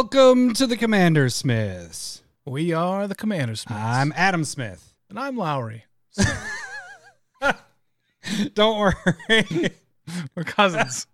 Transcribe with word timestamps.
Welcome 0.00 0.54
to 0.54 0.68
the 0.68 0.76
Commander 0.76 1.28
Smiths. 1.28 2.22
We 2.44 2.72
are 2.72 3.08
the 3.08 3.16
Commander 3.16 3.56
Smiths. 3.56 3.82
I'm 3.82 4.12
Adam 4.14 4.44
Smith. 4.44 4.94
and 5.10 5.18
I'm 5.18 5.36
Lowry. 5.36 5.86
Don't 8.54 8.78
worry. 8.78 8.94
We're 10.36 10.44
cousins. 10.44 11.08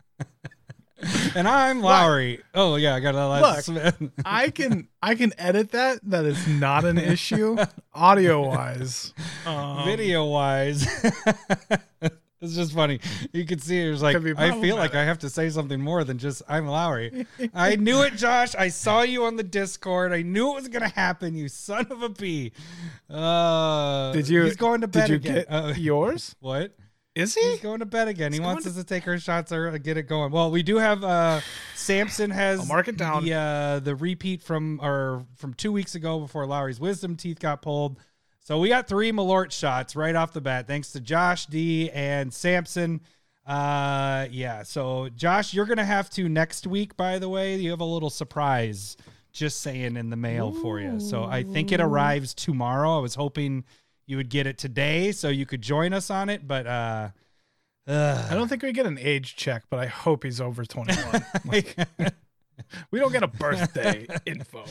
and 1.34 1.48
I'm 1.48 1.80
Lowry. 1.80 2.42
Oh 2.54 2.76
yeah, 2.76 2.94
I 2.94 3.00
got 3.00 3.14
a 3.14 3.26
last 3.26 3.64
Smith. 3.64 3.96
I 4.22 4.50
can 4.50 4.88
I 5.02 5.14
can 5.14 5.32
edit 5.38 5.70
that. 5.70 6.00
That 6.02 6.26
is 6.26 6.46
not 6.46 6.84
an 6.84 6.98
issue, 6.98 7.56
audio 7.94 8.46
wise. 8.46 9.14
Um, 9.46 9.86
Video 9.86 10.26
wise. 10.26 10.86
It's 12.44 12.54
just 12.54 12.72
funny. 12.72 13.00
You 13.32 13.44
can 13.44 13.58
see 13.58 13.80
it 13.86 13.90
was 13.90 14.02
like 14.02 14.16
I 14.16 14.60
feel 14.60 14.76
like. 14.76 14.94
I 14.94 15.04
have 15.04 15.18
to 15.20 15.30
say 15.30 15.48
something 15.50 15.80
more 15.80 16.04
than 16.04 16.18
just 16.18 16.42
I'm 16.48 16.66
Lowry. 16.66 17.26
I 17.54 17.76
knew 17.76 18.02
it, 18.02 18.14
Josh. 18.16 18.54
I 18.54 18.68
saw 18.68 19.02
you 19.02 19.24
on 19.24 19.36
the 19.36 19.42
Discord. 19.42 20.12
I 20.12 20.22
knew 20.22 20.50
it 20.52 20.54
was 20.56 20.68
gonna 20.68 20.88
happen. 20.88 21.34
You 21.34 21.48
son 21.48 21.86
of 21.90 22.02
a 22.02 22.10
p. 22.10 22.52
Uh, 23.10 24.12
Did 24.12 24.28
you? 24.28 24.42
He's 24.44 24.56
going 24.56 24.80
to 24.82 24.88
bed 24.88 25.08
Did 25.08 25.10
you 25.10 25.16
again. 25.30 25.34
get 25.34 25.46
Uh, 25.52 25.72
yours? 25.76 26.36
what? 26.40 26.74
Is 27.14 27.34
he? 27.36 27.40
He's 27.52 27.60
going 27.60 27.78
to 27.78 27.86
bed 27.86 28.08
again. 28.08 28.32
he 28.32 28.40
wants 28.40 28.64
going 28.64 28.76
us 28.76 28.82
to 28.82 28.84
take 28.86 29.06
our 29.06 29.18
shots 29.18 29.52
or 29.52 29.78
get 29.78 29.96
it 29.96 30.02
going. 30.08 30.32
Well, 30.32 30.50
we 30.50 30.64
do 30.64 30.78
have 30.78 31.04
uh 31.04 31.40
Samson 31.76 32.30
has 32.30 32.60
I'll 32.60 32.66
mark 32.66 32.88
it 32.88 32.96
down. 32.96 33.24
the 33.24 33.34
uh, 33.34 33.78
the 33.80 33.94
repeat 33.94 34.42
from 34.42 34.80
or 34.82 35.24
from 35.36 35.54
two 35.54 35.70
weeks 35.70 35.94
ago 35.94 36.18
before 36.18 36.44
Lowry's 36.46 36.80
wisdom 36.80 37.14
teeth 37.16 37.38
got 37.38 37.62
pulled. 37.62 37.98
So 38.44 38.58
we 38.58 38.68
got 38.68 38.86
three 38.86 39.10
Malort 39.10 39.52
shots 39.52 39.96
right 39.96 40.14
off 40.14 40.34
the 40.34 40.40
bat, 40.42 40.66
thanks 40.66 40.92
to 40.92 41.00
Josh 41.00 41.46
D 41.46 41.90
and 41.90 42.32
Samson. 42.32 43.00
Uh 43.46 44.26
yeah, 44.30 44.62
so 44.62 45.08
Josh, 45.16 45.54
you're 45.54 45.64
gonna 45.64 45.84
have 45.84 46.10
to 46.10 46.28
next 46.28 46.66
week, 46.66 46.94
by 46.96 47.18
the 47.18 47.28
way. 47.28 47.56
You 47.56 47.70
have 47.70 47.80
a 47.80 47.86
little 47.86 48.10
surprise 48.10 48.98
just 49.32 49.62
saying 49.62 49.96
in 49.96 50.10
the 50.10 50.16
mail 50.16 50.52
for 50.52 50.78
you. 50.78 51.00
So 51.00 51.24
I 51.24 51.42
think 51.42 51.72
it 51.72 51.80
arrives 51.80 52.34
tomorrow. 52.34 52.98
I 52.98 53.00
was 53.00 53.14
hoping 53.14 53.64
you 54.06 54.18
would 54.18 54.28
get 54.28 54.46
it 54.46 54.58
today 54.58 55.10
so 55.12 55.30
you 55.30 55.46
could 55.46 55.62
join 55.62 55.94
us 55.94 56.10
on 56.10 56.28
it, 56.28 56.46
but 56.46 56.66
uh 56.66 57.08
I 57.86 58.30
don't 58.34 58.48
think 58.48 58.62
we 58.62 58.72
get 58.72 58.86
an 58.86 58.98
age 58.98 59.36
check, 59.36 59.64
but 59.70 59.78
I 59.78 59.86
hope 59.86 60.22
he's 60.22 60.40
over 60.40 60.64
21. 60.64 61.24
Like, 61.46 61.76
we 62.90 62.98
don't 62.98 63.12
get 63.12 63.22
a 63.22 63.28
birthday 63.28 64.06
info. 64.26 64.64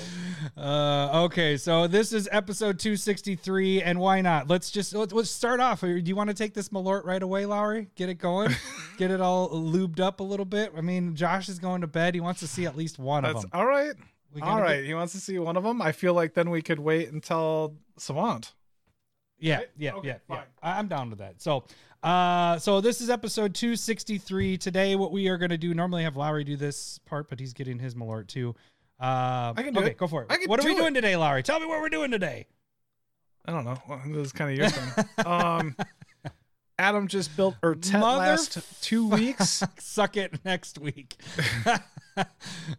Uh, 0.58 1.24
okay, 1.26 1.58
so 1.58 1.88
this 1.88 2.14
is 2.14 2.28
episode 2.32 2.80
263, 2.80 3.82
and 3.82 4.00
why 4.00 4.22
not? 4.22 4.48
Let's 4.48 4.72
just 4.72 4.94
let's, 4.94 5.14
let's 5.14 5.30
start 5.30 5.60
off. 5.60 5.82
Do 5.82 5.88
you 6.04 6.16
want 6.16 6.30
to 6.30 6.34
take 6.34 6.54
this 6.54 6.70
Malort 6.70 7.06
right 7.06 7.22
away, 7.24 7.46
Lowry? 7.46 7.90
Get 7.96 8.10
it 8.10 8.16
going, 8.16 8.52
get 8.98 9.12
it 9.12 9.22
all 9.22 9.50
lubed 9.50 10.00
up 10.00 10.20
a 10.20 10.24
little 10.24 10.46
bit. 10.46 10.72
I 10.78 10.82
mean, 10.82 11.16
Josh 11.16 11.50
is 11.50 11.60
going 11.60 11.82
to 11.82 11.88
bed. 11.88 12.14
He 12.16 12.22
wants 12.22 12.40
to 12.42 12.48
see 12.48 12.66
at 12.66 12.76
least 12.78 13.00
one 13.00 13.26
of 13.26 13.42
them. 13.42 13.50
all 13.54 13.66
right. 13.66 13.94
Gotta 14.40 14.78
get- 14.78 14.86
He 14.86 14.94
wants 14.96 15.14
to 15.14 15.20
see 15.20 15.38
one 15.38 15.58
of 15.58 15.64
them. 15.64 15.82
I 15.82 15.92
feel 15.92 16.14
like 16.16 16.34
then 16.34 16.50
we 16.50 16.62
could 16.64 16.80
wait 16.80 17.12
until 17.12 17.76
Savant. 17.98 18.54
Yeah, 19.40 19.58
Right? 19.58 19.68
yeah, 19.78 19.94
Okay, 19.96 20.08
yeah, 20.08 20.14
yeah. 20.30 20.36
fine. 20.38 20.46
I- 20.64 20.80
I'm 20.80 20.88
down 20.88 21.10
with 21.10 21.20
that. 21.20 21.42
So, 21.42 21.66
uh, 22.04 22.60
so 22.60 22.82
this 22.82 23.02
is 23.02 23.10
episode 23.10 23.56
263. 23.56 24.58
Today, 24.58 24.96
what 24.96 25.12
we 25.12 25.28
are 25.30 25.38
going 25.38 25.52
to 25.52 25.58
do, 25.58 25.74
normally 25.74 26.04
have 26.04 26.18
Lowry 26.18 26.44
do 26.44 26.56
this 26.56 27.00
part, 27.06 27.30
but 27.30 27.40
he's 27.40 27.54
getting 27.54 27.80
his 27.80 27.96
Malort 27.96 28.28
too. 28.28 28.56
Uh, 29.00 29.54
I 29.56 29.64
can 29.64 29.74
do 29.74 29.80
okay, 29.80 29.92
it. 29.92 29.98
go 29.98 30.08
for 30.08 30.26
it. 30.28 30.50
What 30.50 30.60
are 30.60 30.64
we 30.64 30.74
do 30.74 30.82
doing 30.82 30.94
today, 30.94 31.16
Lowry? 31.16 31.44
Tell 31.44 31.60
me 31.60 31.66
what 31.66 31.80
we're 31.82 31.90
doing 31.90 32.12
today. 32.12 32.46
I 33.46 33.52
don't 33.52 33.66
know. 33.66 33.78
Well, 33.90 34.02
This 34.08 34.28
is 34.28 34.32
kind 34.32 34.52
of 34.52 34.58
your 34.58 34.70
thing. 34.70 35.06
Um, 35.26 35.76
Adam 36.80 37.08
just 37.08 37.36
built 37.38 37.56
Urtet 37.62 38.02
last 38.02 38.58
two 38.82 39.08
weeks. 39.08 39.64
Suck 39.80 40.18
it 40.18 40.44
next 40.44 40.80
week. 40.80 41.16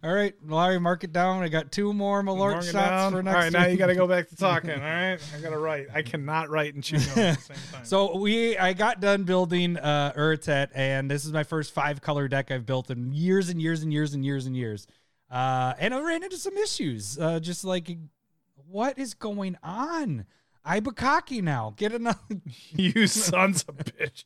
All 0.03 0.13
right, 0.13 0.33
Larry, 0.47 0.79
mark 0.79 1.03
it 1.03 1.11
down. 1.11 1.43
I 1.43 1.49
got 1.49 1.71
two 1.71 1.93
more 1.93 2.23
Malort 2.23 2.63
shots 2.63 2.71
down. 2.71 3.11
for 3.11 3.17
All 3.17 3.23
next 3.23 3.35
right, 3.35 3.51
now 3.51 3.65
you 3.65 3.77
got 3.77 3.87
to 3.87 3.95
go 3.95 4.07
back 4.07 4.29
to 4.29 4.35
talking. 4.37 4.71
All 4.71 4.77
right, 4.79 5.17
I 5.35 5.41
got 5.41 5.49
to 5.49 5.57
write. 5.57 5.87
I 5.93 6.01
cannot 6.01 6.49
write 6.49 6.73
and 6.73 6.83
chew 6.83 6.97
at 6.97 7.03
the 7.03 7.37
same 7.41 7.57
time. 7.71 7.85
So 7.85 8.17
we, 8.17 8.57
I 8.57 8.73
got 8.73 9.01
done 9.01 9.23
building 9.23 9.77
uh, 9.77 10.13
Urtet, 10.15 10.69
and 10.73 11.09
this 11.09 11.25
is 11.25 11.33
my 11.33 11.43
first 11.43 11.73
five 11.73 12.01
color 12.01 12.27
deck 12.27 12.51
I've 12.51 12.65
built 12.65 12.89
in 12.89 13.11
years 13.13 13.49
and 13.49 13.61
years 13.61 13.83
and 13.83 13.91
years 13.91 14.13
and 14.13 14.25
years 14.25 14.45
and 14.45 14.55
years. 14.55 14.87
Uh, 15.29 15.73
and 15.79 15.93
I 15.93 15.99
ran 16.01 16.23
into 16.23 16.37
some 16.37 16.55
issues, 16.57 17.17
uh, 17.19 17.39
just 17.39 17.65
like 17.65 17.97
what 18.67 18.97
is 18.97 19.13
going 19.13 19.57
on? 19.63 20.25
I 20.67 20.79
Bukaki 20.79 21.43
now. 21.43 21.73
Get 21.77 21.93
another. 21.93 22.17
you 22.71 23.05
sons 23.07 23.63
of 23.67 23.77
bitch. 23.77 24.23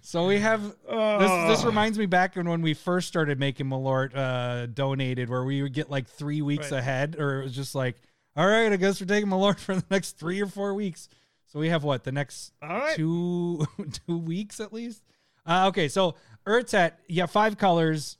So 0.00 0.26
we 0.26 0.38
have 0.38 0.62
this. 0.62 0.74
Oh. 0.88 1.48
This 1.48 1.64
reminds 1.64 1.98
me 1.98 2.06
back 2.06 2.36
when 2.36 2.62
we 2.62 2.72
first 2.72 3.06
started 3.06 3.38
making 3.38 3.66
Malort 3.66 4.16
uh, 4.16 4.66
donated, 4.66 5.28
where 5.28 5.44
we 5.44 5.62
would 5.62 5.74
get 5.74 5.90
like 5.90 6.08
three 6.08 6.40
weeks 6.40 6.72
Right. 6.72 6.78
ahead, 6.78 7.16
or 7.18 7.40
it 7.40 7.44
was 7.44 7.54
just 7.54 7.74
like, 7.74 7.96
all 8.34 8.46
right, 8.46 8.72
I 8.72 8.76
guess 8.76 9.00
we're 9.00 9.06
taking 9.06 9.28
Malort 9.28 9.58
for 9.60 9.74
the 9.74 9.84
next 9.90 10.12
three 10.18 10.40
or 10.40 10.46
four 10.46 10.72
weeks. 10.74 11.08
So 11.46 11.60
we 11.60 11.68
have 11.68 11.84
what 11.84 12.02
the 12.02 12.12
next 12.12 12.52
right. 12.62 12.96
two 12.96 13.66
two 14.06 14.18
weeks 14.18 14.60
at 14.60 14.72
least. 14.72 15.02
Uh, 15.46 15.66
okay, 15.68 15.88
so 15.88 16.14
Urtet, 16.46 16.92
yeah, 17.06 17.26
five 17.26 17.58
colors. 17.58 18.16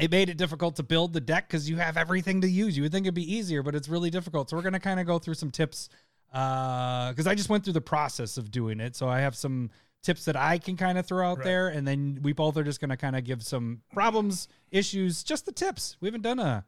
It 0.00 0.10
made 0.10 0.30
it 0.30 0.38
difficult 0.38 0.76
to 0.76 0.82
build 0.82 1.12
the 1.12 1.20
deck 1.20 1.46
because 1.46 1.68
you 1.68 1.76
have 1.76 1.98
everything 1.98 2.40
to 2.40 2.48
use. 2.48 2.74
You 2.74 2.84
would 2.84 2.92
think 2.92 3.04
it'd 3.04 3.14
be 3.14 3.34
easier, 3.34 3.62
but 3.62 3.74
it's 3.74 3.86
really 3.86 4.08
difficult. 4.08 4.48
So 4.48 4.56
we're 4.56 4.62
gonna 4.62 4.80
kind 4.80 4.98
of 4.98 5.06
go 5.06 5.18
through 5.18 5.34
some 5.34 5.50
tips 5.50 5.90
because 6.30 7.26
I 7.26 7.34
just 7.34 7.48
went 7.48 7.64
through 7.64 7.72
the 7.74 7.80
process 7.80 8.36
of 8.38 8.50
doing 8.50 8.80
it. 8.80 8.96
So 8.96 9.08
I 9.08 9.20
have 9.20 9.34
some 9.34 9.70
tips 10.02 10.24
that 10.24 10.36
I 10.36 10.58
can 10.58 10.76
kind 10.76 10.96
of 10.96 11.04
throw 11.06 11.28
out 11.30 11.38
Right. 11.38 11.44
there, 11.44 11.68
and 11.68 11.86
then 11.86 12.20
we 12.22 12.32
both 12.32 12.56
are 12.56 12.64
just 12.64 12.80
gonna 12.80 12.96
kind 12.96 13.16
of 13.16 13.24
give 13.24 13.42
some 13.42 13.82
problems, 13.92 14.48
issues, 14.70 15.22
just 15.22 15.44
the 15.46 15.52
tips. 15.52 15.96
We 16.00 16.06
haven't 16.08 16.22
done 16.22 16.38
a 16.38 16.64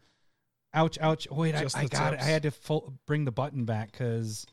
ouch, 0.74 0.98
ouch. 1.00 1.26
Oh, 1.30 1.36
wait, 1.36 1.54
I, 1.54 1.62
Just 1.62 1.76
I 1.76 1.84
the 1.84 1.88
got 1.88 2.14
it. 2.14 2.20
I 2.20 2.24
had 2.24 2.42
to 2.42 2.50
full, 2.50 2.92
bring 3.06 3.24
the 3.24 3.32
button 3.32 3.64
back 3.64 3.92
because 3.92 4.46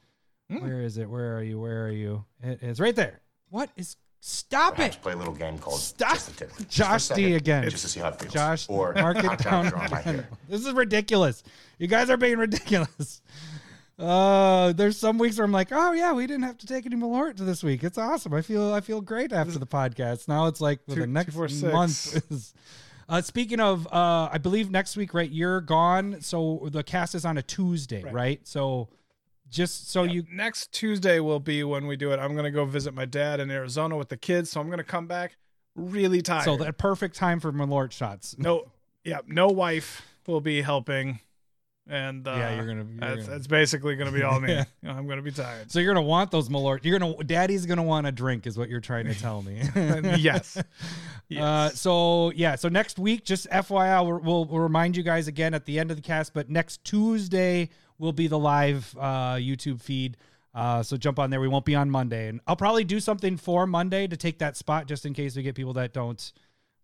Hmm. 0.49 0.61
where 0.61 0.81
is 0.81 0.97
it? 0.97 1.09
Where 1.09 1.37
are 1.37 1.43
you? 1.43 1.59
Where 1.59 1.85
are 1.85 1.91
you? 1.91 2.25
It 2.41 2.63
is 2.63 2.79
right 2.79 2.95
there. 2.95 3.19
What 3.49 3.69
is? 3.75 3.95
Stop 4.21 4.75
Perhaps 4.75 4.97
it, 4.97 5.01
play 5.01 5.13
a 5.13 5.15
little 5.15 5.33
game 5.33 5.57
called 5.59 5.79
Stop. 5.79 6.13
Just 6.13 6.29
a 6.29 6.35
Tip. 6.35 6.49
Just 6.49 6.57
for 6.57 6.63
a 6.63 6.65
Josh 6.67 7.07
D 7.09 7.33
again. 7.35 7.69
Just 7.69 7.83
to 7.83 7.89
see 7.89 7.99
how 8.01 8.09
it 8.09 8.19
feels. 8.19 8.33
Josh, 8.33 8.65
or 8.69 8.93
mark 8.93 9.17
it 9.17 9.25
Hot 9.25 9.37
down. 9.37 9.63
Towns 9.71 9.73
are 9.73 9.77
on 9.77 9.91
my 9.91 10.01
This 10.49 10.65
is 10.65 10.73
ridiculous. 10.73 11.41
You 11.77 11.87
guys 11.87 12.09
are 12.09 12.17
being 12.17 12.37
ridiculous. 12.37 13.21
Uh, 13.99 14.71
there's 14.73 14.97
some 14.97 15.17
weeks 15.17 15.37
where 15.37 15.45
I'm 15.45 15.51
like, 15.51 15.69
oh 15.71 15.91
yeah, 15.91 16.13
we 16.13 16.25
didn't 16.25 16.43
have 16.43 16.57
to 16.59 16.65
take 16.65 16.85
any 16.85 16.95
Malort 16.95 17.35
to 17.37 17.43
this 17.43 17.63
week. 17.63 17.83
It's 17.83 17.97
awesome. 17.97 18.33
I 18.33 18.41
feel 18.41 18.73
I 18.73 18.79
feel 18.81 19.01
great 19.01 19.33
after 19.33 19.59
the 19.59 19.67
podcast. 19.67 20.27
Now 20.27 20.47
it's 20.47 20.61
like 20.61 20.79
for 20.87 20.95
Two- 20.95 21.01
the 21.01 21.07
next 21.07 21.35
six. 21.35 21.61
month 21.63 22.31
is. 22.31 22.53
Uh, 23.09 23.21
speaking 23.21 23.59
of, 23.59 23.87
uh, 23.91 24.29
I 24.31 24.37
believe 24.37 24.69
next 24.69 24.95
week, 24.95 25.15
right? 25.15 25.29
You're 25.31 25.61
gone, 25.61 26.21
so 26.21 26.69
the 26.71 26.83
cast 26.83 27.15
is 27.15 27.25
on 27.25 27.39
a 27.39 27.41
Tuesday, 27.41 28.03
right? 28.03 28.13
Right. 28.13 28.47
So, 28.47 28.87
just 29.49 29.89
so 29.89 30.03
you 30.03 30.23
Next 30.31 30.71
Tuesday 30.71 31.19
will 31.19 31.39
be 31.39 31.63
when 31.63 31.87
we 31.87 31.95
do 31.97 32.11
it. 32.11 32.19
I'm 32.19 32.35
gonna 32.35 32.51
go 32.51 32.65
visit 32.65 32.93
my 32.93 33.05
dad 33.05 33.39
in 33.39 33.49
Arizona 33.49 33.97
with 33.97 34.09
the 34.09 34.17
kids, 34.17 34.51
so 34.51 34.61
I'm 34.61 34.69
gonna 34.69 34.83
come 34.83 35.07
back 35.07 35.37
really 35.75 36.21
tired. 36.21 36.43
So 36.43 36.55
that 36.57 36.77
perfect 36.77 37.15
time 37.15 37.39
for 37.39 37.51
Malort 37.51 37.91
shots. 37.91 38.35
no, 38.37 38.71
yeah, 39.03 39.21
no 39.27 39.47
wife 39.47 40.05
will 40.27 40.39
be 40.41 40.61
helping, 40.61 41.19
and 41.89 42.27
uh, 42.27 42.31
Yeah, 42.31 42.55
you're 42.55 42.65
gonna- 42.67 42.83
you're 42.85 42.99
that's, 42.99 43.15
gonna- 43.25 43.29
that's 43.37 43.47
basically 43.47 43.95
gonna 43.95 44.11
be 44.11 44.23
all 44.23 44.39
me. 44.39 44.53
Yeah. 44.81 44.93
I'm 44.95 45.07
gonna 45.07 45.21
be 45.21 45.31
tired. 45.31 45.71
So 45.71 45.79
you're 45.79 45.93
gonna 45.93 46.05
want 46.05 46.31
those 46.31 46.47
Malort. 46.49 46.85
You're 46.85 46.97
gonna, 46.99 47.23
Daddy's 47.23 47.65
gonna 47.65 47.83
want 47.83 48.07
a 48.07 48.11
drink, 48.11 48.47
is 48.47 48.57
what 48.57 48.69
you're 48.69 48.79
trying 48.79 49.05
to 49.07 49.13
tell 49.19 49.41
me. 49.41 49.61
yes. 50.19 50.61
Yes. 51.31 51.43
Uh, 51.43 51.69
so 51.75 52.31
yeah, 52.31 52.55
so 52.55 52.69
next 52.69 52.97
week, 52.97 53.23
just 53.23 53.47
FYI, 53.51 54.03
we'll, 54.03 54.19
we'll, 54.19 54.45
we'll 54.45 54.61
remind 54.61 54.97
you 54.97 55.03
guys 55.03 55.27
again 55.27 55.53
at 55.53 55.63
the 55.65 55.77
end 55.77 55.91
of 55.91 55.97
the 55.97 56.01
cast, 56.01 56.33
but 56.33 56.49
next 56.49 56.83
Tuesday 56.83 57.69
will 57.99 58.13
be 58.13 58.25
the 58.27 58.39
live 58.39 58.95
uh, 58.99 59.35
YouTube 59.35 59.79
feed. 59.79 60.17
Uh, 60.55 60.81
so 60.81 60.97
jump 60.97 61.19
on 61.19 61.29
there. 61.29 61.39
We 61.39 61.47
won't 61.47 61.65
be 61.65 61.75
on 61.75 61.87
Monday, 61.91 62.29
and 62.29 62.41
I'll 62.47 62.55
probably 62.55 62.83
do 62.83 62.99
something 62.99 63.37
for 63.37 63.67
Monday 63.67 64.07
to 64.07 64.17
take 64.17 64.39
that 64.39 64.57
spot, 64.57 64.87
just 64.87 65.05
in 65.05 65.13
case 65.13 65.35
we 65.35 65.43
get 65.43 65.53
people 65.53 65.73
that 65.73 65.93
don't 65.93 66.33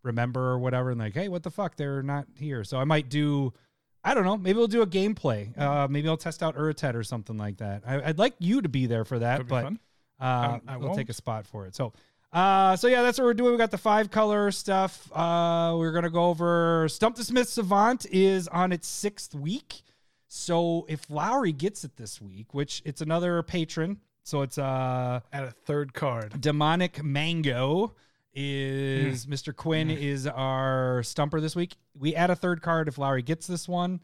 remember 0.03 0.51
or 0.51 0.59
whatever, 0.59 0.91
and 0.91 0.99
like, 0.99 1.15
hey, 1.15 1.27
what 1.27 1.41
the 1.41 1.49
fuck, 1.49 1.75
they're 1.75 2.03
not 2.03 2.27
here. 2.37 2.63
So 2.63 2.77
I 2.77 2.83
might 2.83 3.09
do. 3.09 3.51
I 4.05 4.13
don't 4.13 4.23
know. 4.23 4.37
Maybe 4.37 4.57
we'll 4.57 4.67
do 4.67 4.83
a 4.83 4.87
gameplay. 4.87 5.57
Uh, 5.59 5.87
maybe 5.89 6.07
I'll 6.07 6.15
test 6.15 6.43
out 6.43 6.55
Urtet 6.55 6.93
or 6.93 7.03
something 7.03 7.37
like 7.37 7.57
that. 7.57 7.81
I, 7.87 8.01
I'd 8.03 8.19
like 8.19 8.35
you 8.37 8.61
to 8.61 8.69
be 8.69 8.85
there 8.85 9.03
for 9.03 9.17
that, 9.19 9.47
but 9.47 9.65
uh, 10.21 10.59
I 10.67 10.77
we'll 10.77 10.95
take 10.95 11.09
a 11.09 11.13
spot 11.13 11.47
for 11.47 11.65
it. 11.65 11.75
So, 11.75 11.91
uh, 12.31 12.75
so 12.75 12.87
yeah, 12.87 13.01
that's 13.01 13.17
what 13.17 13.25
we're 13.25 13.33
doing. 13.33 13.51
We 13.53 13.57
got 13.57 13.71
the 13.71 13.79
five 13.79 14.11
color 14.11 14.51
stuff. 14.51 15.11
Uh, 15.11 15.73
we're 15.77 15.91
gonna 15.91 16.11
go 16.11 16.25
over 16.25 16.87
Stump 16.87 17.15
the 17.15 17.23
Smith 17.23 17.49
Savant 17.49 18.05
is 18.11 18.47
on 18.47 18.71
its 18.71 18.87
sixth 18.87 19.33
week. 19.33 19.81
So 20.27 20.85
if 20.87 21.09
Lowry 21.09 21.51
gets 21.51 21.83
it 21.83 21.97
this 21.97 22.21
week, 22.21 22.53
which 22.53 22.83
it's 22.85 23.01
another 23.01 23.41
patron, 23.41 23.99
so 24.23 24.41
it's 24.43 24.57
uh 24.59 25.21
At 25.33 25.45
a 25.45 25.51
third 25.51 25.93
card. 25.93 26.39
demonic 26.39 27.03
mango 27.03 27.93
Is 28.35 29.25
Mr. 29.27 29.55
Quinn 29.55 29.89
is 29.89 30.27
our 30.27 31.01
stumper 31.03 31.39
this 31.39 31.55
week. 31.55 31.75
We 31.97 32.15
add 32.15 32.29
a 32.29 32.35
third 32.35 32.61
card 32.61 32.87
if 32.89 32.97
Lowry 32.97 33.21
gets 33.21 33.47
this 33.47 33.67
one. 33.67 34.01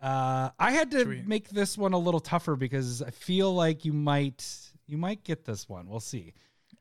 Uh, 0.00 0.50
I 0.58 0.72
had 0.72 0.90
to 0.92 1.04
Sweet. 1.04 1.26
make 1.26 1.48
this 1.50 1.76
one 1.76 1.92
a 1.92 1.98
little 1.98 2.20
tougher 2.20 2.56
because 2.56 3.02
I 3.02 3.10
feel 3.10 3.54
like 3.54 3.84
you 3.84 3.92
might 3.92 4.44
you 4.86 4.96
might 4.96 5.24
get 5.24 5.44
this 5.44 5.68
one. 5.68 5.88
We'll 5.88 6.00
see. 6.00 6.32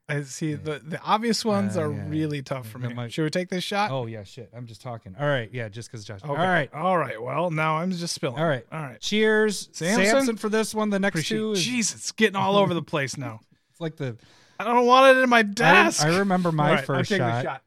I 0.07 0.21
see 0.21 0.53
the 0.53 0.79
the 0.85 1.01
obvious 1.01 1.43
ones 1.43 1.75
Uh, 1.75 1.81
are 1.83 1.91
yeah. 1.91 2.05
really 2.07 2.41
tough 2.41 2.67
for 2.69 2.77
me. 2.79 2.93
might- 2.93 3.11
Should 3.11 3.23
we 3.23 3.29
take 3.29 3.49
this 3.49 3.63
shot? 3.63 3.91
Oh 3.91 4.05
yeah, 4.05 4.23
shit. 4.23 4.49
I'm 4.55 4.65
just 4.67 4.81
talking. 4.81 5.15
All 5.19 5.25
right, 5.27 5.49
yeah, 5.51 5.67
just 5.67 5.89
because 5.91 6.05
Josh. 6.05 6.21
Okay. 6.23 6.29
All 6.31 6.37
right, 6.37 6.71
All 6.73 6.97
right. 6.97 7.21
Well, 7.21 7.51
now 7.51 7.77
I'm 7.77 7.91
just 7.91 8.13
spilling. 8.13 8.37
all 8.39 8.47
right. 8.47 8.65
All 8.71 8.81
right. 8.81 9.01
Cheers, 9.01 9.67
Samson? 9.73 10.05
Samson, 10.05 10.37
for 10.37 10.47
this 10.47 10.73
one. 10.75 10.91
The 10.91 10.99
next 10.99 11.15
Appreciate. 11.15 11.37
two 11.37 11.51
is 11.53 11.93
it's 11.93 12.11
getting 12.13 12.35
all 12.37 12.55
over 12.55 12.73
the 12.73 12.83
place 12.83 13.17
now. 13.17 13.39
it's 13.71 13.81
like 13.81 13.95
the. 13.97 14.15
I 14.59 14.63
don't 14.63 14.85
want 14.85 15.17
it 15.17 15.21
in 15.21 15.29
my 15.29 15.41
desk. 15.41 16.05
I 16.05 16.17
remember 16.19 16.51
my 16.51 16.75
right, 16.75 16.85
first 16.85 17.09
the 17.09 17.17
shot. 17.41 17.61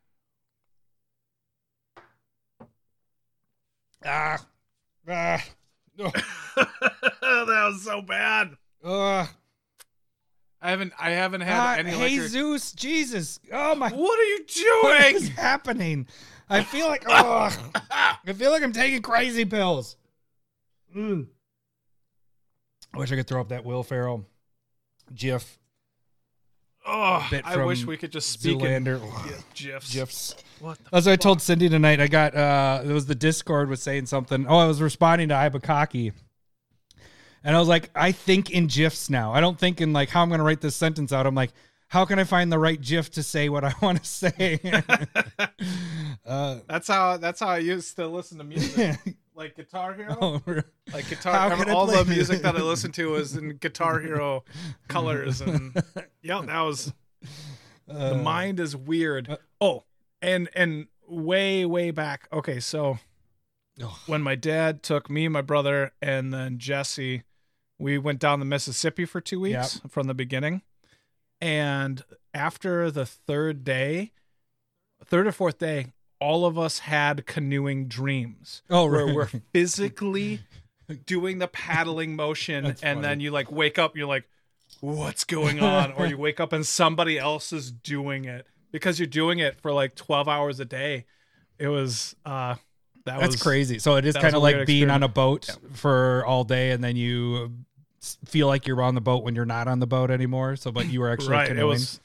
Ah, 4.05 4.39
ah, 5.09 5.45
that 5.99 6.13
was 7.31 7.83
so 7.83 8.01
bad. 8.03 8.57
ugh. 8.85 9.29
I 10.61 10.71
haven't 10.71 10.93
I 10.99 11.11
haven't 11.11 11.43
had 11.43 11.57
Ah, 11.57 11.75
any 11.79 11.95
liquor. 11.95 12.09
Jesus, 12.29 12.73
Jesus! 12.73 13.41
Oh 13.53 13.75
my! 13.77 13.91
What 13.91 14.19
are 14.19 14.25
you 14.25 14.45
doing? 14.47 15.17
is 15.17 15.29
happening? 15.29 16.07
I 16.49 16.63
feel 16.65 16.87
like 16.89 17.05
ugh. 17.09 17.53
I 17.93 18.33
feel 18.35 18.51
like 18.51 18.63
I'm 18.63 18.73
taking 18.73 19.03
crazy 19.03 19.45
pills. 19.45 19.97
Mm. 20.97 21.27
I 22.95 22.99
wish 22.99 23.13
I 23.13 23.17
could 23.17 23.27
throw 23.27 23.41
up 23.41 23.51
that 23.51 23.65
Will 23.65 23.83
Ferrell 23.83 24.25
GIF 25.15 25.58
oh, 26.89 27.29
I 27.45 27.65
wish 27.65 27.85
we 27.85 27.97
could 27.97 28.11
just 28.11 28.31
speak 28.31 28.63
in 28.63 28.85
Zoolander. 28.85 29.01
gi- 29.55 29.67
gifs. 29.67 29.93
GIFs. 29.93 30.35
What 30.61 30.79
what 30.91 31.07
I 31.07 31.17
told 31.17 31.41
Cindy 31.43 31.69
tonight. 31.69 32.01
I 32.01 32.09
got 32.09 32.35
uh 32.35 32.83
it 32.85 32.93
was 32.93 33.07
the 33.07 33.15
Discord 33.15 33.69
was 33.69 33.83
saying 33.83 34.07
something. 34.07 34.47
Oh, 34.49 34.57
I 34.59 34.67
was 34.67 34.81
responding 34.83 35.29
to 35.29 35.35
Ibukaki. 35.35 36.13
And 37.45 37.55
I 37.55 37.59
was 37.61 37.69
like, 37.69 37.91
I 37.95 38.11
think 38.13 38.51
in 38.51 38.67
GIFs 38.67 39.09
now. 39.11 39.33
I 39.33 39.41
don't 39.41 39.59
think 39.59 39.81
in 39.81 39.93
like 39.93 40.09
how 40.09 40.23
I'm 40.23 40.31
gonna 40.31 40.43
write 40.43 40.61
this 40.61 40.75
sentence 40.75 41.13
out. 41.13 41.27
I'm 41.27 41.35
like, 41.35 41.53
how 41.89 42.05
can 42.05 42.19
I 42.19 42.25
find 42.25 42.51
the 42.51 42.59
right 42.59 42.81
GIF 42.81 43.11
to 43.13 43.23
say 43.23 43.49
what 43.49 43.65
I 43.65 43.73
want 43.83 44.03
to 44.03 44.09
say? 44.09 44.61
uh 46.27 46.59
That's 46.69 46.89
how 46.89 47.17
that's 47.19 47.41
how 47.41 47.49
I 47.49 47.59
used 47.59 47.97
to 47.97 48.07
listen 48.09 48.39
to 48.39 48.45
music. 48.45 48.97
Like 49.39 49.55
Guitar 49.55 49.95
Hero. 49.95 50.17
oh, 50.21 50.63
Like 50.93 51.09
guitar 51.09 51.33
How 51.33 51.51
every- 51.51 51.73
all 51.73 51.87
the 51.87 52.05
music 52.05 52.43
that 52.43 52.57
I 52.57 52.61
listened 52.61 52.93
to 52.95 53.11
was 53.13 53.37
in 53.37 53.51
Guitar 53.57 54.01
Hero 54.01 54.45
colors 54.89 55.41
and 55.41 55.81
yeah, 56.23 56.43
that 56.45 56.61
was 56.61 56.93
uh, 57.89 58.09
the 58.11 58.15
mind 58.17 58.59
is 58.59 58.75
weird. 58.77 59.31
uh, 59.31 59.37
oh, 59.61 59.85
and 60.21 60.49
and 60.55 60.89
way 61.07 61.65
way 61.65 61.93
back. 61.93 62.27
Okay, 62.33 62.59
so 62.59 62.99
Ugh. 63.83 63.91
when 64.09 64.23
my 64.23 64.35
dad 64.35 64.83
took 64.83 65.09
me, 65.09 65.29
my 65.29 65.41
brother, 65.41 65.93
and 66.03 66.35
then 66.35 66.59
Jesse, 66.59 67.23
we 67.79 67.97
went 67.97 68.19
down 68.19 68.41
the 68.41 68.45
Mississippi 68.45 69.05
for 69.05 69.21
two 69.21 69.39
weeks 69.41 69.81
from 69.89 70.09
the 70.09 70.15
beginning. 70.15 70.63
And 71.41 72.03
after 72.35 72.91
the 72.91 73.07
third 73.07 73.63
day, 73.63 74.11
third 75.05 75.29
or 75.29 75.33
fourth 75.33 75.59
day, 75.59 75.93
all 76.21 76.45
of 76.47 76.59
us 76.59 76.81
had 76.81 77.27
canoeing 77.27 77.87
dreams 77.89 78.63
Oh, 78.71 78.87
right. 78.87 79.05
where 79.07 79.15
we're 79.15 79.27
physically 79.53 80.41
doing 81.07 81.39
the 81.39 81.49
paddling 81.49 82.17
motion 82.17 82.65
That's 82.65 82.83
and 82.83 82.99
funny. 82.99 83.09
then 83.09 83.21
you 83.21 83.31
like 83.31 83.53
wake 83.53 83.79
up 83.79 83.97
you're 83.97 84.07
like 84.07 84.25
what's 84.81 85.25
going 85.25 85.61
on 85.61 85.93
or 85.93 86.07
you 86.07 86.17
wake 86.27 86.41
up 86.41 86.53
and 86.53 86.67
somebody 86.67 87.19
else 87.19 87.53
is 87.53 87.71
doing 87.71 88.25
it 88.25 88.47
because 88.73 88.99
you're 88.99 89.07
doing 89.07 89.39
it 89.39 89.61
for 89.61 89.73
like 89.73 89.95
12 89.95 90.29
hours 90.29 90.61
a 90.61 90.65
day 90.65 91.05
it 91.59 91.69
was 91.69 92.17
uh 92.25 92.55
that 93.05 93.21
That's 93.21 93.35
was 93.37 93.43
crazy. 93.43 93.79
So 93.79 93.97
it 93.97 94.05
is 94.05 94.15
kind 94.17 94.35
of 94.35 94.43
like 94.43 94.67
being 94.67 94.91
on 94.91 95.03
a 95.03 95.09
boat 95.09 95.49
for 95.73 96.27
all 96.27 96.45
day, 96.45 96.73
and 96.73 96.85
then 96.85 96.95
you 96.95 97.55
feel 98.27 98.47
like 98.49 98.67
you're 98.67 98.83
on 98.83 98.95
the 98.95 99.01
boat 99.01 99.25
when 99.25 99.35
you're 99.35 99.47
not 99.47 99.67
on 99.67 99.79
the 99.79 99.87
boat 99.87 100.11
anymore. 100.11 100.57
So, 100.57 100.71
but 100.73 100.89
you 100.93 101.01
were 101.01 101.11
actually 101.11 101.31
right 101.31 101.49
canoeing. 101.49 101.65
it 101.67 101.69
was 101.71 102.01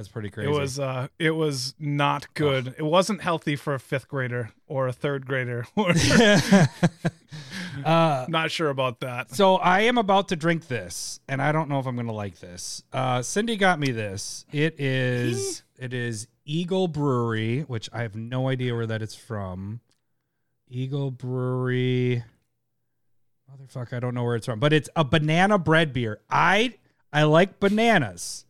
That's 0.00 0.08
pretty 0.08 0.30
crazy. 0.30 0.50
it 0.50 0.52
was 0.58 0.78
uh 0.78 1.08
it 1.18 1.32
was 1.32 1.74
not 1.78 2.32
good 2.32 2.74
it 2.78 2.84
wasn't 2.84 3.20
healthy 3.20 3.54
for 3.54 3.74
a 3.74 3.78
fifth 3.78 4.08
grader 4.08 4.50
or 4.66 4.88
a 4.88 4.94
third 4.94 5.26
grader 5.26 5.66
uh, 7.84 8.24
not 8.28 8.50
sure 8.50 8.70
about 8.70 9.00
that 9.00 9.30
so 9.34 9.56
I 9.56 9.80
am 9.82 9.98
about 9.98 10.28
to 10.28 10.36
drink 10.36 10.68
this, 10.68 11.20
and 11.28 11.40
I 11.40 11.52
don't 11.52 11.68
know 11.68 11.78
if 11.78 11.86
I'm 11.86 11.96
gonna 11.96 12.12
like 12.12 12.40
this. 12.40 12.82
Uh, 12.92 13.22
Cindy 13.22 13.56
got 13.56 13.78
me 13.78 13.90
this. 13.90 14.44
It 14.52 14.80
is 14.80 15.62
it 15.78 15.92
is 15.92 16.26
Eagle 16.44 16.88
Brewery, 16.88 17.60
which 17.60 17.88
I 17.92 18.02
have 18.02 18.16
no 18.16 18.48
idea 18.48 18.74
where 18.74 18.86
that 18.86 19.02
is 19.02 19.14
from. 19.14 19.80
Eagle 20.68 21.10
Brewery. 21.10 22.24
Motherfucker, 23.50 23.94
I 23.94 24.00
don't 24.00 24.14
know 24.14 24.24
where 24.24 24.36
it's 24.36 24.46
from, 24.46 24.60
but 24.60 24.72
it's 24.72 24.88
a 24.96 25.04
banana 25.04 25.58
bread 25.58 25.92
beer. 25.92 26.20
I 26.30 26.74
I 27.12 27.24
like 27.24 27.60
bananas, 27.60 28.46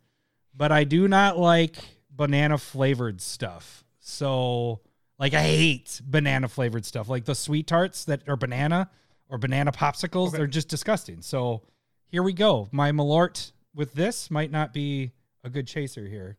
but 0.54 0.72
I 0.72 0.84
do 0.84 1.08
not 1.08 1.38
like 1.38 1.76
banana 2.10 2.58
flavored 2.58 3.20
stuff. 3.20 3.84
So, 4.00 4.80
like, 5.18 5.34
I 5.34 5.42
hate 5.42 6.00
banana 6.04 6.48
flavored 6.48 6.84
stuff, 6.84 7.08
like 7.08 7.24
the 7.24 7.34
sweet 7.34 7.66
tarts 7.66 8.04
that 8.06 8.28
are 8.28 8.36
banana 8.36 8.90
or 9.28 9.38
banana 9.38 9.72
popsicles. 9.72 10.28
Okay. 10.28 10.38
They're 10.38 10.46
just 10.46 10.68
disgusting. 10.68 11.22
So, 11.22 11.62
here 12.06 12.22
we 12.22 12.32
go. 12.32 12.68
My 12.72 12.92
Malort 12.92 13.52
with 13.74 13.94
this 13.94 14.30
might 14.30 14.50
not 14.50 14.72
be 14.72 15.12
a 15.44 15.50
good 15.50 15.66
chaser 15.66 16.06
here. 16.06 16.36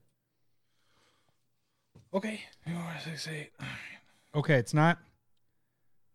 okay 2.14 2.42
Four, 2.66 2.94
six, 3.04 3.28
eight. 3.28 3.52
Okay, 4.36 4.56
it's 4.56 4.74
not 4.74 5.00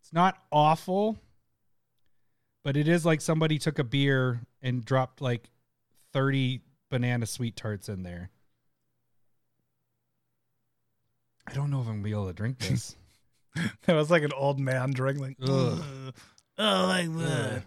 it's 0.01 0.13
not 0.13 0.37
awful, 0.51 1.17
but 2.63 2.77
it 2.77 2.87
is 2.87 3.05
like 3.05 3.19
somebody 3.19 3.57
took 3.57 3.79
a 3.79 3.83
beer 3.83 4.41
and 4.61 4.85
dropped 4.85 5.21
like 5.21 5.49
30 6.13 6.61
banana 6.89 7.25
sweet 7.25 7.55
tarts 7.55 7.89
in 7.89 8.03
there. 8.03 8.29
I 11.47 11.53
don't 11.53 11.71
know 11.71 11.79
if 11.81 11.87
I'm 11.87 11.93
gonna 11.93 12.03
be 12.03 12.11
able 12.11 12.27
to 12.27 12.33
drink 12.33 12.59
this. 12.59 12.95
that 13.85 13.93
was 13.95 14.11
like 14.11 14.23
an 14.23 14.33
old 14.35 14.59
man 14.59 14.91
drinking. 14.91 15.35
Ugh. 15.41 16.13
Oh, 16.59 16.85
like 16.87 17.07
Ugh. 17.17 17.61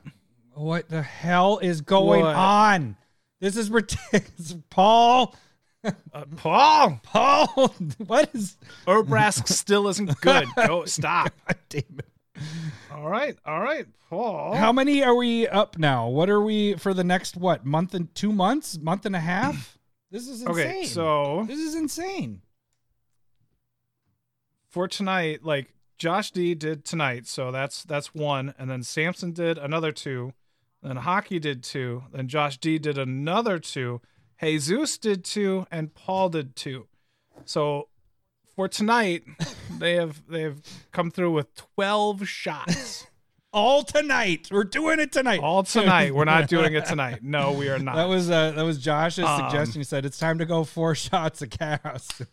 what 0.54 0.88
the 0.88 1.02
hell 1.02 1.58
is 1.58 1.80
going 1.80 2.20
What? 2.22 2.34
on? 2.36 2.96
This 3.40 3.56
is 3.56 3.70
ridiculous. 3.70 4.56
Paul, 4.70 5.34
Uh, 5.82 5.92
Paul, 6.36 7.00
Paul, 7.02 7.74
what 8.06 8.28
is 8.34 8.58
Urbrask 8.86 9.48
still 9.48 9.88
isn't 9.88 10.20
good. 10.20 10.46
Go 10.66 10.84
stop. 10.84 11.32
God 11.46 11.56
damn 11.70 11.82
it. 12.00 12.09
All 12.92 13.08
right, 13.08 13.36
all 13.44 13.60
right, 13.60 13.86
Paul. 14.08 14.54
How 14.54 14.72
many 14.72 15.02
are 15.02 15.14
we 15.14 15.46
up 15.48 15.78
now? 15.78 16.08
What 16.08 16.28
are 16.30 16.40
we 16.40 16.74
for 16.74 16.92
the 16.94 17.04
next 17.04 17.36
what 17.36 17.64
month 17.64 17.94
and 17.94 18.14
two 18.14 18.32
months, 18.32 18.78
month 18.78 19.06
and 19.06 19.14
a 19.16 19.20
half? 19.20 19.76
This 20.12 20.26
is 20.26 20.42
insane. 20.42 20.66
okay, 20.66 20.84
so 20.86 21.44
this 21.46 21.60
is 21.60 21.76
insane. 21.76 22.42
for 24.68 24.88
tonight, 24.88 25.44
like 25.44 25.72
Josh 25.98 26.32
D 26.32 26.54
did 26.54 26.84
tonight, 26.84 27.28
so 27.28 27.52
that's 27.52 27.84
that's 27.84 28.12
one, 28.12 28.52
and 28.58 28.68
then 28.68 28.82
Samson 28.82 29.30
did 29.32 29.56
another 29.56 29.92
two, 29.92 30.32
then 30.82 30.96
Hockey 30.96 31.38
did 31.38 31.62
two, 31.62 32.02
then 32.12 32.26
Josh 32.26 32.58
D 32.58 32.76
did 32.78 32.98
another 32.98 33.60
two, 33.60 34.00
Jesus 34.40 34.98
did 34.98 35.24
two, 35.24 35.66
and 35.70 35.94
Paul 35.94 36.28
did 36.28 36.56
two. 36.56 36.88
So 37.44 37.86
for 38.56 38.68
tonight, 38.68 39.24
they 39.78 39.94
have 39.94 40.22
they 40.28 40.42
have 40.42 40.60
come 40.92 41.10
through 41.10 41.32
with 41.32 41.54
twelve 41.54 42.28
shots. 42.28 43.06
All 43.52 43.82
tonight. 43.82 44.46
We're 44.52 44.62
doing 44.62 45.00
it 45.00 45.10
tonight. 45.10 45.40
All 45.40 45.64
tonight. 45.64 46.14
We're 46.14 46.24
not 46.24 46.46
doing 46.48 46.74
it 46.74 46.86
tonight. 46.86 47.18
No, 47.20 47.50
we 47.50 47.68
are 47.68 47.80
not. 47.80 47.96
That 47.96 48.08
was 48.08 48.30
uh, 48.30 48.52
that 48.52 48.62
was 48.62 48.78
Josh's 48.78 49.24
Um, 49.24 49.40
suggestion. 49.50 49.80
He 49.80 49.84
said 49.84 50.04
it's 50.04 50.18
time 50.20 50.38
to 50.38 50.46
go 50.46 50.62
four 50.62 50.94
shots 50.94 51.42
of 51.42 51.50
cast. 51.50 52.22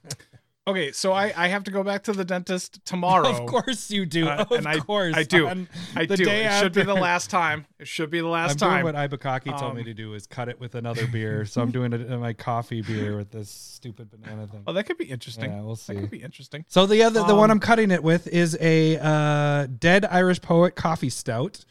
Okay, 0.68 0.92
so 0.92 1.14
I, 1.14 1.32
I 1.38 1.48
have 1.48 1.64
to 1.64 1.72
go 1.72 1.82
back 1.82 2.04
to 2.04 2.12
the 2.12 2.26
dentist 2.26 2.84
tomorrow. 2.86 3.30
of 3.30 3.46
course 3.50 3.90
you 3.90 4.06
do. 4.06 4.28
Uh, 4.28 4.36
of 4.50 4.52
and 4.52 4.68
I, 4.68 4.80
course, 4.80 5.16
I 5.16 5.24
do. 5.24 5.48
On 5.48 5.70
I 5.96 6.06
the 6.06 6.18
do. 6.18 6.26
day 6.26 6.46
It 6.46 6.60
should 6.60 6.74
be 6.74 6.84
the 6.84 6.94
last 7.10 7.30
time. 7.30 7.66
It 7.80 7.88
should 7.88 8.10
be 8.10 8.20
the 8.20 8.28
last 8.28 8.52
I'm 8.52 8.58
time. 8.58 8.84
doing 8.84 8.94
what 8.96 9.10
Ibukaki 9.10 9.58
told 9.58 9.76
me 9.76 9.82
Um, 9.82 9.86
to 9.86 9.94
do 9.94 10.14
is 10.14 10.28
cut 10.28 10.50
it 10.50 10.60
with 10.60 10.76
another 10.76 11.08
beer. 11.08 11.46
So 11.46 11.62
I'm 11.62 11.72
doing 11.78 11.94
it 11.94 12.02
in 12.02 12.20
my 12.20 12.34
coffee 12.34 12.82
beer 12.82 13.16
with 13.16 13.32
this 13.32 13.50
stupid 13.50 14.12
banana 14.12 14.46
thing. 14.48 14.64
oh, 14.68 14.74
that 14.74 14.84
could 14.84 14.98
be 14.98 15.06
interesting. 15.06 15.52
Yeah, 15.52 15.62
we'll 15.62 15.78
see. 15.78 15.94
That 15.94 16.02
could 16.02 16.10
be 16.10 16.22
interesting. 16.22 16.66
So 16.68 16.86
the 16.86 17.02
other, 17.02 17.24
the 17.24 17.34
one 17.36 17.50
Um, 17.50 17.52
I'm 17.52 17.60
cutting 17.62 17.90
it 17.90 18.04
with 18.04 18.28
is 18.28 18.58
a 18.60 18.98
uh, 19.00 19.68
dead 19.68 20.04
Irish 20.04 20.42
poet 20.42 20.76
coffee 20.76 21.10
stout, 21.10 21.64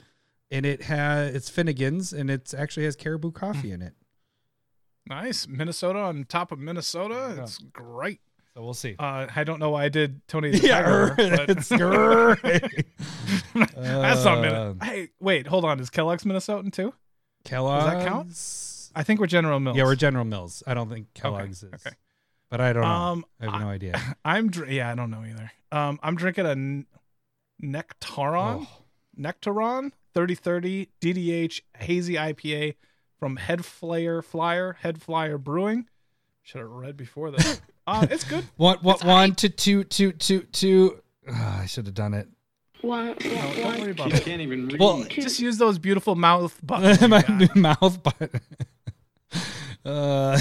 and 0.50 0.64
it 0.64 0.80
has 0.84 1.34
it's 1.34 1.50
Finnegan's, 1.50 2.14
and 2.14 2.30
it 2.30 2.54
actually 2.56 2.86
has 2.86 2.96
caribou 2.96 3.30
coffee 3.30 3.72
in 3.72 3.82
it. 3.82 3.92
Nice. 5.06 5.46
Minnesota 5.46 5.98
on 5.98 6.24
top 6.24 6.50
of 6.50 6.58
Minnesota. 6.58 7.34
Yeah. 7.36 7.42
It's 7.42 7.58
great. 7.58 8.20
So 8.56 8.62
we'll 8.62 8.72
see. 8.72 8.96
Uh, 8.98 9.26
I 9.36 9.44
don't 9.44 9.60
know 9.60 9.68
why 9.68 9.84
I 9.84 9.88
did 9.90 10.26
Tony 10.28 10.50
the 10.50 10.58
yeah, 10.66 10.80
Tiger, 10.80 11.14
but 11.36 11.50
it's 11.50 11.68
that's 11.68 11.82
not 13.54 13.76
Uh, 13.76 14.40
Minnesota. 14.40 14.76
Hey, 14.82 15.10
wait, 15.20 15.46
hold 15.46 15.66
on. 15.66 15.78
Is 15.78 15.90
Kellogg's 15.90 16.24
Minnesotan 16.24 16.72
too? 16.72 16.94
Kellogg's. 17.44 17.84
Does 17.84 17.92
that 18.02 18.08
count? 18.08 18.98
I 18.98 19.02
think 19.02 19.20
we're 19.20 19.26
General 19.26 19.60
Mills. 19.60 19.76
Yeah, 19.76 19.84
we're 19.84 19.94
General 19.94 20.24
Mills. 20.24 20.62
I 20.66 20.72
don't 20.72 20.88
think 20.88 21.12
Kellogg's 21.12 21.64
is. 21.64 21.74
okay. 21.86 21.94
But 22.50 22.62
I 22.62 22.72
don't 22.72 22.82
know. 22.82 22.88
Um, 22.88 23.24
I 23.38 23.50
have 23.50 23.60
no 23.60 23.68
idea. 23.68 24.00
I'm 24.24 24.48
dr- 24.50 24.70
yeah, 24.72 24.90
I 24.90 24.94
don't 24.94 25.10
know 25.10 25.22
either. 25.28 25.52
Um, 25.70 26.00
I'm 26.02 26.16
drinking 26.16 26.46
a 26.46 26.52
n- 26.52 26.86
Nectaron. 27.62 28.66
Oh, 28.66 28.68
Nectaron 29.18 29.92
3030 30.14 30.88
DDH 31.02 31.60
hazy 31.78 32.14
IPA 32.14 32.76
from 33.18 33.36
Head 33.36 33.66
Flyer 33.66 34.22
Flyer 34.22 34.78
Head 34.80 35.02
Flyer 35.02 35.36
Brewing. 35.36 35.88
Should 36.42 36.62
have 36.62 36.70
read 36.70 36.96
before 36.96 37.30
this. 37.30 37.60
Uh, 37.86 38.06
it's 38.10 38.24
good. 38.24 38.44
One, 38.56 38.78
one, 38.78 38.94
It's 38.96 39.04
one, 39.04 39.34
two, 39.34 39.48
two, 39.48 39.84
two, 39.84 40.12
two, 40.12 40.40
two. 40.52 41.00
Ah, 41.30 41.60
I 41.62 41.66
should 41.66 41.86
have 41.86 41.94
done 41.94 42.14
it. 42.14 42.28
One, 42.82 43.08
one, 43.08 43.16
No, 43.24 43.54
don't 43.54 43.80
worry 43.80 43.90
about 43.92 44.10
You 44.10 44.16
it. 44.16 44.24
can't 44.24 44.40
even 44.42 44.68
read. 44.68 44.78
Well, 44.80 45.04
Just 45.04 45.40
use 45.40 45.58
those 45.58 45.78
beautiful 45.78 46.14
mouth 46.14 46.58
buttons. 46.66 47.00
My 47.08 47.24
mouth 47.54 48.02
button. 48.02 48.40
uh, 49.84 50.38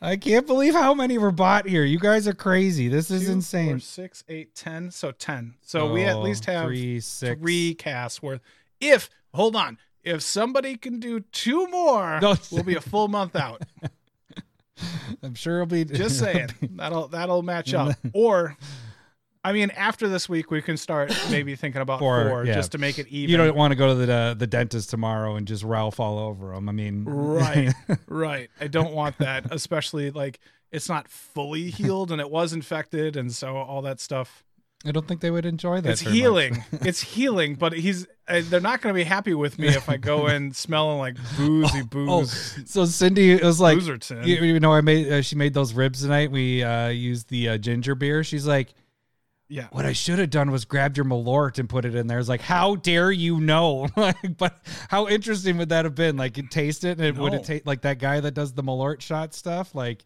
I 0.00 0.16
can't 0.16 0.46
believe 0.46 0.74
how 0.74 0.92
many 0.94 1.18
were 1.18 1.30
bought 1.30 1.68
here. 1.68 1.84
You 1.84 1.98
guys 1.98 2.26
are 2.28 2.34
crazy. 2.34 2.88
This 2.88 3.10
is 3.10 3.26
Two, 3.26 3.32
insane. 3.32 3.70
four, 3.70 3.78
six, 3.80 4.24
eight, 4.28 4.54
ten. 4.54 4.90
So 4.90 5.12
ten. 5.12 5.54
So 5.62 5.92
we 5.92 6.04
at 6.04 6.16
Oh, 6.16 6.22
least 6.22 6.44
have 6.46 6.66
three, 6.66 7.00
six. 7.00 7.40
three 7.40 7.74
casts 7.74 8.22
worth. 8.22 8.40
If 8.80 9.08
hold 9.32 9.56
on, 9.56 9.78
if 10.02 10.22
somebody 10.22 10.76
can 10.76 11.00
do 11.00 11.20
two 11.20 11.68
more, 11.68 12.18
No. 12.20 12.34
we'll 12.50 12.64
be 12.64 12.74
a 12.74 12.80
full 12.80 13.08
month 13.08 13.36
out. 13.36 13.62
I'm 15.22 15.34
sure 15.34 15.62
it'll 15.62 15.66
be. 15.66 15.84
Just 15.94 16.18
saying 16.18 16.48
that'll 16.72 17.08
that'll 17.08 17.42
match 17.42 17.74
up. 17.74 17.96
Or, 18.12 18.56
I 19.42 19.52
mean, 19.52 19.70
after 19.70 20.08
this 20.08 20.28
week, 20.28 20.50
we 20.50 20.62
can 20.62 20.76
start 20.76 21.12
maybe 21.30 21.56
thinking 21.56 21.80
about 21.82 21.98
Four, 21.98 22.28
four, 22.28 22.44
yeah. 22.46 22.54
just 22.54 22.72
to 22.72 22.78
make 22.78 22.98
it 22.98 23.08
even. 23.08 23.30
You 23.30 23.36
don't 23.36 23.56
want 23.56 23.72
to 23.72 23.76
go 23.76 23.88
to 23.88 23.94
the 23.94 24.36
the 24.38 24.46
dentist 24.46 24.90
tomorrow 24.90 25.36
and 25.36 25.46
just 25.46 25.64
Ralph 25.64 26.00
all 26.00 26.18
over 26.18 26.54
them. 26.54 26.68
I 26.68 26.72
mean, 26.72 27.04
Right, 27.04 27.72
right. 28.06 28.50
I 28.60 28.68
don't 28.68 28.94
want 28.94 29.18
that, 29.18 29.52
especially 29.52 30.10
like 30.10 30.38
it's 30.70 30.88
not 30.88 31.08
fully 31.08 31.70
healed 31.70 32.12
and 32.12 32.20
it 32.20 32.30
was 32.30 32.52
infected, 32.52 33.16
and 33.16 33.32
so 33.32 33.56
all 33.56 33.82
that 33.82 34.00
stuff. 34.00 34.43
I 34.86 34.92
don't 34.92 35.06
think 35.08 35.20
they 35.20 35.30
would 35.30 35.46
enjoy 35.46 35.80
that. 35.80 35.90
it's 35.92 36.00
healing. 36.00 36.62
it's 36.72 37.00
healing, 37.00 37.54
but 37.54 37.72
he's. 37.72 38.06
Uh, 38.26 38.40
they're 38.44 38.60
not 38.60 38.80
going 38.80 38.94
to 38.94 38.96
be 38.96 39.04
happy 39.04 39.34
with 39.34 39.58
me 39.58 39.68
if 39.68 39.88
I 39.88 39.98
go 39.98 40.28
in 40.28 40.52
smelling 40.54 40.98
like 40.98 41.16
boozy 41.36 41.80
Oh, 41.82 42.20
booze. 42.20 42.58
so 42.70 42.84
Cindy 42.86 43.36
was 43.36 43.60
like, 43.60 43.76
Boozerton. 43.78 44.26
you, 44.26 44.36
you 44.36 44.60
know, 44.60 44.72
I 44.72 44.80
made 44.80 45.12
uh, 45.12 45.20
she 45.22 45.36
made 45.36 45.52
those 45.52 45.74
ribs 45.74 46.00
tonight. 46.02 46.30
We 46.30 46.62
uh, 46.62 46.88
used 46.88 47.28
the 47.28 47.50
uh, 47.50 47.58
ginger 47.58 47.94
beer. 47.94 48.24
She's 48.24 48.46
like, 48.46 48.72
yeah. 49.48 49.66
what 49.72 49.84
I 49.84 49.92
should 49.92 50.18
have 50.18 50.30
done 50.30 50.50
was 50.50 50.64
grabbed 50.64 50.96
your 50.96 51.04
Malort 51.04 51.58
and 51.58 51.68
put 51.68 51.84
it 51.84 51.94
in 51.94 52.06
there. 52.06 52.18
It's 52.18 52.28
like, 52.30 52.40
how 52.40 52.76
dare 52.76 53.12
you 53.12 53.40
know? 53.40 53.88
like, 53.96 54.38
but 54.38 54.56
how 54.88 55.06
interesting 55.06 55.58
would 55.58 55.68
that 55.68 55.84
have 55.84 55.94
been? 55.94 56.16
Like, 56.16 56.38
it 56.38 56.50
taste 56.50 56.84
it 56.84 56.96
and 56.98 57.02
it 57.06 57.16
would 57.16 57.32
No. 57.32 57.38
have 57.38 57.46
taste 57.46 57.66
like 57.66 57.82
that 57.82 57.98
guy 57.98 58.20
that 58.20 58.32
does 58.32 58.54
the 58.54 58.62
Malort 58.62 59.02
shot 59.02 59.34
stuff. 59.34 59.74
Like, 59.74 60.02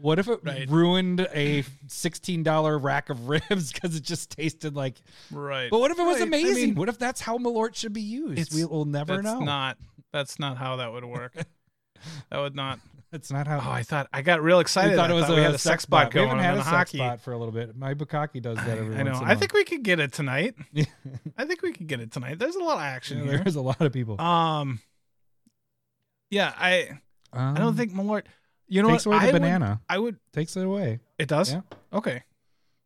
what 0.00 0.18
if 0.18 0.28
it 0.28 0.40
Right. 0.42 0.68
ruined 0.68 1.20
a 1.34 1.64
sixteen 1.86 2.42
dollar 2.42 2.78
rack 2.78 3.10
of 3.10 3.28
ribs 3.28 3.72
because 3.72 3.96
it 3.96 4.02
just 4.02 4.30
tasted 4.30 4.74
like? 4.74 5.00
Right. 5.30 5.70
But 5.70 5.80
what 5.80 5.90
if 5.90 5.98
it 5.98 6.02
was 6.02 6.14
Right. 6.16 6.22
I 6.22 6.26
amazing? 6.26 6.68
mean, 6.70 6.74
what 6.74 6.88
if 6.88 6.98
that's 6.98 7.20
how 7.20 7.38
Malort 7.38 7.74
should 7.76 7.92
be 7.92 8.00
used? 8.02 8.54
We 8.54 8.64
will 8.64 8.84
never 8.84 9.14
that's 9.14 9.24
know. 9.24 9.40
not. 9.40 9.78
That's 10.12 10.38
not 10.38 10.56
how 10.58 10.76
that 10.76 10.92
would 10.92 11.04
work. 11.04 11.34
that 12.30 12.38
would 12.38 12.54
not. 12.54 12.80
That's 13.10 13.30
not 13.30 13.46
how. 13.46 13.58
Oh, 13.58 13.70
I 13.70 13.84
thought 13.84 14.08
I 14.12 14.22
got 14.22 14.42
real 14.42 14.58
excited. 14.58 14.96
thought 14.96 15.08
it 15.08 15.14
was 15.14 15.26
thought 15.26 15.34
a, 15.34 15.36
we 15.36 15.42
had 15.42 15.50
a 15.54 15.58
sex 15.58 15.62
sex 15.62 15.82
spot 15.84 16.08
We 16.12 16.14
going 16.14 16.28
haven't 16.30 16.42
had 16.44 16.54
a 16.54 16.58
in 16.58 16.62
sex 16.64 16.74
hockey. 16.74 16.98
spot 16.98 17.20
for 17.20 17.32
a 17.32 17.38
little 17.38 17.52
bit. 17.52 17.76
My 17.76 17.94
Bukaki 17.94 18.42
does 18.42 18.56
that 18.56 18.76
every 18.76 18.96
I 18.96 19.04
know. 19.04 19.12
once 19.12 19.22
in 19.22 19.28
a 19.28 19.30
I 19.30 19.34
think 19.36 19.52
we 19.52 19.62
could 19.62 19.84
get 19.84 20.00
it 20.00 20.12
tonight. 20.12 20.56
I 21.38 21.44
think 21.44 21.62
we 21.62 21.72
could 21.72 21.86
get 21.86 22.00
it 22.00 22.10
tonight. 22.10 22.40
There's 22.40 22.56
a 22.56 22.62
lot 22.62 22.78
of 22.78 22.82
action 22.82 23.22
here. 23.22 23.38
there's 23.38 23.54
a 23.54 23.60
lot 23.62 23.80
of 23.80 23.92
people. 23.92 24.20
Um. 24.20 24.80
Yeah, 26.30 26.52
I 26.58 26.88
I 27.32 27.54
don't 27.54 27.68
Um, 27.68 27.76
think 27.76 27.92
Malort. 27.92 28.24
You 28.68 28.82
know 28.82 28.88
what? 28.88 28.94
takes 28.94 29.06
what? 29.06 29.16
away 29.16 29.24
the 29.24 29.28
I 29.28 29.32
would- 29.32 29.40
banana. 29.42 29.80
I 29.88 29.98
would. 29.98 30.16
Takes 30.32 30.56
it 30.56 30.64
away. 30.64 31.00
It 31.18 31.28
does. 31.28 31.52
Yeah. 31.52 31.60
Okay. 31.92 32.22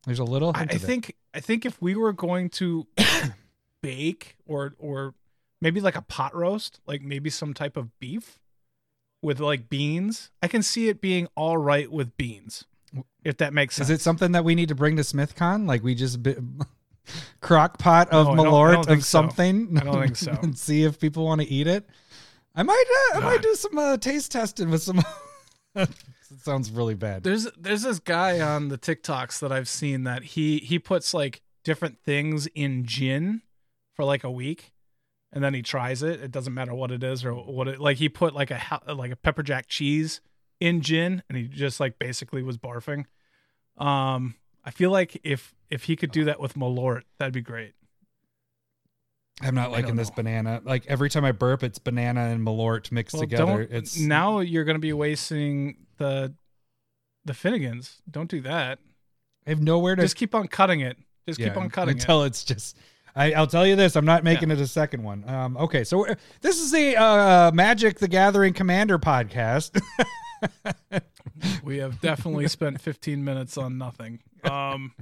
There's 0.06 0.18
a 0.18 0.24
little. 0.24 0.52
I, 0.54 0.60
I 0.60 0.62
of 0.64 0.70
it. 0.72 0.78
think. 0.80 1.14
I 1.34 1.40
think 1.40 1.64
if 1.66 1.80
we 1.80 1.94
were 1.94 2.12
going 2.12 2.48
to 2.50 2.86
bake 3.82 4.36
or 4.46 4.74
or 4.78 5.14
maybe 5.60 5.80
like 5.80 5.96
a 5.96 6.02
pot 6.02 6.34
roast, 6.34 6.80
like 6.86 7.02
maybe 7.02 7.30
some 7.30 7.54
type 7.54 7.76
of 7.76 7.96
beef 8.00 8.38
with 9.22 9.40
like 9.40 9.68
beans, 9.68 10.30
I 10.42 10.48
can 10.48 10.62
see 10.62 10.88
it 10.88 11.00
being 11.00 11.28
all 11.36 11.58
right 11.58 11.90
with 11.90 12.16
beans. 12.16 12.64
If 13.24 13.36
that 13.38 13.52
makes 13.52 13.74
sense. 13.76 13.90
Is 13.90 13.96
it 13.96 14.00
something 14.00 14.32
that 14.32 14.44
we 14.44 14.54
need 14.54 14.68
to 14.70 14.74
bring 14.74 14.96
to 14.96 15.02
SmithCon? 15.02 15.66
Like 15.68 15.82
we 15.82 15.94
just 15.94 16.22
bi- 16.22 16.36
crock 17.40 17.78
pot 17.78 18.08
of 18.10 18.26
No, 18.28 18.32
I 18.32 18.36
don't- 18.36 18.46
I 18.46 18.50
Malort 18.50 18.84
think 18.86 18.98
of 19.00 19.04
so. 19.04 19.18
something? 19.20 19.78
I 19.78 19.84
don't 19.84 20.02
think 20.02 20.16
so. 20.16 20.38
and 20.42 20.56
see 20.58 20.84
if 20.84 20.98
people 20.98 21.24
want 21.26 21.40
to 21.42 21.46
eat 21.48 21.66
it. 21.66 21.86
I 22.54 22.62
might. 22.62 22.84
Uh, 23.14 23.18
I 23.18 23.20
might 23.20 23.42
do 23.42 23.54
some 23.54 23.76
uh, 23.76 23.96
taste 23.98 24.32
testing 24.32 24.70
with 24.70 24.82
some. 24.82 25.02
It 25.74 25.90
sounds 26.42 26.70
really 26.70 26.94
bad. 26.94 27.22
There's 27.22 27.48
there's 27.56 27.82
this 27.82 27.98
guy 27.98 28.40
on 28.40 28.68
the 28.68 28.78
TikToks 28.78 29.40
that 29.40 29.52
I've 29.52 29.68
seen 29.68 30.04
that 30.04 30.22
he 30.22 30.58
he 30.58 30.78
puts 30.78 31.14
like 31.14 31.42
different 31.64 31.98
things 32.04 32.46
in 32.54 32.84
gin 32.84 33.42
for 33.94 34.04
like 34.04 34.24
a 34.24 34.30
week, 34.30 34.72
and 35.32 35.42
then 35.42 35.54
he 35.54 35.62
tries 35.62 36.02
it. 36.02 36.20
It 36.20 36.30
doesn't 36.30 36.54
matter 36.54 36.74
what 36.74 36.90
it 36.90 37.02
is 37.02 37.24
or 37.24 37.32
what 37.32 37.68
it 37.68 37.80
like. 37.80 37.98
He 37.98 38.08
put 38.08 38.34
like 38.34 38.50
a 38.50 38.80
like 38.94 39.10
a 39.10 39.16
pepper 39.16 39.42
jack 39.42 39.68
cheese 39.68 40.20
in 40.60 40.80
gin, 40.80 41.22
and 41.28 41.38
he 41.38 41.44
just 41.44 41.80
like 41.80 41.98
basically 41.98 42.42
was 42.42 42.58
barfing. 42.58 43.06
Um, 43.76 44.34
I 44.64 44.70
feel 44.70 44.90
like 44.90 45.20
if 45.24 45.54
if 45.70 45.84
he 45.84 45.96
could 45.96 46.12
do 46.12 46.24
that 46.24 46.40
with 46.40 46.54
Malort, 46.54 47.02
that'd 47.18 47.34
be 47.34 47.40
great. 47.40 47.74
I'm 49.40 49.54
not 49.54 49.70
liking 49.70 49.96
this 49.96 50.10
banana. 50.10 50.60
Like 50.64 50.86
every 50.86 51.10
time 51.10 51.24
I 51.24 51.32
burp, 51.32 51.62
it's 51.62 51.78
banana 51.78 52.20
and 52.26 52.44
Malort 52.46 52.90
mixed 52.90 53.14
Well, 53.14 53.20
together. 53.22 53.60
It's 53.70 53.98
now 53.98 54.40
you're 54.40 54.64
gonna 54.64 54.78
be 54.78 54.92
wasting 54.92 55.76
the 55.98 56.34
the 57.24 57.32
Finnegans. 57.32 57.96
Don't 58.10 58.30
do 58.30 58.40
that. 58.42 58.78
I 59.46 59.50
have 59.50 59.62
nowhere 59.62 59.96
to 59.96 60.02
Just 60.02 60.16
keep 60.16 60.34
on 60.34 60.48
cutting 60.48 60.80
it. 60.80 60.96
Just 61.26 61.38
keep 61.40 61.56
on 61.56 61.70
cutting 61.70 61.96
it. 61.96 62.00
until 62.02 62.24
it's 62.24 62.42
just. 62.44 62.76
I, 63.16 63.32
I'll 63.32 63.46
tell 63.46 63.66
you 63.66 63.74
this: 63.76 63.96
I'm 63.96 64.04
not 64.04 64.22
making 64.24 64.50
it 64.50 64.60
a 64.60 64.66
second 64.66 65.02
one. 65.02 65.28
Um, 65.28 65.56
okay, 65.56 65.82
so 65.84 65.98
we're- 65.98 66.16
this 66.40 66.60
is 66.60 66.70
the 66.70 66.96
uh, 66.96 67.50
Magic: 67.52 67.98
The 67.98 68.08
Gathering 68.08 68.54
Commander 68.54 68.98
podcast. 68.98 69.80
We 71.62 71.78
have 71.78 72.00
definitely 72.00 72.48
spent 72.48 72.80
15 72.80 73.24
minutes 73.24 73.56
on 73.58 73.78
nothing. 73.78 74.20
Um, 74.44 74.92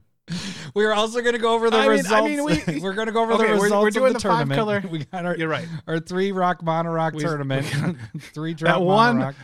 we're 0.75 0.93
also 0.93 1.21
going 1.21 1.35
to 1.35 1.39
go 1.41 1.55
over 1.55 1.71
the 1.71 1.77
I 1.77 1.81
mean- 1.83 1.89
I 2.07 2.21
results. 2.21 2.25
mean, 2.25 2.45
we- 2.45 2.81
we, 2.81 2.89
are 2.89 2.93
going 2.95 3.07
to 3.07 3.13
go 3.13 3.23
over 3.23 3.33
Okay, 3.35 3.45
the 3.45 3.53
we're- 3.53 3.63
results 3.63 3.83
we're 3.85 3.91
doing 3.91 4.07
of 4.17 4.23
the, 4.23 4.29
the 4.29 4.29
tournament. 4.29 4.59
color- 4.59 4.83
We 4.91 5.05
got 5.05 5.25
our 5.27 5.37
you're 5.37 5.49
right. 5.49 5.69
our 5.87 6.01
three 6.01 6.33
rock 6.33 6.63
mono 6.63 6.91
rock 6.91 7.15
We- 7.15 7.23
tournament. 7.23 7.67
we 8.15 8.21
three 8.21 8.55
drop 8.55 8.79
That 8.79 8.83
one-. 8.85 9.35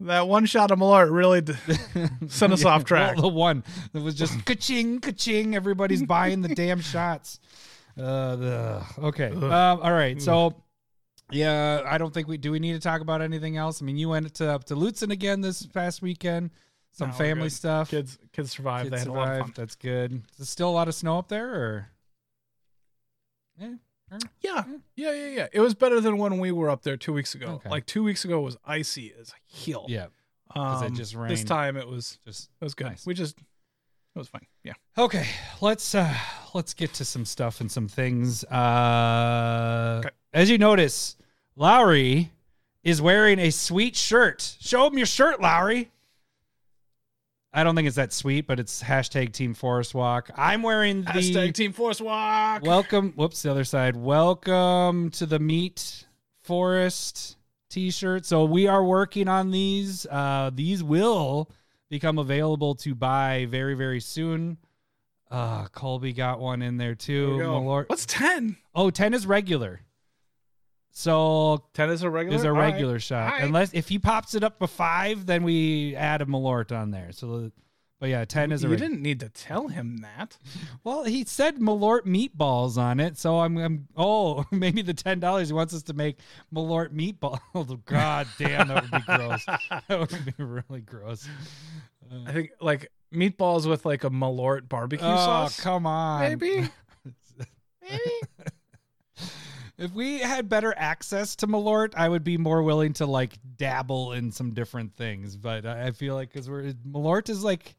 That 0.00 0.28
one 0.28 0.46
shot 0.46 0.70
of 0.70 0.78
Malort 0.78 1.12
really 1.12 1.40
d- 1.42 1.52
sent 2.28 2.52
us 2.52 2.62
Yeah, 2.64 2.70
off 2.70 2.84
track. 2.84 3.14
well, 3.16 3.22
the 3.30 3.36
one 3.36 3.62
that 3.92 4.02
was 4.02 4.14
just 4.14 4.44
ka-ching, 4.46 5.00
ka-ching. 5.00 5.54
Everybody's 5.54 6.02
buying 6.02 6.40
the 6.42 6.48
damn 6.54 6.80
shots. 6.80 7.38
Uh, 7.98 8.36
the, 8.36 8.82
okay. 8.98 9.28
Um, 9.28 9.50
all 9.50 9.92
right. 9.92 10.20
So, 10.22 10.54
yeah, 11.30 11.82
I 11.86 11.98
don't 11.98 12.12
think 12.14 12.28
we 12.28 12.38
do. 12.38 12.52
We 12.52 12.60
need 12.60 12.72
to 12.72 12.80
talk 12.80 13.02
about 13.02 13.20
anything 13.20 13.56
else. 13.56 13.82
I 13.82 13.84
mean, 13.84 13.96
you 13.96 14.08
went 14.08 14.32
to 14.34 14.58
to 14.66 14.74
Lutsen 14.74 15.10
again 15.10 15.40
this 15.42 15.64
past 15.66 16.00
weekend. 16.02 16.50
Some 16.96 17.08
No, 17.08 17.14
we're 17.14 17.18
family 17.24 17.44
good. 17.46 17.52
stuff. 17.52 17.90
Kids, 17.90 18.18
kids 18.32 18.52
survived. 18.52 18.84
Kids 18.90 18.92
they 18.92 18.98
had 19.00 19.08
a 19.08 19.12
lot 19.12 19.32
of 19.34 19.40
fun. 19.40 19.52
That's 19.56 19.74
good. 19.74 20.12
Is 20.12 20.36
there 20.38 20.46
still 20.46 20.70
a 20.70 20.72
lot 20.72 20.86
of 20.88 20.94
snow 20.94 21.18
up 21.18 21.28
there, 21.28 21.52
or 21.52 21.88
Yeah, 23.58 23.74
Yeah. 24.40 24.64
yeah, 24.96 25.12
yeah, 25.12 25.26
yeah. 25.28 25.46
It 25.52 25.60
was 25.60 25.74
better 25.74 26.00
than 26.00 26.18
when 26.18 26.38
we 26.38 26.52
were 26.52 26.70
up 26.70 26.82
there 26.82 26.96
two 26.96 27.12
weeks 27.12 27.34
ago. 27.34 27.46
Okay. 27.54 27.68
Like 27.68 27.86
two 27.86 28.02
weeks 28.04 28.24
ago 28.24 28.40
was 28.40 28.56
icy 28.64 29.12
as 29.20 29.32
hell. 29.66 29.86
yeah, 29.88 30.06
um, 30.54 30.84
it 30.84 30.90
just 30.94 31.12
This 31.12 31.14
rained. 31.16 31.48
time 31.48 31.76
it 31.76 31.88
was 31.88 32.18
just 32.24 32.50
it 32.60 32.64
was 32.64 32.74
good. 32.74 32.86
Nice. 32.88 33.06
We 33.06 33.14
just 33.14 33.38
it 33.38 34.18
was 34.18 34.28
fine. 34.28 34.46
Yeah. 34.62 34.74
Okay, 34.96 35.26
let's 35.60 35.94
uh 35.94 36.14
let's 36.52 36.74
get 36.74 36.92
to 36.94 37.04
some 37.04 37.24
stuff 37.24 37.60
and 37.60 37.70
some 37.72 37.88
things. 37.88 38.44
Uh 38.44 40.00
Okay. 40.04 40.14
as 40.32 40.48
you 40.50 40.58
notice, 40.58 41.16
Lowry 41.56 42.30
is 42.84 43.00
wearing 43.02 43.38
a 43.38 43.50
sweet 43.50 43.96
shirt. 43.96 44.56
Show 44.60 44.86
him 44.86 44.96
your 44.98 45.06
shirt, 45.06 45.40
Lowry. 45.40 45.90
I 47.56 47.62
don't 47.62 47.76
think 47.76 47.86
it's 47.86 47.96
that 47.96 48.12
sweet, 48.12 48.48
but 48.48 48.58
it's 48.58 48.82
hashtag 48.82 49.32
Team 49.32 49.54
Forest 49.54 49.94
Walk. 49.94 50.28
I'm 50.36 50.62
wearing 50.62 51.02
the 51.02 51.10
Hashtag 51.12 51.54
Team 51.54 51.72
Forest 51.72 52.00
Walk. 52.00 52.62
welcome. 52.62 53.12
Whoops, 53.12 53.42
the 53.42 53.50
other 53.52 53.62
side. 53.62 53.94
Welcome 53.96 55.10
to 55.12 55.24
the 55.24 55.38
Meat 55.38 56.04
Forest 56.42 57.36
T-shirt. 57.70 58.26
So 58.26 58.44
we 58.44 58.66
are 58.66 58.82
working 58.82 59.28
on 59.28 59.52
these. 59.52 60.04
Uh, 60.10 60.50
these 60.52 60.82
will 60.82 61.48
become 61.90 62.18
available 62.18 62.74
to 62.76 62.92
buy 62.96 63.46
very, 63.48 63.74
very 63.74 64.00
soon. 64.00 64.58
Uh, 65.30 65.66
Colby 65.66 66.12
got 66.12 66.40
one 66.40 66.60
in 66.60 66.76
there 66.76 66.88
There 66.88 66.94
too. 66.96 67.32
we 67.34 67.38
go. 67.38 67.60
Malort- 67.60 67.88
What's 67.88 68.04
ten? 68.06 68.56
Oh, 68.74 68.90
10 68.90 69.14
is 69.14 69.26
regular. 69.28 69.80
So 70.96 71.64
Ten 71.74 71.90
is 71.90 72.02
a 72.02 72.08
regular. 72.10 72.36
is 72.36 72.44
a 72.44 72.48
All 72.48 72.54
right. 72.54 72.72
regular 72.72 73.00
shot. 73.00 73.24
All 73.24 73.30
right. 73.38 73.42
Unless 73.44 73.74
if 73.74 73.88
he 73.88 73.98
pops 73.98 74.34
it 74.36 74.44
up 74.44 74.60
to 74.60 74.66
five, 74.68 75.26
then 75.26 75.42
we 75.42 75.96
add 75.96 76.22
a 76.22 76.24
Malort 76.24 76.70
on 76.70 76.92
there. 76.92 77.10
So, 77.10 77.50
but 77.98 78.08
yeah, 78.10 78.24
10 78.24 78.52
is 78.52 78.62
a 78.62 78.66
You 78.68 78.70
reg- 78.72 78.78
didn't 78.80 79.02
need 79.02 79.18
to 79.20 79.28
tell 79.28 79.66
him 79.68 79.98
that. 79.98 80.38
Well, 80.84 81.02
he 81.04 81.24
said 81.24 81.56
Malort 81.56 82.02
meatballs 82.02 82.76
on 82.78 83.00
it, 83.00 83.16
so 83.18 83.40
I'm, 83.40 83.56
I'm 83.56 83.88
oh 83.96 84.44
maybe 84.52 84.82
the 84.82 84.92
ten 84.94 85.18
dollars 85.18 85.48
he 85.48 85.54
wants 85.54 85.72
us 85.74 85.82
to 85.84 85.94
make 85.94 86.18
Malort 86.54 86.90
meatballs. 86.94 87.40
Oh, 87.54 87.64
God 87.86 88.28
damn, 88.38 88.68
that 88.68 88.82
would 88.82 88.90
be 88.92 89.00
gross. 89.00 89.44
that 89.46 89.98
would 89.98 90.36
be 90.36 90.44
really 90.44 90.80
gross. 90.82 91.26
I 92.26 92.32
think 92.32 92.50
like 92.60 92.92
meatballs 93.12 93.66
with 93.66 93.84
like 93.86 94.04
a 94.04 94.10
Malort 94.10 94.68
barbecue 94.68 95.06
oh 95.06 95.16
sauce. 95.16 95.58
come 95.58 95.86
on, 95.86 96.20
Maybe. 96.20 96.68
Maybe. 97.82 98.00
If 99.78 99.92
we 99.92 100.18
had 100.18 100.48
better 100.48 100.74
access 100.76 101.36
to 101.36 101.46
Malort, 101.46 101.94
I 101.96 102.08
would 102.08 102.24
be 102.24 102.38
more 102.38 102.62
willing 102.62 102.92
to 102.94 103.06
like 103.06 103.38
dabble 103.56 104.12
in 104.12 104.30
some 104.30 104.52
different 104.52 104.94
things. 104.94 105.36
But 105.36 105.66
I 105.66 105.90
feel 105.90 106.14
like 106.14 106.32
because 106.32 106.48
we're 106.48 106.72
Malort 106.88 107.28
is 107.28 107.42
like 107.42 107.74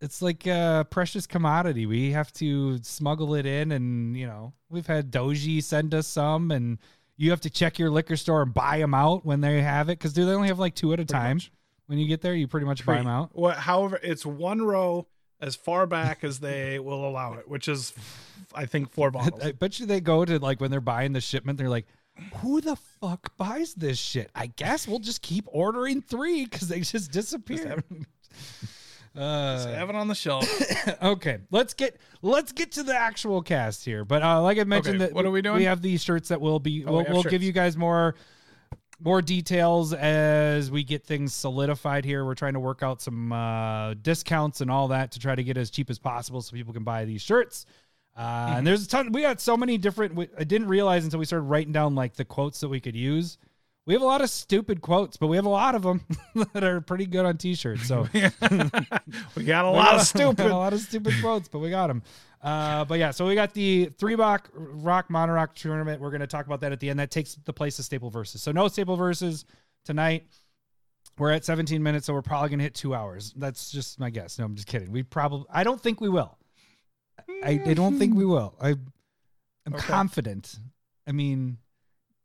it's 0.00 0.22
like 0.22 0.46
a 0.46 0.86
precious 0.90 1.26
commodity. 1.26 1.86
We 1.86 2.12
have 2.12 2.32
to 2.34 2.78
smuggle 2.82 3.34
it 3.34 3.46
in, 3.46 3.72
and 3.72 4.16
you 4.16 4.26
know 4.26 4.52
we've 4.68 4.86
had 4.86 5.10
Doji 5.10 5.62
send 5.62 5.94
us 5.94 6.06
some, 6.06 6.50
and 6.50 6.78
you 7.16 7.30
have 7.30 7.40
to 7.42 7.50
check 7.50 7.78
your 7.78 7.90
liquor 7.90 8.16
store 8.16 8.42
and 8.42 8.54
buy 8.54 8.78
them 8.78 8.94
out 8.94 9.24
when 9.24 9.40
they 9.40 9.62
have 9.62 9.88
it 9.88 9.98
because 9.98 10.12
do 10.12 10.26
they 10.26 10.32
only 10.32 10.48
have 10.48 10.58
like 10.58 10.74
two 10.74 10.92
at 10.92 11.00
a 11.00 11.04
time? 11.04 11.36
much. 11.36 11.50
When 11.86 11.98
you 11.98 12.08
get 12.08 12.22
there, 12.22 12.34
you 12.34 12.48
pretty 12.48 12.66
much 12.66 12.86
buy 12.86 12.96
them 12.96 13.06
out. 13.06 13.30
Well, 13.34 13.54
however, 13.54 14.00
it's 14.02 14.24
one 14.24 14.62
row 14.62 15.06
as 15.40 15.56
far 15.56 15.86
back 15.86 16.24
as 16.24 16.40
they 16.40 16.78
will 16.78 17.06
allow 17.06 17.34
it, 17.34 17.48
which 17.48 17.68
is, 17.68 17.92
I 18.54 18.66
think, 18.66 18.90
four 18.90 19.10
bottles. 19.12 19.42
I 19.42 19.52
bet 19.52 19.78
you 19.80 19.86
they 19.86 20.00
go 20.00 20.24
to 20.24 20.38
like 20.38 20.60
when 20.60 20.70
they're 20.70 20.80
buying 20.80 21.12
the 21.12 21.20
shipment, 21.20 21.58
they're 21.58 21.68
like, 21.68 21.86
"Who 22.36 22.60
the 22.60 22.76
fuck 22.76 23.36
buys 23.36 23.74
this 23.74 23.98
shit?" 23.98 24.30
I 24.34 24.46
guess 24.46 24.88
we'll 24.88 25.00
just 25.00 25.22
keep 25.22 25.44
ordering 25.48 26.02
three 26.02 26.44
because 26.44 26.68
they 26.68 26.80
just 26.80 27.10
disappear. 27.10 27.82
Just 29.14 29.16
uh, 29.16 29.66
have 29.68 29.90
it 29.90 29.96
on 29.96 30.08
the 30.08 30.14
shelf. 30.14 30.48
okay, 31.02 31.38
let's 31.50 31.74
get 31.74 31.98
let's 32.22 32.52
get 32.52 32.72
to 32.72 32.82
the 32.82 32.96
actual 32.96 33.42
cast 33.42 33.84
here. 33.84 34.04
But 34.04 34.22
uh, 34.22 34.42
like 34.42 34.58
I 34.58 34.64
mentioned, 34.64 34.96
Okay, 34.96 35.06
that 35.06 35.14
what 35.14 35.24
are 35.24 35.30
we 35.30 35.42
doing? 35.42 35.56
We 35.56 35.64
have 35.64 35.82
these 35.82 36.02
shirts 36.02 36.28
that 36.28 36.40
will 36.40 36.60
be. 36.60 36.84
Oh, 36.84 36.92
we'll 36.92 37.04
we 37.04 37.12
we'll 37.12 37.22
give 37.24 37.42
you 37.42 37.52
guys 37.52 37.76
more 37.76 38.14
more 39.04 39.20
details 39.20 39.92
as 39.92 40.70
we 40.70 40.82
get 40.82 41.04
things 41.04 41.34
solidified 41.34 42.04
here. 42.04 42.24
We're 42.24 42.34
trying 42.34 42.54
to 42.54 42.60
work 42.60 42.82
out 42.82 43.02
some 43.02 43.30
uh, 43.32 43.94
discounts 43.94 44.62
and 44.62 44.70
all 44.70 44.88
that 44.88 45.12
to 45.12 45.18
try 45.20 45.34
to 45.34 45.44
get 45.44 45.56
as 45.58 45.70
cheap 45.70 45.90
as 45.90 45.98
possible 45.98 46.40
so 46.40 46.52
people 46.56 46.72
can 46.72 46.84
buy 46.84 47.04
these 47.04 47.22
shirts. 47.22 47.66
Uh, 48.16 48.20
Mm-hmm. 48.22 48.58
And 48.58 48.66
there's 48.66 48.84
a 48.84 48.88
ton. 48.88 49.12
We 49.12 49.22
got 49.22 49.40
so 49.40 49.56
many 49.56 49.76
different. 49.76 50.14
we- 50.14 50.28
I 50.38 50.44
didn't 50.44 50.68
realize 50.68 51.04
until 51.04 51.18
we 51.18 51.24
started 51.26 51.46
writing 51.46 51.72
down 51.72 51.94
like 51.94 52.14
the 52.14 52.24
quotes 52.24 52.60
that 52.60 52.68
we 52.68 52.78
could 52.80 52.94
use. 52.96 53.38
We 53.86 53.92
have 53.92 54.02
a 54.02 54.06
lot 54.06 54.22
of 54.22 54.30
stupid 54.30 54.80
quotes, 54.80 55.18
but 55.18 55.26
we 55.26 55.36
have 55.36 55.44
a 55.44 55.50
lot 55.50 55.74
of 55.74 55.82
them 55.82 56.00
that 56.54 56.64
are 56.64 56.80
pretty 56.80 57.04
good 57.06 57.26
on 57.26 57.36
T-shirts. 57.36 57.86
So 57.86 58.08
we 58.14 59.44
got 59.44 59.64
a 59.66 59.70
we 59.70 59.76
lot 59.76 59.94
a- 59.94 59.96
of 59.96 60.02
stupid. 60.02 60.46
a 60.50 60.56
lot 60.56 60.72
of 60.72 60.80
stupid 60.80 61.14
quotes, 61.20 61.48
but 61.48 61.58
we 61.58 61.68
got 61.70 61.88
them. 61.88 62.02
Uh, 62.42 62.84
but 62.84 62.98
yeah, 62.98 63.10
so 63.10 63.26
we 63.26 63.34
got 63.34 63.52
the 63.54 63.86
three 63.98 64.14
rock 64.14 64.48
rock 64.54 65.08
monorock 65.08 65.54
tournament. 65.54 66.00
We're 66.00 66.10
going 66.10 66.20
to 66.20 66.26
talk 66.26 66.46
about 66.46 66.60
that 66.60 66.72
at 66.72 66.80
the 66.80 66.88
end. 66.90 66.98
That 66.98 67.10
takes 67.10 67.34
the 67.44 67.52
place 67.52 67.78
of 67.78 67.84
staple 67.84 68.10
verses. 68.10 68.42
So 68.42 68.52
no 68.52 68.68
staple 68.68 68.96
verses 68.96 69.44
tonight. 69.84 70.24
We're 71.18 71.30
at 71.30 71.44
17 71.44 71.82
minutes, 71.82 72.06
so 72.06 72.12
we're 72.14 72.22
probably 72.22 72.48
going 72.48 72.58
to 72.58 72.64
hit 72.64 72.74
two 72.74 72.94
hours. 72.94 73.32
That's 73.36 73.70
just 73.70 74.00
my 74.00 74.10
guess. 74.10 74.38
No, 74.38 74.46
I'm 74.46 74.54
just 74.56 74.66
kidding. 74.66 74.90
We 74.92 75.02
probably. 75.04 75.46
I 75.50 75.62
don't 75.62 75.80
think 75.80 76.00
we 76.00 76.08
will. 76.08 76.36
I, 77.44 77.60
I 77.64 77.74
don't 77.74 77.98
think 77.98 78.14
we 78.14 78.24
will. 78.24 78.54
I, 78.60 78.70
I'm 79.66 79.74
Okay. 79.74 79.84
confident. 79.86 80.58
I 81.06 81.12
mean, 81.12 81.58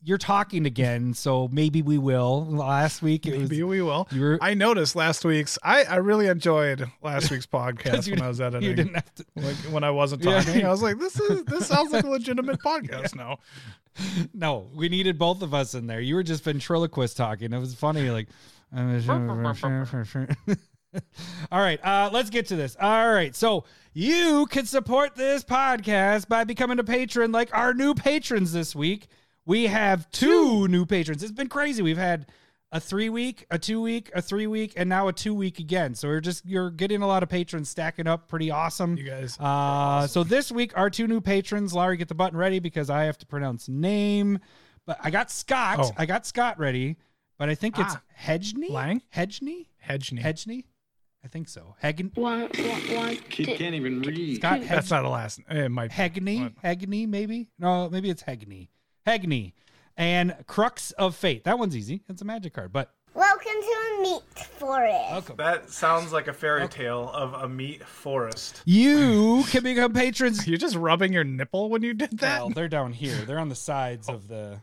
you're 0.02 0.18
talking 0.18 0.66
again, 0.66 1.14
so 1.14 1.50
maybe 1.52 1.82
we 1.82 1.98
will. 1.98 2.46
Last 2.46 3.02
week 3.02 3.26
it 3.26 3.38
was 3.38 3.50
Maybe 3.50 3.64
we 3.64 3.82
will. 3.82 4.08
you 4.12 4.22
were 4.22 4.38
I 4.42 4.54
noticed 4.54 4.96
last 4.96 5.26
week's. 5.26 5.58
I, 5.64 5.84
I 5.84 5.96
really 5.98 6.28
enjoyed 6.28 6.90
last 7.02 7.30
week's 7.32 7.46
podcast 7.48 8.10
when 8.10 8.22
I 8.22 8.28
was 8.30 8.40
editing. 8.40 8.70
You 8.70 8.76
didn't 8.76 8.96
have 8.96 9.14
to. 9.16 9.26
Like, 9.36 9.56
when 9.72 9.84
I 9.84 9.92
wasn't 9.92 10.24
Yeah. 10.24 10.42
talking, 10.42 10.66
I 10.66 10.70
was 10.70 10.82
like, 10.82 11.00
"This 11.00 11.20
is 11.20 11.44
this 11.46 11.68
sounds 11.74 11.92
like 11.92 12.04
a 12.06 12.10
legitimate 12.10 12.60
podcast 12.62 13.16
now." 13.16 13.40
No, 14.34 14.70
we 14.74 14.88
needed 14.88 15.18
both 15.18 15.42
of 15.42 15.54
us 15.54 15.74
in 15.76 15.86
there. 15.88 16.00
You 16.00 16.16
were 16.16 16.24
just 16.24 16.44
ventriloquist 16.46 17.18
talking. 17.18 17.52
It 17.52 17.60
was 17.60 17.74
funny. 17.74 18.10
Like, 18.10 18.28
all 21.52 21.60
right, 21.60 21.84
uh, 21.86 22.10
let's 22.12 22.30
get 22.30 22.48
to 22.48 22.56
this. 22.56 22.76
All 22.80 23.12
right, 23.12 23.36
so 23.36 23.66
you 23.94 24.48
can 24.50 24.66
support 24.66 25.16
this 25.16 25.44
podcast 25.44 26.28
by 26.28 26.44
becoming 26.46 26.80
a 26.80 26.84
patron, 26.84 27.32
like 27.32 27.50
our 27.56 27.74
new 27.74 27.94
patrons 27.94 28.52
this 28.54 28.76
week. 28.76 29.08
We 29.50 29.66
have 29.66 30.08
two 30.12 30.68
new 30.68 30.86
patrons. 30.86 31.24
It's 31.24 31.32
been 31.32 31.50
crazy. 31.50 31.82
We've 31.82 31.98
had 31.98 32.28
a 32.72 32.80
three 32.80 33.10
week, 33.10 33.48
a 33.50 33.58
two 33.58 33.82
week, 33.82 34.12
a 34.14 34.22
three 34.22 34.46
week, 34.46 34.74
and 34.78 34.88
now 34.88 35.08
a 35.08 35.14
two 35.14 35.34
week 35.34 35.58
again. 35.58 35.96
So 35.96 36.08
we're 36.08 36.20
just 36.22 36.46
you're 36.46 36.70
getting 36.70 37.02
a 37.02 37.08
lot 37.08 37.24
of 37.24 37.30
patrons 37.30 37.68
stacking 37.68 38.06
up. 38.06 38.28
Pretty 38.28 38.52
awesome. 38.52 38.96
You 38.96 39.06
guys. 39.06 39.40
Uh, 39.40 40.06
so 40.06 40.24
this 40.24 40.52
week, 40.52 40.78
our 40.78 40.92
two 40.92 41.08
new 41.08 41.20
patrons, 41.20 41.74
Larry, 41.74 41.98
get 41.98 42.10
the 42.10 42.14
button 42.14 42.38
ready 42.38 42.60
because 42.60 42.92
I 42.92 43.06
have 43.06 43.18
to 43.18 43.26
pronounce 43.26 43.68
name. 43.68 44.38
But 44.86 45.00
I 45.02 45.10
got 45.10 45.32
Scott. 45.32 45.80
Oh. 45.82 45.92
I 45.98 46.06
got 46.06 46.28
Scott 46.28 46.60
ready, 46.60 46.98
but 47.40 47.50
I 47.50 47.56
think 47.56 47.80
it's 47.80 47.96
Ah. 47.96 48.02
Hedgney. 48.22 48.70
Lang? 48.70 49.02
Hedgney. 49.16 49.66
Hedgney. 49.84 50.22
Hedgney. 50.22 50.66
I 51.26 51.28
think 51.28 51.50
so. 51.50 51.76
Hagen. 51.82 52.12
One, 52.14 52.42
one, 52.42 52.96
one, 52.96 53.16
Kid 53.32 53.46
two. 53.48 53.56
can't 53.56 53.74
even 53.74 54.02
read. 54.04 54.36
Scott 54.36 54.62
That's 54.70 54.92
not 54.92 55.02
the 55.02 55.10
last. 55.10 55.40
It 55.50 55.70
might. 55.72 55.90
be. 55.90 55.96
Hegney. 55.96 56.54
Hegney, 56.64 57.08
maybe. 57.08 57.48
No, 57.58 57.90
maybe 57.90 58.12
it's 58.12 58.22
Hegney. 58.22 58.68
Hegney. 59.10 59.54
And 59.98 60.36
Crux 60.46 60.92
of 60.92 61.16
Fate. 61.16 61.44
That 61.44 61.58
one's 61.58 61.76
easy. 61.76 62.04
It's 62.08 62.22
a 62.22 62.26
magic 62.26 62.54
card, 62.54 62.72
but 62.72 62.94
Welcome 63.16 63.52
to 63.60 63.76
a 63.98 64.02
meat 64.04 64.22
forest. 64.38 65.12
welcome. 65.12 65.36
That 65.38 65.72
sounds 65.72 66.14
like 66.14 66.28
a 66.28 66.34
fairy 66.34 66.68
tale 66.68 67.10
of 67.14 67.34
a 67.34 67.50
meat 67.50 67.84
forest. 67.84 68.62
You 68.66 69.44
can 69.50 69.64
become 69.64 69.94
patrons. 69.94 70.48
You're 70.48 70.60
just 70.60 70.76
rubbing 70.76 71.12
your 71.12 71.24
nipple 71.24 71.70
when 71.70 71.82
you 71.82 71.96
did 71.96 72.20
that. 72.20 72.40
Well, 72.42 72.50
they're 72.52 72.68
down 72.70 72.94
here. 72.94 73.16
They're 73.16 73.40
on 73.40 73.50
the 73.50 73.56
sides 73.56 74.08
of 74.08 74.28
the. 74.28 74.62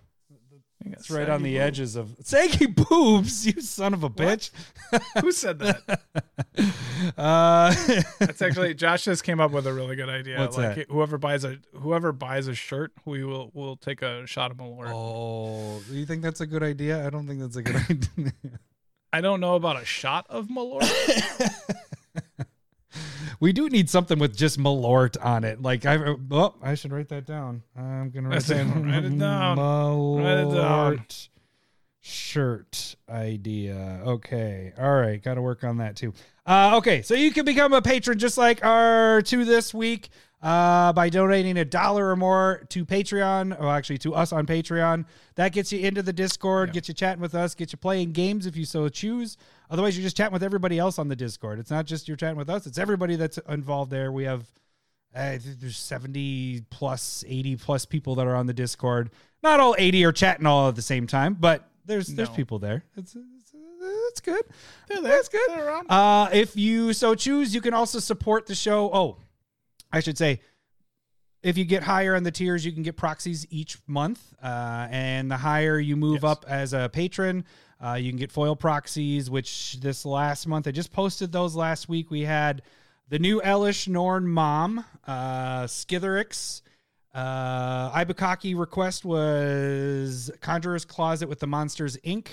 It's 0.85 1.11
right 1.11 1.29
on 1.29 1.43
the 1.43 1.55
boobs. 1.55 1.65
edges 1.67 1.97
of 1.97 2.17
saggy 2.23 2.67
boobs. 2.67 3.47
You 3.47 3.61
son 3.61 3.95
of 3.95 4.05
a 4.05 4.11
bitch. 4.11 4.51
Who 5.21 5.33
said 5.33 5.59
that? 5.61 6.01
Uh, 7.17 7.75
That's 8.19 8.41
actually 8.41 8.75
Josh 8.75 9.05
just 9.05 9.23
came 9.23 9.39
up 9.41 9.51
with 9.53 9.67
a 9.67 9.73
really 9.73 9.95
good 9.97 10.09
idea. 10.09 10.39
What's 10.39 10.57
like 10.57 10.77
that? 10.77 10.91
whoever 10.91 11.19
buys 11.19 11.45
a 11.45 11.59
whoever 11.75 12.11
buys 12.13 12.49
a 12.49 12.55
shirt, 12.55 12.93
we 13.05 13.23
will 13.23 13.51
will 13.55 13.77
take 13.77 14.01
a 14.03 14.27
shot 14.27 14.51
of 14.51 14.57
Malort. 14.57 14.91
oh, 14.93 15.81
do 15.89 15.95
you 15.95 16.07
think 16.07 16.23
that's 16.23 16.41
a 16.41 16.47
good 16.47 16.63
idea? 16.63 17.07
I 17.07 17.11
don't 17.11 17.27
think 17.27 17.41
that's 17.41 17.57
a 17.57 17.63
good 17.63 17.77
idea. 17.77 18.33
I 19.13 19.21
don't 19.21 19.41
know 19.41 19.55
about 19.55 19.81
a 19.81 19.85
shot 19.85 20.27
of 20.31 20.47
Malort. 20.49 20.91
We 23.41 23.53
do 23.53 23.69
need 23.69 23.89
something 23.91 24.19
with 24.19 24.37
just 24.37 24.59
Malort 24.59 25.17
on 25.25 25.45
it. 25.45 25.61
Like 25.63 25.85
I, 25.87 25.97
oh, 26.31 26.55
I 26.63 26.75
should 26.75 26.93
write 26.93 27.09
that 27.11 27.27
down. 27.27 27.63
I'm 27.77 28.11
gonna 28.11 28.29
write 28.29 28.43
that 28.43 28.67
it. 28.67 28.85
Write 28.85 29.05
it 29.05 29.19
down. 29.19 29.57
Malort 29.59 30.25
Write 30.25 30.39
it 30.53 30.57
down. 30.61 31.05
shirt 32.01 32.97
idea. 33.09 34.01
Okay, 34.05 34.73
all 34.79 34.95
right, 34.95 35.23
got 35.23 35.35
to 35.35 35.43
work 35.43 35.65
on 35.65 35.79
that 35.79 35.97
too. 35.97 36.13
Uh, 36.47 36.77
okay, 36.77 37.03
so 37.03 37.15
you 37.15 37.33
can 37.33 37.45
become 37.45 37.73
a 37.73 37.83
patron 37.83 38.19
just 38.19 38.39
like 38.39 38.65
our 38.65 39.21
two 39.23 39.45
this 39.45 39.75
week 39.75 40.11
uh, 40.43 40.93
by 40.93 41.09
donating 41.09 41.57
a 41.57 41.65
dollar 41.65 42.11
or 42.11 42.17
more 42.17 42.65
to 42.69 42.85
Patreon, 42.85 43.59
or 43.61 43.69
actually 43.69 43.99
to 43.99 44.15
us 44.15 44.33
on 44.33 44.47
Patreon. 44.47 45.05
That 45.35 45.53
gets 45.53 45.73
you 45.73 45.81
into 45.81 46.03
the 46.03 46.13
Discord, 46.13 46.73
gets 46.73 46.89
you 46.89 46.95
chatting 46.95 47.21
with 47.21 47.35
us, 47.35 47.55
gets 47.55 47.73
you 47.73 47.79
playing 47.79 48.13
games 48.13 48.47
if 48.47 48.57
you 48.57 48.65
so 48.65 48.89
choose. 48.89 49.37
Otherwise, 49.71 49.97
you're 49.97 50.03
just 50.05 50.17
chatting 50.17 50.33
with 50.33 50.43
everybody 50.43 50.79
else 50.79 50.99
on 50.99 51.09
the 51.09 51.17
Discord. 51.17 51.59
It's 51.59 51.71
not 51.71 51.87
just 51.87 52.07
you're 52.09 52.17
chatting 52.17 52.37
with 52.37 52.49
us; 52.51 52.67
it's 52.67 52.79
everybody 52.79 53.17
that's 53.17 53.39
involved 53.49 53.91
there. 53.91 54.13
We 54.13 54.25
have 54.25 54.47
think 55.15 55.61
there's 55.61 55.79
70 55.79 56.65
plus, 56.71 57.25
80 57.27 57.57
plus 57.57 57.87
people 57.87 58.17
that 58.17 58.27
are 58.27 58.37
on 58.37 58.47
the 58.47 58.53
Discord. 58.53 59.11
Not 59.43 59.61
all 59.61 59.75
80 59.79 60.05
are 60.05 60.13
chatting 60.13 60.45
all 60.47 60.69
at 60.69 60.77
the 60.77 60.83
same 60.83 61.07
time, 61.07 61.35
but 61.39 61.69
there's 61.85 62.09
there's 62.09 62.29
No. 62.29 62.35
people 62.35 62.59
there. 62.59 62.85
It's 62.97 63.15
it's, 63.17 63.53
it's 64.11 64.21
good. 64.21 64.43
There. 64.89 65.01
That's 65.03 65.29
good. 65.29 65.51
Uh, 65.89 66.29
if 66.33 66.57
you 66.57 66.93
so 66.93 67.15
choose, 67.15 67.55
you 67.55 67.61
can 67.61 67.73
also 67.75 67.99
support 67.99 68.47
the 68.47 68.55
show. 68.55 68.91
Oh, 68.93 69.17
I 69.93 70.01
should 70.01 70.19
say, 70.19 70.41
if 71.43 71.57
you 71.57 71.65
get 71.65 71.83
higher 71.85 72.15
on 72.17 72.23
the 72.25 72.31
tiers, 72.33 72.65
you 72.67 72.73
can 72.73 72.83
get 72.83 72.97
proxies 72.97 73.47
each 73.51 73.79
month. 73.87 74.35
Uh, 74.43 74.89
and 74.91 75.31
the 75.31 75.37
higher 75.37 75.79
you 75.79 75.97
move 75.97 76.23
Yes. 76.23 76.31
up 76.33 76.45
as 76.49 76.73
a 76.73 76.91
patron, 76.93 77.45
uh, 77.85 77.95
you 77.95 78.11
can 78.11 78.19
get 78.19 78.33
foil 78.33 78.57
proxies, 78.57 79.31
which 79.31 79.79
this 79.81 80.05
last 80.05 80.47
month, 80.47 80.67
I 80.67 80.71
just 80.71 80.93
posted 80.93 81.33
those 81.33 81.55
last 81.55 81.89
week. 81.89 82.11
We 82.11 82.23
had 82.23 82.63
the 83.09 83.19
new 83.19 83.41
Elesh 83.41 83.87
Norn 83.87 84.27
Mom, 84.27 84.85
uh, 85.07 85.65
Skithiryx. 85.65 86.63
Uh, 87.15 87.91
Ibukaki 87.93 88.59
request 88.59 89.05
was 89.05 90.31
Conjurer's 90.41 90.85
Closet 90.85 91.29
with 91.29 91.41
the 91.41 91.47
Monsters 91.47 91.97
Inc. 91.99 92.29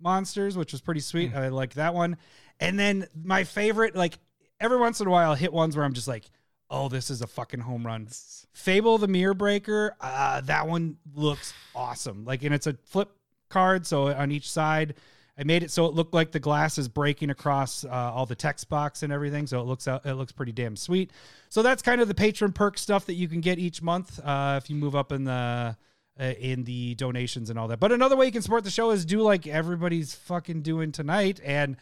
monsters, 0.00 0.56
which 0.56 0.72
was 0.72 0.80
pretty 0.80 1.00
sweet. 1.00 1.34
I 1.34 1.48
like 1.48 1.74
that 1.74 1.94
one. 1.94 2.16
And 2.60 2.78
then 2.78 3.06
my 3.14 3.44
favorite, 3.44 3.94
like 3.94 4.18
every 4.60 4.78
once 4.78 5.00
in 5.00 5.06
a 5.06 5.10
while, 5.10 5.30
I'll 5.30 5.36
hit 5.36 5.52
ones 5.52 5.76
where 5.76 5.84
I'm 5.84 5.92
just 5.92 6.08
like, 6.08 6.24
oh, 6.70 6.88
this 6.88 7.10
is 7.10 7.20
a 7.22 7.26
fucking 7.26 7.60
home 7.60 7.86
run. 7.86 8.08
Fable 8.52 8.98
the 8.98 9.08
Mirror 9.08 9.34
Breaker, 9.34 9.96
uh, 10.00 10.40
that 10.42 10.66
one 10.66 10.96
looks 11.14 11.52
awesome. 11.74 12.24
Like, 12.24 12.42
and 12.42 12.54
it's 12.54 12.66
a 12.66 12.76
flip 12.86 13.10
card, 13.54 13.86
so 13.86 14.08
on 14.08 14.30
each 14.30 14.50
side, 14.50 14.94
I 15.38 15.44
made 15.44 15.62
it 15.62 15.70
so 15.70 15.86
it 15.86 15.94
looked 15.94 16.14
like 16.14 16.30
the 16.30 16.40
glass 16.40 16.78
is 16.78 16.88
breaking 16.88 17.30
across 17.30 17.84
uh, 17.84 17.88
all 17.88 18.26
the 18.26 18.34
text 18.34 18.68
box 18.68 19.02
and 19.02 19.12
everything. 19.12 19.46
So 19.46 19.60
it 19.60 19.64
looks 19.64 19.88
out, 19.88 20.04
it 20.06 20.14
looks 20.14 20.32
pretty 20.32 20.52
damn 20.52 20.76
sweet. 20.76 21.10
So 21.48 21.62
that's 21.62 21.82
kind 21.82 22.00
of 22.00 22.08
the 22.08 22.14
patron 22.14 22.52
perk 22.52 22.78
stuff 22.78 23.06
that 23.06 23.14
you 23.14 23.28
can 23.28 23.40
get 23.40 23.58
each 23.58 23.82
month 23.82 24.20
uh, 24.24 24.60
if 24.62 24.70
you 24.70 24.76
move 24.76 24.94
up 24.94 25.12
in 25.12 25.24
the 25.24 25.76
uh, 26.20 26.24
in 26.38 26.62
the 26.64 26.94
donations 26.94 27.50
and 27.50 27.58
all 27.58 27.68
that. 27.68 27.80
But 27.80 27.90
another 27.90 28.16
way 28.16 28.26
you 28.26 28.32
can 28.32 28.42
support 28.42 28.62
the 28.64 28.70
show 28.70 28.90
is 28.90 29.04
do 29.04 29.20
like 29.22 29.46
everybody's 29.46 30.14
fucking 30.14 30.62
doing 30.62 30.92
tonight 30.92 31.40
and 31.44 31.76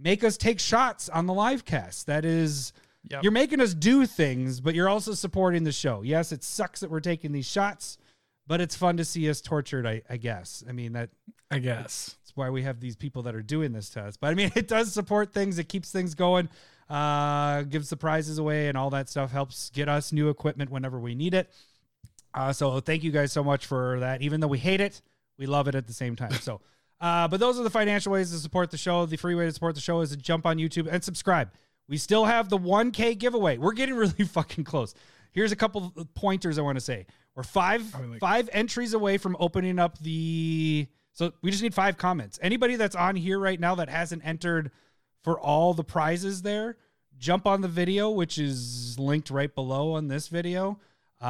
make 0.00 0.24
us 0.24 0.36
take 0.36 0.58
shots 0.58 1.08
on 1.08 1.26
the 1.26 1.34
live 1.34 1.64
cast. 1.64 2.06
That 2.06 2.24
is. 2.24 2.72
Yep. 3.08 3.22
You're 3.22 3.30
making 3.30 3.60
us 3.60 3.72
do 3.72 4.04
things, 4.04 4.60
but 4.60 4.74
you're 4.74 4.88
also 4.88 5.14
supporting 5.14 5.62
the 5.62 5.70
show. 5.70 6.02
Yes, 6.02 6.32
it 6.32 6.42
sucks 6.42 6.80
that 6.80 6.90
we're 6.90 6.98
taking 6.98 7.30
these 7.30 7.46
shots, 7.46 7.98
but 8.46 8.60
it's 8.60 8.76
fun 8.76 8.96
to 8.98 9.04
see 9.04 9.28
us 9.28 9.40
tortured. 9.40 9.86
I, 9.86 10.02
I 10.08 10.16
guess. 10.16 10.64
I 10.68 10.72
mean 10.72 10.92
that 10.92 11.10
I 11.50 11.58
guess. 11.58 12.16
that's 12.22 12.36
why 12.36 12.50
we 12.50 12.62
have 12.62 12.80
these 12.80 12.96
people 12.96 13.22
that 13.22 13.34
are 13.34 13.42
doing 13.42 13.72
this 13.72 13.90
to 13.90 14.02
us. 14.02 14.16
But 14.16 14.28
I 14.28 14.34
mean, 14.34 14.52
it 14.56 14.68
does 14.68 14.92
support 14.92 15.32
things. 15.32 15.58
It 15.58 15.68
keeps 15.68 15.90
things 15.90 16.14
going. 16.14 16.48
Uh, 16.88 17.62
gives 17.62 17.90
the 17.90 17.96
prizes 17.96 18.38
away 18.38 18.68
and 18.68 18.78
all 18.78 18.90
that 18.90 19.08
stuff. 19.08 19.32
Helps 19.32 19.70
get 19.70 19.88
us 19.88 20.12
new 20.12 20.28
equipment 20.28 20.70
whenever 20.70 20.98
we 20.98 21.14
need 21.14 21.34
it. 21.34 21.50
Uh, 22.32 22.52
so 22.52 22.80
thank 22.80 23.02
you 23.02 23.10
guys 23.10 23.32
so 23.32 23.42
much 23.42 23.66
for 23.66 23.98
that. 24.00 24.22
Even 24.22 24.40
though 24.40 24.46
we 24.46 24.58
hate 24.58 24.80
it, 24.80 25.00
we 25.38 25.46
love 25.46 25.68
it 25.68 25.74
at 25.74 25.86
the 25.86 25.92
same 25.92 26.14
time. 26.14 26.32
So, 26.32 26.60
uh, 27.00 27.26
but 27.28 27.40
those 27.40 27.58
are 27.58 27.62
the 27.62 27.70
financial 27.70 28.12
ways 28.12 28.30
to 28.30 28.38
support 28.38 28.70
the 28.70 28.76
show. 28.76 29.06
The 29.06 29.16
free 29.16 29.34
way 29.34 29.46
to 29.46 29.52
support 29.52 29.74
the 29.74 29.80
show 29.80 30.00
is 30.00 30.10
to 30.10 30.16
jump 30.16 30.46
on 30.46 30.58
YouTube 30.58 30.86
and 30.90 31.02
subscribe. 31.02 31.50
We 31.88 31.96
still 31.96 32.24
have 32.24 32.48
the 32.48 32.58
1K 32.58 33.18
giveaway. 33.18 33.58
We're 33.58 33.72
getting 33.72 33.94
really 33.96 34.24
fucking 34.24 34.64
close. 34.64 34.94
Here's 35.32 35.52
a 35.52 35.56
couple 35.56 35.92
of 35.96 36.14
pointers 36.14 36.58
I 36.58 36.62
want 36.62 36.76
to 36.76 36.84
say. 36.84 37.06
We're 37.36 37.42
five 37.42 37.94
I 37.94 38.00
mean, 38.00 38.10
like- 38.12 38.20
five 38.20 38.50
entries 38.52 38.94
away 38.94 39.18
from 39.18 39.36
opening 39.38 39.78
up 39.78 39.98
the. 39.98 40.88
So 41.12 41.32
we 41.40 41.50
just 41.50 41.62
need 41.62 41.74
five 41.74 41.96
comments. 41.96 42.38
Anybody 42.42 42.76
that's 42.76 42.96
on 42.96 43.16
here 43.16 43.38
right 43.38 43.58
now 43.58 43.76
that 43.76 43.88
hasn't 43.88 44.26
entered 44.26 44.70
for 45.22 45.40
all 45.40 45.72
the 45.72 45.84
prizes 45.84 46.42
there, 46.42 46.76
jump 47.18 47.46
on 47.46 47.62
the 47.62 47.68
video, 47.68 48.10
which 48.10 48.38
is 48.38 48.98
linked 48.98 49.30
right 49.30 49.54
below 49.54 49.92
on 49.92 50.08
this 50.08 50.28
video. 50.28 50.78
Uh, 51.20 51.24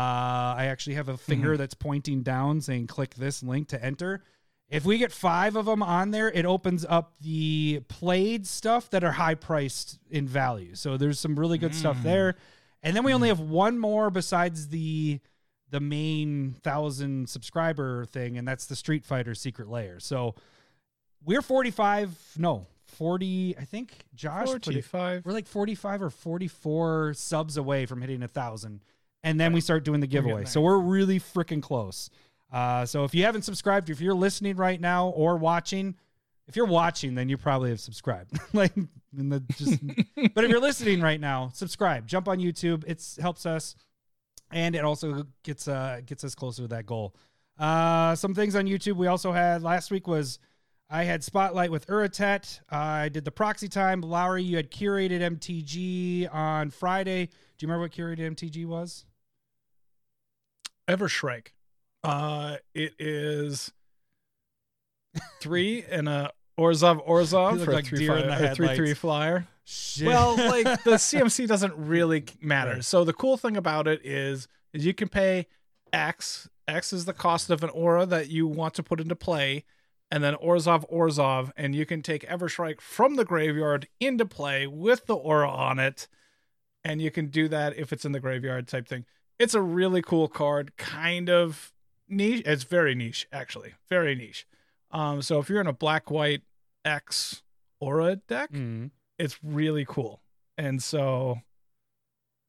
I 0.58 0.66
actually 0.70 0.94
have 0.94 1.08
a 1.08 1.12
mm-hmm. 1.12 1.22
finger 1.22 1.56
that's 1.56 1.74
pointing 1.74 2.22
down 2.22 2.60
saying 2.60 2.88
click 2.88 3.14
this 3.14 3.42
link 3.44 3.68
to 3.68 3.84
enter. 3.84 4.24
If 4.68 4.84
we 4.84 4.98
get 4.98 5.12
five 5.12 5.54
of 5.54 5.66
them 5.66 5.82
on 5.82 6.10
there, 6.10 6.28
it 6.28 6.44
opens 6.44 6.84
up 6.88 7.12
the 7.20 7.82
played 7.86 8.48
stuff 8.48 8.90
that 8.90 9.04
are 9.04 9.12
high 9.12 9.36
priced 9.36 10.00
in 10.10 10.26
value. 10.26 10.74
So 10.74 10.96
there's 10.96 11.20
some 11.20 11.38
really 11.38 11.58
good 11.58 11.74
stuff 11.74 11.98
mm. 11.98 12.02
there. 12.02 12.34
And 12.82 12.96
then 12.96 13.04
we 13.04 13.14
only 13.14 13.28
mm. 13.28 13.36
have 13.36 13.40
one 13.40 13.78
more 13.78 14.10
besides 14.10 14.68
the 14.68 15.20
the 15.70 15.80
main 15.80 16.54
thousand 16.62 17.28
subscriber 17.28 18.04
thing, 18.06 18.38
and 18.38 18.46
that's 18.46 18.66
the 18.66 18.76
Street 18.76 19.04
Fighter 19.04 19.34
Secret 19.34 19.68
Layer. 19.68 19.98
So 20.00 20.34
we're 21.24 21.42
45, 21.42 22.34
no, 22.38 22.66
40, 22.84 23.56
I 23.58 23.64
think 23.64 24.04
Josh 24.14 24.46
put 24.46 24.56
it- 24.56 24.64
Forty-five. 24.64 25.26
we're 25.26 25.32
like 25.32 25.46
45 25.48 26.02
or 26.02 26.10
44 26.10 27.14
subs 27.14 27.56
away 27.56 27.86
from 27.86 28.00
hitting 28.00 28.22
a 28.22 28.28
thousand. 28.28 28.80
And 29.24 29.40
then 29.40 29.52
we 29.52 29.60
start 29.60 29.84
doing 29.84 29.98
the 30.00 30.06
giveaway. 30.06 30.34
getting 30.34 30.46
So 30.46 30.60
we're 30.60 30.78
really 30.78 31.18
freaking 31.18 31.60
close. 31.60 32.10
Uh, 32.52 32.86
so 32.86 33.02
if 33.02 33.12
you 33.12 33.24
haven't 33.24 33.42
subscribed, 33.42 33.90
if 33.90 34.00
you're 34.00 34.14
listening 34.14 34.54
right 34.54 34.80
now 34.80 35.08
or 35.08 35.36
watching, 35.36 35.96
if 36.46 36.54
you're 36.54 36.64
watching, 36.66 37.16
then 37.16 37.28
you 37.28 37.36
probably 37.36 37.70
have 37.70 37.80
subscribed. 37.80 38.38
like, 38.52 38.72
in 38.76 39.28
the 39.28 39.40
just, 39.56 39.80
but 40.32 40.44
if 40.44 40.50
you're 40.50 40.60
listening 40.60 41.00
right 41.00 41.20
now, 41.20 41.50
subscribe. 41.54 42.06
Jump 42.06 42.28
on 42.28 42.38
YouTube. 42.38 42.84
It 42.86 43.02
helps 43.20 43.46
us, 43.46 43.74
and 44.50 44.74
it 44.74 44.84
also 44.84 45.24
gets 45.42 45.68
uh 45.68 46.00
gets 46.06 46.24
us 46.24 46.34
closer 46.34 46.62
to 46.62 46.68
that 46.68 46.86
goal. 46.86 47.14
Uh, 47.58 48.14
some 48.14 48.34
things 48.34 48.54
on 48.54 48.66
YouTube 48.66 48.96
we 48.96 49.06
also 49.06 49.32
had 49.32 49.62
last 49.62 49.90
week 49.90 50.06
was 50.06 50.38
I 50.88 51.04
had 51.04 51.24
Spotlight 51.24 51.70
with 51.70 51.86
Uratet. 51.88 52.60
I 52.70 53.08
did 53.08 53.24
the 53.24 53.32
proxy 53.32 53.68
time. 53.68 54.02
Lowry, 54.02 54.42
you 54.42 54.56
had 54.56 54.70
curated 54.70 55.20
MTG 55.20 56.32
on 56.32 56.70
Friday. 56.70 57.26
Do 57.26 57.66
you 57.66 57.68
remember 57.68 57.82
what 57.82 57.92
curated 57.92 58.20
MTG 58.36 58.66
was? 58.66 59.04
Evershrike. 60.88 61.48
Uh, 62.04 62.56
it 62.74 62.94
is 63.00 63.72
three 65.40 65.84
and 65.90 66.08
a 66.08 66.30
Orzhov 66.58 67.06
Orzhov 67.06 67.60
for 67.64 67.72
a 67.72 67.74
like 67.74 67.86
three, 67.86 67.98
deer 68.00 68.16
in 68.16 68.28
the 68.28 68.52
or 68.52 68.54
three 68.54 68.76
three 68.76 68.94
flyer. 68.94 69.46
Shit. 69.68 70.06
Well, 70.06 70.36
like 70.36 70.84
the 70.84 70.92
CMC 70.96 71.46
doesn't 71.48 71.74
really 71.76 72.24
matter. 72.40 72.74
Right. 72.74 72.84
So 72.84 73.02
the 73.04 73.12
cool 73.12 73.36
thing 73.36 73.56
about 73.56 73.88
it 73.88 74.00
is, 74.04 74.46
is 74.72 74.86
you 74.86 74.94
can 74.94 75.08
pay 75.08 75.46
X. 75.92 76.48
X 76.68 76.92
is 76.92 77.04
the 77.04 77.12
cost 77.12 77.50
of 77.50 77.62
an 77.64 77.70
aura 77.70 78.06
that 78.06 78.28
you 78.30 78.46
want 78.46 78.74
to 78.74 78.82
put 78.82 79.00
into 79.00 79.16
play, 79.16 79.64
and 80.10 80.22
then 80.22 80.34
Orzhov 80.36 80.88
Orzhov, 80.92 81.50
and 81.56 81.74
you 81.74 81.84
can 81.84 82.00
take 82.00 82.26
Evershrike 82.28 82.80
from 82.80 83.16
the 83.16 83.24
graveyard 83.24 83.88
into 84.00 84.24
play 84.24 84.66
with 84.68 85.06
the 85.06 85.16
aura 85.16 85.50
on 85.50 85.78
it, 85.80 86.06
and 86.84 87.02
you 87.02 87.10
can 87.10 87.26
do 87.26 87.48
that 87.48 87.76
if 87.76 87.92
it's 87.92 88.04
in 88.04 88.12
the 88.12 88.20
graveyard 88.20 88.68
type 88.68 88.86
thing. 88.86 89.04
It's 89.38 89.54
a 89.54 89.60
really 89.60 90.00
cool 90.00 90.28
card, 90.28 90.76
kind 90.76 91.28
of 91.28 91.72
niche. 92.08 92.42
It's 92.46 92.62
very 92.62 92.94
niche, 92.94 93.26
actually, 93.32 93.74
very 93.88 94.14
niche. 94.14 94.46
Um, 94.92 95.22
so 95.22 95.40
if 95.40 95.48
you're 95.50 95.60
in 95.60 95.66
a 95.66 95.72
black 95.72 96.08
white 96.10 96.42
X 96.84 97.42
aura 97.80 98.16
deck, 98.16 98.50
Mhm. 98.52 98.90
It's 99.18 99.38
really 99.42 99.84
cool. 99.84 100.20
And 100.58 100.82
so 100.82 101.40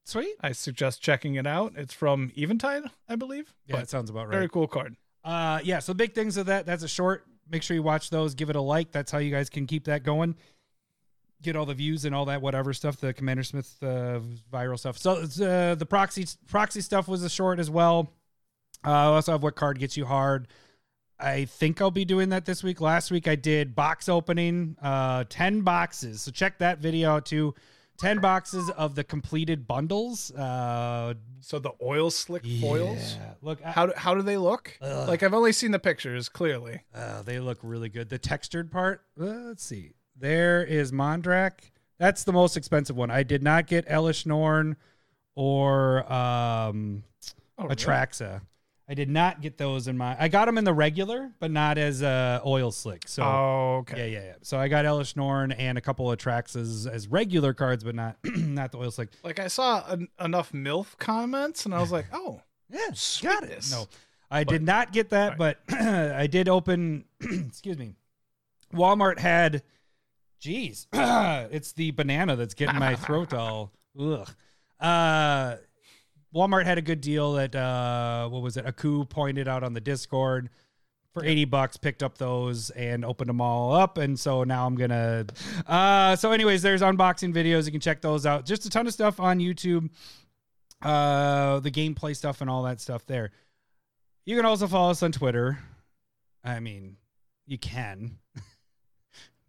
Sweet. 0.08 0.36
I 0.40 0.54
suggest 0.54 1.02
checking 1.02 1.36
it 1.36 1.46
out. 1.46 1.74
It's 1.76 1.94
from 1.94 2.32
Eventide, 2.38 2.84
I 3.10 3.18
believe. 3.18 3.54
Yeah, 3.66 3.80
it 3.80 3.90
sounds 3.90 4.10
about 4.10 4.28
right. 4.28 4.36
very 4.36 4.48
cool 4.48 4.68
card. 4.68 4.96
Uh, 5.22 5.60
yeah. 5.66 5.80
So 5.80 5.94
big 5.94 6.16
things 6.16 6.38
of 6.38 6.46
that. 6.46 6.66
That's 6.66 6.82
a 6.84 6.88
short. 6.88 7.26
Make 7.50 7.62
sure 7.62 7.76
you 7.76 7.84
watch 7.84 8.10
those. 8.10 8.34
Give 8.34 8.50
it 8.50 8.56
a 8.56 8.62
like. 8.62 8.94
That's 8.94 9.12
how 9.12 9.18
you 9.18 9.32
guys 9.32 9.50
can 9.50 9.68
keep 9.68 9.84
that 9.84 10.04
going. 10.04 10.36
Get 11.42 11.58
all 11.58 11.66
the 11.66 11.74
views 11.74 12.06
and 12.06 12.16
all 12.16 12.24
that 12.26 12.42
whatever 12.42 12.72
stuff. 12.72 13.02
The 13.02 13.14
Commander 13.14 13.44
Smith 13.44 13.76
uh, 13.82 14.22
viral 14.50 14.80
stuff. 14.80 14.98
So 14.98 15.12
uh, 15.46 15.76
the 15.76 15.86
proxy 15.86 16.26
proxy 16.48 16.80
stuff 16.80 17.10
was 17.10 17.22
a 17.24 17.30
short 17.30 17.60
as 17.60 17.70
well. 17.70 18.10
Uh, 18.86 18.92
I 18.92 19.04
also 19.08 19.34
have 19.34 19.44
what 19.44 19.56
card 19.56 19.78
gets 19.78 19.98
you 19.98 20.06
hard. 20.06 20.48
I 21.20 21.46
think 21.46 21.82
I'll 21.82 21.90
be 21.92 22.06
doing 22.06 22.30
that 22.30 22.46
this 22.46 22.64
week. 22.64 22.80
Last 22.82 23.10
week 23.12 23.28
I 23.28 23.36
did 23.36 23.76
box 23.76 24.08
opening, 24.08 24.76
uh, 24.82 25.24
ten 25.30 25.62
boxes. 25.62 26.22
So 26.22 26.32
check 26.32 26.60
that 26.60 26.80
video 26.80 27.12
out 27.12 27.26
too. 27.26 27.56
Ten 27.98 28.20
boxes 28.20 28.70
of 28.78 28.94
the 28.94 29.04
completed 29.04 29.68
bundles. 29.68 30.30
Uh, 30.32 31.16
So 31.40 31.58
the 31.58 31.72
oil 31.82 32.12
slick 32.12 32.44
foils. 32.62 33.16
yeah. 33.20 33.32
Look, 33.42 33.60
I, 33.66 33.72
How 33.72 33.88
do, 33.88 33.94
how 33.98 34.14
do 34.14 34.22
they 34.22 34.38
look? 34.38 34.78
Like 34.82 35.24
I've 35.24 35.34
only 35.34 35.52
seen 35.52 35.72
the 35.72 35.80
pictures 35.80 36.30
clearly. 36.30 36.82
Uh, 36.94 37.24
they 37.24 37.40
look 37.40 37.58
really 37.64 37.90
good. 37.90 38.10
The 38.10 38.20
textured 38.20 38.72
part, 38.72 39.02
uh, 39.20 39.24
let's 39.26 39.64
see. 39.64 39.94
There 40.16 40.64
is 40.64 40.92
Mondrak. 40.92 41.54
That's 41.98 42.24
the 42.24 42.34
most 42.34 42.56
expensive 42.56 42.96
one. 42.96 43.10
I 43.10 43.24
did 43.24 43.42
not 43.42 43.66
get 43.66 43.88
Elesh 43.88 44.28
Norn 44.28 44.76
or 45.36 46.12
um, 46.14 47.04
Oh, 47.58 47.64
really? 47.64 47.76
I 48.90 48.94
did 48.94 49.10
not 49.10 49.42
get 49.42 49.58
those 49.58 49.88
in 49.90 49.98
my. 49.98 50.16
I 50.18 50.30
got 50.30 50.46
them 50.46 50.58
in 50.58 50.64
the 50.64 50.74
regular, 50.74 51.32
but 51.40 51.52
not 51.52 51.78
as 51.78 52.02
uh, 52.02 52.40
oil 52.46 52.72
slick. 52.72 53.08
So 53.08 53.22
Oh, 53.22 53.78
okay. 53.82 54.12
yeah, 54.12 54.20
yeah, 54.20 54.26
yeah. 54.28 54.34
So 54.44 54.58
I 54.58 54.70
got 54.70 54.86
Elesh 54.86 55.16
Norn 55.18 55.52
and 55.52 55.78
a 55.78 55.82
couple 55.82 56.10
of 56.10 56.18
Atraxas 56.18 56.56
as 56.56 56.88
as 56.88 57.08
regular 57.10 57.54
cards, 57.54 57.84
but 57.84 57.96
not 57.96 58.18
not 58.24 58.72
the 58.72 58.78
oil 58.78 58.92
slick. 58.92 59.10
Like 59.24 59.40
I 59.40 59.48
saw 59.50 59.84
en- 59.90 60.08
enough 60.22 60.54
MILF 60.54 60.98
comments, 60.98 61.66
and 61.66 61.76
I 61.76 61.82
was 61.82 61.92
like, 61.92 62.06
oh, 62.14 62.42
Yeah, 62.70 62.88
got 63.22 63.44
it. 63.44 63.66
No, 63.72 63.88
I 64.32 64.44
But- 64.46 64.52
did 64.54 64.64
not 64.64 64.94
get 64.94 65.10
that, 65.10 65.38
but 65.38 65.60
I 65.70 66.28
did 66.28 66.48
open. 66.48 67.04
excuse 67.22 67.78
me. 67.78 67.94
Walmart 68.74 69.20
had. 69.20 69.64
Jeez, 70.42 70.86
it's 71.52 71.72
the 71.74 71.92
banana 71.92 72.36
that's 72.36 72.54
getting 72.54 72.78
my 72.80 72.96
throat 72.96 73.34
all. 73.34 73.72
Ugh. 74.00 74.30
Uh, 74.80 75.56
Walmart 76.38 76.66
had 76.66 76.78
a 76.78 76.84
good 76.84 77.02
deal 77.02 77.34
that 77.34 77.56
uh, 77.56 78.30
what 78.30 78.44
was 78.44 78.58
it? 78.58 78.66
Aku 78.66 79.06
pointed 79.06 79.48
out 79.48 79.64
on 79.64 79.74
the 79.74 79.82
Discord 79.82 80.50
for 81.18 81.26
80 81.26 81.46
bucks 81.46 81.78
picked 81.78 82.04
up 82.04 82.20
those 82.20 82.70
and 82.70 83.04
opened 83.04 83.30
them 83.30 83.42
all 83.42 83.74
up. 83.74 83.98
And 83.98 84.20
so 84.20 84.44
now 84.44 84.68
i'm 84.68 84.76
gonna 84.76 85.26
uh 85.66 86.16
so 86.16 86.32
anyways 86.32 86.62
there's 86.62 86.82
unboxing 86.84 87.34
videos. 87.34 87.66
You 87.66 87.72
can 87.72 87.82
check 87.82 88.02
those 88.02 88.28
out. 88.28 88.46
Just 88.46 88.66
a 88.66 88.70
ton 88.70 88.86
of 88.86 88.94
stuff 88.94 89.20
on 89.20 89.40
youtube 89.40 89.90
uh 90.84 91.60
the 91.60 91.72
gameplay 91.72 92.16
stuff 92.16 92.42
and 92.42 92.50
all 92.52 92.62
that 92.64 92.80
stuff 92.80 93.04
there. 93.08 93.32
You 94.26 94.36
can 94.36 94.46
also 94.46 94.68
follow 94.68 94.92
us 94.92 95.02
on 95.02 95.12
twitter. 95.12 95.58
I 96.44 96.60
mean 96.60 96.98
you 97.48 97.58
can 97.58 98.20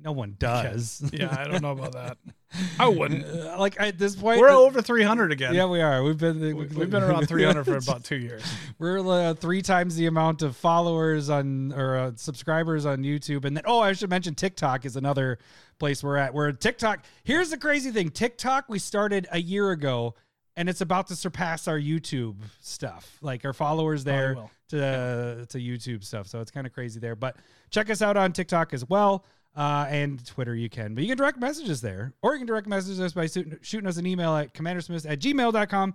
no 0.00 0.12
one 0.12 0.36
does 0.38 1.02
yeah, 1.12 1.34
I 1.38 1.44
don't 1.48 1.62
know 1.62 1.72
about 1.72 1.92
that. 1.92 2.18
I 2.78 2.88
wouldn't. 2.88 3.24
Uh, 3.26 3.56
like 3.58 3.78
at 3.80 3.98
this 3.98 4.16
point 4.16 4.40
We're 4.40 4.48
over 4.48 4.80
300 4.80 5.32
again. 5.32 5.54
yeah 5.54 5.66
we 5.66 5.80
are 5.80 6.02
we've 6.02 6.16
been 6.16 6.40
We- 6.40 6.52
We've 6.54 6.88
been 6.90 7.02
around 7.02 7.26
300 7.26 7.64
for 7.64 7.76
about 7.76 8.04
two 8.04 8.16
years. 8.16 8.42
We're 8.78 9.00
uh, 9.00 9.34
three 9.34 9.60
times 9.60 9.96
the 9.96 10.06
amount 10.06 10.42
of 10.42 10.56
followers 10.56 11.28
on 11.30 11.72
or 11.72 11.96
uh, 11.96 12.12
subscribers 12.16 12.86
on 12.86 13.02
YouTube, 13.02 13.44
and 13.44 13.56
then 13.56 13.64
oh, 13.66 13.80
I 13.80 13.92
should 13.92 14.08
mention 14.10 14.34
TikTok 14.34 14.84
is 14.86 14.96
another 14.96 15.38
place 15.78 16.02
we're 16.02 16.16
at. 16.16 16.32
We're 16.32 16.52
TikTok. 16.52 17.04
Here's 17.24 17.50
the 17.50 17.58
crazy 17.58 17.90
thing: 17.90 18.10
TikTok 18.10 18.68
we 18.68 18.78
started 18.78 19.26
a 19.32 19.40
year 19.40 19.70
ago, 19.72 20.14
and 20.56 20.68
it's 20.68 20.80
about 20.80 21.08
to 21.08 21.16
surpass 21.16 21.66
our 21.68 21.78
YouTube 21.78 22.36
stuff. 22.60 23.18
Like 23.20 23.44
our 23.44 23.52
followers 23.52 24.04
there 24.04 24.34
will. 24.34 24.50
to 24.70 25.44
to 25.48 25.58
YouTube 25.58 26.04
stuff. 26.04 26.28
So 26.28 26.40
it's 26.40 26.50
kind 26.52 26.66
of 26.66 26.72
crazy 26.72 27.00
there. 27.00 27.16
But 27.16 27.36
check 27.70 27.90
us 27.90 28.00
out 28.00 28.16
on 28.16 28.32
TikTok 28.32 28.72
as 28.72 28.88
well. 28.88 29.24
Uh, 29.58 29.86
and 29.88 30.24
Twitter, 30.24 30.54
you 30.54 30.70
can. 30.70 30.94
But 30.94 31.02
you 31.02 31.08
can 31.08 31.18
direct 31.18 31.40
messages 31.40 31.80
there, 31.80 32.12
or 32.22 32.32
you 32.32 32.38
can 32.38 32.46
direct 32.46 32.68
message 32.68 33.00
us 33.00 33.12
by 33.12 33.26
shooting, 33.26 33.58
shooting 33.60 33.88
us 33.88 33.96
an 33.96 34.06
email 34.06 34.36
at 34.36 34.54
commandersmith 34.54 35.04
at 35.10 35.18
gmail.com. 35.18 35.94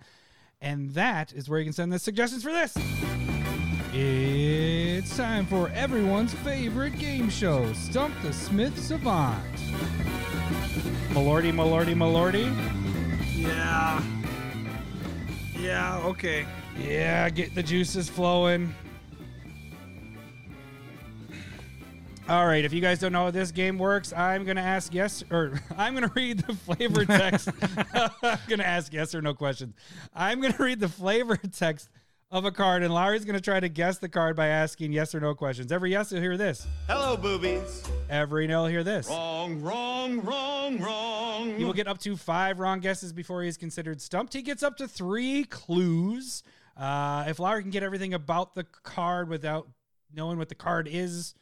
And 0.60 0.90
that 0.92 1.32
is 1.32 1.48
where 1.48 1.60
you 1.60 1.66
can 1.66 1.72
send 1.72 1.94
the 1.94 1.98
suggestions 1.98 2.44
for 2.44 2.52
this. 2.52 2.76
It's 3.94 5.16
time 5.16 5.46
for 5.46 5.70
everyone's 5.70 6.34
favorite 6.34 7.00
game 7.00 7.30
show, 7.30 7.72
Stump 7.72 8.14
the 8.22 8.34
Smith 8.34 8.78
Savant. 8.78 9.42
Malordy, 11.14 11.54
Malordy, 11.54 11.94
Malordy. 11.94 12.52
Yeah. 13.32 14.04
Yeah, 15.58 16.00
okay. 16.00 16.46
Yeah, 16.78 17.30
get 17.30 17.56
the 17.56 17.64
juices 17.64 18.10
flowing. 18.10 18.76
All 22.30 22.46
right, 22.48 22.64
if 22.64 22.72
you 22.72 22.80
guys 22.80 23.00
don't 23.00 23.12
know 23.12 23.26
how 23.26 23.32
this 23.32 23.52
game 23.52 23.78
works, 23.78 24.14
I'm 24.14 24.46
going 24.46 24.56
to 24.56 24.62
ask 24.62 24.94
yes 24.94 25.26
or 25.30 25.60
I'm 25.78 25.94
going 25.94 26.08
to 26.08 26.14
read 26.16 26.40
the 26.40 26.54
flavor 26.54 27.04
text. 27.06 27.50
I'm 27.94 28.40
going 28.48 28.60
to 28.60 28.66
ask 28.66 28.94
yes 28.94 29.14
or 29.14 29.22
no 29.22 29.34
questions. 29.34 29.76
I'm 30.14 30.40
going 30.40 30.54
to 30.54 30.64
read 30.64 30.80
the 30.80 30.88
flavor 30.88 31.36
text 31.36 31.90
of 32.32 32.46
a 32.46 32.52
card, 32.52 32.82
and 32.82 32.94
Lowry's 32.94 33.26
going 33.26 33.36
to 33.36 33.42
try 33.42 33.60
to 33.60 33.68
guess 33.68 33.98
the 33.98 34.08
card 34.08 34.38
by 34.38 34.48
asking 34.48 34.94
yes 34.94 35.14
or 35.14 35.20
no 35.20 35.36
questions. 35.36 35.70
Every 35.70 35.92
yes, 35.92 36.14
you'll 36.14 36.22
hear 36.22 36.38
this. 36.38 36.66
Hello, 36.88 37.18
boobies. 37.18 37.84
Every 38.10 38.48
no, 38.48 38.62
you'll 38.62 38.68
hear 38.68 38.84
this. 38.86 39.10
Wrong, 39.10 39.62
wrong, 39.62 40.22
wrong, 40.22 40.80
wrong. 40.80 41.58
He 41.58 41.66
will 41.66 41.74
get 41.74 41.90
up 41.90 41.98
to 42.00 42.16
five 42.16 42.58
wrong 42.58 42.80
guesses 42.80 43.12
before 43.12 43.44
he 43.44 43.50
is 43.50 43.58
considered 43.58 44.02
stumped. 44.02 44.32
He 44.34 44.42
gets 44.44 44.64
up 44.64 44.78
to 44.78 44.88
three 44.88 45.44
clues. 45.44 46.42
Uh, 46.78 47.26
if 47.28 47.38
Lowry 47.38 47.64
can 47.64 47.72
get 47.72 47.84
everything 47.84 48.14
about 48.14 48.56
the 48.56 48.64
card 48.64 49.28
without 49.28 49.68
knowing 50.16 50.38
what 50.38 50.48
the 50.48 50.56
card 50.56 50.88
is, 50.90 51.36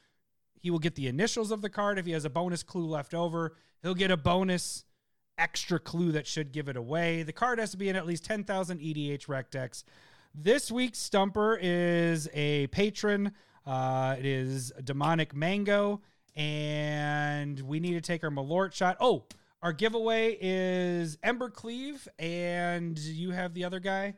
he 0.61 0.71
will 0.71 0.79
get 0.79 0.95
the 0.95 1.07
initials 1.07 1.51
of 1.51 1.61
the 1.61 1.69
card. 1.69 1.97
If 1.99 2.05
he 2.05 2.11
has 2.11 2.23
a 2.23 2.29
bonus 2.29 2.63
clue 2.63 2.85
left 2.85 3.13
over, 3.13 3.55
he'll 3.81 3.95
get 3.95 4.11
a 4.11 4.17
bonus 4.17 4.85
extra 5.37 5.79
clue 5.79 6.11
that 6.11 6.27
should 6.27 6.51
give 6.51 6.69
it 6.69 6.77
away. 6.77 7.23
The 7.23 7.33
card 7.33 7.59
has 7.59 7.71
to 7.71 7.77
be 7.77 7.89
in 7.89 7.95
at 7.95 8.05
least 8.05 8.23
10,000 8.25 8.79
EDHREC 8.79 9.49
decks. 9.49 9.83
This 10.33 10.71
week's 10.71 10.99
stumper 10.99 11.57
is 11.61 12.29
a 12.33 12.67
patron. 12.67 13.33
Uh, 13.65 14.15
it 14.17 14.25
is 14.25 14.71
Demonic 14.83 15.35
Mango, 15.35 16.01
and 16.35 17.59
we 17.61 17.79
need 17.79 17.93
to 17.93 18.01
take 18.01 18.23
our 18.23 18.29
Malort 18.29 18.73
shot. 18.73 18.97
Oh, 18.99 19.25
our 19.61 19.73
giveaway 19.73 20.37
is 20.39 21.17
Embercleave, 21.17 22.07
and 22.17 22.97
you 22.97 23.31
have 23.31 23.53
the 23.53 23.63
other 23.65 23.79
guy, 23.79 24.15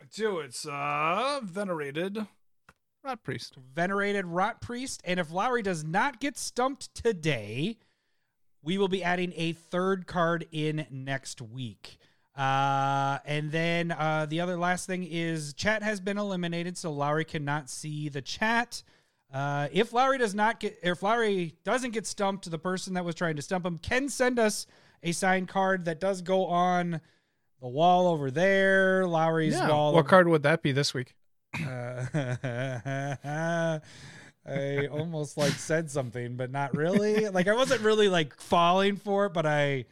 I 0.00 0.04
do. 0.14 0.38
It's 0.38 0.66
uh 0.66 1.40
venerated 1.42 2.26
rat 3.04 3.22
priest. 3.22 3.56
Venerated 3.74 4.26
Rot 4.26 4.60
Priest. 4.60 5.00
And 5.04 5.18
if 5.20 5.30
Lowry 5.30 5.62
does 5.62 5.84
not 5.84 6.20
get 6.20 6.36
stumped 6.36 6.94
today, 6.94 7.78
we 8.62 8.78
will 8.78 8.88
be 8.88 9.02
adding 9.02 9.32
a 9.36 9.52
third 9.52 10.06
card 10.06 10.46
in 10.52 10.86
next 10.90 11.40
week. 11.40 11.98
Uh, 12.36 13.18
and 13.24 13.50
then 13.50 13.90
uh, 13.90 14.26
the 14.28 14.40
other 14.40 14.56
last 14.56 14.86
thing 14.86 15.04
is 15.04 15.52
chat 15.54 15.82
has 15.82 16.00
been 16.00 16.18
eliminated, 16.18 16.78
so 16.78 16.92
Lowry 16.92 17.24
cannot 17.24 17.68
see 17.68 18.08
the 18.08 18.22
chat. 18.22 18.82
Uh, 19.32 19.68
if 19.72 19.92
Lowry 19.92 20.18
does 20.18 20.34
not 20.34 20.60
get, 20.60 20.78
if 20.82 21.02
Lowry 21.02 21.54
doesn't 21.64 21.90
get 21.90 22.06
stumped, 22.06 22.50
the 22.50 22.58
person 22.58 22.94
that 22.94 23.04
was 23.04 23.14
trying 23.14 23.36
to 23.36 23.42
stump 23.42 23.66
him 23.66 23.78
can 23.78 24.08
send 24.08 24.38
us 24.38 24.66
a 25.02 25.12
signed 25.12 25.48
card 25.48 25.84
that 25.84 26.00
does 26.00 26.22
go 26.22 26.46
on 26.46 27.00
the 27.60 27.68
wall 27.68 28.08
over 28.08 28.30
there. 28.30 29.06
Lowry's 29.06 29.60
wall. 29.60 29.92
What 29.92 30.06
card 30.06 30.28
would 30.28 30.42
that 30.42 30.62
be 30.62 30.72
this 30.72 30.94
week? 30.94 31.14
Uh, 31.58 33.78
I 34.46 34.86
almost 34.86 35.36
like 35.36 35.52
said 35.52 35.90
something, 35.90 36.36
but 36.36 36.50
not 36.50 36.76
really. 36.76 37.28
Like 37.28 37.48
I 37.48 37.54
wasn't 37.54 37.82
really 37.82 38.08
like 38.08 38.38
falling 38.40 38.96
for 38.96 39.26
it, 39.26 39.32
but 39.32 39.46
I 39.46 39.86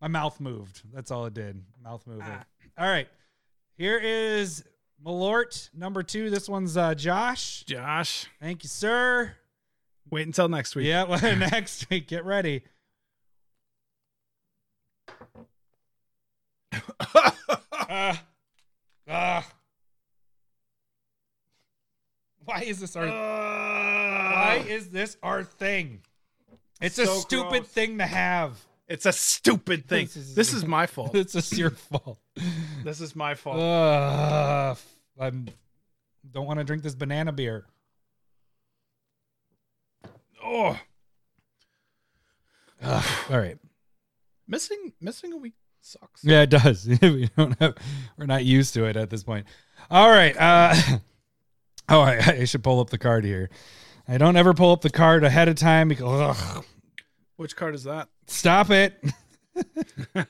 my 0.00 0.08
mouth 0.08 0.40
moved. 0.40 0.82
That's 0.92 1.10
all 1.10 1.26
it 1.26 1.34
did. 1.34 1.62
Mouth 1.82 2.06
moving. 2.06 2.26
All 2.78 2.88
right. 2.88 3.08
Here 3.76 3.98
is 3.98 4.64
Malort 5.04 5.70
number 5.74 6.02
two. 6.02 6.30
This 6.30 6.48
one's 6.48 6.76
uh 6.76 6.94
Josh. 6.94 7.64
Josh. 7.64 8.26
Thank 8.40 8.62
you, 8.62 8.68
sir. 8.68 9.34
Wait 10.10 10.26
until 10.26 10.48
next 10.48 10.76
week. 10.76 10.86
Yeah, 10.86 11.04
well, 11.04 11.20
next 11.36 11.88
week. 11.88 12.06
Get 12.06 12.24
ready. 12.24 12.64
uh, 17.88 18.16
uh, 19.08 19.42
why 22.44 22.60
is 22.62 22.80
this 22.80 22.96
our 22.96 23.06
why 23.06 24.64
is 24.68 24.88
this 24.90 25.16
our 25.22 25.42
thing? 25.44 26.00
It's 26.80 26.98
a 26.98 27.06
stupid 27.06 27.50
gross. 27.50 27.68
thing 27.68 27.98
to 27.98 28.06
have. 28.06 28.58
It's 28.88 29.06
a 29.06 29.12
stupid 29.12 29.86
thing. 29.88 30.06
This 30.06 30.16
is- 30.16 30.34
This 30.34 30.52
is 30.52 30.64
my 30.66 30.86
fault. 30.86 31.14
It's 31.14 31.32
just 31.32 31.56
your 31.56 31.70
fault. 31.70 32.18
This 32.84 33.00
is 33.00 33.14
my 33.14 33.34
fault. 33.34 33.58
Uh, 33.60 34.74
I 35.20 35.30
don't 35.30 36.46
want 36.46 36.58
to 36.58 36.64
drink 36.64 36.82
this 36.82 36.94
banana 36.96 37.30
beer. 37.32 37.66
oh, 40.44 40.78
Ugh, 42.82 43.04
all 43.30 43.38
right. 43.38 43.58
missing 44.48 44.92
missing 45.00 45.32
a 45.32 45.36
week 45.36 45.52
sucks. 45.80 46.24
Yeah, 46.24 46.42
it 46.42 46.50
does. 46.50 46.88
we 47.00 47.30
don't 47.36 47.56
have, 47.60 47.76
we're 48.16 48.26
not 48.26 48.44
used 48.44 48.74
to 48.74 48.84
it 48.86 48.96
at 48.96 49.10
this 49.10 49.22
point. 49.22 49.46
All 49.90 50.10
right. 50.10 50.36
Uh, 50.36 50.74
oh, 51.88 52.00
I, 52.00 52.16
I 52.40 52.44
should 52.44 52.62
pull 52.62 52.80
up 52.80 52.90
the 52.90 52.98
card 52.98 53.24
here. 53.24 53.50
I 54.08 54.18
don't 54.18 54.36
ever 54.36 54.52
pull 54.54 54.72
up 54.72 54.80
the 54.80 54.90
card 54.90 55.24
ahead 55.24 55.48
of 55.48 55.56
time 55.56 55.88
because 55.88 56.36
ugh, 56.38 56.64
Which 57.36 57.54
card 57.56 57.74
is 57.74 57.84
that? 57.84 58.08
stop 58.26 58.70
it. 58.70 59.02
uh, 60.14 60.24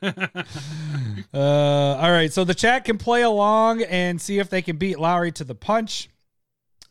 all 1.33 2.11
right. 2.11 2.33
So 2.33 2.45
the 2.45 2.55
chat 2.55 2.85
can 2.85 2.99
play 2.99 3.23
along 3.23 3.83
and 3.83 4.21
see 4.21 4.39
if 4.39 4.51
they 4.51 4.63
can 4.63 4.77
beat 4.77 4.99
Lowry 4.99 5.33
to 5.33 5.45
the 5.45 5.55
punch. 5.55 6.09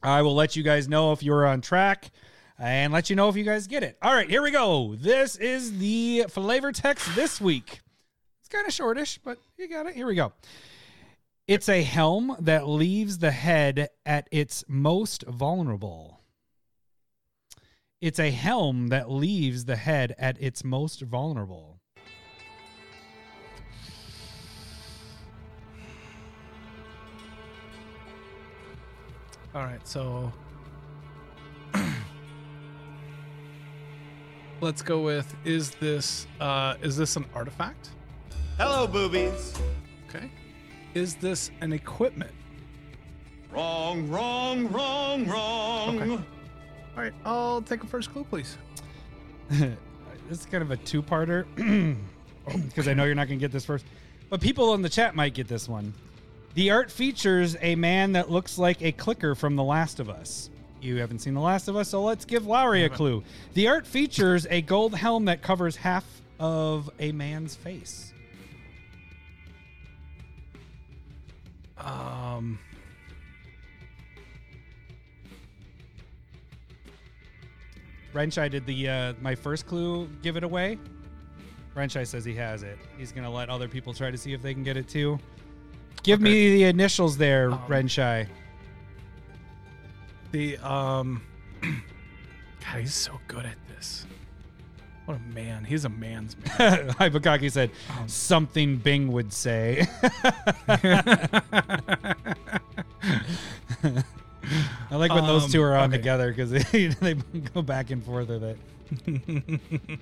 I 0.02 0.22
will 0.22 0.34
let 0.34 0.56
you 0.56 0.64
guys 0.64 0.88
know 0.88 1.12
if 1.12 1.22
you're 1.22 1.46
on 1.46 1.62
track 1.62 2.10
and 2.58 2.92
let 2.94 3.10
you 3.10 3.16
know 3.16 3.30
if 3.30 3.36
you 3.36 3.44
guys 3.44 3.68
get 3.68 3.84
it. 3.84 3.98
All 4.02 4.14
right, 4.14 4.30
here 4.30 4.42
we 4.42 4.52
go. 4.52 4.96
This 4.96 5.36
is 5.36 5.78
the 5.78 6.26
flavor 6.30 6.72
text 6.72 7.14
this 7.16 7.40
week. 7.42 7.82
It's 8.40 8.50
kind 8.50 8.66
of 8.66 8.74
shortish, 8.74 9.20
but 9.24 9.38
you 9.58 9.68
got 9.68 9.86
it. 9.88 9.96
Here 9.96 10.08
we 10.08 10.16
go. 10.16 10.32
It's 11.52 11.68
a 11.68 11.84
helm 11.84 12.38
that 12.40 12.66
leaves 12.66 13.18
the 13.18 13.32
head 13.32 13.90
at 14.06 14.30
its 14.32 14.64
most 14.70 15.24
vulnerable. 15.24 16.22
It's 18.00 18.20
a 18.20 18.32
helm 18.32 18.88
that 18.88 19.12
leaves 19.12 19.66
the 19.66 19.76
head 19.76 20.16
at 20.18 20.42
its 20.42 20.64
most 20.64 21.02
vulnerable. 21.02 21.82
All 29.54 29.64
right, 29.64 29.86
so 29.86 30.32
let's 34.62 34.82
go 34.82 35.02
with 35.02 35.36
is 35.44 35.72
this 35.72 36.28
uh 36.40 36.76
is 36.82 36.96
this 36.96 37.18
an 37.18 37.26
artifact? 37.36 37.90
Hello, 38.58 38.88
boobies. 38.88 39.54
Okay. 40.08 40.32
Is 40.94 41.16
this 41.16 41.52
an 41.62 41.72
equipment? 41.72 42.32
Wrong, 43.52 44.10
wrong, 44.10 44.72
wrong, 44.72 45.26
wrong. 45.26 46.02
Okay. 46.02 46.12
All 46.12 47.04
right, 47.04 47.14
I'll 47.26 47.62
take 47.62 47.84
a 47.84 47.88
first 47.88 48.12
clue, 48.12 48.26
please. 48.26 48.58
this 49.50 49.78
is 50.30 50.46
kind 50.46 50.62
of 50.62 50.72
a 50.72 50.78
two-parter 50.78 51.46
because 52.46 52.88
I 52.88 52.94
know 52.94 53.06
you're 53.06 53.16
not 53.16 53.28
going 53.28 53.40
to 53.40 53.44
get 53.44 53.52
this 53.52 53.66
first, 53.66 53.86
but 54.30 54.42
people 54.42 54.74
in 54.74 54.82
the 54.82 54.90
chat 54.90 55.16
might 55.16 55.34
get 55.34 55.48
this 55.48 55.70
one. 55.70 55.94
The 56.54 56.72
art 56.72 56.92
features 56.92 57.56
a 57.62 57.76
man 57.76 58.12
that 58.14 58.30
looks 58.30 58.58
like 58.58 58.82
a 58.82 58.92
clicker 58.92 59.36
from 59.36 59.56
The 59.56 59.64
Last 59.64 60.02
of 60.02 60.10
Us. 60.10 60.50
You 60.82 60.98
haven't 60.98 61.20
seen 61.20 61.34
The 61.34 61.42
Last 61.42 61.70
of 61.70 61.78
Us, 61.78 61.88
so 61.90 62.04
let's 62.04 62.26
give 62.26 62.46
Lowry 62.46 62.84
a 62.84 62.90
clue. 62.90 63.24
The 63.54 63.70
art 63.70 63.88
features 63.88 64.46
a 64.50 64.62
gold 64.62 64.96
helm 64.96 65.26
that 65.26 65.42
covers 65.42 65.78
half 65.78 66.06
of 66.40 66.90
a 67.00 67.14
man's 67.14 67.56
face. 67.56 68.12
Um 71.84 72.60
I 78.14 78.48
did 78.48 78.66
the 78.66 78.90
uh, 78.90 79.14
my 79.22 79.36
first 79.36 79.68
clue 79.68 80.08
give 80.22 80.38
it 80.38 80.44
away. 80.44 80.78
Wrench, 81.74 81.96
I 81.96 82.04
says 82.04 82.26
he 82.26 82.36
has 82.36 82.64
it. 82.64 82.78
He's 82.98 83.12
gonna 83.12 83.32
let 83.32 83.50
other 83.50 83.68
people 83.68 83.94
try 83.94 84.12
to 84.12 84.18
see 84.18 84.34
if 84.34 84.42
they 84.42 84.54
can 84.54 84.64
get 84.64 84.78
it 84.78 84.88
too. 84.88 85.18
Give 86.04 86.20
me 86.20 86.52
the 86.52 86.64
initials 86.64 87.18
there, 87.18 87.52
Renshai. 87.52 88.28
the 90.32 90.58
um 90.58 91.22
God, 91.62 92.80
he's 92.80 92.94
so 92.94 93.20
good 93.28 93.46
at 93.46 93.58
this. 93.70 94.06
What 95.06 95.18
a 95.18 95.34
man. 95.34 95.64
He's 95.66 95.84
a 95.86 95.90
man's 95.90 96.36
man. 96.38 96.90
Hypokaki 96.92 97.52
said 97.52 97.72
something 98.08 98.78
Bing 98.78 99.12
would 99.12 99.34
say. 99.34 99.88
I 104.92 104.96
like 104.96 105.14
when 105.14 105.26
those 105.26 105.46
Um, 105.46 105.52
two 105.52 105.62
are 105.64 105.76
on 105.76 105.90
okay. 105.90 105.98
together 105.98 106.30
because 106.32 106.52
they, 106.72 106.88
they 106.88 107.14
go 107.54 107.62
back 107.62 107.90
and 107.92 108.04
forth 108.04 108.28
with 108.30 108.44
it. 108.44 110.00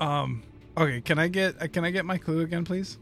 um 0.00 0.42
okay, 0.76 1.00
can 1.00 1.18
I 1.18 1.28
get 1.28 1.60
uh, 1.62 1.68
can 1.68 1.84
I 1.84 1.90
get 1.90 2.04
my 2.04 2.18
clue 2.18 2.40
again, 2.40 2.64
please? 2.64 2.98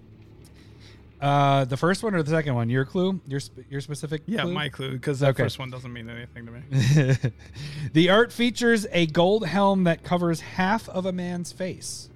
Uh, 1.22 1.64
the 1.66 1.76
first 1.76 2.02
one 2.02 2.16
or 2.16 2.22
the 2.24 2.30
second 2.30 2.56
one? 2.56 2.68
Your 2.68 2.84
clue? 2.84 3.20
Your 3.28 3.38
sp- 3.38 3.62
your 3.70 3.80
specific? 3.80 4.22
Yeah, 4.26 4.42
clue? 4.42 4.52
my 4.52 4.68
clue 4.68 4.92
because 4.92 5.20
that 5.20 5.28
Okay. 5.30 5.44
first 5.44 5.56
one 5.60 5.70
doesn't 5.70 5.92
mean 5.92 6.10
anything 6.10 6.46
to 6.46 6.52
me. 6.52 7.32
the 7.92 8.10
art 8.10 8.32
features 8.32 8.88
a 8.90 9.06
gold 9.06 9.46
helm 9.46 9.84
that 9.84 10.02
covers 10.02 10.40
half 10.40 10.88
of 10.88 11.06
a 11.06 11.12
man's 11.12 11.52
face. 11.52 12.10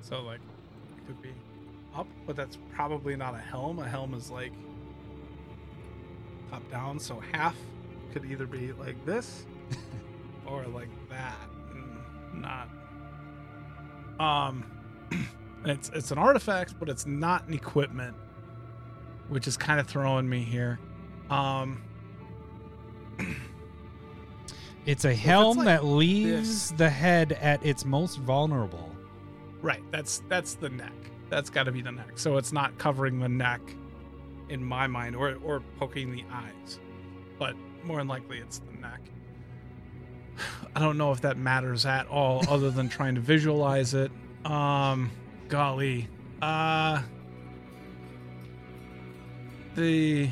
So 0.00 0.20
like 0.22 0.40
it 0.98 1.06
could 1.06 1.22
be 1.22 1.30
up, 1.94 2.08
but 2.26 2.34
that's 2.34 2.58
probably 2.74 3.14
not 3.14 3.34
a 3.34 3.38
helm. 3.38 3.78
A 3.78 3.88
helm 3.88 4.12
is 4.14 4.28
like 4.28 4.52
top 6.50 6.68
down, 6.68 6.98
so 6.98 7.22
half 7.30 7.54
could 8.12 8.24
either 8.24 8.46
be 8.46 8.72
like 8.72 8.96
this 9.06 9.46
or 10.46 10.64
like 10.66 10.88
that. 11.10 11.36
Not. 12.34 12.68
Um, 14.18 14.64
it's 15.64 15.88
it's 15.90 16.10
an 16.10 16.18
artifact, 16.18 16.74
but 16.78 16.88
it's 16.88 17.06
not 17.06 17.46
an 17.48 17.54
equipment, 17.54 18.16
which 19.28 19.46
is 19.46 19.56
kind 19.56 19.78
of 19.80 19.86
throwing 19.86 20.28
me 20.28 20.42
here. 20.42 20.78
Um, 21.30 21.82
It's 24.84 25.04
a 25.04 25.14
helm 25.14 25.58
like 25.58 25.66
that 25.66 25.84
leaves 25.84 26.72
the 26.72 26.90
head 26.90 27.32
at 27.34 27.64
its 27.64 27.84
most 27.84 28.16
vulnerable. 28.18 28.90
right. 29.60 29.82
That's 29.92 30.22
that's 30.28 30.54
the 30.54 30.70
neck. 30.70 30.92
That's 31.28 31.50
got 31.50 31.64
to 31.64 31.72
be 31.72 31.82
the 31.82 31.92
neck. 31.92 32.18
So 32.18 32.36
it's 32.36 32.52
not 32.52 32.76
covering 32.78 33.20
the 33.20 33.28
neck, 33.28 33.60
in 34.48 34.64
my 34.64 34.88
mind, 34.88 35.14
or 35.14 35.36
or 35.44 35.62
poking 35.78 36.10
the 36.10 36.24
eyes, 36.32 36.80
but 37.38 37.54
more 37.84 37.98
than 37.98 38.08
likely 38.08 38.38
it's 38.38 38.58
the 38.58 38.72
neck. 38.80 39.00
I 40.74 40.80
don't 40.80 40.98
know 40.98 41.12
if 41.12 41.20
that 41.20 41.36
matters 41.36 41.86
at 41.86 42.08
all, 42.08 42.42
other 42.48 42.70
than 42.72 42.88
trying 42.88 43.14
to 43.14 43.20
visualize 43.20 43.94
it. 43.94 44.10
Um, 44.44 45.12
golly, 45.52 46.08
uh, 46.40 47.02
the 49.74 50.30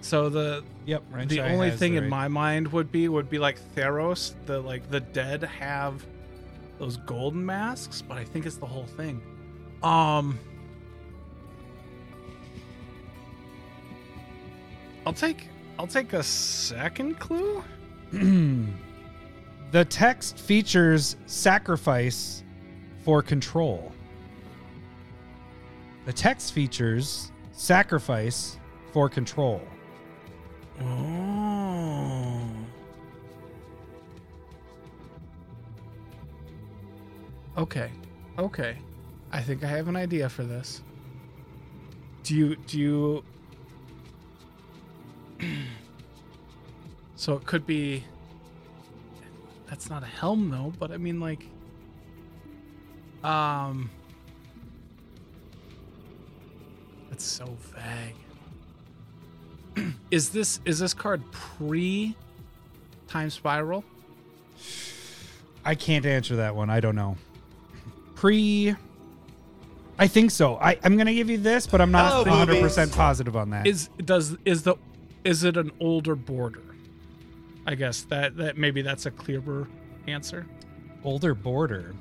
so 0.00 0.30
the 0.30 0.64
Yep. 0.86 1.02
the 1.28 1.40
only 1.42 1.70
thing 1.70 1.92
the 1.92 1.98
in 1.98 2.04
right- 2.04 2.10
my 2.10 2.28
mind 2.28 2.72
would 2.72 2.90
be 2.90 3.08
would 3.08 3.28
be 3.28 3.38
like 3.38 3.60
Theros. 3.76 4.32
The 4.46 4.58
like 4.60 4.90
the 4.90 5.00
dead 5.00 5.42
have 5.42 6.06
those 6.78 6.96
golden 6.96 7.44
masks, 7.44 8.00
but 8.00 8.16
I 8.16 8.24
think 8.24 8.46
it's 8.46 8.56
the 8.56 8.64
whole 8.64 8.86
thing. 8.86 9.20
Um, 9.82 10.38
I'll 15.04 15.12
take 15.12 15.46
I'll 15.78 15.86
take 15.86 16.14
a 16.14 16.22
second 16.22 17.18
clue. 17.18 17.62
the 18.12 19.84
text 19.84 20.38
features 20.38 21.16
sacrifice 21.26 22.42
for 23.08 23.22
control. 23.22 23.90
The 26.04 26.12
text 26.12 26.52
features 26.52 27.32
sacrifice 27.52 28.58
for 28.92 29.08
control. 29.08 29.62
Oh. 30.82 32.42
Okay. 37.56 37.90
Okay. 38.38 38.76
I 39.32 39.40
think 39.40 39.64
I 39.64 39.68
have 39.68 39.88
an 39.88 39.96
idea 39.96 40.28
for 40.28 40.42
this. 40.42 40.82
Do 42.24 42.34
you 42.34 42.56
do 42.56 42.78
you 42.78 43.24
So 47.16 47.36
it 47.36 47.46
could 47.46 47.66
be 47.66 48.04
That's 49.66 49.88
not 49.88 50.02
a 50.02 50.06
helm 50.06 50.50
though, 50.50 50.74
but 50.78 50.90
I 50.90 50.98
mean 50.98 51.20
like 51.20 51.46
um 53.24 53.90
That's 57.18 57.26
so 57.26 57.56
vague. 57.74 58.14
is 60.12 60.30
this 60.30 60.60
is 60.64 60.78
this 60.78 60.94
card 60.94 61.20
pre 61.32 62.14
time 63.08 63.28
spiral? 63.28 63.82
I 65.64 65.74
can't 65.74 66.06
answer 66.06 66.36
that 66.36 66.54
one. 66.54 66.70
I 66.70 66.78
don't 66.78 66.94
know. 66.94 67.16
Pre. 68.14 68.76
I 69.98 70.06
think 70.06 70.30
so. 70.30 70.58
I, 70.58 70.78
I'm 70.84 70.94
going 70.94 71.08
to 71.08 71.14
give 71.14 71.28
you 71.28 71.38
this, 71.38 71.66
but 71.66 71.80
I'm 71.80 71.90
not 71.90 72.24
Hello, 72.24 72.46
100% 72.46 72.94
positive 72.94 73.36
on 73.36 73.50
that. 73.50 73.66
Is 73.66 73.88
does 74.04 74.36
is 74.44 74.62
the 74.62 74.76
is 75.24 75.42
it 75.42 75.56
an 75.56 75.72
older 75.80 76.14
border? 76.14 76.62
I 77.66 77.74
guess 77.74 78.02
that 78.02 78.36
that 78.36 78.56
maybe 78.56 78.80
that's 78.80 79.06
a 79.06 79.10
clearer 79.10 79.66
answer. 80.06 80.46
older 81.02 81.34
border. 81.34 81.96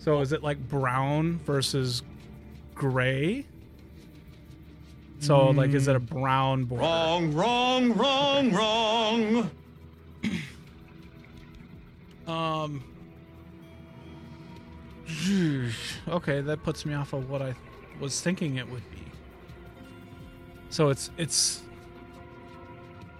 So 0.00 0.20
is 0.20 0.32
it 0.32 0.42
like 0.42 0.58
brown 0.68 1.38
versus 1.44 2.02
gray? 2.74 3.44
So 5.18 5.50
like 5.50 5.72
is 5.74 5.86
it 5.88 5.94
a 5.94 6.00
brown 6.00 6.64
border? 6.64 6.82
Wrong, 6.82 7.34
wrong, 7.34 7.92
wrong, 7.94 8.52
wrong. 8.52 9.50
Um 12.26 12.84
Okay, 16.08 16.40
that 16.40 16.62
puts 16.62 16.86
me 16.86 16.94
off 16.94 17.12
of 17.12 17.28
what 17.28 17.42
I 17.42 17.54
was 17.98 18.20
thinking 18.20 18.56
it 18.56 18.70
would 18.70 18.88
be. 18.90 19.02
So 20.70 20.88
it's 20.90 21.10
it's 21.18 21.62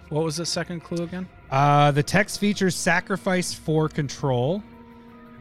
What 0.09 0.23
was 0.23 0.37
the 0.37 0.45
second 0.45 0.79
clue 0.81 1.03
again? 1.03 1.27
Uh, 1.51 1.91
the 1.91 2.03
text 2.03 2.39
features 2.39 2.75
sacrifice 2.75 3.53
for 3.53 3.89
control. 3.89 4.63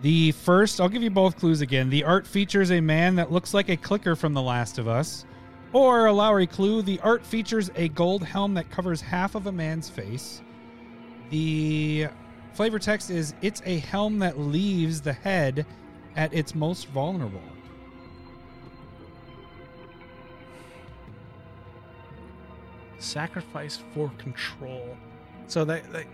The 0.02 0.32
first, 0.32 0.80
I'll 0.80 0.88
give 0.88 1.02
you 1.02 1.10
both 1.10 1.36
clues 1.36 1.60
again. 1.60 1.90
The 1.90 2.04
art 2.04 2.26
features 2.26 2.70
a 2.70 2.80
man 2.80 3.16
that 3.16 3.30
looks 3.30 3.52
like 3.52 3.68
a 3.68 3.76
clicker 3.76 4.16
from 4.16 4.32
The 4.32 4.42
Last 4.42 4.78
of 4.78 4.88
Us. 4.88 5.26
Or 5.72 6.06
a 6.06 6.12
Lowry 6.12 6.46
clue, 6.46 6.82
the 6.82 6.98
art 7.00 7.24
features 7.24 7.70
a 7.76 7.88
gold 7.88 8.24
helm 8.24 8.54
that 8.54 8.70
covers 8.70 9.00
half 9.00 9.34
of 9.34 9.46
a 9.46 9.52
man's 9.52 9.88
face. 9.88 10.42
The 11.30 12.08
flavor 12.54 12.78
text 12.78 13.10
is 13.10 13.34
it's 13.42 13.62
a 13.66 13.78
helm 13.78 14.18
that 14.20 14.38
leaves 14.38 15.00
the 15.00 15.12
head 15.12 15.66
at 16.16 16.32
its 16.34 16.54
most 16.54 16.88
vulnerable. 16.88 17.42
sacrifice 23.00 23.82
for 23.92 24.10
control. 24.18 24.96
So 25.46 25.64
that, 25.64 25.90
that 25.92 26.06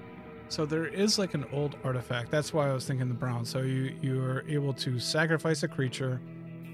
so 0.48 0.66
there 0.66 0.87
is 0.87 1.18
like 1.18 1.35
an 1.35 1.44
old 1.52 1.76
artifact. 1.85 2.30
That's 2.30 2.52
why 2.52 2.68
I 2.68 2.72
was 2.72 2.87
thinking 2.87 3.09
the 3.09 3.14
brown. 3.14 3.44
So 3.44 3.62
you 3.62 3.94
you 4.00 4.22
are 4.22 4.44
able 4.48 4.72
to 4.74 4.98
sacrifice 4.98 5.62
a 5.62 5.68
creature 5.68 6.20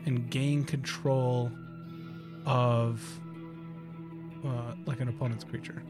and 0.07 0.29
gain 0.31 0.65
control 0.65 1.51
of 2.45 3.03
uh, 4.45 4.75
like 4.87 5.01
an 5.01 5.09
opponent's 5.09 5.45
creature. 5.45 5.83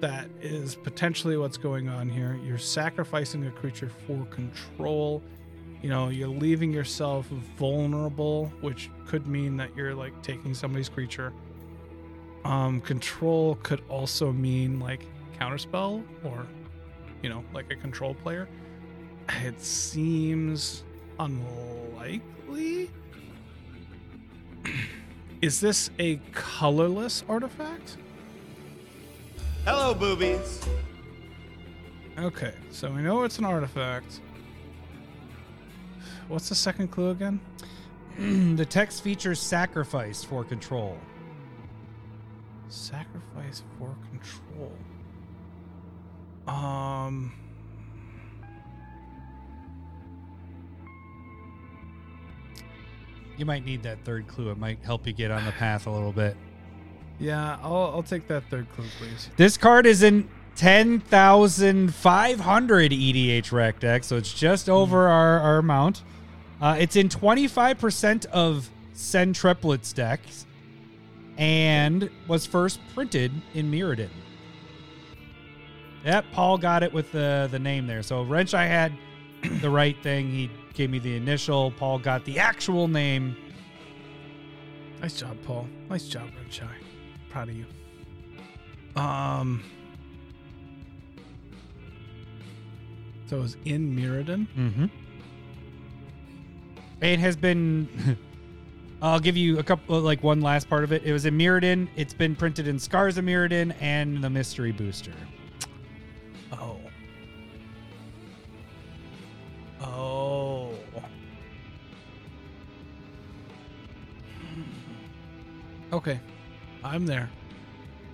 That 0.00 0.28
is 0.42 0.74
potentially 0.74 1.36
what's 1.36 1.56
going 1.56 1.88
on 1.88 2.08
here. 2.08 2.38
You're 2.44 2.58
sacrificing 2.58 3.46
a 3.46 3.50
creature 3.50 3.90
for 4.06 4.26
control. 4.26 5.22
You 5.82 5.88
know, 5.88 6.08
you're 6.08 6.28
leaving 6.28 6.72
yourself 6.72 7.26
vulnerable, 7.56 8.52
which 8.60 8.90
could 9.06 9.26
mean 9.26 9.56
that 9.56 9.74
you're 9.74 9.94
like 9.94 10.20
taking 10.22 10.52
somebody's 10.52 10.88
creature 10.88 11.32
um, 12.46 12.80
control 12.80 13.56
could 13.62 13.82
also 13.88 14.32
mean 14.32 14.78
like 14.78 15.06
counterspell 15.38 16.02
or, 16.24 16.46
you 17.26 17.34
know, 17.34 17.42
like 17.52 17.68
a 17.72 17.74
control 17.74 18.14
player. 18.14 18.46
It 19.44 19.60
seems 19.60 20.84
unlikely. 21.18 22.88
Is 25.42 25.60
this 25.60 25.90
a 25.98 26.20
colorless 26.30 27.24
artifact? 27.28 27.96
Hello, 29.64 29.92
boobies. 29.92 30.60
Okay, 32.16 32.54
so 32.70 32.92
we 32.92 33.02
know 33.02 33.24
it's 33.24 33.40
an 33.40 33.44
artifact. 33.44 34.20
What's 36.28 36.48
the 36.48 36.54
second 36.54 36.92
clue 36.92 37.10
again? 37.10 37.40
the 38.54 38.64
text 38.64 39.02
features 39.02 39.40
sacrifice 39.40 40.22
for 40.22 40.44
control. 40.44 40.96
Sacrifice 42.68 43.64
for 43.80 43.96
control. 44.12 44.72
Um. 46.46 47.32
You 53.36 53.44
might 53.44 53.66
need 53.66 53.82
that 53.82 54.02
third 54.04 54.26
clue. 54.26 54.50
It 54.50 54.58
might 54.58 54.78
help 54.82 55.06
you 55.06 55.12
get 55.12 55.30
on 55.30 55.44
the 55.44 55.52
path 55.52 55.86
a 55.86 55.90
little 55.90 56.12
bit. 56.12 56.36
Yeah, 57.18 57.58
I'll, 57.62 57.92
I'll 57.94 58.02
take 58.02 58.26
that 58.28 58.44
third 58.50 58.66
clue, 58.74 58.86
please. 58.98 59.28
This 59.36 59.58
card 59.58 59.86
is 59.86 60.02
in 60.02 60.28
10,500 60.56 62.92
EDHREC 62.92 63.78
deck, 63.78 64.04
so 64.04 64.16
it's 64.16 64.32
just 64.32 64.70
over 64.70 65.08
our, 65.08 65.40
our 65.40 65.58
amount. 65.58 66.02
Uh, 66.60 66.76
it's 66.78 66.96
in 66.96 67.08
25% 67.08 68.26
of 68.26 68.70
Centreplets 68.94 69.92
decks 69.92 70.46
and 71.36 72.08
was 72.26 72.46
first 72.46 72.80
printed 72.94 73.32
in 73.52 73.70
Mirrodin. 73.70 74.08
Yep, 76.06 76.26
Paul 76.30 76.56
got 76.56 76.84
it 76.84 76.92
with 76.92 77.10
the, 77.10 77.48
the 77.50 77.58
name 77.58 77.88
there. 77.88 78.00
So 78.04 78.22
Wrench, 78.22 78.54
I 78.54 78.64
had 78.64 78.92
the 79.60 79.68
right 79.68 80.00
thing. 80.04 80.30
He 80.30 80.48
gave 80.72 80.88
me 80.88 81.00
the 81.00 81.16
initial. 81.16 81.72
Paul 81.72 81.98
got 81.98 82.24
the 82.24 82.38
actual 82.38 82.86
name. 82.86 83.36
Nice 85.00 85.18
job, 85.18 85.36
Paul. 85.42 85.66
Nice 85.90 86.06
job, 86.06 86.30
Red 86.40 86.52
Shy. 86.52 86.68
Proud 87.28 87.48
of 87.48 87.56
you. 87.56 87.66
Um. 88.94 89.64
So 93.26 93.38
it 93.38 93.40
was 93.40 93.56
in 93.64 93.94
Mirrodin. 93.96 94.46
Mm-hmm. 94.56 94.86
It 97.00 97.18
has 97.18 97.36
been 97.36 98.16
I'll 99.02 99.18
give 99.18 99.36
you 99.36 99.58
a 99.58 99.64
couple, 99.64 100.00
like 100.00 100.22
one 100.22 100.40
last 100.40 100.68
part 100.68 100.84
of 100.84 100.92
it. 100.92 101.02
It 101.04 101.12
was 101.12 101.26
in 101.26 101.36
Mirrodin. 101.36 101.88
It's 101.96 102.14
been 102.14 102.36
printed 102.36 102.68
in 102.68 102.78
Scars 102.78 103.18
of 103.18 103.24
Mirrodin 103.24 103.74
and 103.80 104.22
the 104.22 104.30
Mystery 104.30 104.70
Booster. 104.70 105.12
Oh. 106.52 106.78
Oh. 109.80 110.74
Hmm. 114.40 114.62
Okay. 115.92 116.20
I'm 116.84 117.06
there. 117.06 117.30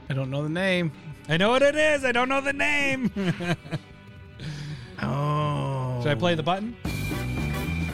I 0.09 0.15
don't 0.15 0.31
know 0.31 0.43
the 0.43 0.49
name. 0.49 0.93
I 1.29 1.37
know 1.37 1.51
what 1.51 1.63
it 1.63 1.77
is. 1.77 2.05
I 2.05 2.13
don't 2.13 2.29
know 2.29 2.41
the 2.41 2.53
name. 2.53 3.11
Oh. 5.05 5.99
Should 6.01 6.13
I 6.13 6.15
play 6.15 6.35
the 6.37 6.43
button? 6.43 6.77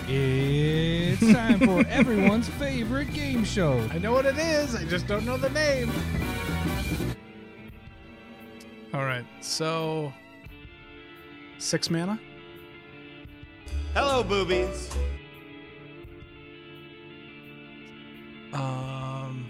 It's 0.08 1.20
time 1.32 1.58
for 1.60 1.86
everyone's 1.88 2.48
favorite 2.50 3.12
game 3.14 3.44
show. 3.44 3.78
I 3.90 3.98
know 3.98 4.12
what 4.12 4.26
it 4.26 4.36
is. 4.36 4.74
I 4.74 4.84
just 4.84 5.06
don't 5.06 5.24
know 5.24 5.38
the 5.38 5.50
name. 5.50 5.90
All 8.92 9.04
right. 9.04 9.24
So 9.40 10.12
six 11.58 11.90
mana. 11.90 12.18
Hello, 13.94 14.22
boobies. 14.22 14.90
Um, 18.52 19.46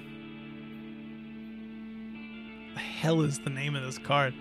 the 2.75 2.81
hell 2.81 3.21
is 3.21 3.39
the 3.39 3.51
name 3.51 3.77
of 3.77 3.83
this 3.83 3.99
card? 3.99 4.35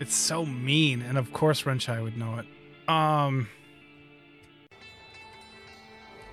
It's 0.00 0.14
so 0.14 0.44
mean, 0.44 1.02
and 1.02 1.16
of 1.16 1.32
course 1.32 1.62
Renchai 1.62 2.02
would 2.02 2.16
know 2.16 2.38
it. 2.38 2.46
Um. 2.88 3.48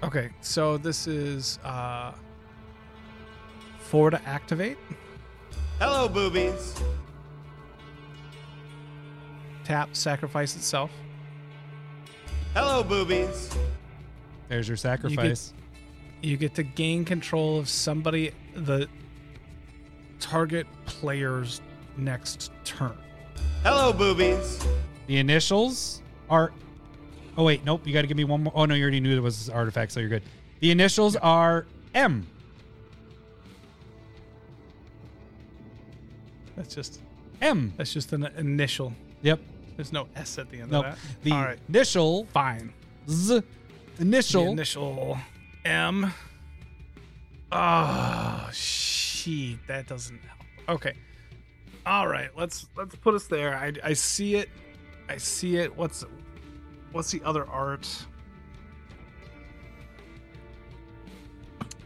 Okay, 0.03 0.29
so 0.41 0.77
this 0.77 1.07
is 1.07 1.59
uh 1.63 2.13
four 3.79 4.09
to 4.09 4.21
activate. 4.27 4.77
Hello, 5.79 6.07
boobies. 6.07 6.81
Tap, 9.67 9.89
sacrifice 9.97 10.55
itself. 10.55 10.89
Hello, 12.53 12.81
boobies. 12.83 13.53
There's 14.47 14.65
your 14.65 14.77
sacrifice. 14.77 15.53
You 16.21 16.37
get 16.37 16.55
to 16.55 16.63
gain 16.63 17.03
control 17.03 17.59
of 17.59 17.67
somebody 17.67 18.31
the 18.55 18.87
target 20.21 20.67
player's 20.85 21.59
next 21.97 22.51
turn. 22.63 22.97
Hello, 23.63 23.91
boobies. 23.91 24.65
The 25.07 25.17
initials 25.17 26.01
are. 26.29 26.53
Oh 27.37 27.43
wait, 27.43 27.65
nope. 27.65 27.85
You 27.85 27.91
got 27.91 28.03
to 28.03 28.07
give 28.07 28.15
me 28.15 28.23
one 28.23 28.43
more. 28.43 28.53
Oh 28.55 28.63
no, 28.63 28.73
you 28.73 28.83
already 28.83 29.01
knew 29.01 29.11
there 29.11 29.21
was 29.21 29.49
artifact, 29.49 29.91
so 29.91 29.99
you're 29.99 30.07
good. 30.07 30.23
The 30.61 30.71
initials 30.71 31.17
are 31.17 31.65
M. 31.93 32.25
That's 36.55 36.73
just 36.73 37.01
M. 37.41 37.73
that's 37.75 37.91
just 37.91 38.13
an 38.13 38.27
initial. 38.37 38.93
Yep. 39.23 39.41
There's 39.77 39.93
no 39.93 40.07
S 40.15 40.37
at 40.39 40.49
the 40.49 40.59
end 40.61 40.71
Nope. 40.71 40.85
of 40.87 40.91
that. 40.95 41.23
The 41.23 41.31
All 41.31 41.41
right, 41.43 41.59
initial 41.69 42.25
fine. 42.33 42.73
Z. 43.09 43.41
Initial. 43.99 44.45
The 44.45 44.51
initial 44.51 45.17
M. 45.63 46.11
Oh, 47.51 48.49
shit, 48.51 49.59
that 49.67 49.87
doesn't 49.87 50.19
help. 50.19 50.77
Okay. 50.81 50.93
All 51.85 52.07
right, 52.07 52.29
let's 52.35 52.67
let's 52.75 52.95
put 52.95 53.13
us 53.13 53.27
there. 53.27 53.55
I, 53.55 53.71
I 53.83 53.93
see 53.93 54.35
it. 54.35 54.49
I 55.07 55.17
see 55.17 55.55
it. 55.57 55.73
What's 55.77 56.03
what's 56.91 57.11
the 57.11 57.21
other 57.23 57.47
art? 57.47 57.87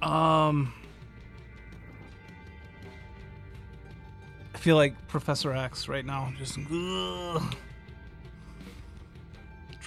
Um 0.01 0.73
I 4.55 4.57
feel 4.57 4.75
like 4.75 4.95
Professor 5.07 5.53
X 5.53 5.87
right 5.87 6.05
now 6.05 6.33
just 6.37 6.57
ugh. 6.57 7.55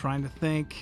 Trying 0.04 0.22
to 0.22 0.28
think. 0.28 0.76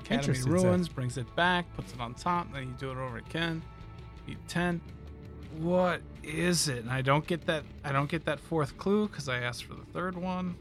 Academy 0.00 0.14
Interesting, 0.14 0.52
Ruins 0.52 0.88
brings 0.90 1.16
it 1.16 1.34
back, 1.36 1.64
puts 1.74 1.94
it 1.94 1.98
on 1.98 2.12
top, 2.12 2.52
then 2.52 2.64
you 2.64 2.74
do 2.78 2.90
it 2.90 2.98
over 2.98 3.16
again. 3.16 3.62
Beat 4.26 4.36
10. 4.46 4.78
What 5.56 6.02
is 6.22 6.68
it? 6.68 6.80
And 6.80 6.90
I 6.90 7.00
don't 7.00 7.26
get 7.26 7.46
that 7.46 7.64
I 7.82 7.92
don't 7.92 8.10
get 8.10 8.26
that 8.26 8.40
fourth 8.40 8.76
clue 8.76 9.08
because 9.08 9.30
I 9.30 9.38
asked 9.38 9.64
for 9.64 9.72
the 9.72 9.86
third 9.94 10.18
one. 10.18 10.54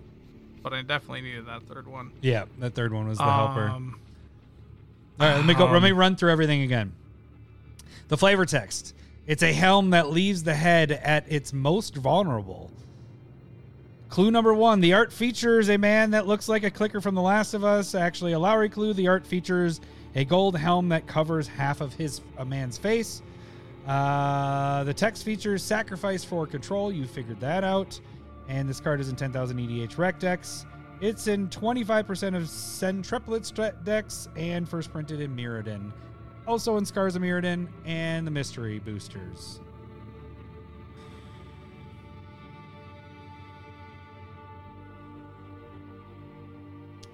But 0.64 0.72
I 0.72 0.82
definitely 0.82 1.24
needed 1.24 1.48
that 1.48 1.64
third 1.64 1.88
one. 1.88 2.14
Yeah, 2.22 2.46
that 2.60 2.76
third 2.76 2.94
one 2.94 3.10
was 3.10 3.18
the 3.18 3.26
helper. 3.26 3.68
Um, 3.68 4.00
All 5.20 5.28
right, 5.28 5.36
let 5.36 5.46
me 5.46 5.54
go. 5.54 5.66
let 5.66 5.84
me 5.84 5.92
um, 5.92 5.98
run 5.98 6.16
through 6.16 6.32
everything 6.32 6.62
again. 6.62 6.94
The 8.08 8.16
flavor 8.16 8.46
text. 8.46 8.96
It's 9.28 9.44
a 9.44 9.52
helm 9.52 9.90
that 9.90 10.10
leaves 10.10 10.44
the 10.44 10.56
head 10.56 10.94
at 10.94 11.30
its 11.30 11.52
most 11.52 11.98
vulnerable. 11.98 12.72
Clue 14.12 14.30
number 14.30 14.54
one: 14.54 14.82
the 14.82 14.92
art 14.92 15.14
features 15.14 15.70
a 15.70 15.78
man 15.78 16.12
that 16.12 16.28
looks 16.28 16.50
like 16.50 16.66
a 16.66 16.70
clicker 16.70 17.00
from 17.00 17.16
The 17.16 17.22
Last 17.22 17.54
of 17.54 17.64
Us. 17.64 17.96
Actually, 17.96 18.34
a 18.34 18.40
Lowry 18.40 18.68
clue. 18.68 18.94
The 18.94 19.08
art 19.08 19.26
features 19.26 19.80
a 20.16 20.26
gold 20.26 20.58
helm 20.58 20.90
that 20.90 21.08
covers 21.08 21.48
half 21.48 21.80
of 21.80 21.94
his 21.94 22.20
a 22.38 22.44
man's 22.44 22.78
face. 22.78 23.22
Uh, 23.88 24.84
the 24.84 24.94
text 24.94 25.24
features 25.24 25.64
sacrifice 25.64 26.26
for 26.26 26.46
control. 26.46 26.92
You 26.92 27.08
figured 27.08 27.40
that 27.40 27.64
out. 27.64 28.02
And 28.50 28.68
this 28.68 28.82
card 28.82 29.00
is 29.00 29.08
in 29.08 29.16
10,000 29.16 29.58
EDHREC 29.58 30.20
decks. 30.20 30.66
It's 31.00 31.28
in 31.28 31.48
25% 31.48 32.36
of 32.36 32.44
Centreplet 32.44 33.86
decks 33.86 34.28
and 34.36 34.68
first 34.68 34.92
printed 34.92 35.22
in 35.22 35.34
Mirrodin. 35.34 35.90
Also 36.48 36.76
in 36.76 36.86
Scars 36.86 37.16
of 37.16 37.22
Mirrodin 37.22 37.70
and 37.86 38.28
the 38.28 38.32
Mystery 38.32 38.80
Boosters. 38.80 39.61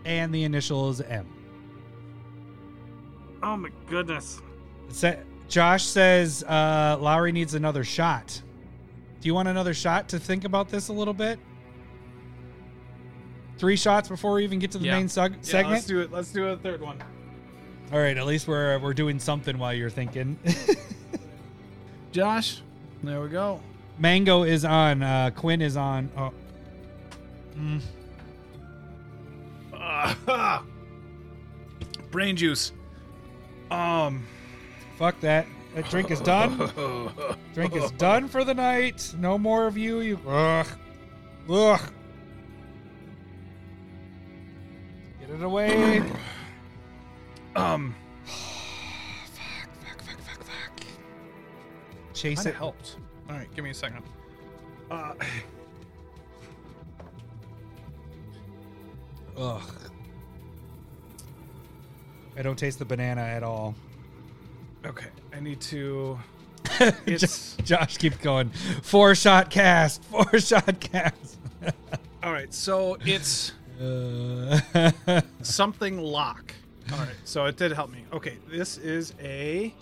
And 0.08 0.34
the 0.34 0.44
initial 0.46 0.90
is 0.90 1.02
M. 1.02 1.28
oh 3.44 3.58
my 3.58 3.70
goodness. 3.90 4.42
Sa- 4.90 5.16
Josh 5.50 5.84
says 5.84 6.44
uh, 6.44 6.98
Lowry 7.00 7.32
needs 7.34 7.54
another 7.56 7.84
shot. 7.84 8.42
Do 9.20 9.28
you 9.28 9.34
want 9.34 9.50
another 9.50 9.74
shot 9.74 10.08
to 10.10 10.20
think 10.20 10.46
about 10.46 10.70
this 10.70 10.88
a 10.88 10.94
little 10.94 11.14
bit? 11.14 11.40
Three 13.58 13.76
shots 13.76 14.08
before 14.08 14.34
we 14.34 14.44
even 14.46 14.60
get 14.60 14.72
to 14.72 14.78
the 14.78 14.86
Yeah. 14.86 14.98
main 14.98 15.08
seg- 15.08 15.32
Yeah, 15.32 15.38
segment. 15.42 15.74
let's 15.74 15.86
do 15.88 16.00
it. 16.00 16.12
Let's 16.12 16.32
do 16.32 16.48
a 16.48 16.58
third 16.58 16.80
one. 16.82 17.04
All 17.92 18.00
right, 18.00 18.16
at 18.18 18.26
least 18.26 18.48
we're 18.48 18.80
we're 18.80 18.94
doing 18.94 19.20
something 19.20 19.58
while 19.58 19.74
you're 19.74 19.90
thinking. 19.90 20.38
Josh, 22.14 22.62
there 23.04 23.22
we 23.22 23.28
go. 23.30 23.62
Mango 24.00 24.44
is 24.44 24.64
on. 24.64 25.04
Uh, 25.04 25.32
Quinn 25.36 25.62
is 25.62 25.76
on. 25.76 26.10
Oh, 26.18 26.32
Ah, 30.28 30.64
brain 32.12 32.36
juice. 32.36 32.72
Um, 33.72 34.26
fuck 34.98 35.20
that. 35.22 35.46
That 35.76 35.90
drink 35.90 36.10
is 36.10 36.22
done. 36.22 36.58
drink 37.54 37.76
is 37.76 37.92
done 37.92 38.28
for 38.28 38.44
the 38.44 38.54
night. 38.54 39.14
No 39.20 39.38
more 39.38 39.68
of 39.68 39.78
you. 39.78 40.00
You. 40.00 40.20
Ugh. 40.28 40.68
Ugh. 41.50 41.82
Get 45.20 45.30
it 45.30 45.44
away. 45.44 46.02
um, 47.56 47.96
fuck, 48.26 49.70
fuck, 49.84 50.02
fuck, 50.02 50.22
fuck, 50.22 50.44
fuck. 50.44 50.82
Chase 52.14 52.38
might 52.38 52.46
have 52.46 52.54
it. 52.56 52.58
helped. 52.58 52.98
All 53.30 53.36
right, 53.36 53.54
give 53.54 53.64
me 53.64 53.72
a 53.72 53.74
second. 53.74 54.04
Uh, 54.90 55.14
Ugh. 59.38 59.62
I 62.38 62.42
don't 62.42 62.58
taste 62.58 62.80
the 62.80 62.86
banana 62.86 63.22
at 63.22 63.44
all. 63.44 63.76
okay, 64.86 65.08
I 65.36 65.40
need 65.40 65.60
to. 65.62 66.20
Josh, 66.80 66.94
It's 67.06 67.56
Josh 67.64 67.98
keep 67.98 68.20
going. 68.22 68.50
Four 68.84 69.16
shot 69.16 69.50
cast. 69.50 70.04
Four 70.12 70.40
shot 70.40 70.80
cast. 70.80 71.38
all 72.22 72.32
right. 72.34 72.54
So 72.54 72.98
it's 73.06 73.54
Uh, 73.82 74.60
something 75.42 76.00
lock. 76.00 76.54
All 76.92 76.98
right, 77.00 77.10
so 77.26 77.46
it 77.46 77.58
did 77.58 77.74
help 77.74 77.92
me. 77.92 78.04
Okay, 78.14 78.38
this 78.50 78.78
is 78.78 79.14
a 79.22 79.74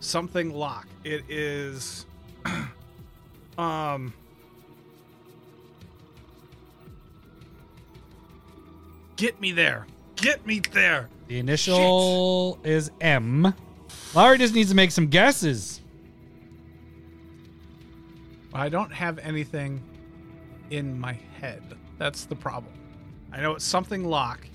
something 0.00 0.50
lock. 0.54 0.86
It 1.04 1.24
is 1.28 2.06
um 3.58 4.12
Get 9.16 9.40
me 9.40 9.52
there. 9.52 9.86
Get 10.22 10.46
me 10.46 10.60
there. 10.70 11.08
the 11.26 11.40
initial 11.40 12.56
is 12.62 12.92
M. 13.00 13.52
Lowry 14.14 14.38
just 14.38 14.54
needs 14.54 14.70
to 14.70 14.76
make 14.76 14.92
some 14.92 15.08
guesses. 15.08 15.80
I 18.54 18.68
don't 18.68 18.92
have 18.92 19.18
anything 19.18 19.82
in 20.70 20.96
my 20.96 21.18
head. 21.40 21.60
That's 21.98 22.24
the 22.24 22.36
problem. 22.36 22.72
I 23.32 23.40
know 23.40 23.56
it's 23.56 23.64
something 23.64 24.04
lock. 24.04 24.46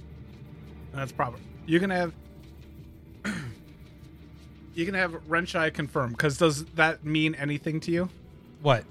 That's 0.93 1.11
problem. 1.11 1.41
You 1.65 1.81
can 1.81 1.89
have. 1.89 2.13
you 4.73 4.85
can 4.85 4.93
have 4.93 5.15
wrench 5.27 5.51
Renshai 5.51 5.73
confirm 5.73 6.11
because 6.11 6.37
does 6.37 6.63
that 6.75 7.03
mean 7.03 7.35
anything 7.35 7.81
to 7.81 7.91
you? 7.91 8.09
What? 8.61 8.85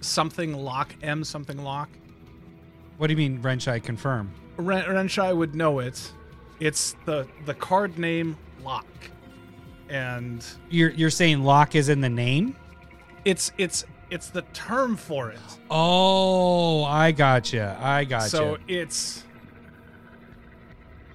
Something 0.00 0.54
lock 0.54 0.94
M 1.02 1.22
something 1.22 1.62
lock. 1.62 1.90
What 2.96 3.08
do 3.08 3.12
you 3.12 3.18
mean, 3.18 3.42
wrench 3.42 3.66
Renshai 3.66 3.82
confirm? 3.82 4.32
Ren- 4.60 4.84
Renshai 4.84 5.36
would 5.36 5.54
know 5.54 5.78
it. 5.78 6.12
It's 6.60 6.94
the 7.06 7.26
the 7.46 7.54
card 7.54 7.98
name 7.98 8.36
lock, 8.62 8.86
and 9.88 10.44
You're 10.68 10.90
you're 10.90 11.10
saying 11.10 11.42
lock 11.42 11.74
is 11.74 11.88
in 11.88 12.00
the 12.00 12.08
name? 12.10 12.56
it's 13.24 13.52
it's 13.58 13.84
it's 14.10 14.28
the 14.30 14.42
term 14.52 14.96
for 14.96 15.30
it. 15.30 15.38
Oh, 15.70 16.84
I 16.84 17.12
gotcha. 17.12 17.78
I 17.80 18.04
gotcha. 18.04 18.28
So 18.28 18.58
it's. 18.66 19.24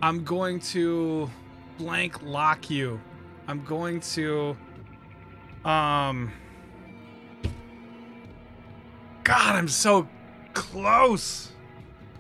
I'm 0.02 0.24
going 0.24 0.60
to 0.62 1.30
blank 1.78 2.22
lock 2.24 2.70
you. 2.70 3.00
I'm 3.48 3.64
going 3.66 4.00
to. 4.02 4.56
Um. 5.64 6.32
God, 9.24 9.56
I'm 9.56 9.68
so 9.68 10.08
close. 10.54 11.52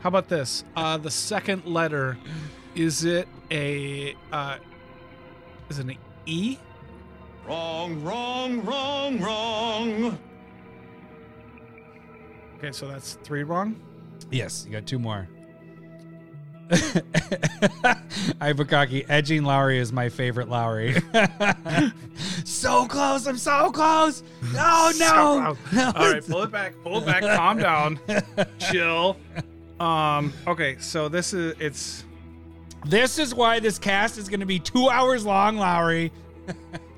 How 0.05 0.09
about 0.09 0.27
this? 0.29 0.63
Uh, 0.75 0.97
the 0.97 1.09
second 1.09 1.65
letter, 1.65 2.15
is 2.75 3.05
it 3.05 3.27
a 3.49 4.15
uh, 4.31 4.57
is 5.67 5.79
it 5.79 5.87
an 5.87 5.97
E? 6.27 6.59
Wrong, 7.47 8.03
wrong, 8.03 8.63
wrong, 8.63 9.19
wrong. 9.19 10.19
Okay, 12.59 12.71
so 12.71 12.87
that's 12.87 13.15
three 13.23 13.41
wrong. 13.41 13.81
yes, 14.29 14.63
you 14.67 14.73
got 14.73 14.85
two 14.85 14.99
more. 14.99 15.27
Ibukaki, 18.39 19.07
edging 19.09 19.43
Lowry 19.43 19.79
is 19.79 19.91
my 19.91 20.09
favorite 20.09 20.49
Lowry. 20.49 21.01
so 22.45 22.85
close, 22.85 23.25
I'm 23.25 23.39
so 23.39 23.71
close. 23.71 24.21
No, 24.53 24.91
So 24.93 25.55
close. 25.55 25.57
no. 25.73 25.91
All 25.95 26.11
right, 26.11 26.23
pull 26.23 26.43
it 26.43 26.51
back. 26.51 26.75
Pull 26.83 26.99
it 27.01 27.07
back. 27.07 27.23
Calm 27.23 27.57
down. 27.57 27.99
Chill. 28.59 29.17
Um. 29.79 30.33
Okay. 30.47 30.77
So 30.79 31.09
this 31.09 31.33
is 31.33 31.55
it's. 31.59 32.03
This 32.85 33.17
is 33.17 33.33
why 33.33 33.59
this 33.59 33.79
cast 33.79 34.17
is 34.19 34.29
going 34.29 34.41
to 34.41 34.45
be 34.45 34.59
two 34.59 34.89
hours 34.89 35.25
long, 35.25 35.57
Lowry. 35.57 36.11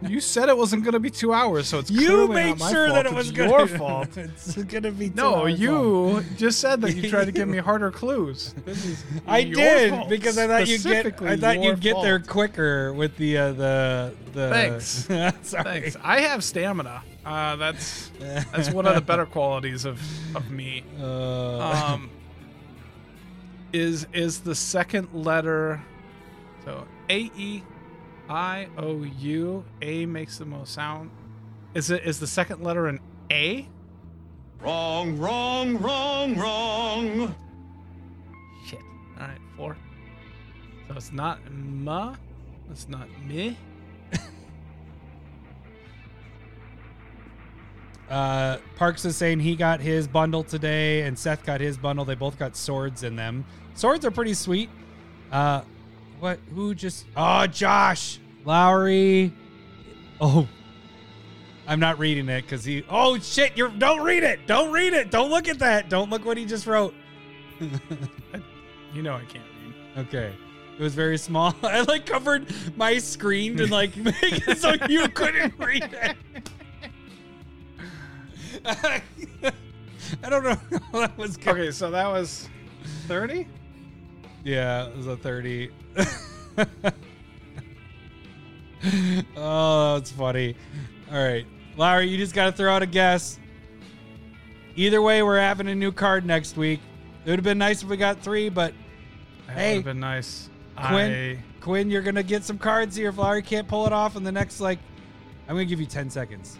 You 0.07 0.21
said 0.21 0.47
it 0.47 0.55
wasn't 0.55 0.83
going 0.83 0.93
to 0.93 0.99
be 0.99 1.09
two 1.09 1.33
hours, 1.33 1.67
so 1.67 1.79
it's 1.79 1.89
You 1.89 2.27
made 2.27 2.59
sure 2.59 2.87
fault. 2.87 2.93
that 2.93 3.05
it 3.07 3.13
It's 3.13 3.15
was 3.15 3.31
your 3.31 3.47
gonna, 3.65 3.67
fault. 3.79 4.15
it's 4.15 4.55
going 4.55 4.83
to 4.83 4.91
be 4.91 5.09
two 5.09 5.15
No, 5.15 5.47
you 5.47 5.71
long. 5.73 6.25
just 6.35 6.59
said 6.59 6.81
that 6.81 6.95
you 6.95 7.09
tried 7.09 7.25
to 7.25 7.31
give 7.31 7.47
me 7.47 7.57
harder 7.69 7.89
clues. 7.89 8.53
This 8.63 8.85
is 8.85 9.03
I 9.25 9.39
your 9.39 9.55
did 9.55 9.89
fault. 9.89 10.09
because 10.09 10.37
I 10.37 10.45
thought 10.45 10.67
you'd 10.67 10.83
get. 10.83 11.19
I 11.23 11.35
thought 11.35 11.63
you'd 11.63 11.79
get 11.81 11.99
there 12.03 12.19
quicker 12.19 12.93
with 12.93 13.17
the 13.17 13.37
uh, 13.39 13.53
the 13.53 14.13
the. 14.33 14.49
Thanks. 14.49 15.03
Thanks. 15.51 15.97
I 16.03 16.19
have 16.19 16.43
stamina. 16.43 17.01
Uh, 17.25 17.55
that's 17.55 18.11
that's 18.51 18.69
one 18.69 18.85
of 18.85 18.93
the 18.93 19.01
better 19.01 19.25
qualities 19.25 19.83
of 19.85 19.99
of 20.35 20.51
me. 20.51 20.83
Uh, 21.01 21.93
Um, 21.95 22.11
is 23.73 24.07
is 24.13 24.39
the 24.39 24.55
second 24.55 25.09
letter 25.13 25.81
so 26.67 26.85
A 27.09 27.31
E 27.37 27.63
I 28.29 28.67
O 28.77 29.03
U 29.03 29.63
A 29.81 30.05
makes 30.05 30.37
the 30.37 30.45
most 30.45 30.73
sound. 30.73 31.09
Is 31.73 31.91
it 31.91 32.03
is 32.03 32.19
the 32.19 32.27
second 32.27 32.61
letter 32.61 32.87
an 32.87 32.99
A? 33.31 33.67
Wrong, 34.59 35.17
wrong, 35.17 35.77
wrong, 35.77 36.35
wrong. 36.35 37.35
Shit. 38.65 38.79
All 39.19 39.27
right, 39.27 39.37
four. 39.55 39.77
So 40.89 40.95
it's 40.95 41.11
not 41.13 41.39
ma. 41.51 42.15
It's 42.69 42.89
not 42.89 43.07
me. 43.25 43.57
Uh, 48.09 48.57
Parks 48.75 49.05
is 49.05 49.15
saying 49.15 49.39
he 49.39 49.55
got 49.55 49.79
his 49.79 50.07
bundle 50.07 50.43
today, 50.43 51.01
and 51.03 51.17
Seth 51.17 51.45
got 51.45 51.61
his 51.61 51.77
bundle. 51.77 52.05
They 52.05 52.15
both 52.15 52.37
got 52.39 52.55
swords 52.55 53.03
in 53.03 53.15
them. 53.15 53.45
Swords 53.73 54.05
are 54.05 54.11
pretty 54.11 54.33
sweet. 54.33 54.69
Uh, 55.31 55.61
what? 56.19 56.39
Who 56.53 56.73
just? 56.73 57.05
Oh, 57.15 57.47
Josh 57.47 58.19
Lowry. 58.45 59.33
Oh, 60.19 60.47
I'm 61.67 61.79
not 61.79 61.99
reading 61.99 62.29
it 62.29 62.41
because 62.43 62.63
he. 62.63 62.83
Oh 62.89 63.19
shit! 63.19 63.55
You're 63.55 63.69
don't 63.69 64.01
read 64.01 64.23
it. 64.23 64.47
Don't 64.47 64.71
read 64.71 64.93
it. 64.93 65.11
Don't 65.11 65.29
look 65.29 65.47
at 65.47 65.59
that. 65.59 65.89
Don't 65.89 66.09
look 66.09 66.25
what 66.25 66.37
he 66.37 66.45
just 66.45 66.65
wrote. 66.65 66.93
You 68.93 69.03
know 69.03 69.13
I 69.13 69.25
can't 69.25 69.43
read. 69.63 70.07
Okay. 70.07 70.33
It 70.77 70.81
was 70.81 70.95
very 70.95 71.17
small. 71.17 71.55
I 71.63 71.81
like 71.81 72.05
covered 72.05 72.47
my 72.75 72.97
screen 72.97 73.57
to 73.57 73.67
like 73.67 73.95
make 73.97 74.47
it 74.47 74.57
so 74.57 74.73
you 74.89 75.07
couldn't 75.09 75.53
read 75.59 75.83
it. 75.83 76.17
I 78.65 80.29
don't 80.29 80.43
know 80.43 80.57
how 80.91 80.99
that 80.99 81.17
was 81.17 81.37
good. 81.37 81.47
Okay, 81.49 81.71
so 81.71 81.91
that 81.91 82.07
was 82.07 82.47
thirty. 83.07 83.47
Yeah, 84.43 84.87
it 84.87 84.95
was 84.95 85.07
a 85.07 85.17
30. 85.17 85.71
oh, 89.35 89.95
that's 89.95 90.11
funny. 90.11 90.55
All 91.11 91.17
right. 91.21 91.45
Larry, 91.75 92.07
you 92.07 92.17
just 92.17 92.33
got 92.33 92.45
to 92.45 92.51
throw 92.53 92.73
out 92.73 92.81
a 92.81 92.85
guess. 92.85 93.39
Either 94.77 95.01
way, 95.01 95.21
we're 95.21 95.39
having 95.39 95.67
a 95.67 95.75
new 95.75 95.91
card 95.91 96.25
next 96.25 96.55
week. 96.55 96.79
It 97.25 97.29
would 97.31 97.39
have 97.39 97.43
been 97.43 97.57
nice 97.57 97.83
if 97.83 97.89
we 97.89 97.97
got 97.97 98.21
three, 98.21 98.47
but 98.47 98.73
That 99.47 99.57
Hey, 99.57 99.69
would 99.71 99.75
have 99.77 99.85
been 99.85 99.99
nice. 99.99 100.49
Quinn, 100.77 101.43
Quinn, 101.59 101.89
you're 101.89 102.03
gonna 102.03 102.23
get 102.23 102.43
some 102.45 102.57
cards 102.59 102.95
here. 102.95 103.09
If 103.09 103.17
Larry 103.17 103.41
can't 103.41 103.67
pull 103.67 103.85
it 103.87 103.91
off 103.91 104.15
in 104.15 104.23
the 104.23 104.31
next, 104.31 104.61
like, 104.61 104.79
I'm 105.49 105.55
gonna 105.55 105.65
give 105.65 105.79
you 105.81 105.87
10 105.87 106.09
seconds. 106.09 106.57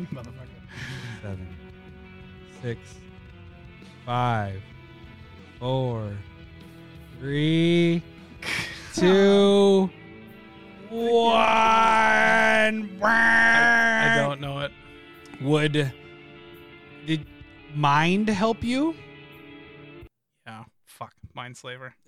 I, 0.00 0.06
motherfucker. 0.14 1.22
seven, 1.22 1.48
six, 2.62 2.78
five, 4.06 4.62
four, 5.58 6.12
three, 7.18 8.02
two, 8.94 9.90
one. 10.88 11.40
I 13.02 14.14
don't 14.16 14.40
know 14.40 14.60
it. 14.60 14.72
Would 15.42 15.92
did 17.06 17.26
mind 17.74 18.28
help 18.28 18.62
you? 18.62 18.94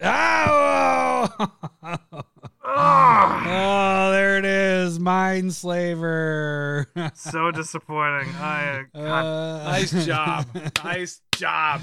Yeah. 0.00 1.26
Fuck. 1.26 1.50
Mindslaver. 1.62 2.12
Oh! 2.12 2.22
oh, 2.64 4.10
there 4.12 4.38
it 4.38 4.44
is. 4.44 4.98
Mindslaver. 4.98 6.86
So 7.14 7.50
disappointing. 7.50 8.28
I. 8.36 8.84
Uh, 8.94 9.62
nice 9.64 10.06
job. 10.06 10.46
Nice 10.84 11.20
job. 11.36 11.80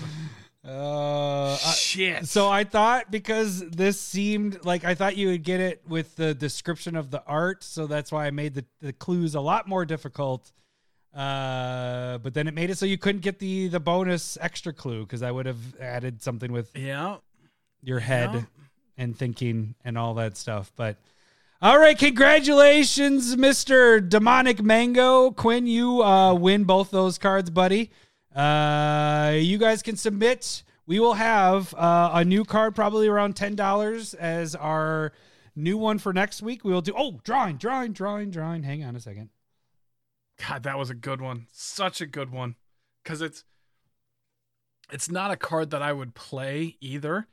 Uh, 0.68 1.54
I- 1.54 1.58
Shit. 1.76 2.26
so 2.28 2.50
I 2.50 2.64
thought 2.66 3.10
because 3.12 3.62
this 3.70 4.00
seemed 4.00 4.66
like 4.66 4.84
I 4.86 4.93
thought 4.95 5.16
you 5.18 5.30
would 5.30 5.43
get 5.43 5.60
it 5.62 5.82
with 5.88 6.16
the 6.16 6.34
description 6.34 6.95
of 6.95 7.10
the 7.12 7.24
art, 7.26 7.64
so 7.64 7.88
that's 7.88 8.12
why 8.12 8.28
I 8.28 8.32
made 8.32 8.54
the, 8.56 8.66
the 8.82 8.91
clues 8.93 9.36
a 9.36 9.41
lot 9.41 9.68
more 9.68 9.86
difficult. 9.86 10.52
Uh, 11.16 12.18
but 12.20 12.34
then 12.36 12.47
it 12.47 12.54
made 12.54 12.70
it 12.70 12.78
so 12.78 12.86
you 12.86 12.97
couldn't 12.97 13.22
get 13.22 13.39
the 13.39 13.68
the 13.70 13.80
bonus 13.80 14.38
extra 14.41 14.72
clue 14.74 15.02
because 15.04 15.24
I 15.24 15.32
would 15.32 15.47
have 15.47 15.76
added 15.80 16.22
something 16.22 16.52
with 16.52 16.70
Yeah. 16.78 17.18
Your 17.82 18.00
head 18.00 18.34
Yeah. 18.34 18.42
and 18.98 19.18
thinking 19.18 19.76
and 19.84 19.98
all 19.98 20.14
that 20.16 20.38
stuff. 20.38 20.72
But 20.76 20.98
all 21.62 21.78
right, 21.78 21.98
congratulations, 21.98 23.36
Mister 23.36 24.00
Demonic 24.00 24.62
Mango 24.62 25.32
Quinn. 25.32 25.68
You 25.68 26.02
uh, 26.04 26.34
win 26.34 26.64
both 26.64 26.92
those 26.92 27.18
cards, 27.18 27.50
buddy. 27.50 27.92
Uh, 28.34 29.34
you 29.36 29.58
guys 29.58 29.82
can 29.82 29.98
submit. 29.98 30.64
We 30.86 31.00
will 31.00 31.16
have 31.16 31.74
uh, 31.76 32.12
a 32.14 32.26
new 32.26 32.46
card, 32.46 32.76
probably 32.76 33.08
around 33.08 33.36
ten 33.36 33.56
dollars, 33.56 34.14
as 34.14 34.56
our 34.56 35.12
new 35.56 35.78
one 35.78 36.00
for 36.00 36.14
next 36.14 36.42
week. 36.42 36.64
We 36.64 36.72
will 36.72 36.82
do. 36.82 36.94
Oh, 36.98 37.20
drawing, 37.24 37.58
drawing, 37.58 37.92
drawing, 37.92 38.32
drawing. 38.32 38.64
Hang 38.64 38.84
on 38.84 38.96
a 38.96 39.00
second. 39.00 39.30
God, 40.48 40.64
that 40.64 40.78
was 40.78 40.90
a 40.90 40.96
good 40.96 41.20
one. 41.22 41.48
Such 41.52 42.00
a 42.00 42.06
good 42.06 42.32
one. 42.32 42.56
Cause 43.04 43.22
it's 43.22 43.44
it's 44.92 45.12
not 45.12 45.32
a 45.32 45.36
card 45.36 45.72
that 45.72 45.82
I 45.82 45.92
would 45.92 46.16
play 46.16 46.78
either. 46.80 47.28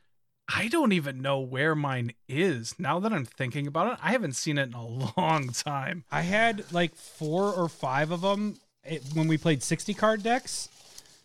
I 0.54 0.68
don't 0.68 0.92
even 0.92 1.22
know 1.22 1.40
where 1.40 1.74
mine 1.74 2.12
is. 2.28 2.74
Now 2.78 3.00
that 3.00 3.12
I'm 3.12 3.24
thinking 3.24 3.66
about 3.66 3.92
it, 3.94 3.98
I 4.02 4.12
haven't 4.12 4.34
seen 4.34 4.58
it 4.58 4.68
in 4.68 4.74
a 4.74 4.86
long 5.16 5.48
time. 5.48 6.04
I 6.10 6.22
had 6.22 6.72
like 6.72 6.94
four 6.94 7.52
or 7.52 7.68
five 7.68 8.10
of 8.12 8.20
them 8.20 8.56
when 9.14 9.26
we 9.28 9.38
played 9.38 9.62
sixty 9.62 9.92
card 9.94 10.22
decks. 10.22 10.68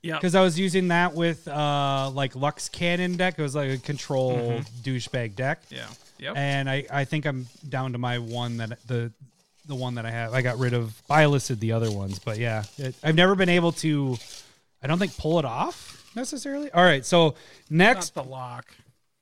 Yeah. 0.03 0.15
because 0.15 0.33
I 0.33 0.41
was 0.41 0.57
using 0.59 0.87
that 0.87 1.13
with 1.13 1.47
uh 1.47 2.09
like 2.11 2.35
Lux 2.35 2.69
Cannon 2.69 3.17
deck. 3.17 3.37
It 3.37 3.43
was 3.43 3.53
like 3.55 3.69
a 3.69 3.77
control 3.77 4.31
Mm-hmm. 4.37 4.81
douchebag 4.89 5.35
deck, 5.35 5.61
Yeah. 5.69 5.85
Yep. 6.17 6.33
and 6.37 6.67
I 6.67 6.85
I 6.91 7.05
think 7.05 7.25
I'm 7.27 7.45
down 7.69 7.91
to 7.91 7.99
my 7.99 8.17
one 8.17 8.57
that 8.57 8.79
the 8.87 9.11
the 9.67 9.75
one 9.75 9.93
that 9.95 10.07
I 10.07 10.09
have. 10.11 10.33
I 10.33 10.41
got 10.41 10.57
rid 10.57 10.73
of. 10.73 10.99
I 11.07 11.27
listed 11.27 11.59
the 11.59 11.73
other 11.73 11.91
ones, 11.91 12.17
but 12.17 12.39
yeah, 12.39 12.63
it, 12.79 12.95
I've 13.03 13.13
never 13.13 13.35
been 13.35 13.49
able 13.49 13.73
to. 13.73 14.17
I 14.81 14.87
don't 14.87 14.97
think 14.97 15.15
pull 15.17 15.37
it 15.37 15.45
off. 15.45 16.11
necessarily. 16.15 16.71
All 16.71 16.83
right, 16.83 17.05
so 17.05 17.35
next 17.69 18.15
Not 18.15 18.23
the 18.25 18.29
lock. 18.31 18.65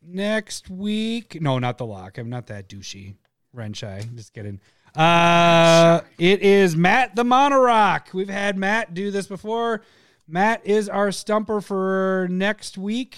Next 0.02 0.70
week. 0.70 1.41
No, 1.41 1.60
not 1.60 1.78
the 1.78 1.86
lock. 1.86 2.18
I'm 2.18 2.30
not 2.30 2.47
that 2.47 2.68
douchey. 2.70 3.16
Renshai. 3.56 4.14
Just 4.16 4.34
kidding. 4.34 4.60
Uh, 4.95 6.02
it 6.18 6.41
is 6.41 6.76
Matt 6.76 7.16
the 7.16 7.24
Monorock. 7.24 8.14
We've 8.14 8.30
had 8.30 8.58
Matt 8.58 8.93
do 8.93 9.12
this 9.12 9.28
before. 9.28 9.82
Matt 10.28 10.66
is 10.66 10.89
our 10.89 11.12
stumper 11.12 11.62
for 11.62 12.28
next 12.30 12.78
week. 12.78 13.18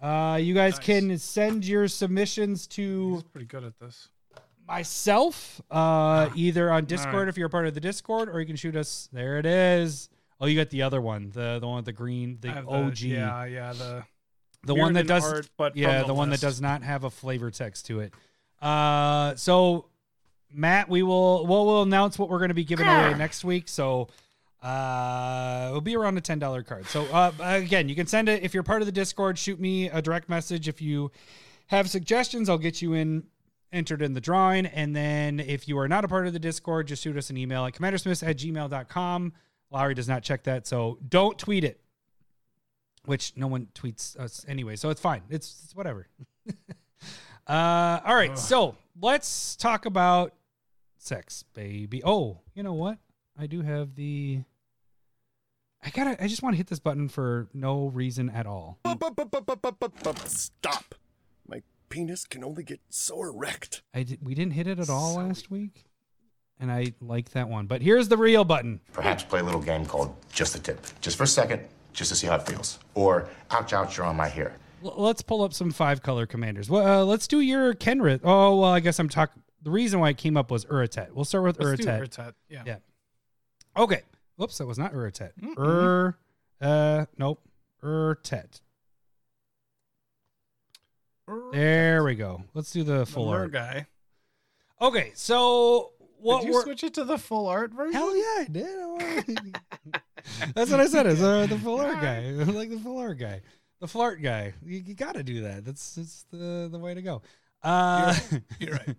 Uh, 0.00 0.38
you 0.40 0.54
guys 0.54 0.76
Nice. 0.76 0.84
can 0.86 1.18
send 1.18 1.66
your 1.66 1.86
submissions 1.88 2.66
to 2.68 3.14
He's 3.14 3.22
pretty 3.24 3.46
good 3.46 3.64
at 3.64 3.78
this. 3.78 4.08
myself, 4.66 5.60
uh, 5.70 6.30
either 6.34 6.70
on 6.72 6.86
Discord 6.86 7.14
right. 7.14 7.28
if 7.28 7.36
you're 7.36 7.48
a 7.48 7.50
part 7.50 7.66
of 7.66 7.74
the 7.74 7.80
Discord, 7.80 8.28
or 8.30 8.40
you 8.40 8.46
can 8.46 8.56
shoot 8.56 8.76
us. 8.76 9.08
There 9.12 9.38
it 9.38 9.44
is. 9.46 10.08
Oh, 10.40 10.46
you 10.46 10.56
got 10.56 10.70
the 10.70 10.82
other 10.82 11.02
one, 11.02 11.30
the 11.34 11.58
the 11.60 11.66
one 11.66 11.76
with 11.76 11.84
the 11.84 11.92
green, 11.92 12.38
the 12.40 12.48
OG, 12.64 13.00
yeah, 13.00 13.44
yeah. 13.44 13.72
The 13.74 14.04
the 14.64 14.74
one 14.74 14.92
that 14.94 15.06
does 15.06 15.24
art, 15.24 15.50
but 15.56 15.76
yeah, 15.76 16.02
the, 16.02 16.14
one 16.14 16.30
that 16.30 16.40
does 16.40 16.60
not 16.60 16.82
have 16.82 17.04
a 17.04 17.10
flavor 17.10 17.50
text 17.50 17.86
to 17.86 18.00
it. 18.00 18.12
Uh, 18.60 19.34
so 19.36 19.86
Matt, 20.52 20.88
we 20.88 21.02
will 21.02 21.46
we'll, 21.46 21.66
we'll 21.66 21.82
announce 21.82 22.18
what 22.18 22.28
we're 22.28 22.38
going 22.38 22.48
to 22.48 22.54
be 22.54 22.64
giving 22.64 22.86
away 22.86 23.14
next 23.14 23.44
week. 23.44 23.68
So 23.68 24.08
uh, 24.62 25.66
it'll 25.68 25.80
be 25.80 25.96
around 25.96 26.18
a 26.18 26.20
ten 26.20 26.38
dollar 26.38 26.62
card. 26.62 26.86
So 26.86 27.04
uh, 27.06 27.32
again, 27.40 27.88
you 27.88 27.94
can 27.94 28.06
send 28.06 28.28
it 28.28 28.42
if 28.42 28.52
you're 28.52 28.62
part 28.62 28.82
of 28.82 28.86
the 28.86 28.92
Discord. 28.92 29.38
Shoot 29.38 29.60
me 29.60 29.88
a 29.88 30.02
direct 30.02 30.28
message 30.28 30.68
if 30.68 30.82
you 30.82 31.10
have 31.68 31.88
suggestions. 31.88 32.48
I'll 32.48 32.58
get 32.58 32.82
you 32.82 32.94
in 32.94 33.24
entered 33.72 34.02
in 34.02 34.14
the 34.14 34.20
drawing. 34.20 34.66
And 34.66 34.94
then 34.94 35.40
if 35.40 35.68
you 35.68 35.78
are 35.78 35.88
not 35.88 36.04
a 36.04 36.08
part 36.08 36.26
of 36.26 36.32
the 36.32 36.38
Discord, 36.38 36.88
just 36.88 37.02
shoot 37.02 37.16
us 37.16 37.30
an 37.30 37.36
email 37.36 37.64
at 37.66 37.74
commandersmiths 37.74 38.22
at 38.22 38.36
gmail.com. 38.36 39.32
Lowry 39.70 39.94
does 39.94 40.08
not 40.08 40.22
check 40.22 40.42
that, 40.44 40.66
so 40.66 40.98
don't 41.08 41.38
tweet 41.38 41.62
it. 41.62 41.80
Which 43.06 43.32
no 43.36 43.46
one 43.46 43.68
tweets 43.74 44.18
us 44.18 44.44
anyway, 44.46 44.76
so 44.76 44.90
it's 44.90 45.00
fine. 45.00 45.22
It's, 45.30 45.62
it's 45.64 45.74
whatever. 45.74 46.06
uh, 47.46 48.00
all 48.04 48.14
right, 48.14 48.38
so 48.38 48.76
let's 49.00 49.56
talk 49.56 49.86
about 49.86 50.34
sex, 50.98 51.44
baby. 51.54 52.02
Oh, 52.04 52.38
you 52.54 52.62
know 52.62 52.74
what? 52.74 52.98
I 53.38 53.46
do 53.46 53.62
have 53.62 53.94
the. 53.94 54.42
I 55.82 55.90
gotta. 55.90 56.22
I 56.22 56.26
just 56.28 56.42
want 56.42 56.52
to 56.52 56.56
hit 56.58 56.66
this 56.66 56.78
button 56.78 57.08
for 57.08 57.48
no 57.54 57.86
reason 57.86 58.28
at 58.28 58.46
all. 58.46 58.78
Stop. 60.28 60.94
My 61.48 61.62
penis 61.88 62.26
can 62.26 62.44
only 62.44 62.62
get 62.62 62.80
so 62.90 63.22
erect. 63.22 63.82
I 63.94 64.02
did, 64.02 64.18
we 64.22 64.34
didn't 64.34 64.52
hit 64.52 64.66
it 64.66 64.78
at 64.78 64.90
all 64.90 65.16
last 65.16 65.50
week, 65.50 65.86
and 66.58 66.70
I 66.70 66.92
like 67.00 67.30
that 67.30 67.48
one. 67.48 67.66
But 67.66 67.80
here's 67.80 68.08
the 68.08 68.18
real 68.18 68.44
button. 68.44 68.80
Perhaps 68.92 69.24
play 69.24 69.40
a 69.40 69.42
little 69.42 69.62
game 69.62 69.86
called 69.86 70.14
Just 70.30 70.54
a 70.54 70.60
Tip. 70.60 70.86
Just 71.00 71.16
for 71.16 71.22
a 71.22 71.26
second, 71.26 71.62
just 71.92 72.10
to 72.10 72.16
see 72.16 72.26
how 72.26 72.36
it 72.36 72.46
feels. 72.46 72.78
Or, 72.94 73.28
ouch, 73.50 73.72
ouch, 73.72 73.96
you're 73.96 74.06
on 74.06 74.16
my 74.16 74.28
hair. 74.28 74.56
L- 74.84 74.94
let's 74.96 75.22
pull 75.22 75.42
up 75.42 75.52
some 75.52 75.70
five 75.70 76.02
color 76.02 76.26
commanders. 76.26 76.70
Well, 76.70 77.02
uh, 77.02 77.04
let's 77.04 77.26
do 77.26 77.40
your 77.40 77.74
Kenrith. 77.74 78.20
Oh, 78.24 78.60
well, 78.60 78.70
I 78.70 78.80
guess 78.80 78.98
I'm 78.98 79.08
talking. 79.08 79.42
The 79.62 79.70
reason 79.70 80.00
why 80.00 80.10
it 80.10 80.16
came 80.16 80.36
up 80.36 80.50
was 80.50 80.64
Urtet. 80.66 81.12
We'll 81.12 81.24
start 81.26 81.44
with 81.44 81.60
Let's 81.60 81.80
do 81.82 81.86
Urtet. 81.88 82.32
Yeah. 82.48 82.62
Yeah. 82.66 82.76
Okay. 83.76 84.02
Whoops, 84.36 84.56
that 84.58 84.66
was 84.66 84.78
not 84.78 84.94
Urtet. 84.94 85.32
Ur, 85.58 86.16
uh, 86.62 87.04
nope. 87.18 87.42
Urtet. 87.82 88.60
There 91.52 92.02
we 92.02 92.14
go. 92.14 92.42
Let's 92.54 92.70
do 92.72 92.82
the 92.82 93.00
The 93.00 93.06
full 93.06 93.30
Mer 93.30 93.40
art. 93.42 93.52
guy. 93.52 93.86
Okay, 94.80 95.12
so 95.14 95.92
what 96.18 96.40
Did 96.40 96.48
you 96.48 96.54
we're 96.54 96.62
switch 96.62 96.82
it 96.84 96.94
to 96.94 97.04
the 97.04 97.18
full 97.18 97.46
art 97.46 97.72
version? 97.72 97.92
Hell 97.92 98.16
yeah, 98.16 98.22
I 98.38 98.46
did. 98.50 99.58
That's 100.54 100.70
what 100.70 100.80
I 100.80 100.86
said. 100.86 101.06
Is 101.06 101.22
uh, 101.22 101.46
the 101.46 101.58
full 101.58 101.80
art 101.80 102.00
guy, 102.00 102.30
like 102.30 102.70
the 102.70 102.78
full 102.78 102.98
art 102.98 103.18
guy, 103.18 103.40
the 103.80 103.88
flirt 103.88 104.22
guy. 104.22 104.54
You, 104.64 104.78
you 104.78 104.94
got 104.94 105.14
to 105.14 105.22
do 105.22 105.42
that. 105.42 105.64
That's 105.64 105.94
that's 105.94 106.24
the 106.30 106.68
the 106.70 106.78
way 106.78 106.94
to 106.94 107.02
go. 107.02 107.22
Uh, 107.62 108.14
You're 108.58 108.72
right. 108.74 108.96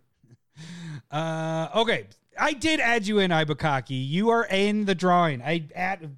uh, 1.12 1.80
okay, 1.82 2.06
I 2.40 2.54
did 2.54 2.80
add 2.80 3.08
you 3.08 3.20
in 3.20 3.32
Ibukaki. 3.32 4.08
You 4.08 4.30
are 4.30 4.46
in 4.46 4.86
the 4.86 4.96
drawing. 4.96 5.42
I 5.42 5.66
add. 5.76 6.18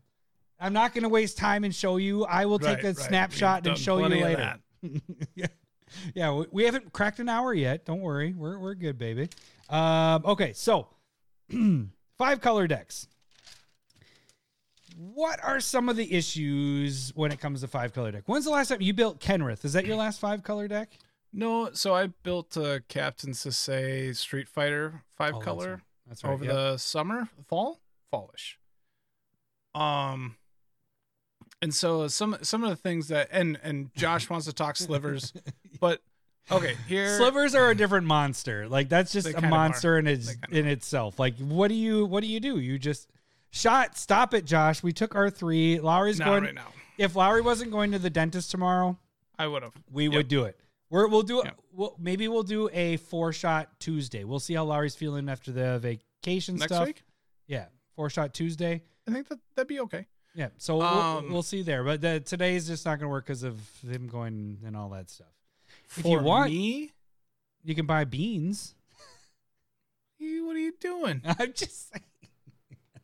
I'm 0.59 0.73
not 0.73 0.93
going 0.93 1.03
to 1.03 1.09
waste 1.09 1.37
time 1.37 1.63
and 1.65 1.75
show 1.75 1.97
you. 1.97 2.23
I 2.25 2.45
will 2.45 2.59
take 2.59 2.77
Right, 2.77 2.83
a 2.85 2.87
right. 2.87 2.97
snapshot 2.97 3.63
We've 3.63 3.71
and 3.73 3.79
show 3.81 3.97
you 3.97 4.07
later. 4.07 4.55
yeah, 5.35 5.47
yeah. 6.13 6.31
We, 6.33 6.45
we 6.51 6.63
haven't 6.63 6.93
cracked 6.93 7.19
an 7.19 7.27
hour 7.27 7.53
yet. 7.53 7.85
Don't 7.85 8.01
worry. 8.01 8.33
We're 8.33 8.57
we're 8.59 8.75
good, 8.75 8.97
baby. 8.97 9.29
Um, 9.69 10.23
okay, 10.25 10.53
so 10.53 10.87
five 12.17 12.39
color 12.41 12.67
decks. 12.67 13.07
What 14.97 15.43
are 15.43 15.59
some 15.59 15.89
of 15.89 15.95
the 15.95 16.13
issues 16.13 17.11
when 17.15 17.31
it 17.31 17.39
comes 17.39 17.61
to 17.61 17.67
five 17.67 17.93
color 17.93 18.11
deck? 18.11 18.23
When's 18.25 18.45
the 18.45 18.51
last 18.51 18.69
time 18.69 18.81
you 18.81 18.93
built 18.93 19.19
Kenrith? 19.19 19.65
Is 19.65 19.73
that 19.73 19.85
your 19.85 19.95
last 19.95 20.19
five 20.19 20.43
color 20.43 20.67
deck? 20.67 20.97
No, 21.31 21.71
so 21.73 21.95
I 21.95 22.07
built 22.07 22.55
a 22.57 22.83
Captain 22.87 23.31
Sisay 23.31 24.15
Street 24.15 24.47
Fighter 24.47 25.03
five 25.17 25.33
Oh, 25.33 25.37
that's 25.39 25.45
color 25.45 25.71
right. 25.71 25.79
That's 26.07 26.23
right. 26.23 26.33
over 26.33 26.45
yep. 26.45 26.53
the 26.53 26.77
summer, 26.77 27.29
fall, 27.47 27.79
fallish. 28.11 28.59
Um, 29.73 30.35
and 31.61 31.73
so 31.73 32.07
some 32.07 32.37
some 32.41 32.63
of 32.63 32.69
the 32.69 32.75
things 32.75 33.07
that 33.07 33.29
and 33.31 33.57
and 33.63 33.89
Josh 33.95 34.29
wants 34.29 34.45
to 34.45 34.53
talk 34.53 34.75
slivers, 34.75 35.33
but 35.79 36.01
okay, 36.51 36.75
here 36.87 37.17
Slivers 37.17 37.55
are 37.55 37.69
a 37.71 37.75
different 37.75 38.05
monster. 38.05 38.67
Like 38.67 38.89
that's 38.89 39.11
just 39.11 39.33
a 39.33 39.41
monster 39.41 39.95
are. 39.95 39.99
in 39.99 40.07
its 40.07 40.35
in 40.51 40.67
itself. 40.67 41.17
Like 41.17 41.37
what 41.37 41.69
do 41.69 41.75
you 41.75 42.05
what 42.05 42.21
do 42.21 42.27
you 42.27 42.39
do? 42.39 42.59
You 42.59 42.77
just 42.77 43.09
shot. 43.53 43.97
Stop 43.97 44.33
it, 44.33 44.43
Josh. 44.45 44.83
We 44.83 44.91
took 44.91 45.15
our 45.15 45.29
three. 45.29 45.79
Lowry's 45.79 46.19
Not 46.19 46.25
going. 46.25 46.43
right 46.43 46.53
now. 46.55 46.67
If 46.97 47.15
Lowry 47.15 47.41
wasn't 47.41 47.71
going 47.71 47.91
to 47.93 47.99
the 47.99 48.09
dentist 48.09 48.51
tomorrow, 48.51 48.97
I 49.39 49.47
would 49.47 49.63
have. 49.63 49.73
we 49.91 50.05
Yep. 50.05 50.13
would 50.13 50.27
do 50.27 50.43
it. 50.43 50.59
We're, 50.89 51.07
we'll 51.07 51.23
do 51.23 51.39
it. 51.39 51.45
Yep. 51.45 51.59
We'll, 51.71 51.95
maybe 51.99 52.27
we'll 52.27 52.43
do 52.43 52.69
a 52.71 52.97
four 52.97 53.33
shot 53.33 53.79
Tuesday. 53.79 54.23
We'll 54.25 54.39
see 54.39 54.53
how 54.53 54.63
Lowry's 54.65 54.95
feeling 54.95 55.27
after 55.29 55.51
the 55.51 55.79
vacation 55.79 56.55
Next 56.57 56.71
stuff. 56.73 56.85
week, 56.85 57.03
Yeah, 57.47 57.65
four 57.95 58.09
shot 58.11 58.33
Tuesday. 58.35 58.83
I 59.07 59.11
think 59.11 59.27
that 59.29 59.39
that'd 59.55 59.67
be 59.67 59.79
okay. 59.81 60.05
Yeah, 60.35 60.49
so 60.57 60.77
we'll, 60.77 60.87
Um, 60.87 61.31
we'll 61.31 61.41
see 61.43 61.61
there. 61.63 61.83
But 61.83 62.01
the, 62.01 62.19
today's 62.19 62.67
just 62.67 62.85
not 62.85 62.99
going 62.99 63.07
to 63.07 63.11
work 63.11 63.25
because 63.25 63.43
of 63.43 63.57
him 63.87 64.07
going 64.07 64.59
and 64.65 64.75
all 64.77 64.89
that 64.89 65.09
stuff. 65.09 65.27
If 65.97 66.03
For 66.03 66.19
you 66.19 66.23
want, 66.23 66.51
me, 66.51 66.91
you 67.63 67.73
can 67.75 67.85
buy 67.87 68.03
beans. 68.05 68.75
you- 70.19 70.45
what 70.45 70.55
are 70.55 70.59
you 70.59 70.73
doing? 70.79 71.21
I'm 71.39 71.53
just. 71.53 71.91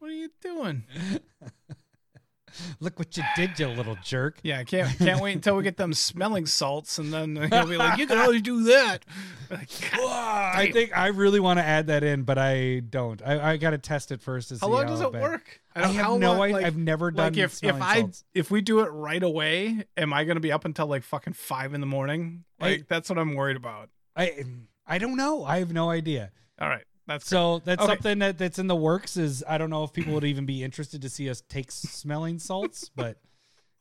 What 0.10 0.16
are 0.16 0.18
you 0.18 0.30
doing? 0.42 0.84
Look 2.80 2.98
what 2.98 3.16
you 3.16 3.22
did, 3.36 3.60
you 3.60 3.68
little 3.68 3.96
jerk. 4.04 4.40
Yeah, 4.42 4.58
I 4.58 4.64
can't 4.64 4.98
can't 4.98 5.22
wait 5.22 5.34
until 5.34 5.56
we 5.56 5.62
get 5.62 5.78
them 5.78 5.94
smelling 5.94 6.48
salts, 6.48 6.98
and 6.98 7.14
then 7.14 7.36
he'll 7.52 7.68
be 7.68 7.78
like, 7.78 8.00
"You 8.00 8.08
can 8.08 8.18
only 8.18 8.42
do 8.42 8.64
that." 8.64 9.06
Like, 9.52 9.70
I 9.94 10.70
think 10.72 10.96
I 10.98 11.08
really 11.08 11.40
want 11.40 11.58
to 11.60 11.64
add 11.66 11.88
that 11.88 12.04
in, 12.04 12.22
but 12.24 12.38
I 12.40 12.80
don't. 12.82 13.20
I, 13.24 13.52
I 13.54 13.58
got 13.58 13.72
to 13.72 13.78
test 13.80 14.12
it 14.12 14.22
first 14.22 14.50
to 14.50 14.56
see 14.56 14.60
How 14.62 14.72
long 14.72 14.86
does 14.88 15.02
it 15.02 15.12
bad- 15.12 15.22
work? 15.22 15.62
I, 15.76 15.82
don't- 15.82 15.94
have 15.96 16.20
no 16.20 16.42
idea. 16.42 16.56
like- 16.56 16.66
I've 16.66 16.78
never 16.78 17.10
done 17.12 17.34
like 17.34 17.38
if 17.38 17.64
if 17.64 17.80
I 17.82 18.00
salts. 18.02 18.24
if 18.34 18.50
we 18.50 18.62
do 18.62 18.80
it 18.80 18.90
right 18.90 19.22
away, 19.22 19.86
am 19.96 20.12
I 20.14 20.24
gonna 20.24 20.40
be 20.40 20.52
up 20.52 20.66
until 20.66 20.88
like 20.88 21.04
fucking 21.04 21.34
five 21.34 21.76
in 21.76 21.82
the 21.82 21.88
morning? 21.88 22.46
Like 22.60 22.80
I- 22.82 22.84
that's 22.90 23.10
what 23.10 23.20
I'm 23.20 23.36
worried 23.36 23.58
about. 23.58 23.90
I 24.16 24.44
I 24.88 24.98
don't 24.98 25.18
know. 25.18 25.44
I 25.46 25.60
have 25.60 25.72
no 25.72 25.90
idea. 25.92 26.32
All 26.60 26.68
right, 26.68 26.84
that's 27.10 27.28
So 27.28 27.60
that's 27.66 27.82
Okay. 27.82 27.92
something 27.94 28.20
that, 28.20 28.38
that's 28.38 28.60
in 28.60 28.68
the 28.68 28.76
works. 28.76 29.18
Is 29.18 29.44
I 29.48 29.58
don't 29.58 29.70
know 29.70 29.84
if 29.84 29.92
people 29.94 30.14
would 30.14 30.24
even 30.24 30.46
be 30.46 30.64
interested 30.64 31.02
to 31.02 31.10
see 31.10 31.30
us 31.30 31.42
take 31.50 31.72
smelling 31.72 32.40
salts, 32.40 32.90
but 32.96 33.18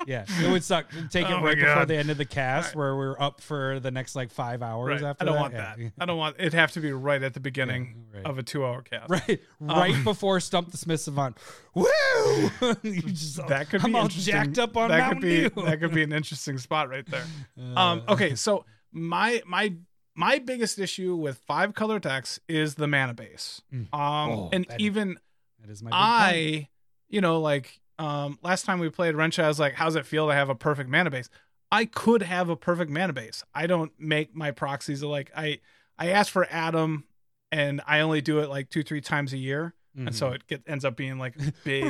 yeah, 0.06 0.24
it 0.40 0.48
would 0.48 0.62
suck. 0.62 0.86
Take 1.10 1.26
Oh 1.26 1.34
it 1.38 1.40
my 1.40 1.42
right 1.46 1.58
before 1.58 1.84
the 1.84 1.96
end 1.96 2.08
of 2.08 2.18
the 2.18 2.24
cast, 2.24 2.68
Right. 2.68 2.76
where 2.76 2.94
we're 2.96 3.20
up 3.20 3.40
for 3.40 3.80
the 3.80 3.90
next 3.90 4.14
like 4.14 4.30
five 4.30 4.62
hours 4.62 5.02
right. 5.02 5.08
after 5.10 5.22
I 5.22 5.26
don't 5.26 5.34
that. 5.34 5.40
want 5.40 5.54
Yeah. 5.54 5.74
that. 5.76 5.92
I 6.00 6.06
don't 6.06 6.18
want 6.18 6.36
it. 6.38 6.52
Have 6.52 6.70
to 6.72 6.80
be 6.80 6.92
right 6.92 7.20
at 7.20 7.34
the 7.34 7.40
beginning 7.40 8.06
right. 8.14 8.24
of 8.24 8.38
a 8.38 8.44
two-hour 8.44 8.82
cast. 8.82 9.10
Right, 9.10 9.40
right 9.58 10.04
before 10.04 10.38
Stump 10.38 10.70
the 10.70 10.76
Smith 10.76 11.00
Savant. 11.00 11.36
Woo! 11.74 11.84
you 12.82 13.02
just, 13.02 13.44
That 13.48 13.70
could 13.70 13.84
I'm 13.84 13.92
be 13.92 13.98
all 13.98 14.06
jacked 14.08 14.58
up 14.60 14.76
on 14.76 14.90
that 14.90 14.98
Mountain 14.98 15.20
could 15.20 15.28
be 15.28 15.48
Dew. 15.62 15.66
that 15.66 15.80
could 15.80 15.92
be 15.94 16.02
an 16.04 16.12
interesting 16.12 16.58
spot 16.58 16.88
right 16.90 17.04
there. 17.06 17.24
Uh, 17.58 17.78
Um, 17.80 18.02
okay, 18.08 18.36
so 18.36 18.64
my 18.92 19.42
my 19.46 19.74
my 20.18 20.38
biggest 20.40 20.78
issue 20.80 21.14
with 21.14 21.38
five 21.46 21.74
color 21.74 22.00
decks 22.00 22.40
is 22.48 22.74
the 22.74 22.88
mana 22.88 23.14
base. 23.14 23.62
Um, 23.72 23.86
Oh, 23.92 24.50
and 24.52 24.66
that- 24.68 24.80
even 24.80 25.16
that 25.60 25.70
is 25.70 25.80
my 25.82 25.90
big 25.90 25.92
point. 25.94 26.02
I, 26.02 26.68
you 27.08 27.20
know, 27.20 27.40
like 27.40 27.80
um, 28.00 28.38
last 28.42 28.64
time 28.64 28.80
we 28.80 28.90
played 28.90 29.14
Wrench, 29.14 29.38
I 29.38 29.46
was 29.48 29.58
like, 29.60 29.74
"How's 29.74 29.94
it 29.96 30.06
feel 30.06 30.26
to 30.28 30.34
have 30.34 30.48
a 30.48 30.54
perfect 30.54 30.90
mana 30.90 31.10
base?" 31.10 31.28
I 31.70 31.84
could 31.84 32.22
have 32.22 32.48
a 32.48 32.56
perfect 32.56 32.90
mana 32.90 33.12
base. 33.12 33.44
I 33.54 33.66
don't 33.66 33.92
make 33.98 34.34
my 34.34 34.50
proxies 34.50 35.02
like 35.02 35.30
I 35.36 35.60
I 35.98 36.08
ask 36.08 36.32
for 36.32 36.46
Adam, 36.50 37.04
and 37.52 37.80
I 37.86 38.00
only 38.00 38.20
do 38.20 38.38
it 38.40 38.48
like 38.48 38.70
two 38.70 38.82
three 38.82 39.00
times 39.00 39.32
a 39.32 39.36
year, 39.38 39.74
and 39.96 40.14
so 40.14 40.28
it 40.30 40.46
get, 40.46 40.62
ends 40.66 40.84
up 40.84 40.96
being 40.96 41.18
like 41.18 41.34
big. 41.64 41.84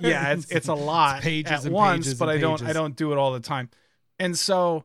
yeah, 0.00 0.32
it's 0.32 0.50
it's 0.50 0.68
a 0.68 0.74
lot 0.74 1.22
pages 1.22 1.50
at 1.52 1.64
and 1.66 1.74
once, 1.74 2.06
pages 2.06 2.18
but 2.18 2.28
and 2.28 2.38
I 2.38 2.40
don't 2.40 2.62
I 2.62 2.72
don't 2.72 2.96
do 2.96 3.12
it 3.12 3.18
all 3.18 3.32
the 3.32 3.40
time, 3.40 3.68
and 4.18 4.38
so 4.38 4.84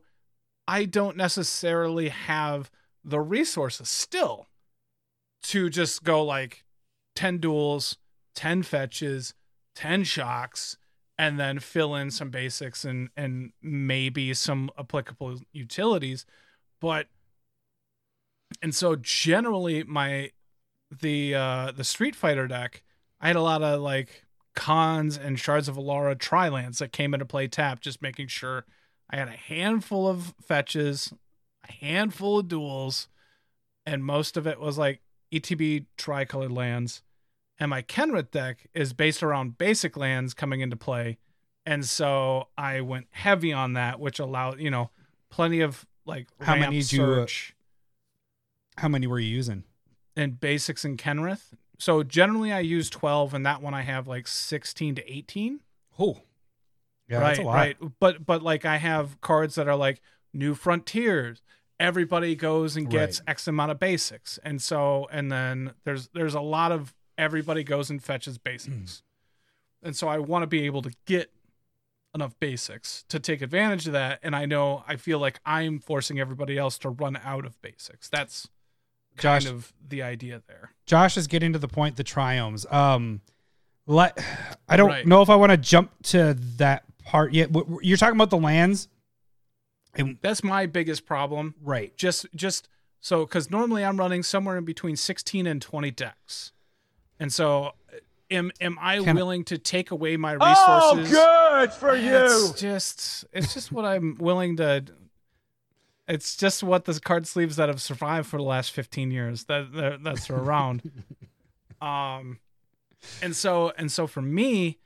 I 0.68 0.84
don't 0.84 1.16
necessarily 1.16 2.08
have 2.08 2.70
the 3.04 3.20
resources 3.20 3.88
still 3.88 4.48
to 5.44 5.70
just 5.70 6.02
go 6.02 6.24
like 6.24 6.64
ten 7.14 7.38
duels, 7.38 7.98
ten 8.34 8.62
fetches, 8.62 9.34
ten 9.74 10.02
shocks, 10.04 10.76
and 11.18 11.38
then 11.38 11.60
fill 11.60 11.94
in 11.94 12.10
some 12.10 12.30
basics 12.30 12.84
and 12.84 13.10
and 13.16 13.52
maybe 13.62 14.34
some 14.34 14.70
applicable 14.78 15.40
utilities. 15.52 16.26
But 16.80 17.06
and 18.62 18.74
so 18.74 18.96
generally 18.96 19.84
my 19.84 20.30
the 20.90 21.34
uh 21.34 21.72
the 21.72 21.84
street 21.84 22.14
fighter 22.14 22.46
deck 22.46 22.82
i 23.20 23.26
had 23.26 23.36
a 23.36 23.42
lot 23.42 23.62
of 23.62 23.80
like 23.80 24.24
Khans 24.54 25.18
and 25.18 25.38
shards 25.38 25.68
of 25.68 25.76
alara 25.76 26.18
tri-lands 26.18 26.78
that 26.78 26.92
came 26.92 27.12
into 27.12 27.26
play 27.26 27.48
tap 27.48 27.80
just 27.80 28.00
making 28.00 28.28
sure 28.28 28.64
i 29.10 29.16
had 29.16 29.28
a 29.28 29.32
handful 29.32 30.06
of 30.08 30.34
fetches 30.42 31.12
a 31.68 31.72
handful 31.72 32.38
of 32.40 32.48
duels 32.48 33.08
and 33.84 34.04
most 34.04 34.36
of 34.36 34.46
it 34.46 34.58
was 34.60 34.76
like 34.78 35.00
etb 35.32 35.84
tricolored 35.96 36.52
lands. 36.52 37.02
And 37.58 37.70
my 37.70 37.82
kenrith 37.82 38.30
deck 38.32 38.66
is 38.74 38.92
based 38.92 39.22
around 39.22 39.56
basic 39.58 39.96
lands 39.96 40.34
coming 40.34 40.60
into 40.60 40.76
play. 40.76 41.18
And 41.64 41.84
so 41.84 42.48
i 42.58 42.80
went 42.80 43.06
heavy 43.10 43.52
on 43.52 43.72
that 43.74 43.98
which 44.00 44.18
allowed 44.18 44.60
you 44.60 44.70
know 44.70 44.90
plenty 45.30 45.60
of 45.60 45.86
like 46.04 46.28
How 46.40 46.54
many 46.56 46.78
did 46.80 46.92
you, 46.92 47.04
uh, 47.04 47.26
How 48.76 48.88
many 48.88 49.06
were 49.06 49.18
you 49.18 49.28
using? 49.30 49.64
and 50.18 50.40
basics 50.40 50.84
in 50.84 50.96
kenrith. 50.96 51.52
So 51.78 52.02
generally 52.02 52.52
i 52.52 52.60
use 52.60 52.88
12 52.90 53.34
and 53.34 53.44
that 53.46 53.60
one 53.62 53.74
i 53.74 53.82
have 53.82 54.06
like 54.06 54.26
16 54.28 54.94
to 54.96 55.12
18 55.12 55.60
Oh, 55.98 56.20
yeah, 57.08 57.18
right 57.18 57.26
that's 57.28 57.38
a 57.40 57.42
lot. 57.42 57.54
right 57.54 57.76
but 58.00 58.24
but 58.26 58.42
like 58.42 58.64
i 58.64 58.76
have 58.76 59.20
cards 59.20 59.54
that 59.56 59.68
are 59.68 59.76
like 59.76 60.00
new 60.34 60.54
frontiers 60.54 61.42
everybody 61.78 62.34
goes 62.34 62.76
and 62.76 62.88
gets 62.90 63.20
Right. 63.20 63.30
x 63.30 63.46
amount 63.48 63.70
of 63.70 63.78
basics 63.78 64.38
and 64.42 64.60
so 64.62 65.08
and 65.12 65.30
then 65.30 65.72
there's 65.84 66.08
there's 66.14 66.34
a 66.34 66.40
lot 66.40 66.72
of 66.72 66.94
everybody 67.18 67.62
goes 67.64 67.90
and 67.90 68.02
fetches 68.02 68.38
basics 68.38 69.02
and 69.82 69.94
so 69.96 70.08
i 70.08 70.18
want 70.18 70.42
to 70.42 70.46
be 70.46 70.62
able 70.66 70.82
to 70.82 70.90
get 71.06 71.30
enough 72.14 72.34
basics 72.40 73.04
to 73.08 73.20
take 73.20 73.42
advantage 73.42 73.86
of 73.86 73.92
that 73.92 74.18
and 74.22 74.34
i 74.34 74.46
know 74.46 74.82
i 74.88 74.96
feel 74.96 75.18
like 75.18 75.38
i'm 75.44 75.78
forcing 75.78 76.18
everybody 76.18 76.56
else 76.56 76.78
to 76.78 76.88
run 76.88 77.18
out 77.22 77.44
of 77.44 77.60
basics 77.60 78.08
that's 78.08 78.48
kind 79.16 79.46
of 79.46 79.72
the 79.86 80.02
idea 80.02 80.42
there 80.46 80.72
Josh 80.86 81.16
is 81.16 81.26
getting 81.26 81.52
to 81.54 81.58
the 81.58 81.66
point. 81.68 81.96
The 81.96 82.04
triomes. 82.04 82.70
Um, 82.72 83.22
let 83.86 84.16
I 84.68 84.76
don't 84.76 84.88
Right. 84.90 85.06
know 85.06 85.20
if 85.22 85.28
I 85.30 85.36
want 85.36 85.50
to 85.52 85.56
jump 85.56 85.90
to 86.04 86.34
that 86.58 86.84
part 87.06 87.32
yet. 87.32 87.48
W- 87.52 87.64
w- 87.64 87.80
You're 87.88 87.96
talking 87.96 88.16
about 88.16 88.30
the 88.30 88.36
lands, 88.38 88.88
and 89.94 90.18
that's 90.20 90.44
my 90.44 90.66
biggest 90.66 91.06
problem 91.06 91.54
right. 91.62 91.96
just 91.96 92.26
just 92.34 92.68
so 93.00 93.24
because 93.24 93.50
normally 93.50 93.84
i'm 93.84 93.96
running 93.98 94.22
somewhere 94.22 94.56
in 94.58 94.64
between 94.64 94.96
16 94.96 95.46
and 95.46 95.62
20 95.62 95.90
decks 95.92 96.52
and 97.20 97.32
so 97.32 97.72
am 98.30 98.50
am 98.60 98.76
i 98.80 98.98
Can- 98.98 99.14
willing 99.16 99.44
to 99.44 99.56
take 99.58 99.90
away 99.90 100.16
my 100.16 100.32
resources 100.32 101.14
Oh, 101.16 101.60
good 101.60 101.72
for 101.72 101.94
you. 101.96 102.14
it's 102.16 102.60
just 102.60 103.24
it's 103.32 103.54
just 103.54 103.70
what 103.72 103.84
i'm 103.84 104.16
willing 104.18 104.56
to 104.56 104.84
it's 106.08 106.36
just 106.36 106.62
what 106.62 106.84
the 106.86 106.98
card 107.00 107.26
sleeves 107.26 107.56
that 107.56 107.68
have 107.68 107.80
survived 107.82 108.26
for 108.28 108.36
the 108.38 108.42
last 108.44 108.72
15 108.72 109.10
years 109.10 109.44
that, 109.44 109.72
that 109.74 110.02
that's 110.02 110.28
around 110.30 110.90
um 111.80 112.38
and 113.22 113.36
so 113.36 113.72
and 113.78 113.92
so 113.92 114.06
for 114.06 114.22
me 114.22 114.78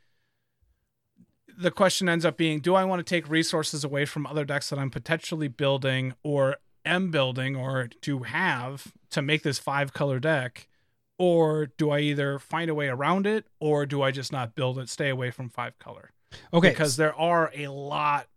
the 1.61 1.71
question 1.71 2.09
ends 2.09 2.25
up 2.25 2.37
being 2.37 2.61
do 2.61 2.75
i 2.75 2.85
want 2.85 2.99
to 2.99 3.05
take 3.05 3.29
resources 3.29 3.85
away 3.85 4.05
from 4.05 4.27
other 4.27 4.45
decks 4.45 4.71
that 4.71 4.79
i'm 4.79 4.91
potentially 4.91 5.49
building 5.49 6.15
or 6.23 6.57
am 6.85 7.11
building 7.11 7.57
or 7.57 7.89
to 8.01 8.21
have 8.21 8.93
to 9.11 9.23
make 9.23 9.43
this 9.43 9.59
five 9.59 9.93
color 9.93 10.19
deck? 10.19 10.69
Or 11.19 11.67
do 11.77 11.91
i 11.91 12.01
either 12.01 12.39
find 12.39 12.71
a 12.71 12.75
way 12.75 12.89
around 12.89 13.27
it 13.27 13.47
or 13.61 13.87
do 13.87 14.03
i 14.03 14.11
just 14.11 14.33
not 14.33 14.55
build 14.55 14.79
it 14.79 14.89
stay 14.89 15.09
away 15.09 15.31
from 15.31 15.49
five 15.49 15.79
color? 15.79 16.11
Okay, 16.53 16.71
because 16.71 16.97
there 16.97 17.15
are 17.15 17.51
a 17.55 17.69
lot 17.69 18.29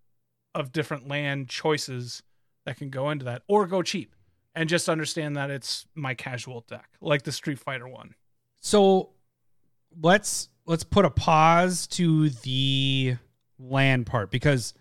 of 0.55 0.71
different 0.71 1.07
land 1.07 1.47
choices 1.47 2.23
that 2.65 2.77
can 2.77 2.89
go 2.89 3.09
into 3.09 3.25
that 3.25 3.43
or 3.47 3.67
go 3.67 3.81
cheap 3.81 4.15
and 4.55 4.69
just 4.69 4.89
understand 4.89 5.35
that 5.35 5.49
it's 5.49 5.85
my 5.95 6.13
casual 6.13 6.65
deck 6.67 6.89
like 7.01 7.23
the 7.23 7.31
street 7.31 7.59
fighter 7.59 7.87
one. 7.87 8.15
So 8.59 9.11
let's 10.01 10.49
let's 10.65 10.83
put 10.83 11.05
a 11.05 11.09
pause 11.09 11.87
to 11.87 12.29
the 12.29 13.17
land 13.59 14.05
part 14.05 14.31
because 14.31 14.73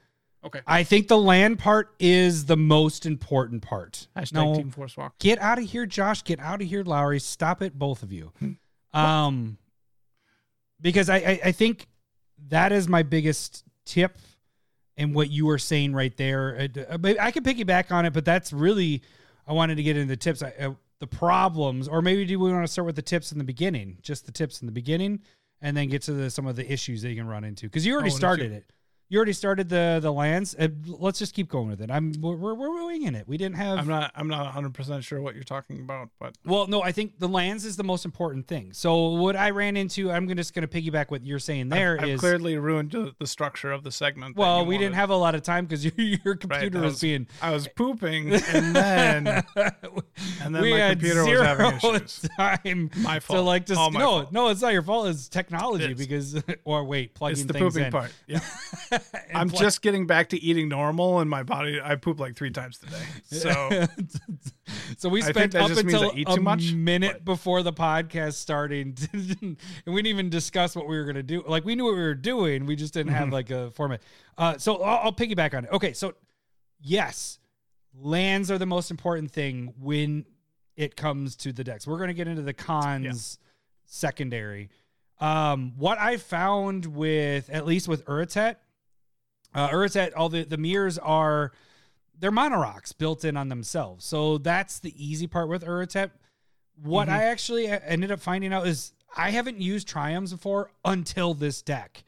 okay 0.44 0.60
I 0.66 0.82
think 0.82 1.08
the 1.08 1.18
land 1.18 1.58
part 1.58 1.94
is 1.98 2.46
the 2.46 2.56
most 2.56 3.06
important 3.06 3.62
part. 3.62 4.06
hashtag 4.16 4.32
No, 4.32 4.54
team 4.54 4.70
force 4.70 4.96
walk 4.96 5.18
get 5.18 5.38
out 5.38 5.58
of 5.58 5.64
here, 5.64 5.86
Josh. 5.86 6.22
Get 6.22 6.40
out 6.40 6.62
of 6.62 6.68
here, 6.68 6.82
Lowry. 6.82 7.20
Stop 7.20 7.62
it, 7.62 7.78
both 7.78 8.02
of 8.02 8.12
you. 8.12 8.32
Um, 8.92 9.58
because 10.80 11.08
I, 11.08 11.16
I 11.16 11.40
I 11.46 11.52
think 11.52 11.88
that 12.48 12.72
is 12.72 12.88
my 12.88 13.02
biggest 13.02 13.64
tip, 13.84 14.18
and 14.96 15.14
what 15.14 15.30
you 15.30 15.46
were 15.46 15.58
saying 15.58 15.94
right 15.94 16.16
there. 16.16 16.68
Uh, 16.76 16.98
I 17.20 17.30
can 17.30 17.44
piggyback 17.44 17.90
on 17.90 18.06
it, 18.06 18.12
but 18.12 18.24
that's 18.24 18.52
really 18.52 19.02
I 19.46 19.52
wanted 19.52 19.76
to 19.76 19.82
get 19.82 19.96
into 19.96 20.08
the 20.08 20.16
tips. 20.16 20.42
I, 20.42 20.52
uh, 20.58 20.74
the 20.98 21.06
problems, 21.06 21.88
or 21.88 22.00
maybe 22.00 22.24
do 22.24 22.38
we 22.38 22.52
want 22.52 22.64
to 22.64 22.72
start 22.72 22.86
with 22.86 22.94
the 22.94 23.02
tips 23.02 23.32
in 23.32 23.38
the 23.38 23.44
beginning? 23.44 23.98
Just 24.02 24.24
the 24.26 24.32
tips 24.32 24.60
in 24.60 24.66
the 24.66 24.72
beginning, 24.72 25.20
and 25.62 25.76
then 25.76 25.88
get 25.88 26.02
to 26.02 26.12
the, 26.12 26.28
some 26.30 26.46
of 26.46 26.56
the 26.56 26.70
issues 26.70 27.00
that 27.02 27.08
you 27.10 27.16
can 27.16 27.26
run 27.26 27.44
into 27.44 27.66
because 27.66 27.86
you 27.86 27.94
already 27.94 28.10
Oh, 28.10 28.16
started 28.16 28.50
you- 28.50 28.56
it. 28.58 28.70
You 29.12 29.18
already 29.18 29.34
started 29.34 29.68
the 29.68 29.98
the 30.00 30.10
lands. 30.10 30.56
Uh, 30.58 30.68
let's 30.86 31.18
just 31.18 31.34
keep 31.34 31.50
going 31.50 31.68
with 31.68 31.82
it. 31.82 31.90
I'm 31.90 32.14
we're, 32.18 32.34
we're, 32.54 32.86
winging 32.86 33.14
it. 33.14 33.28
We 33.28 33.36
didn't 33.36 33.56
have. 33.56 33.78
i'm 33.78 33.86
not 33.86 34.10
i'm 34.14 34.26
not 34.26 34.54
100% 34.54 35.02
sure 35.02 35.20
what 35.20 35.34
you're 35.34 35.44
talking 35.44 35.80
about 35.80 36.08
but 36.18 36.34
Well, 36.46 36.66
no, 36.66 36.82
I 36.82 36.92
think 36.92 37.18
the 37.18 37.28
lands 37.28 37.66
is 37.66 37.76
the 37.76 37.84
most 37.84 38.06
important 38.06 38.46
thing. 38.48 38.72
So 38.72 39.08
what 39.10 39.36
I 39.36 39.50
ran 39.50 39.76
into, 39.76 40.10
I'm 40.10 40.24
gonna- 40.26 40.36
just 40.36 40.54
going 40.54 40.66
to 40.66 40.80
piggyback 40.80 41.10
what 41.10 41.24
you're 41.26 41.38
saying 41.38 41.68
There 41.68 41.98
I've, 42.00 42.08
is 42.08 42.14
I've 42.14 42.20
clearly 42.20 42.56
ruined 42.56 42.92
the, 42.92 43.26
structure 43.26 43.70
of 43.70 43.84
the 43.84 43.92
segment 43.92 44.34
well, 44.34 44.64
we 44.64 44.78
didn't 44.78 44.94
have 44.94 45.10
a 45.10 45.16
lot 45.16 45.34
of 45.34 45.42
time 45.42 45.66
because 45.66 45.84
your, 45.84 45.92
your 45.98 46.18
Right, 46.24 46.40
computer 46.40 46.78
I 46.78 46.82
was, 46.82 47.00
being. 47.00 47.26
i 47.42 47.50
was 47.50 47.68
pooping 47.76 48.32
and 48.32 48.74
then 48.74 49.26
and 50.42 50.54
then 50.54 50.62
we 50.62 50.70
my 50.70 50.78
had 50.78 51.00
computer 51.00 51.24
was 51.26 51.38
having 51.40 51.76
issues 51.76 52.28
time 52.38 52.90
My 52.96 53.16
to 53.16 53.20
fault. 53.20 53.44
like 53.44 53.66
just 53.66 53.78
no 53.92 54.00
fault. 54.00 54.32
no 54.32 54.48
it's 54.48 54.62
not 54.62 54.72
your 54.72 54.82
fault 54.82 55.08
it's 55.08 55.28
technology 55.28 55.84
It's- 55.84 55.98
because 55.98 56.42
or 56.64 56.84
wait 56.84 57.12
plugging 57.14 57.32
it's 57.38 57.44
the 57.44 57.52
things 57.52 57.74
pooping 57.74 57.86
in. 57.86 57.92
part 57.92 58.10
yeah 58.26 58.40
i'm 59.34 59.50
just 59.50 59.82
getting 59.82 60.06
back 60.06 60.28
to 60.30 60.40
eating 60.42 60.68
normal 60.68 61.20
and 61.20 61.28
my 61.30 61.42
body 61.42 61.80
i 61.82 61.94
poop 61.96 62.18
like 62.20 62.36
three 62.36 62.50
times 62.50 62.78
today 62.78 63.02
so 63.24 63.86
so 64.96 65.08
we 65.08 65.20
spent 65.22 65.54
up 65.54 65.68
just 65.68 65.84
means 65.84 66.02
I 66.02 66.06
until 66.08 66.34
a 66.34 66.40
much, 66.40 66.72
minute 66.72 67.12
but- 67.16 67.24
before 67.24 67.62
the 67.62 67.72
podcast 67.72 68.34
starting, 68.34 68.96
and 69.12 69.56
we 69.86 69.94
didn't 69.96 70.06
even 70.06 70.30
discuss 70.30 70.74
what 70.76 70.86
we 70.88 70.96
were 70.96 71.04
going 71.04 71.16
to 71.16 71.22
do. 71.22 71.42
Like 71.46 71.64
we 71.64 71.74
knew 71.74 71.84
what 71.84 71.94
we 71.94 72.00
were 72.00 72.14
doing, 72.14 72.66
we 72.66 72.76
just 72.76 72.94
didn't 72.94 73.12
have 73.12 73.24
Mm-hmm. 73.24 73.32
like 73.32 73.50
a 73.50 73.70
format. 73.72 74.02
Uh, 74.38 74.56
so 74.58 74.82
I'll, 74.82 75.06
I'll 75.06 75.12
piggyback 75.12 75.54
on 75.54 75.64
it. 75.64 75.70
Okay, 75.72 75.92
so 75.92 76.14
yes, 76.80 77.38
lands 77.98 78.50
are 78.50 78.58
the 78.58 78.66
most 78.66 78.90
important 78.90 79.30
thing 79.30 79.72
when 79.78 80.24
it 80.76 80.96
comes 80.96 81.36
to 81.36 81.52
the 81.52 81.64
decks. 81.64 81.86
We're 81.86 81.98
going 81.98 82.08
to 82.08 82.14
get 82.14 82.28
into 82.28 82.42
the 82.42 82.54
cons 82.54 83.38
secondary. 83.84 84.70
Um, 85.20 85.72
what 85.76 85.98
I 85.98 86.16
found 86.16 86.86
with 86.86 87.50
at 87.50 87.66
least 87.66 87.88
with 87.88 88.04
Urtet, 88.06 88.56
uh, 89.54 89.86
all 90.16 90.28
the 90.28 90.44
the 90.44 90.56
Myrs 90.58 90.98
are 90.98 91.52
they're 92.18 92.30
mana 92.30 92.58
rocks 92.58 92.92
built 92.92 93.24
in 93.24 93.36
on 93.36 93.48
themselves. 93.48 94.04
So 94.04 94.38
that's 94.38 94.78
the 94.78 94.92
easy 94.96 95.26
part 95.26 95.48
with 95.48 95.64
Urtet. 95.64 96.10
What 96.82 97.08
Mm-hmm. 97.08 97.16
I 97.16 97.24
actually 97.24 97.66
ended 97.68 98.10
up 98.10 98.20
finding 98.20 98.52
out 98.52 98.66
is 98.66 98.92
I 99.16 99.30
haven't 99.30 99.60
used 99.60 99.88
Triomes 99.88 100.30
before 100.30 100.70
until 100.84 101.34
this 101.34 101.60
deck. 101.62 102.02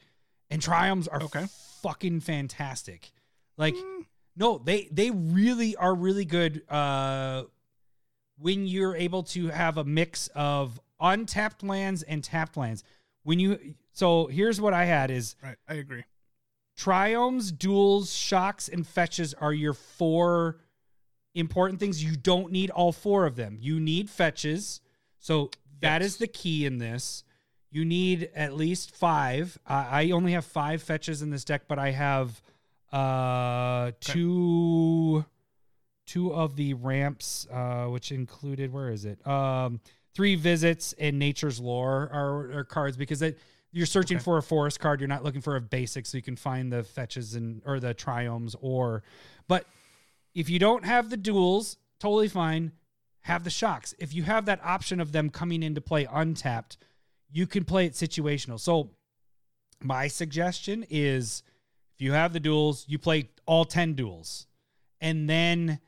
And 0.49 0.61
Triomes 0.61 1.07
are 1.11 1.21
Okay. 1.23 1.45
fucking 1.81 2.21
fantastic. 2.21 3.11
Like 3.57 3.75
no, 4.35 4.57
they 4.57 4.87
they 4.91 5.11
really 5.11 5.75
are 5.75 5.93
really 5.93 6.25
good 6.25 6.63
uh 6.69 7.43
when 8.37 8.67
you're 8.67 8.95
able 8.95 9.23
to 9.23 9.47
have 9.47 9.77
a 9.77 9.83
mix 9.83 10.27
of 10.35 10.79
untapped 10.99 11.63
lands 11.63 12.03
and 12.03 12.23
tapped 12.23 12.57
lands. 12.57 12.83
When 13.23 13.39
you 13.39 13.75
so 13.91 14.27
here's 14.27 14.59
what 14.59 14.73
I 14.73 14.85
had 14.85 15.09
is 15.11 15.35
right 15.43 15.57
i 15.67 15.75
agree 15.75 16.03
Triomes, 16.77 17.57
duels, 17.57 18.13
shocks, 18.13 18.67
and 18.67 18.85
fetches 18.85 19.33
are 19.35 19.53
your 19.53 19.73
four 19.73 20.57
important 21.33 21.79
things. 21.79 22.03
You 22.03 22.15
don't 22.15 22.51
need 22.51 22.69
all 22.69 22.91
four 22.91 23.25
of 23.25 23.35
them. 23.35 23.57
You 23.59 23.79
need 23.79 24.09
fetches. 24.09 24.81
So 25.19 25.51
that 25.79 26.01
is 26.01 26.13
Yes. 26.13 26.19
the 26.19 26.27
key 26.27 26.65
in 26.65 26.77
this. 26.77 27.23
You 27.71 27.83
need 27.85 28.29
at 28.35 28.53
least 28.55 28.91
five. 28.95 29.57
Uh, 29.67 29.85
I 29.89 30.11
only 30.11 30.31
have 30.33 30.45
five 30.45 30.81
fetches 30.81 31.21
in 31.21 31.29
this 31.29 31.43
deck, 31.43 31.63
but 31.67 31.79
I 31.79 31.91
have 31.91 32.41
uh 32.91 33.91
two 33.99 35.25
two 36.05 36.33
of 36.33 36.55
the 36.55 36.73
ramps, 36.75 37.47
uh, 37.51 37.87
which 37.87 38.11
included 38.11 38.71
where 38.71 38.89
is 38.91 39.05
it? 39.05 39.25
Um, 39.27 39.81
three 40.13 40.35
visits 40.35 40.93
and 40.99 41.17
nature's 41.17 41.59
lore 41.59 42.09
are, 42.13 42.59
are 42.59 42.63
cards 42.63 42.95
because 42.95 43.21
it, 43.23 43.39
you're 43.75 43.85
searching 43.85 44.17
Okay. 44.17 44.23
for 44.23 44.37
a 44.37 44.41
forest 44.43 44.79
card. 44.79 45.01
You're 45.01 45.09
not 45.09 45.23
looking 45.25 45.41
for 45.41 45.57
a 45.57 45.61
basic, 45.61 46.05
so 46.05 46.17
you 46.17 46.23
can 46.23 46.37
find 46.37 46.71
the 46.71 46.81
fetches 46.83 47.35
and 47.35 47.61
or 47.65 47.81
the 47.81 47.93
triomes 47.93 48.55
or. 48.61 49.03
But 49.49 49.67
if 50.33 50.49
you 50.49 50.59
don't 50.59 50.85
have 50.85 51.09
the 51.09 51.17
duels, 51.17 51.75
totally 51.99 52.29
fine. 52.29 52.71
Have 53.23 53.43
the 53.43 53.49
shocks. 53.49 53.93
If 53.99 54.13
you 54.13 54.23
have 54.23 54.45
that 54.45 54.63
option 54.63 55.01
of 55.01 55.11
them 55.11 55.29
coming 55.29 55.61
into 55.61 55.81
play 55.81 56.07
untapped, 56.09 56.77
you 57.29 57.45
can 57.45 57.65
play 57.65 57.85
it 57.85 57.93
situational. 57.93 58.59
So 58.61 58.91
my 59.83 60.07
suggestion 60.07 60.85
is 60.89 61.43
if 61.95 62.01
you 62.01 62.13
have 62.13 62.31
the 62.31 62.39
duels, 62.39 62.85
you 62.87 62.97
play 62.97 63.29
all 63.45 63.65
10 63.65 63.93
duels. 63.95 64.47
And 65.01 65.29
then 65.29 65.79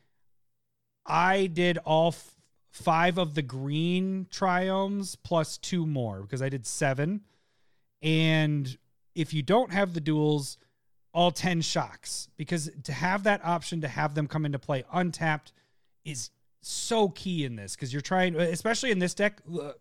I 1.06 1.48
did 1.48 1.78
all 1.80 2.10
f- 2.10 2.36
five 2.72 3.18
of 3.18 3.34
the 3.34 3.42
green 3.42 4.28
triomes 4.30 5.16
plus 5.24 5.58
two 5.58 5.86
more 5.88 6.22
because 6.22 6.42
I 6.42 6.50
did 6.50 6.66
seven. 6.66 7.22
And 8.02 8.78
if 9.16 9.34
you 9.34 9.42
don't 9.42 9.72
have 9.72 9.94
the 9.94 10.02
duels, 10.02 10.58
all 11.14 11.32
10 11.32 11.62
shocks 11.62 12.30
because 12.38 12.70
to 12.84 12.92
have 12.94 13.24
that 13.24 13.44
option 13.44 13.82
to 13.82 13.88
have 13.88 14.14
them 14.14 14.28
come 14.28 14.46
into 14.46 14.60
play 14.60 14.84
untapped 14.94 15.52
is 16.06 16.30
so 16.62 17.10
key 17.10 17.44
in 17.44 17.56
this 17.56 17.76
because 17.76 17.92
you're 17.92 18.02
trying, 18.02 18.36
especially 18.36 18.92
in 18.92 19.00
this 19.00 19.14
deck, 19.16 19.42
uh, 19.60 19.72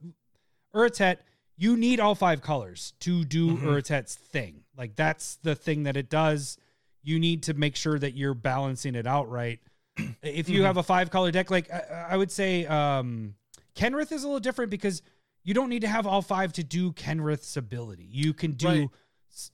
Urtet, 0.74 1.18
you 1.58 1.76
need 1.76 2.00
all 2.00 2.14
five 2.14 2.40
colors 2.42 2.94
to 3.00 3.24
do 3.24 3.56
Mhm. 3.56 3.62
Urtet's 3.62 4.14
thing. 4.14 4.64
Like 4.76 4.94
that's 4.96 5.36
the 5.36 5.54
thing 5.54 5.82
that 5.82 5.96
it 5.96 6.08
does. 6.08 6.56
You 7.02 7.18
need 7.18 7.42
to 7.44 7.54
make 7.54 7.76
sure 7.76 7.98
that 7.98 8.14
you're 8.14 8.34
balancing 8.34 8.94
it 8.94 9.06
out 9.06 9.28
right. 9.30 9.60
if 10.22 10.48
you 10.50 10.60
Mhm. 10.60 10.64
have 10.66 10.76
a 10.76 10.82
five 10.82 11.10
color 11.10 11.30
deck, 11.30 11.50
like 11.50 11.70
I, 11.70 12.08
I 12.10 12.16
would 12.16 12.30
say, 12.30 12.66
um, 12.66 13.34
Kenrith 13.74 14.12
is 14.12 14.22
a 14.24 14.26
little 14.26 14.40
different 14.40 14.70
because 14.70 15.02
you 15.46 15.54
don't 15.54 15.70
need 15.70 15.82
to 15.82 15.88
have 15.88 16.06
all 16.06 16.22
five 16.22 16.52
to 16.54 16.64
do 16.64 16.92
Kenrith's 16.92 17.56
ability. 17.56 18.06
You 18.10 18.34
can 18.34 18.52
do 18.52 18.66
Right. 18.68 18.90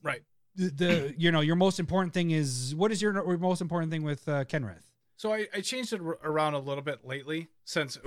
Right. 0.03 0.23
the, 0.57 0.71
the 0.71 1.15
you 1.19 1.31
know 1.31 1.41
your 1.41 1.55
most 1.55 1.79
important 1.79 2.15
thing 2.15 2.31
is 2.31 2.75
what 2.75 2.91
is 2.91 3.03
your 3.03 3.39
most 3.39 3.61
important 3.61 3.93
thing 3.93 4.03
with 4.03 4.27
uh, 4.27 4.45
Kenrith? 4.45 4.83
So 5.17 5.33
I, 5.33 5.47
I 5.55 5.61
changed 5.61 5.93
it 5.93 6.01
around 6.01 6.55
a 6.55 6.59
little 6.59 6.83
bit 6.83 7.05
lately 7.05 7.49
since 7.65 7.99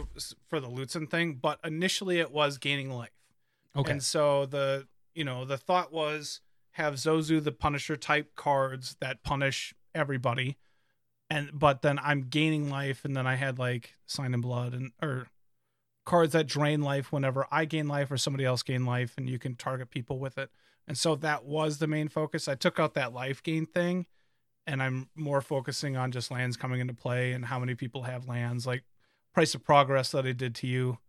for 0.49 0.59
the 0.59 0.67
Lutsen 0.67 1.09
thing, 1.09 1.35
but 1.35 1.59
initially 1.63 2.19
it 2.19 2.31
was 2.31 2.57
gaining 2.57 2.89
life. 2.89 3.11
Okay, 3.75 3.91
And 3.91 4.03
so 4.03 4.47
the 4.47 4.87
you 5.13 5.23
know 5.23 5.45
the 5.45 5.57
thought 5.57 5.93
was 5.93 6.41
have 6.71 6.95
Zozu 6.95 7.41
the 7.41 7.51
Punisher 7.51 7.95
type 7.95 8.35
cards 8.35 8.97
that 8.99 9.23
punish 9.23 9.75
everybody, 9.93 10.57
and 11.29 11.51
but 11.53 11.83
then 11.83 11.99
I'm 12.01 12.29
gaining 12.29 12.69
life, 12.69 13.05
and 13.05 13.15
then 13.15 13.27
I 13.27 13.35
had 13.35 13.59
like 13.59 13.93
Sanguine 14.07 14.41
Bond 14.41 14.73
and 14.73 14.91
or 15.03 15.27
cards 16.05 16.33
that 16.33 16.47
drain 16.47 16.81
life 16.81 17.11
whenever 17.11 17.47
I 17.51 17.65
gain 17.65 17.87
life 17.87 18.11
or 18.11 18.17
somebody 18.17 18.45
else 18.45 18.63
gain 18.63 18.85
life, 18.85 19.15
and 19.17 19.29
you 19.29 19.39
can 19.39 19.55
target 19.55 19.89
people 19.89 20.19
with 20.19 20.37
it. 20.37 20.49
And 20.87 20.97
so 20.97 21.15
that 21.15 21.45
was 21.45 21.79
the 21.79 21.87
main 21.87 22.09
focus. 22.09 22.47
I 22.47 22.55
took 22.55 22.79
out 22.79 22.93
that 22.93 23.13
life 23.13 23.41
gain 23.41 23.65
thing, 23.65 24.05
and 24.67 24.81
I'm 24.83 25.09
more 25.15 25.41
focusing 25.41 25.97
on 25.97 26.11
just 26.11 26.29
lands 26.29 26.57
coming 26.57 26.79
into 26.79 26.93
play 26.93 27.31
and 27.31 27.45
how 27.45 27.59
many 27.59 27.73
people 27.75 28.03
have 28.03 28.27
lands, 28.27 28.67
like 28.67 28.83
price 29.33 29.55
of 29.55 29.63
progress 29.63 30.11
that 30.11 30.25
I 30.25 30.31
did 30.31 30.53
to 30.55 30.67
you 30.67 30.99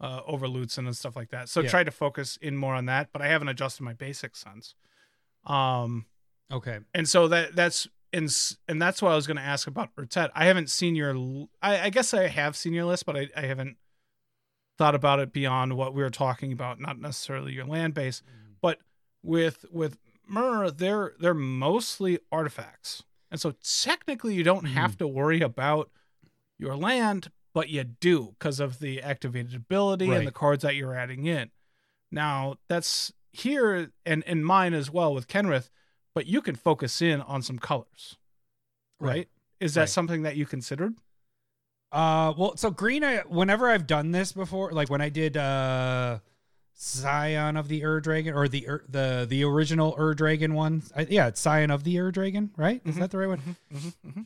uh, 0.00 0.22
over 0.26 0.46
Lutsen 0.46 0.78
and 0.86 0.96
stuff 0.96 1.14
like 1.14 1.30
that. 1.30 1.48
So 1.48 1.60
Yeah. 1.60 1.70
try 1.70 1.84
to 1.84 1.90
focus 1.90 2.36
in 2.42 2.56
more 2.56 2.74
on 2.74 2.86
that, 2.86 3.10
but 3.12 3.22
I 3.22 3.28
haven't 3.28 3.48
adjusted 3.48 3.84
my 3.84 3.92
basic 3.92 4.34
sense. 4.34 4.74
Um, 5.44 6.06
okay, 6.50 6.80
and 6.92 7.08
so 7.08 7.28
that 7.28 7.54
that's 7.54 7.86
and 8.12 8.28
and 8.68 8.82
that's 8.82 9.00
what 9.00 9.12
I 9.12 9.16
was 9.16 9.26
going 9.26 9.36
to 9.36 9.42
ask 9.42 9.66
about 9.68 9.94
Urtet. 9.96 10.30
I 10.34 10.46
haven't 10.46 10.70
seen 10.70 10.94
your. 10.96 11.48
I 11.62 11.90
guess 11.90 12.12
I 12.12 12.26
have 12.26 12.56
seen 12.56 12.72
your 12.72 12.84
list, 12.84 13.06
but 13.06 13.16
I, 13.16 13.28
I 13.36 13.42
haven't 13.42 13.76
thought 14.80 14.94
about 14.94 15.20
it 15.20 15.30
beyond 15.30 15.76
what 15.76 15.92
we 15.92 16.02
were 16.02 16.08
talking 16.08 16.52
about. 16.52 16.80
Not 16.80 16.98
necessarily 16.98 17.52
your 17.52 17.66
land 17.66 17.92
base, 17.92 18.22
mm-hmm. 18.22 18.52
but 18.62 18.78
with 19.22 19.66
with 19.70 19.98
Myr, 20.26 20.70
they're 20.70 21.12
they're 21.20 21.34
mostly 21.34 22.18
artifacts, 22.32 23.04
and 23.30 23.38
so 23.38 23.52
technically 23.62 24.32
you 24.32 24.42
don't 24.42 24.64
have 24.64 24.92
mm. 24.92 24.98
to 25.00 25.06
worry 25.06 25.42
about 25.42 25.90
your 26.58 26.76
land, 26.76 27.30
but 27.52 27.68
you 27.68 27.84
do 27.84 28.34
because 28.38 28.58
of 28.58 28.78
the 28.78 29.02
activated 29.02 29.54
ability 29.54 30.08
Right. 30.08 30.16
and 30.16 30.26
the 30.26 30.32
cards 30.32 30.62
that 30.62 30.76
you're 30.76 30.94
adding 30.94 31.26
in. 31.26 31.50
Now 32.10 32.54
that's 32.66 33.12
here 33.32 33.90
and 34.06 34.22
in 34.22 34.42
mine 34.42 34.72
as 34.72 34.90
well 34.90 35.12
with 35.12 35.28
Kenrith, 35.28 35.68
but 36.14 36.26
you 36.26 36.40
can 36.40 36.54
focus 36.54 37.02
in 37.02 37.20
on 37.20 37.42
some 37.42 37.58
colors, 37.58 38.16
right? 38.98 39.10
Right. 39.10 39.28
Is 39.60 39.74
that 39.74 39.82
Right. 39.82 39.88
something 39.90 40.22
that 40.22 40.36
you 40.36 40.46
considered? 40.46 40.94
Uh, 41.92 42.32
well, 42.36 42.56
so 42.56 42.70
green. 42.70 43.02
I 43.02 43.18
whenever 43.28 43.68
I've 43.68 43.86
done 43.86 44.12
this 44.12 44.32
before, 44.32 44.70
like 44.72 44.90
when 44.90 45.00
I 45.00 45.08
did 45.08 45.36
uh, 45.36 46.18
Scion 46.74 47.56
of 47.56 47.68
the 47.68 47.84
Ur 47.84 48.00
Dragon 48.00 48.32
or 48.34 48.46
the 48.48 48.66
Ur, 48.68 48.84
the 48.88 49.26
the 49.28 49.44
original 49.44 49.94
Ur 49.98 50.14
Dragon 50.14 50.54
one. 50.54 50.82
I, 50.96 51.06
yeah, 51.10 51.26
it's 51.26 51.40
Scion 51.40 51.70
of 51.70 51.82
the 51.84 51.98
Ur 51.98 52.10
Dragon, 52.12 52.50
right? 52.56 52.80
Is 52.84 52.96
that 52.96 53.10
the 53.10 53.18
right 53.18 53.28
one? 53.28 53.56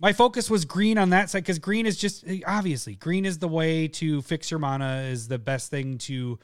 My 0.01 0.13
focus 0.13 0.51
was 0.51 0.65
green 0.65 0.99
on 0.99 1.11
that 1.11 1.31
side 1.31 1.43
because 1.43 1.59
green 1.59 1.87
is 1.87 1.97
just 1.97 2.25
obviously 2.47 2.97
green 2.97 3.25
is 3.25 3.39
the 3.39 3.49
way 3.49 3.89
to 3.89 4.21
fix 4.23 4.51
your 4.51 4.61
mana. 4.61 5.09
Is 5.11 5.29
the 5.29 5.39
best 5.39 5.71
thing 5.71 5.97
to 5.99 6.39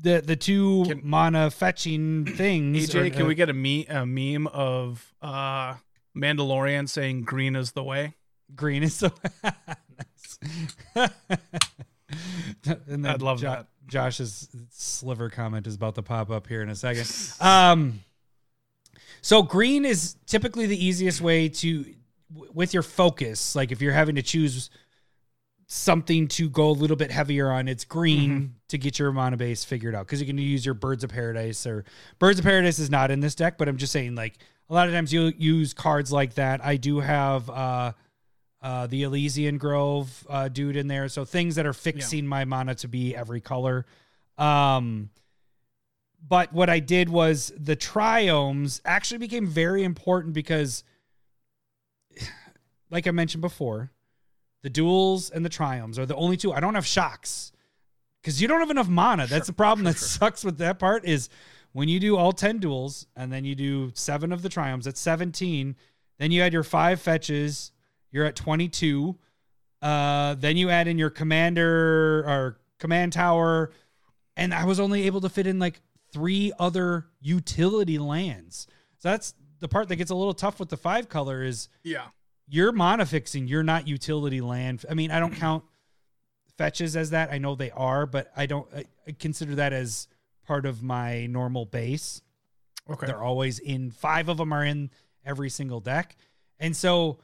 the 0.00 0.22
the 0.24 0.34
two 0.36 0.84
Can- 0.86 1.00
mana 1.04 1.50
fetching 1.50 2.24
things. 2.36 2.88
AJ, 2.88 2.94
or, 3.06 3.10
can 3.10 3.22
uh, 3.22 3.26
we 3.26 3.34
get 3.34 3.50
a, 3.50 3.54
me- 3.54 3.86
a 3.86 4.06
meme 4.06 4.46
of 4.46 5.14
uh, 5.20 5.74
Mandalorian 6.16 6.88
saying 6.88 7.22
"green 7.24 7.54
is 7.54 7.72
the 7.72 7.84
way"? 7.84 8.14
green 8.56 8.82
is 8.82 8.94
so 8.94 9.10
and 10.94 11.10
then 12.86 13.06
I'd 13.06 13.22
love 13.22 13.40
Jo- 13.40 13.50
that. 13.50 13.66
Josh's 13.86 14.48
sliver 14.70 15.30
comment 15.30 15.66
is 15.66 15.74
about 15.74 15.94
to 15.94 16.02
pop 16.02 16.30
up 16.30 16.46
here 16.46 16.62
in 16.62 16.68
a 16.68 16.74
second. 16.76 17.10
Um, 17.40 18.00
so 19.22 19.42
green 19.42 19.84
is 19.84 20.16
typically 20.26 20.66
the 20.66 20.82
easiest 20.84 21.20
way 21.20 21.48
to, 21.48 21.84
w- 22.34 22.50
with 22.52 22.74
your 22.74 22.82
focus. 22.82 23.56
Like 23.56 23.72
if 23.72 23.80
you're 23.80 23.92
having 23.94 24.16
to 24.16 24.22
choose 24.22 24.68
something 25.66 26.28
to 26.28 26.48
go 26.50 26.68
a 26.68 26.72
little 26.72 26.96
bit 26.96 27.10
heavier 27.10 27.50
on, 27.50 27.66
it's 27.68 27.84
green 27.84 28.30
Mm-hmm. 28.30 28.46
to 28.68 28.78
get 28.78 28.98
your 28.98 29.10
mana 29.12 29.36
base 29.36 29.64
figured 29.64 29.94
out 29.94 30.06
because 30.06 30.20
you 30.20 30.26
can 30.26 30.38
use 30.38 30.64
your 30.66 30.74
Birds 30.74 31.02
of 31.04 31.10
Paradise 31.10 31.66
or 31.66 31.84
Birds 32.18 32.38
of 32.38 32.44
Paradise 32.44 32.78
is 32.78 32.90
not 32.90 33.10
in 33.10 33.20
this 33.20 33.34
deck, 33.34 33.56
but 33.58 33.68
I'm 33.68 33.76
just 33.78 33.92
saying 33.92 34.14
like 34.14 34.38
a 34.70 34.74
lot 34.74 34.86
of 34.88 34.94
times 34.94 35.12
you'll 35.12 35.30
use 35.30 35.72
cards 35.74 36.12
like 36.12 36.34
that. 36.34 36.64
I 36.64 36.76
do 36.76 37.00
have 37.00 37.48
uh 37.50 37.92
uh, 38.60 38.86
the 38.86 39.04
Elysian 39.04 39.58
Grove 39.58 40.26
uh, 40.28 40.48
dude 40.48 40.76
in 40.76 40.88
there. 40.88 41.08
So 41.08 41.24
things 41.24 41.54
that 41.54 41.66
are 41.66 41.72
fixing 41.72 42.26
my 42.26 42.44
mana 42.44 42.74
to 42.76 42.88
be 42.88 43.14
every 43.14 43.40
color. 43.40 43.86
Um, 44.36 45.10
but 46.26 46.52
what 46.52 46.68
I 46.68 46.80
did 46.80 47.08
was 47.08 47.52
the 47.56 47.76
triomes 47.76 48.80
actually 48.84 49.18
became 49.18 49.46
very 49.46 49.84
important 49.84 50.34
because, 50.34 50.82
like 52.90 53.06
I 53.06 53.12
mentioned 53.12 53.42
before, 53.42 53.92
the 54.62 54.70
duels 54.70 55.30
and 55.30 55.44
the 55.44 55.50
triomes 55.50 55.98
are 55.98 56.06
the 56.06 56.16
only 56.16 56.36
two. 56.36 56.52
I 56.52 56.60
don't 56.60 56.74
have 56.74 56.86
shocks 56.86 57.52
because 58.20 58.42
you 58.42 58.48
don't 58.48 58.60
have 58.60 58.70
enough 58.70 58.88
mana. 58.88 59.26
That's 59.26 59.46
the 59.46 59.52
problem 59.52 59.84
that 59.84 59.96
sucks 59.96 60.44
with 60.44 60.58
that 60.58 60.78
part 60.78 61.04
is 61.04 61.28
when 61.72 61.88
you 61.88 62.00
do 62.00 62.16
all 62.16 62.32
10 62.32 62.58
duels 62.58 63.06
and 63.14 63.32
then 63.32 63.44
you 63.44 63.54
do 63.54 63.92
seven 63.94 64.32
of 64.32 64.42
the 64.42 64.48
triomes, 64.48 64.84
that's 64.84 65.00
17. 65.00 65.76
Then 66.18 66.32
you 66.32 66.42
add 66.42 66.52
your 66.52 66.64
five 66.64 67.00
fetches, 67.00 67.70
you're 68.10 68.24
at 68.24 68.36
22. 68.36 69.16
Uh, 69.80 70.34
then 70.34 70.56
you 70.56 70.70
add 70.70 70.88
in 70.88 70.98
your 70.98 71.10
commander 71.10 72.20
or 72.26 72.58
command 72.78 73.12
tower, 73.12 73.70
and 74.36 74.52
I 74.52 74.64
was 74.64 74.80
only 74.80 75.04
able 75.06 75.20
to 75.22 75.28
fit 75.28 75.46
in 75.46 75.58
like 75.58 75.80
three 76.12 76.52
other 76.58 77.06
utility 77.20 77.98
lands. 77.98 78.66
So 78.98 79.10
that's 79.10 79.34
the 79.60 79.68
part 79.68 79.88
that 79.88 79.96
gets 79.96 80.10
a 80.10 80.14
little 80.14 80.34
tough 80.34 80.58
with 80.58 80.68
the 80.68 80.76
five 80.76 81.08
color 81.08 81.42
is 81.42 81.68
Yeah. 81.84 82.06
you're 82.48 82.72
mana 82.72 83.06
fixing, 83.06 83.46
you're 83.46 83.62
not 83.62 83.86
utility 83.86 84.40
land. 84.40 84.84
I 84.90 84.94
mean, 84.94 85.10
I 85.10 85.20
don't 85.20 85.34
count 85.36 85.64
fetches 86.56 86.96
as 86.96 87.10
that. 87.10 87.30
I 87.30 87.38
know 87.38 87.54
they 87.54 87.70
are, 87.70 88.06
but 88.06 88.32
I 88.36 88.46
don't 88.46 88.66
I 88.74 89.12
consider 89.18 89.54
that 89.56 89.72
as 89.72 90.08
part 90.46 90.66
of 90.66 90.82
my 90.82 91.26
normal 91.26 91.66
base. 91.66 92.22
Okay. 92.90 93.06
They're 93.06 93.22
always 93.22 93.58
in 93.58 93.90
five 93.90 94.28
of 94.28 94.38
them 94.38 94.52
are 94.52 94.64
in 94.64 94.90
every 95.24 95.50
single 95.50 95.78
deck. 95.80 96.16
And 96.58 96.74
so 96.76 97.18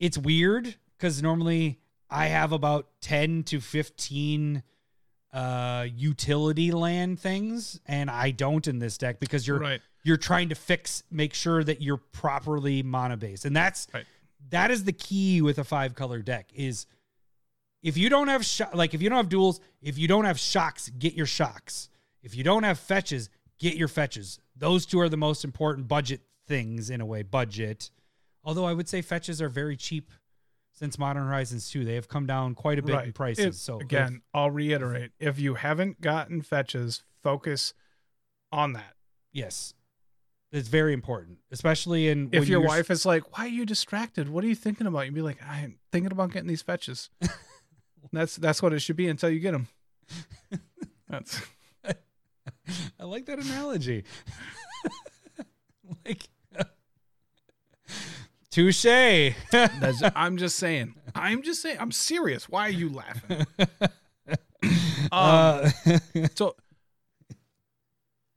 it's 0.00 0.18
weird 0.18 0.74
because 0.98 1.22
normally 1.22 1.78
I 2.10 2.26
have 2.26 2.50
about 2.52 2.88
10 3.02 3.44
to 3.44 3.60
15 3.60 4.62
uh 5.32 5.86
utility 5.94 6.72
land 6.72 7.20
things 7.20 7.78
and 7.86 8.10
I 8.10 8.32
don't 8.32 8.66
in 8.66 8.80
this 8.80 8.98
deck 8.98 9.20
because 9.20 9.46
you're 9.46 9.60
Right. 9.60 9.80
you're 10.02 10.16
trying 10.16 10.48
to 10.48 10.56
fix 10.56 11.04
make 11.08 11.34
sure 11.34 11.62
that 11.62 11.80
you're 11.80 11.98
properly 11.98 12.82
mana 12.82 13.16
based. 13.16 13.44
And 13.44 13.54
that's 13.54 13.86
Right. 13.94 14.06
that 14.48 14.72
is 14.72 14.82
the 14.82 14.92
key 14.92 15.40
with 15.40 15.58
a 15.60 15.64
five 15.64 15.94
color 15.94 16.20
deck 16.20 16.50
is 16.52 16.84
if 17.80 17.96
you 17.96 18.08
don't 18.08 18.26
have 18.26 18.44
sho- 18.44 18.70
like 18.74 18.92
if 18.92 19.00
you 19.02 19.08
don't 19.08 19.18
have 19.18 19.28
duels, 19.28 19.60
if 19.80 19.98
you 19.98 20.08
don't 20.08 20.24
have 20.24 20.38
shocks, 20.38 20.88
get 20.98 21.14
your 21.14 21.26
shocks. 21.26 21.88
If 22.24 22.34
you 22.34 22.42
don't 22.42 22.64
have 22.64 22.78
fetches, 22.80 23.30
get 23.58 23.76
your 23.76 23.88
fetches. 23.88 24.40
Those 24.56 24.84
two 24.84 24.98
are 24.98 25.08
the 25.08 25.16
most 25.16 25.44
important 25.44 25.86
budget 25.86 26.22
things 26.48 26.90
in 26.90 27.00
a 27.00 27.06
way. 27.06 27.22
Budget, 27.22 27.90
although 28.44 28.64
I 28.64 28.72
would 28.72 28.88
say 28.88 29.02
fetches 29.02 29.40
are 29.42 29.48
very 29.48 29.76
cheap 29.76 30.10
since 30.72 30.98
Modern 30.98 31.24
Horizons 31.24 31.70
2. 31.70 31.84
They 31.84 31.94
have 31.94 32.08
come 32.08 32.26
down 32.26 32.54
quite 32.54 32.78
a 32.78 32.82
bit 32.82 33.04
in 33.04 33.12
prices. 33.12 33.44
If- 33.46 33.54
so 33.54 33.80
again, 33.80 34.22
I'll 34.32 34.50
reiterate: 34.50 35.12
if 35.18 35.38
you 35.38 35.54
haven't 35.54 36.00
gotten 36.00 36.42
fetches, 36.42 37.02
focus 37.22 37.74
on 38.52 38.72
that. 38.72 38.94
yes, 39.32 39.74
it's 40.52 40.68
very 40.68 40.92
important, 40.92 41.38
especially 41.52 42.08
in 42.08 42.30
If 42.32 42.48
your 42.48 42.60
wife 42.60 42.90
is 42.90 43.06
like, 43.06 43.36
"Why 43.36 43.44
are 43.44 43.48
you 43.48 43.64
distracted? 43.64 44.28
What 44.28 44.42
are 44.42 44.48
you 44.48 44.54
thinking 44.56 44.86
about?" 44.86 45.06
You'd 45.06 45.14
be 45.14 45.22
like, 45.22 45.38
"I'm 45.46 45.78
thinking 45.92 46.10
about 46.12 46.32
getting 46.32 46.48
these 46.48 46.62
fetches." 46.62 47.10
that's 48.12 48.36
that's 48.36 48.60
what 48.62 48.72
it 48.72 48.80
should 48.80 48.96
be 48.96 49.08
until 49.08 49.30
you 49.30 49.38
get 49.38 49.52
them. 49.52 49.68
That's 51.08 51.42
I 52.98 53.04
like 53.04 53.26
that 53.26 53.38
analogy. 53.38 54.04
like, 56.06 56.28
touche. 58.50 58.86
I'm 60.14 60.36
just 60.36 60.56
saying. 60.56 60.94
I'm 61.14 61.42
just 61.42 61.62
saying. 61.62 61.76
I'm 61.80 61.92
serious. 61.92 62.48
Why 62.48 62.66
are 62.66 62.70
you 62.70 62.90
laughing? 62.90 63.46
Um, 64.62 65.08
Uh, 65.12 65.70
so 66.34 66.54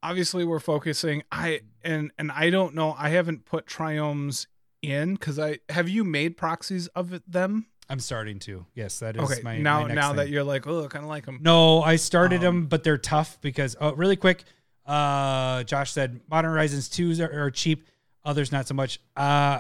obviously 0.02 0.46
we're 0.46 0.60
focusing. 0.60 1.24
I 1.32 1.62
and 1.84 2.12
and 2.18 2.32
I 2.32 2.50
don't 2.50 2.74
know. 2.76 2.96
I 2.98 3.10
haven't 3.10 3.46
put 3.46 3.66
triomes 3.68 4.48
in 4.82 5.14
because 5.16 5.38
I 5.40 5.60
have 5.70 5.90
you 5.90 6.04
made 6.04 6.38
proxies 6.38 6.88
of 6.88 7.22
them. 7.28 7.68
I'm 7.90 8.00
starting 8.00 8.40
to. 8.40 8.66
Yes, 8.74 9.00
that 9.00 9.18
is 9.18 9.24
Okay, 9.24 9.42
my 9.44 9.58
now 9.58 9.82
my 9.88 9.94
now 9.94 10.08
thing. 10.10 10.18
that 10.18 10.30
you're 10.30 10.44
like, 10.44 10.66
oh, 10.66 10.86
I 10.86 10.88
kind 10.88 11.04
of 11.04 11.10
like 11.10 11.26
them. 11.26 11.40
No, 11.42 11.82
I 11.84 11.98
started 11.98 12.38
Um, 12.38 12.42
them, 12.62 12.66
but 12.68 12.84
they're 12.84 12.98
tough 12.98 13.38
because 13.42 13.76
oh, 13.80 13.94
really 13.94 14.16
quick. 14.16 14.46
Uh, 14.86 15.64
Josh 15.64 15.92
said 15.92 16.22
Modern 16.30 16.52
Horizons 16.52 16.90
twos 16.90 17.20
are, 17.20 17.46
are 17.46 17.52
cheap, 17.52 17.88
others 18.26 18.52
not 18.52 18.68
so 18.68 18.74
much. 18.74 19.00
Uh, 19.16 19.60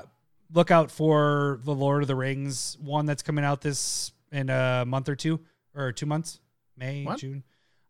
look 0.53 0.71
out 0.71 0.91
for 0.91 1.59
the 1.63 1.73
Lord 1.73 2.03
of 2.03 2.07
the 2.07 2.15
Rings 2.15 2.77
one 2.79 3.05
that's 3.05 3.23
coming 3.23 3.43
out 3.43 3.61
this 3.61 4.11
in 4.31 4.49
a 4.49 4.85
month 4.87 5.09
or 5.09 5.15
two 5.15 5.39
or 5.75 5.91
two 5.91 6.05
months, 6.05 6.39
May 6.77 7.03
What? 7.03 7.19
June. 7.19 7.43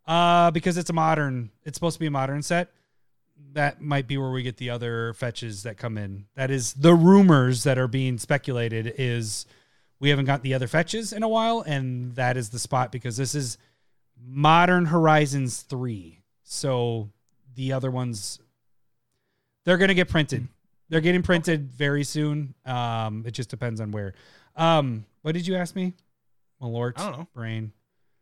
Uh, 0.05 0.51
because 0.51 0.77
it's 0.77 0.89
a 0.89 0.93
modern. 0.93 1.51
It's 1.63 1.75
supposed 1.75 1.95
to 1.95 1.99
be 1.99 2.07
a 2.07 2.11
modern 2.11 2.41
set. 2.41 2.71
That 3.53 3.81
might 3.81 4.07
be 4.07 4.17
where 4.17 4.31
we 4.31 4.43
get 4.43 4.57
the 4.57 4.69
other 4.69 5.13
fetches 5.13 5.63
that 5.63 5.77
come 5.77 5.97
in. 5.97 6.25
That 6.35 6.51
is 6.51 6.73
the 6.73 6.93
rumors 6.93 7.63
that 7.63 7.77
are 7.77 7.87
being 7.87 8.17
speculated. 8.17 8.93
Is 8.97 9.45
we 9.99 10.09
haven't 10.09 10.25
got 10.25 10.41
the 10.41 10.53
other 10.53 10.67
fetches 10.67 11.13
in 11.13 11.23
a 11.23 11.27
while, 11.29 11.61
and 11.61 12.15
that 12.15 12.35
is 12.35 12.49
the 12.49 12.59
spot 12.59 12.91
because 12.91 13.15
this 13.15 13.33
is 13.35 13.57
Modern 14.21 14.85
Horizons 14.85 15.61
3. 15.61 16.19
So 16.43 17.09
the 17.55 17.71
other 17.73 17.91
ones 17.91 18.39
they're 19.65 19.77
going 19.77 19.89
to 19.89 19.93
get 19.93 20.09
printed. 20.09 20.47
They're 20.93 21.01
getting 21.01 21.23
printed 21.23 21.71
very 21.71 22.03
soon. 22.03 22.53
Um 22.65 23.23
it 23.25 23.31
just 23.31 23.49
depends 23.49 23.81
on 23.81 23.91
where. 23.91 24.13
Um 24.55 25.05
what 25.23 25.33
did 25.33 25.47
you 25.47 25.55
ask 25.55 25.75
me? 25.75 25.93
Malort. 26.61 26.93
I 26.97 27.03
don't 27.09 27.17
know. 27.19 27.27
Brain. 27.33 27.73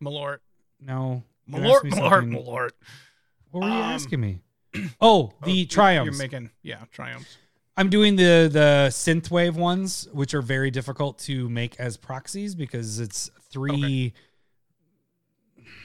Malort, 0.02 0.40
No. 0.80 1.24
Malort, 1.50 1.82
Malort. 1.82 2.32
Malort. 2.32 2.72
What 3.52 3.64
were 3.64 3.68
you 3.70 3.74
Um, 3.76 3.82
asking 3.82 4.22
me? 4.22 4.40
Oh, 5.02 5.34
the 5.44 5.68
Oh, 5.70 5.76
triomes. 5.76 6.06
You're 6.06 6.14
making 6.16 6.50
yeah 6.64 6.86
triomes. 6.96 7.28
I'm 7.78 7.90
doing 7.90 8.16
the 8.16 8.50
the 8.52 8.88
synthwave 8.90 9.54
ones, 9.56 10.08
which 10.14 10.34
are 10.34 10.42
very 10.42 10.72
difficult 10.72 11.20
to 11.20 11.50
make 11.50 11.78
as 11.80 11.98
proxies 11.98 12.56
because 12.56 13.00
it's 13.00 13.30
three. 13.52 14.14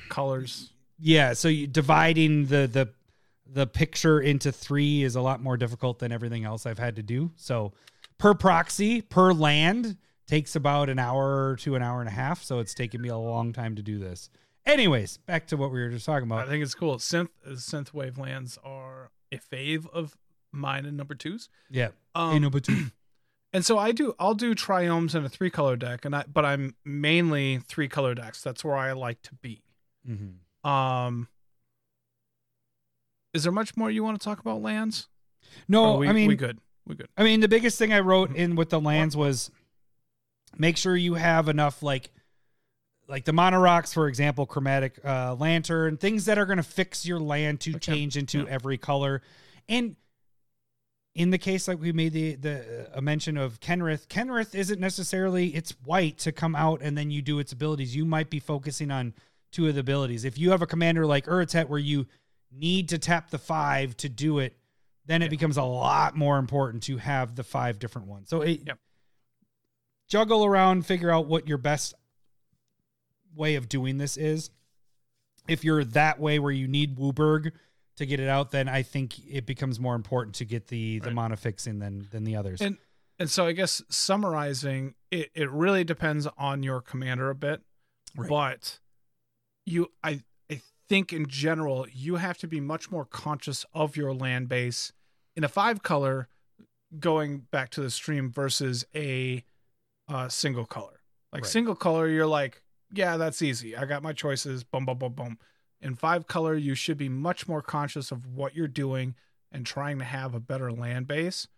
Colors. 0.09 0.71
Yeah, 0.99 1.33
so 1.33 1.49
you, 1.49 1.67
dividing 1.67 2.47
the 2.47 2.69
the 2.73 2.89
the 3.53 3.67
picture 3.67 4.21
into 4.21 4.51
three 4.53 5.03
is 5.03 5.17
a 5.17 5.21
lot 5.21 5.43
more 5.43 5.57
difficult 5.57 5.99
than 5.99 6.13
everything 6.13 6.45
else 6.45 6.67
I've 6.67 6.79
had 6.79 6.97
to 6.97 7.03
do. 7.03 7.31
So 7.37 7.73
per 8.19 8.35
proxy 8.35 9.03
per 9.03 9.33
land 9.33 9.97
takes 10.27 10.57
about 10.57 10.89
an 10.91 10.99
hour 10.99 11.57
to 11.61 11.75
an 11.77 11.83
hour 11.83 12.01
and 12.01 12.09
a 12.09 12.13
half. 12.13 12.43
So 12.43 12.59
it's 12.59 12.75
taken 12.75 13.01
me 13.01 13.09
a 13.09 13.17
long 13.17 13.53
time 13.53 13.77
to 13.77 13.83
do 13.83 13.99
this. 13.99 14.29
Anyways, 14.65 15.19
back 15.19 15.47
to 15.49 15.57
what 15.57 15.71
we 15.71 15.81
were 15.81 15.91
just 15.91 16.05
talking 16.07 16.27
about. 16.27 16.47
I 16.47 16.51
think 16.51 16.63
it's 16.65 16.75
cool. 16.75 16.97
Synth 16.97 17.29
synth 17.53 17.93
wave 17.95 18.19
lands 18.19 18.59
are 18.65 19.11
a 19.31 19.39
fave 19.39 19.89
of 19.91 20.17
mine 20.51 20.85
and 20.87 20.97
number 20.97 21.15
twos. 21.15 21.49
Yeah, 21.71 21.91
Um, 22.15 22.49
but 22.51 22.65
two. 22.65 22.87
And 23.53 23.65
so 23.65 23.79
I 23.79 23.93
do 23.93 24.13
I'll 24.19 24.35
do 24.35 24.55
triomes 24.55 25.15
in 25.15 25.25
a 25.25 25.31
three 25.31 25.49
color 25.51 25.77
deck 25.77 26.05
and 26.05 26.15
I 26.15 26.25
but 26.31 26.45
I'm 26.45 26.75
mainly 26.85 27.59
three 27.59 27.89
color 27.89 28.15
decks. 28.15 28.43
That's 28.43 28.63
where 28.63 28.77
I 28.77 28.93
like 28.93 29.23
to 29.23 29.35
be. 29.37 29.63
Mhm. 30.07 30.69
Um 30.69 31.29
Is 33.37 33.43
there 33.45 33.53
much 33.53 33.77
more 33.77 33.91
you 33.91 34.03
want 34.03 34.19
to 34.21 34.25
talk 34.25 34.41
about 34.41 34.61
lands? 34.63 35.09
No, 35.69 35.99
we, 35.99 36.09
I 36.09 36.13
mean 36.13 36.29
we 36.29 36.35
good. 36.37 36.59
We 36.87 36.95
good. 36.97 37.09
I 37.17 37.23
mean, 37.23 37.41
the 37.41 37.49
biggest 37.49 37.79
thing 37.79 37.93
I 37.93 38.01
wrote 38.01 38.35
in 38.35 38.57
with 38.57 38.71
the 38.71 38.81
lands 38.81 39.17
was 39.17 39.51
make 40.59 40.77
sure 40.77 40.97
you 40.97 41.15
have 41.15 41.49
enough 41.49 41.83
like 41.83 42.11
like 43.09 43.25
the 43.25 43.33
mana 43.33 43.61
rocks, 43.61 43.93
for 43.93 44.09
example, 44.09 44.47
chromatic 44.47 44.99
uh, 45.05 45.37
lantern, 45.39 45.97
things 45.97 46.25
that 46.25 46.39
are 46.39 46.47
going 46.47 46.57
to 46.57 46.63
fix 46.65 47.07
your 47.07 47.21
land 47.21 47.61
to 47.61 47.71
Okay. 47.77 47.79
change 47.79 48.17
into 48.17 48.39
Yeah. 48.39 48.47
every 48.49 48.79
color. 48.79 49.23
And 49.69 49.95
in 51.15 51.31
the 51.31 51.39
case 51.39 51.67
like 51.69 51.81
we 51.81 51.93
made 51.93 52.13
the 52.13 52.35
the 52.35 52.91
a 52.95 53.01
mention 53.01 53.37
of 53.37 53.61
Kenrith, 53.61 54.07
Kenrith 54.09 54.55
isn't 54.55 54.81
necessarily 54.81 55.49
it's 55.55 55.73
white 55.85 56.19
to 56.19 56.33
come 56.33 56.55
out 56.57 56.81
and 56.83 56.97
then 56.97 57.11
you 57.11 57.23
do 57.23 57.39
its 57.39 57.53
abilities. 57.53 57.95
You 57.95 58.05
might 58.05 58.29
be 58.31 58.41
focusing 58.41 58.91
on 58.91 59.15
two 59.53 59.67
of 59.69 59.75
the 59.75 59.81
abilities. 59.81 60.25
If 60.25 60.39
you 60.39 60.51
have 60.51 60.63
a 60.63 60.67
commander 60.67 61.07
like 61.07 61.27
Urtet 61.27 61.69
where 61.69 61.79
you 61.79 62.07
need 62.53 62.89
to 62.91 62.99
tap 62.99 63.31
the 63.31 63.39
five 63.39 63.97
to 63.99 64.09
do 64.09 64.39
it, 64.39 64.57
then 65.07 65.23
it 65.23 65.31
becomes 65.31 65.57
a 65.57 65.63
lot 65.63 66.17
more 66.17 66.39
important 66.39 66.83
to 66.85 66.97
have 66.97 67.35
the 67.37 67.45
five 67.45 67.79
different 67.79 68.09
ones. 68.09 68.29
So 68.29 68.43
it, 68.43 68.63
Yep. 68.67 68.79
juggle 70.09 70.45
around, 70.45 70.87
figure 70.87 71.11
out 71.11 71.27
what 71.27 71.47
your 71.49 71.59
best 71.59 71.95
way 73.35 73.55
of 73.57 73.69
doing 73.69 73.99
this 73.99 74.17
is. 74.17 74.51
If 75.49 75.65
you're 75.65 75.85
that 75.85 76.19
way 76.19 76.39
where 76.39 76.53
you 76.53 76.67
need 76.67 76.97
Wooburg 76.97 77.53
to 77.97 78.07
get 78.07 78.19
it 78.21 78.29
out, 78.29 78.51
then 78.51 78.69
I 78.69 78.83
think 78.83 79.19
it 79.29 79.47
becomes 79.47 79.79
more 79.79 79.95
important 79.95 80.35
to 80.37 80.45
get 80.45 80.69
the 80.69 80.99
the 81.01 81.13
Right. 81.13 81.31
monofix 81.33 81.67
in 81.67 81.79
than 81.79 82.09
than 82.11 82.25
the 82.25 82.37
others. 82.37 82.61
And 82.61 82.79
and 83.19 83.31
so 83.31 83.47
I 83.47 83.53
guess 83.53 83.81
summarizing, 83.89 84.95
it, 85.11 85.31
it 85.35 85.51
really 85.51 85.85
depends 85.85 86.27
on 86.37 86.63
your 86.63 86.81
commander 86.83 87.31
a 87.31 87.35
bit. 87.35 87.63
Right. 88.17 88.29
But 88.29 88.81
you 89.65 89.93
I 90.03 90.23
think 90.89 91.13
in 91.13 91.27
general 91.27 91.87
you 91.93 92.17
have 92.17 92.39
to 92.39 92.47
be 92.47 92.61
much 92.61 92.91
more 92.91 93.05
conscious 93.05 93.65
of 93.75 93.97
your 93.97 94.15
land 94.15 94.49
base 94.49 94.93
in 95.35 95.45
a 95.45 95.49
five 95.49 95.83
color 95.83 96.29
going 96.99 97.39
back 97.51 97.71
to 97.71 97.81
the 97.81 97.91
stream 97.91 98.31
versus 98.31 98.87
a 98.95 99.45
uh, 100.09 100.29
single 100.29 100.65
color. 100.65 101.01
Like 101.33 101.43
Right. 101.43 101.51
single 101.51 101.75
color, 101.75 102.09
you're 102.09 102.27
like, 102.27 102.63
yeah, 102.93 103.17
that's 103.17 103.43
easy. 103.43 103.77
I 103.77 103.85
got 103.85 104.03
my 104.03 104.13
choices. 104.13 104.65
Boom, 104.65 104.87
boom, 104.87 104.99
boom, 104.99 105.13
boom. 105.13 105.39
In 105.81 105.95
five 105.95 106.27
color, 106.27 106.55
you 106.55 106.75
should 106.75 106.97
be 106.97 107.09
much 107.09 107.49
more 107.49 107.61
conscious 107.61 108.11
of 108.11 108.27
what 108.27 108.55
you're 108.55 108.69
doing 108.69 109.15
and 109.53 109.67
trying 109.67 109.99
to 109.99 110.05
have 110.05 110.35
a 110.35 110.41
better 110.41 110.73
land 110.73 111.07
base. 111.07 111.49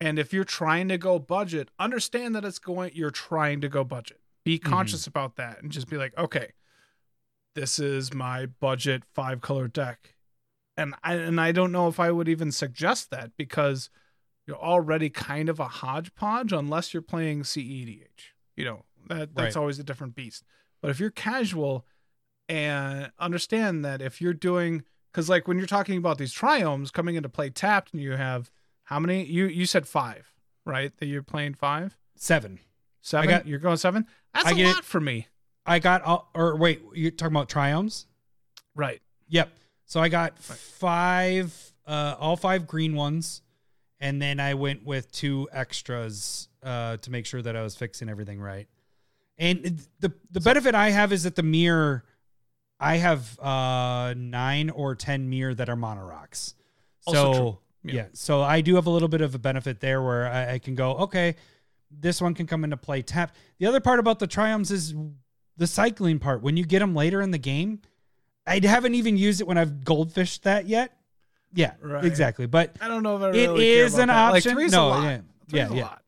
And 0.00 0.18
if 0.18 0.32
you're 0.32 0.44
trying 0.44 0.88
to 0.88 0.96
go 0.96 1.18
budget, 1.18 1.70
understand 1.78 2.34
that 2.34 2.44
it's 2.44 2.58
going. 2.58 2.92
You're 2.94 3.10
trying 3.10 3.60
to 3.60 3.68
go 3.68 3.84
budget. 3.84 4.20
Be 4.44 4.58
conscious 4.58 5.06
about 5.06 5.36
that 5.36 5.60
and 5.62 5.70
just 5.70 5.90
be 5.90 5.98
like, 5.98 6.16
okay, 6.16 6.52
this 7.54 7.78
is 7.78 8.12
my 8.14 8.46
budget 8.46 9.02
five 9.14 9.40
color 9.40 9.68
deck. 9.68 10.14
And 10.76 10.94
I 11.02 11.14
and 11.14 11.40
I 11.40 11.52
don't 11.52 11.72
know 11.72 11.88
if 11.88 11.98
I 12.00 12.10
would 12.10 12.28
even 12.28 12.52
suggest 12.52 13.10
that 13.10 13.32
because 13.36 13.90
you're 14.46 14.56
already 14.56 15.10
kind 15.10 15.48
of 15.48 15.60
a 15.60 15.66
hodgepodge 15.68 16.52
unless 16.52 16.94
you're 16.94 17.02
playing 17.02 17.42
CEDH. 17.42 18.32
You 18.56 18.64
know, 18.64 18.84
that 19.08 19.34
that's 19.34 19.56
Right. 19.56 19.60
always 19.60 19.78
a 19.78 19.84
different 19.84 20.14
beast. 20.14 20.44
But 20.80 20.90
if 20.90 20.98
you're 21.00 21.10
casual 21.10 21.86
and 22.48 23.10
understand 23.18 23.84
that 23.84 24.00
if 24.02 24.20
you're 24.20 24.32
doing 24.34 24.84
because 25.12 25.28
like 25.28 25.46
when 25.48 25.58
you're 25.58 25.66
talking 25.66 25.98
about 25.98 26.18
these 26.18 26.34
triomes 26.34 26.92
coming 26.92 27.16
into 27.16 27.28
play 27.28 27.50
tapped 27.50 27.92
and 27.92 28.02
you 28.02 28.12
have 28.12 28.50
how 28.84 28.98
many 28.98 29.24
you 29.24 29.46
you 29.46 29.66
said 29.66 29.86
five, 29.86 30.32
right? 30.64 30.96
That 30.98 31.06
you're 31.06 31.22
playing 31.22 31.54
five? 31.54 31.96
Seven. 32.16 32.60
Seven? 33.02 33.28
got- 33.28 33.46
you're 33.46 33.58
going 33.58 33.76
seven? 33.76 34.06
That's 34.34 34.46
I 34.46 34.50
a 34.52 34.64
lot 34.66 34.84
for 34.84 35.00
me. 35.00 35.26
I 35.70 35.78
got 35.78 36.02
all, 36.02 36.28
or 36.34 36.56
wait, 36.56 36.82
you're 36.94 37.12
talking 37.12 37.32
about 37.32 37.48
triomes? 37.48 38.06
Right. 38.74 39.00
Yep. 39.28 39.52
So 39.84 40.00
I 40.00 40.08
got 40.08 40.36
five, 40.36 41.54
uh, 41.86 42.16
all 42.18 42.36
five 42.36 42.66
green 42.66 42.96
ones, 42.96 43.40
and 44.00 44.20
then 44.20 44.40
I 44.40 44.54
went 44.54 44.84
with 44.84 45.12
two 45.12 45.48
extras 45.52 46.48
uh, 46.64 46.96
to 46.96 47.10
make 47.12 47.24
sure 47.24 47.40
that 47.40 47.54
I 47.54 47.62
was 47.62 47.76
fixing 47.76 48.08
everything 48.08 48.40
right. 48.40 48.66
And 49.38 49.80
the 50.00 50.12
the 50.32 50.40
benefit 50.40 50.74
I 50.74 50.90
have 50.90 51.12
is 51.12 51.22
that 51.22 51.36
the 51.36 51.44
Myr, 51.44 52.02
I 52.80 52.96
have 52.96 53.38
uh, 53.38 54.14
nine 54.16 54.70
or 54.70 54.96
ten 54.96 55.30
Myr 55.30 55.54
that 55.54 55.68
are 55.68 55.76
mana 55.76 56.04
rocks. 56.04 56.54
So 57.08 57.60
yeah. 57.84 57.94
Yeah. 57.94 58.06
so 58.12 58.42
I 58.42 58.60
do 58.60 58.74
have 58.74 58.86
a 58.86 58.90
little 58.90 59.08
bit 59.08 59.20
of 59.20 59.36
a 59.36 59.38
benefit 59.38 59.78
there 59.78 60.02
where 60.02 60.26
I, 60.26 60.54
I 60.54 60.58
can 60.58 60.74
go, 60.74 60.96
okay, 60.96 61.36
this 61.92 62.20
one 62.20 62.34
can 62.34 62.48
come 62.48 62.64
into 62.64 62.76
play 62.76 63.02
tap. 63.02 63.36
The 63.58 63.66
other 63.66 63.80
part 63.80 64.00
about 64.00 64.18
the 64.18 64.26
triomes 64.26 64.72
is 64.72 64.94
the 65.56 65.66
cycling 65.66 66.18
part. 66.18 66.42
When 66.42 66.56
you 66.56 66.64
get 66.64 66.78
them 66.80 66.94
later 66.94 67.20
in 67.20 67.30
the 67.30 67.38
game, 67.38 67.80
I 68.46 68.60
haven't 68.64 68.94
even 68.94 69.16
used 69.16 69.40
it 69.40 69.46
when 69.46 69.58
I've 69.58 69.70
goldfished 69.84 70.42
that 70.42 70.66
yet. 70.66 70.96
Yeah, 71.52 71.72
Right. 71.80 72.04
exactly. 72.04 72.46
But 72.46 72.76
I 72.80 72.88
don't 72.88 73.02
know 73.02 73.16
if 73.16 73.22
I 73.22 73.28
really 73.28 73.64
care 73.74 73.84
is 73.84 73.98
an 73.98 74.08
that. 74.08 74.34
option. 74.34 74.56
Like 74.56 74.70
No, 74.70 75.02
yeah. 75.02 75.20
Yeah, 75.48 75.68
a 75.70 75.74
yeah. 75.74 75.82
lot. 75.82 76.02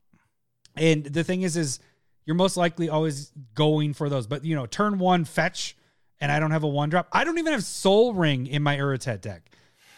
and 0.75 1.03
the 1.03 1.23
thing 1.23 1.41
is, 1.41 1.57
is 1.57 1.79
you're 2.25 2.35
most 2.35 2.55
likely 2.55 2.87
always 2.89 3.31
going 3.53 3.93
for 3.93 4.07
those. 4.09 4.25
But 4.25 4.45
you 4.45 4.55
know, 4.55 4.65
turn 4.65 4.97
one 4.99 5.25
fetch, 5.25 5.75
and 6.21 6.31
I 6.31 6.39
don't 6.39 6.51
have 6.51 6.63
a 6.63 6.67
one 6.67 6.89
drop. 6.89 7.07
I 7.11 7.25
don't 7.25 7.37
even 7.37 7.51
have 7.51 7.63
Sol 7.63 8.13
Ring 8.13 8.47
in 8.47 8.63
my 8.63 8.77
Urtet 8.77 9.19
deck. 9.21 9.49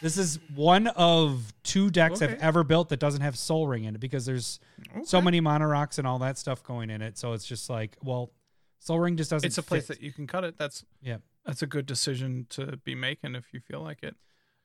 This 0.02 0.18
is 0.18 0.40
one 0.54 0.88
of 0.88 1.54
two 1.64 1.90
decks 1.90 2.22
I've 2.22 2.40
ever 2.42 2.64
built 2.64 2.90
that 2.90 3.00
doesn't 3.00 3.22
have 3.22 3.38
Sol 3.38 3.68
Ring 3.68 3.86
in 3.86 3.96
it 3.96 4.02
because 4.02 4.26
there's 4.26 4.60
so 5.04 5.22
many 5.22 5.40
mana 5.40 5.68
rocks 5.68 5.98
and 6.00 6.08
all 6.08 6.20
that 6.20 6.38
stuff 6.38 6.64
going 6.64 6.90
in 6.90 7.02
it. 7.02 7.18
So 7.18 7.34
it's 7.34 7.46
just 7.46 7.70
like, 7.70 7.96
well, 8.04 8.32
Sol 8.86 9.00
Ring 9.00 9.18
just 9.18 9.32
doesn't. 9.32 9.48
It's 9.48 9.58
a 9.58 9.64
place 9.64 9.88
fit. 9.88 9.98
that 9.98 10.04
you 10.06 10.12
can 10.14 10.28
cut 10.28 10.44
it. 10.44 10.58
That's 10.60 10.86
yeah. 11.02 11.18
that's 11.44 11.64
a 11.64 11.68
good 11.68 11.88
decision 11.88 12.46
to 12.52 12.78
be 12.78 12.94
making 12.94 13.34
if 13.36 13.46
you 13.52 13.60
feel 13.60 13.82
like 13.82 14.04
it. 14.04 14.16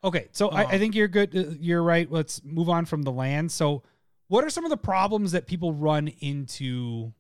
Okay, 0.05 0.29
so 0.33 0.49
I, 0.51 0.63
I 0.63 0.65
Um, 0.75 0.79
think 0.79 0.95
you're 0.95 1.09
good. 1.09 1.35
uh, 1.37 1.45
You're 1.59 1.83
right. 1.83 2.11
Let's 2.11 2.43
move 2.45 2.69
on 2.69 2.85
from 2.85 3.03
the 3.03 3.13
land. 3.13 3.51
So, 3.51 3.83
what 4.29 4.45
are 4.45 4.51
some 4.51 4.65
of 4.65 4.71
the 4.71 4.77
problems 4.77 5.33
that 5.33 5.47
people 5.47 5.73
run 5.73 6.09
into 6.21 7.13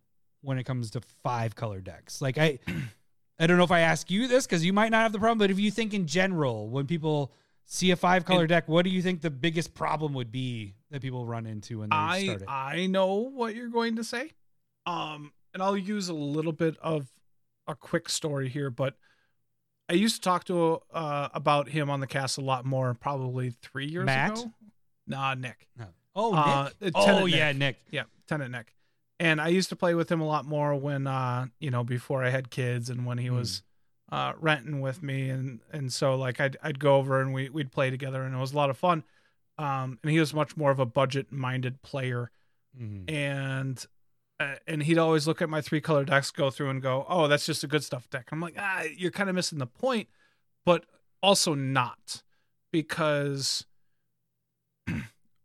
when 0.42 0.58
it 0.58 0.64
comes 0.64 0.90
to 0.90 1.00
five 1.22 1.54
color 1.54 1.80
decks? 1.80 2.20
Like 2.20 2.36
I, 2.36 2.58
I 3.38 3.46
don't 3.46 3.56
know 3.56 3.64
if 3.64 3.70
I 3.70 3.80
ask 3.80 4.10
you 4.10 4.28
this 4.28 4.46
because 4.46 4.62
you 4.64 4.72
might 4.74 4.90
not 4.90 5.02
have 5.02 5.12
the 5.12 5.18
problem, 5.18 5.38
but 5.38 5.50
if 5.50 5.58
you 5.58 5.70
think 5.70 5.94
in 5.94 6.06
general, 6.06 6.68
when 6.68 6.86
people 6.86 7.32
see 7.64 7.92
a 7.92 7.96
five 7.96 8.26
color 8.26 8.46
deck, 8.46 8.68
what 8.68 8.84
do 8.84 8.90
you 8.90 9.00
think 9.00 9.22
the 9.22 9.30
biggest 9.30 9.72
problem 9.74 10.12
would 10.14 10.30
be 10.32 10.74
that 10.90 11.00
people 11.00 11.24
run 11.24 11.46
into 11.46 11.78
when 11.78 11.88
they 11.88 11.96
I 11.96 12.24
start 12.24 12.42
it? 12.42 12.48
I 12.48 12.86
know 12.86 13.14
what 13.14 13.54
you're 13.54 13.68
going 13.68 13.96
to 13.96 14.04
say. 14.04 14.32
Um, 14.86 15.32
and 15.54 15.62
I'll 15.62 15.76
use 15.76 16.08
a 16.08 16.14
little 16.14 16.52
bit 16.52 16.76
of 16.80 17.08
a 17.66 17.74
quick 17.74 18.08
story 18.08 18.48
here, 18.48 18.70
but 18.70 18.94
I 19.88 19.94
used 19.94 20.16
to 20.16 20.20
talk 20.22 20.44
to 20.44 20.80
uh 20.92 21.28
about 21.34 21.68
him 21.68 21.90
on 21.90 22.00
the 22.00 22.06
cast 22.06 22.38
a 22.38 22.40
lot 22.42 22.64
more, 22.64 22.94
probably 22.94 23.50
three 23.62 23.86
years 23.86 24.06
Matt? 24.06 24.32
ago. 24.38 24.52
Nah, 25.06 25.34
Nick. 25.34 25.66
No. 25.76 25.86
oh, 26.14 26.34
uh, 26.34 26.70
Nick. 26.80 26.94
uh, 26.96 27.00
Tenant 27.04 27.22
oh 27.22 27.26
yeah, 27.26 27.48
Nick. 27.52 27.58
Nick. 27.58 27.76
Yeah, 27.90 28.02
Tenant 28.28 28.52
Nick. 28.52 28.74
And 29.18 29.40
I 29.40 29.48
used 29.48 29.68
to 29.68 29.76
play 29.76 29.94
with 29.94 30.10
him 30.10 30.20
a 30.20 30.26
lot 30.26 30.44
more 30.46 30.74
when 30.76 31.06
uh, 31.06 31.46
you 31.58 31.70
know, 31.70 31.84
before 31.84 32.24
I 32.24 32.30
had 32.30 32.50
kids 32.50 32.88
and 32.90 33.04
when 33.04 33.18
he 33.18 33.28
Hmm. 33.28 33.36
was 33.36 33.62
uh 34.12 34.32
renting 34.40 34.80
with 34.80 35.02
me 35.04 35.30
and 35.30 35.60
and 35.72 35.92
so 35.92 36.16
like 36.16 36.40
I'd 36.40 36.56
I'd 36.62 36.80
go 36.80 36.96
over 36.96 37.20
and 37.20 37.32
we 37.32 37.48
we'd 37.48 37.70
play 37.70 37.90
together 37.90 38.24
and 38.24 38.34
it 38.34 38.38
was 38.38 38.52
a 38.52 38.56
lot 38.56 38.70
of 38.70 38.76
fun. 38.78 39.04
Um 39.58 39.98
and 40.02 40.10
he 40.10 40.18
was 40.18 40.32
much 40.34 40.56
more 40.56 40.70
of 40.72 40.80
a 40.80 40.86
budget 40.86 41.30
minded 41.30 41.80
player 41.82 42.30
Mhm. 42.80 43.08
and 43.10 43.84
and 44.66 44.82
he'd 44.82 44.98
always 44.98 45.26
look 45.26 45.42
at 45.42 45.50
my 45.50 45.60
three 45.60 45.80
color 45.80 46.04
decks 46.04 46.30
go 46.30 46.50
through 46.50 46.70
and 46.70 46.80
go, 46.80 47.04
"Oh, 47.08 47.28
that's 47.28 47.46
just 47.46 47.64
a 47.64 47.66
good 47.66 47.84
stuff 47.84 48.08
deck." 48.10 48.28
I'm 48.32 48.40
like, 48.40 48.54
"Ah, 48.58 48.84
you're 48.96 49.10
kind 49.10 49.28
of 49.28 49.34
missing 49.34 49.58
the 49.58 49.66
point." 49.66 50.08
But 50.64 50.84
also 51.22 51.54
not 51.54 52.22
because 52.72 53.66
I, 54.88 55.02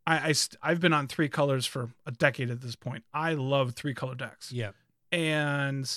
I 0.08 0.32
st- 0.32 0.60
I've 0.62 0.80
been 0.80 0.94
on 0.94 1.08
three 1.08 1.30
colors 1.30 1.66
for 1.66 1.92
a 2.06 2.12
decade 2.12 2.50
at 2.50 2.62
this 2.62 2.76
point. 2.76 3.04
I 3.14 3.34
love 3.34 3.74
three 3.74 3.94
color 3.94 4.16
decks. 4.16 4.52
Yeah. 4.52 4.72
And 5.12 5.90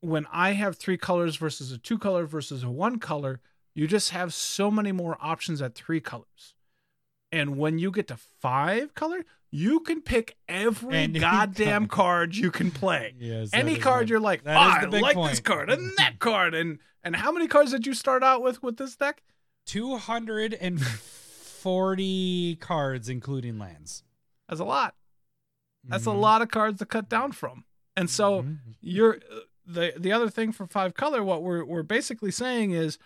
when 0.00 0.26
I 0.32 0.52
have 0.52 0.76
three 0.76 0.96
colors 0.96 1.36
versus 1.36 1.72
a 1.72 1.78
two 1.78 1.98
color 1.98 2.26
versus 2.26 2.62
a 2.62 2.70
one 2.70 2.98
color, 2.98 3.40
you 3.74 3.86
just 3.86 4.10
have 4.10 4.32
so 4.32 4.70
many 4.70 4.92
more 4.92 5.16
options 5.20 5.60
at 5.62 5.74
three 5.74 6.00
colors. 6.00 6.54
And 7.30 7.58
when 7.58 7.78
you 7.78 7.90
get 7.90 8.08
to 8.08 8.16
five 8.16 8.94
color, 8.94 9.24
you 9.50 9.80
can 9.80 10.00
pick 10.02 10.36
every 10.48 10.96
Any 10.96 11.18
goddamn 11.20 11.86
color. 11.86 12.04
card 12.04 12.36
you 12.36 12.50
can 12.50 12.70
play. 12.70 13.14
Yes, 13.18 13.50
Any 13.52 13.76
card 13.76 14.10
you're 14.10 14.20
like, 14.20 14.42
oh, 14.46 14.50
I 14.50 14.84
like 14.84 15.16
this 15.30 15.40
card 15.40 15.70
and 15.70 15.90
that 15.98 16.14
card. 16.20 16.54
And 16.54 16.78
and 17.02 17.16
how 17.16 17.32
many 17.32 17.46
cards 17.48 17.70
did 17.70 17.86
you 17.86 17.94
start 17.94 18.22
out 18.22 18.42
with 18.42 18.62
with 18.62 18.76
this 18.76 18.96
deck? 18.96 19.22
240 19.66 22.56
cards, 22.56 23.08
including 23.08 23.58
lands. 23.58 24.02
That's 24.48 24.60
a 24.60 24.64
lot. 24.64 24.94
That's 25.84 26.06
a 26.06 26.10
Mhm. 26.10 26.20
lot 26.20 26.42
of 26.42 26.50
cards 26.50 26.78
to 26.80 26.86
cut 26.86 27.08
down 27.08 27.32
from. 27.32 27.64
And 27.96 28.10
so 28.10 28.42
Mhm. 28.42 28.58
you're 28.80 29.16
uh, 29.16 29.40
the 29.66 29.92
the 29.96 30.12
other 30.12 30.30
thing 30.30 30.52
for 30.52 30.66
five 30.66 30.94
color 30.94 31.22
what 31.22 31.42
we're 31.42 31.64
we're 31.64 31.82
basically 31.82 32.30
saying 32.30 32.70
is 32.70 32.98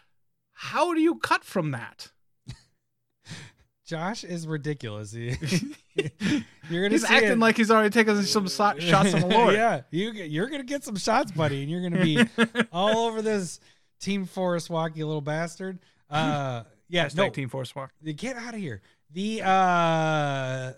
how 0.55 0.95
do 0.95 1.01
you 1.01 1.17
cut 1.19 1.45
from 1.45 1.71
that 1.73 2.13
Josh 3.93 4.25
is 4.25 4.47
ridiculous. 4.47 5.13
He- 5.13 5.37
you're 6.71 6.83
gonna 6.83 6.89
he's 6.89 7.05
acting 7.05 7.33
it. 7.33 7.39
like 7.39 7.59
he's 7.59 7.71
already 7.71 7.91
taken 7.91 8.23
some 8.23 8.49
so- 8.49 8.73
shots 8.79 9.13
on 9.13 9.21
the 9.21 9.27
lord 9.27 9.53
yeah, 9.53 9.83
you 9.91 10.13
you're 10.13 10.49
gonna 10.49 10.63
get 10.63 10.83
some 10.83 10.97
shots, 10.97 11.31
buddy, 11.31 11.61
and 11.61 11.71
you're 11.71 11.83
gonna 11.83 12.03
be 12.03 12.25
all 12.73 13.07
over 13.07 13.21
this 13.21 13.61
Team 14.01 14.25
Forest 14.25 14.71
Walk, 14.71 14.97
you 14.97 15.07
little 15.07 15.21
bastard. 15.21 15.79
Uh, 16.09 16.63
yeah, 16.89 17.05
Hashtag 17.05 17.17
no, 17.17 17.29
team 17.29 17.51
force 17.51 17.75
walk 17.75 17.93
get 18.17 18.37
out 18.37 18.55
of 18.55 18.61
here. 18.61 18.81
The 19.13 19.43
uh, 19.43 20.73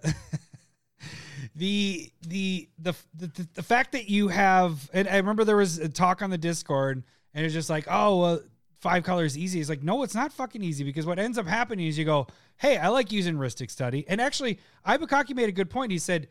the, 1.55 2.11
the 2.27 2.69
the 2.81 2.95
the 3.15 3.49
the 3.55 3.63
fact 3.63 3.93
that 3.93 4.09
you 4.09 4.27
have, 4.27 4.91
and 4.93 5.07
I 5.07 5.19
remember 5.19 5.45
there 5.45 5.57
was 5.57 5.79
a 5.79 5.89
talk 5.89 6.21
on 6.21 6.31
the 6.31 6.39
Discord, 6.39 7.05
and 7.33 7.47
it's 7.47 7.55
just 7.55 7.71
like, 7.71 7.87
oh, 7.89 8.19
well, 8.19 8.41
five 8.85 9.03
colors 9.03 9.37
easy. 9.37 9.61
It's 9.61 9.71
like, 9.71 9.83
no, 9.83 10.03
it's 10.03 10.15
not 10.15 10.31
fucking 10.31 10.63
easy 10.63 10.85
because 10.85 11.07
what 11.07 11.19
ends 11.19 11.39
up 11.39 11.47
happening 11.47 11.87
is 11.87 11.99
you 11.99 12.05
go, 12.05 12.27
hey, 12.59 12.77
I 12.77 12.89
like 12.89 13.11
using 13.11 13.37
Rhystic 13.37 13.71
Study, 13.71 14.05
and 14.07 14.21
actually, 14.21 14.59
Ibukaki 14.87 15.35
made 15.35 15.49
a 15.49 15.53
good 15.53 15.71
point. 15.71 15.91
He 15.91 15.99
said 15.99 16.29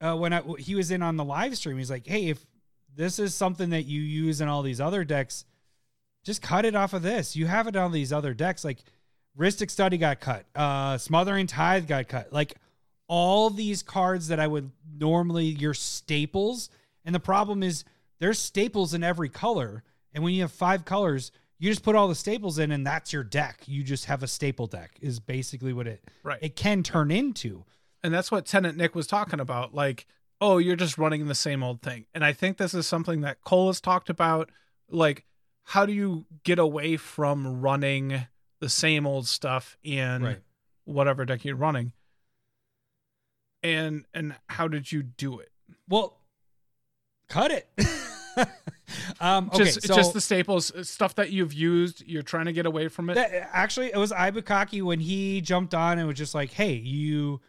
uh, 0.00 0.14
when 0.14 0.34
I, 0.34 0.42
he 0.58 0.74
was 0.74 0.90
in 0.90 1.02
on 1.02 1.16
the 1.16 1.24
live 1.24 1.56
stream, 1.56 1.78
he's 1.78 1.90
like, 1.90 2.06
hey, 2.06 2.28
if 2.28 2.44
this 2.94 3.18
is 3.18 3.34
something 3.34 3.70
that 3.70 3.86
you 3.86 4.02
use 4.02 4.42
in 4.42 4.48
all 4.48 4.62
these 4.62 4.80
other 4.80 5.04
decks, 5.04 5.46
just 6.22 6.42
cut 6.42 6.66
it 6.66 6.74
off 6.74 6.92
of 6.92 7.02
this. 7.02 7.34
You 7.34 7.46
have 7.46 7.66
it 7.66 7.76
on 7.76 7.92
these 7.92 8.12
other 8.12 8.34
decks. 8.34 8.62
Like 8.62 8.80
Rhystic 9.38 9.70
Study 9.70 9.96
got 9.96 10.20
cut. 10.20 10.44
Uh 10.54 10.98
Smothering 10.98 11.46
Tithe 11.46 11.86
got 11.86 12.08
cut. 12.08 12.32
Like 12.32 12.56
all 13.06 13.48
these 13.48 13.82
cards 13.82 14.28
that 14.28 14.38
I 14.38 14.46
would 14.46 14.70
normally 14.98 15.46
your 15.46 15.74
staples. 15.74 16.68
And 17.04 17.14
the 17.14 17.20
problem 17.20 17.62
is 17.62 17.84
there's 18.18 18.38
staples 18.38 18.92
in 18.92 19.02
every 19.02 19.28
color. 19.28 19.82
And 20.12 20.22
when 20.22 20.34
you 20.34 20.42
have 20.42 20.52
five 20.52 20.84
colors, 20.84 21.32
you 21.60 21.70
just 21.70 21.84
put 21.84 21.94
all 21.94 22.08
the 22.08 22.14
staples 22.16 22.58
in 22.58 22.72
and 22.72 22.84
that's 22.86 23.12
your 23.12 23.22
deck. 23.22 23.60
You 23.66 23.84
just 23.84 24.06
have 24.06 24.22
a 24.24 24.26
staple 24.26 24.66
deck 24.66 24.96
is 25.00 25.20
basically 25.20 25.72
what 25.72 25.86
it 25.86 26.02
Right. 26.24 26.38
it 26.42 26.56
can 26.56 26.82
turn 26.82 27.10
into. 27.12 27.64
and 28.02 28.12
that's 28.12 28.30
what 28.32 28.46
tenant 28.46 28.76
nick 28.78 28.94
was 28.96 29.06
talking 29.06 29.38
about 29.40 29.74
like 29.74 30.06
oh 30.40 30.56
you're 30.58 30.74
just 30.74 30.96
running 30.98 31.26
the 31.28 31.34
same 31.34 31.62
old 31.62 31.82
thing 31.82 32.06
and 32.14 32.24
i 32.24 32.32
think 32.32 32.56
this 32.56 32.72
is 32.72 32.86
something 32.86 33.20
that 33.20 33.42
cole 33.42 33.66
has 33.66 33.78
talked 33.80 34.08
about 34.08 34.48
like 34.88 35.26
how 35.64 35.84
do 35.84 35.92
you 35.92 36.24
get 36.44 36.58
away 36.58 36.96
from 36.96 37.60
running 37.60 38.26
the 38.60 38.68
same 38.70 39.06
old 39.06 39.26
stuff 39.28 39.76
in 39.84 40.22
Right. 40.22 40.38
whatever 40.86 41.26
deck 41.26 41.44
you're 41.44 41.56
running 41.56 41.92
and 43.62 44.06
and 44.14 44.34
how 44.48 44.66
did 44.66 44.90
you 44.90 45.02
do 45.02 45.38
it 45.40 45.50
Well, 45.88 46.16
cut 47.28 47.50
it. 47.50 47.68
um 49.20 49.50
okay, 49.52 49.64
just 49.64 49.86
so 49.86 49.94
just 49.94 50.12
the 50.12 50.20
staples 50.20 50.70
uh, 50.72 50.82
stuff 50.82 51.14
that 51.14 51.30
you've 51.30 51.52
used 51.52 52.02
you're 52.06 52.22
trying 52.22 52.46
to 52.46 52.52
get 52.52 52.66
away 52.66 52.88
from 52.88 53.10
it 53.10 53.14
That, 53.14 53.30
actually, 53.52 53.92
it 53.92 53.96
was 53.96 54.12
Ibukaki 54.12 54.82
when 54.82 55.00
he 55.00 55.40
jumped 55.40 55.74
on 55.74 55.98
and 55.98 56.06
was 56.06 56.16
just 56.16 56.34
like, 56.34 56.52
"Hey, 56.52 56.74
you," 56.74 57.40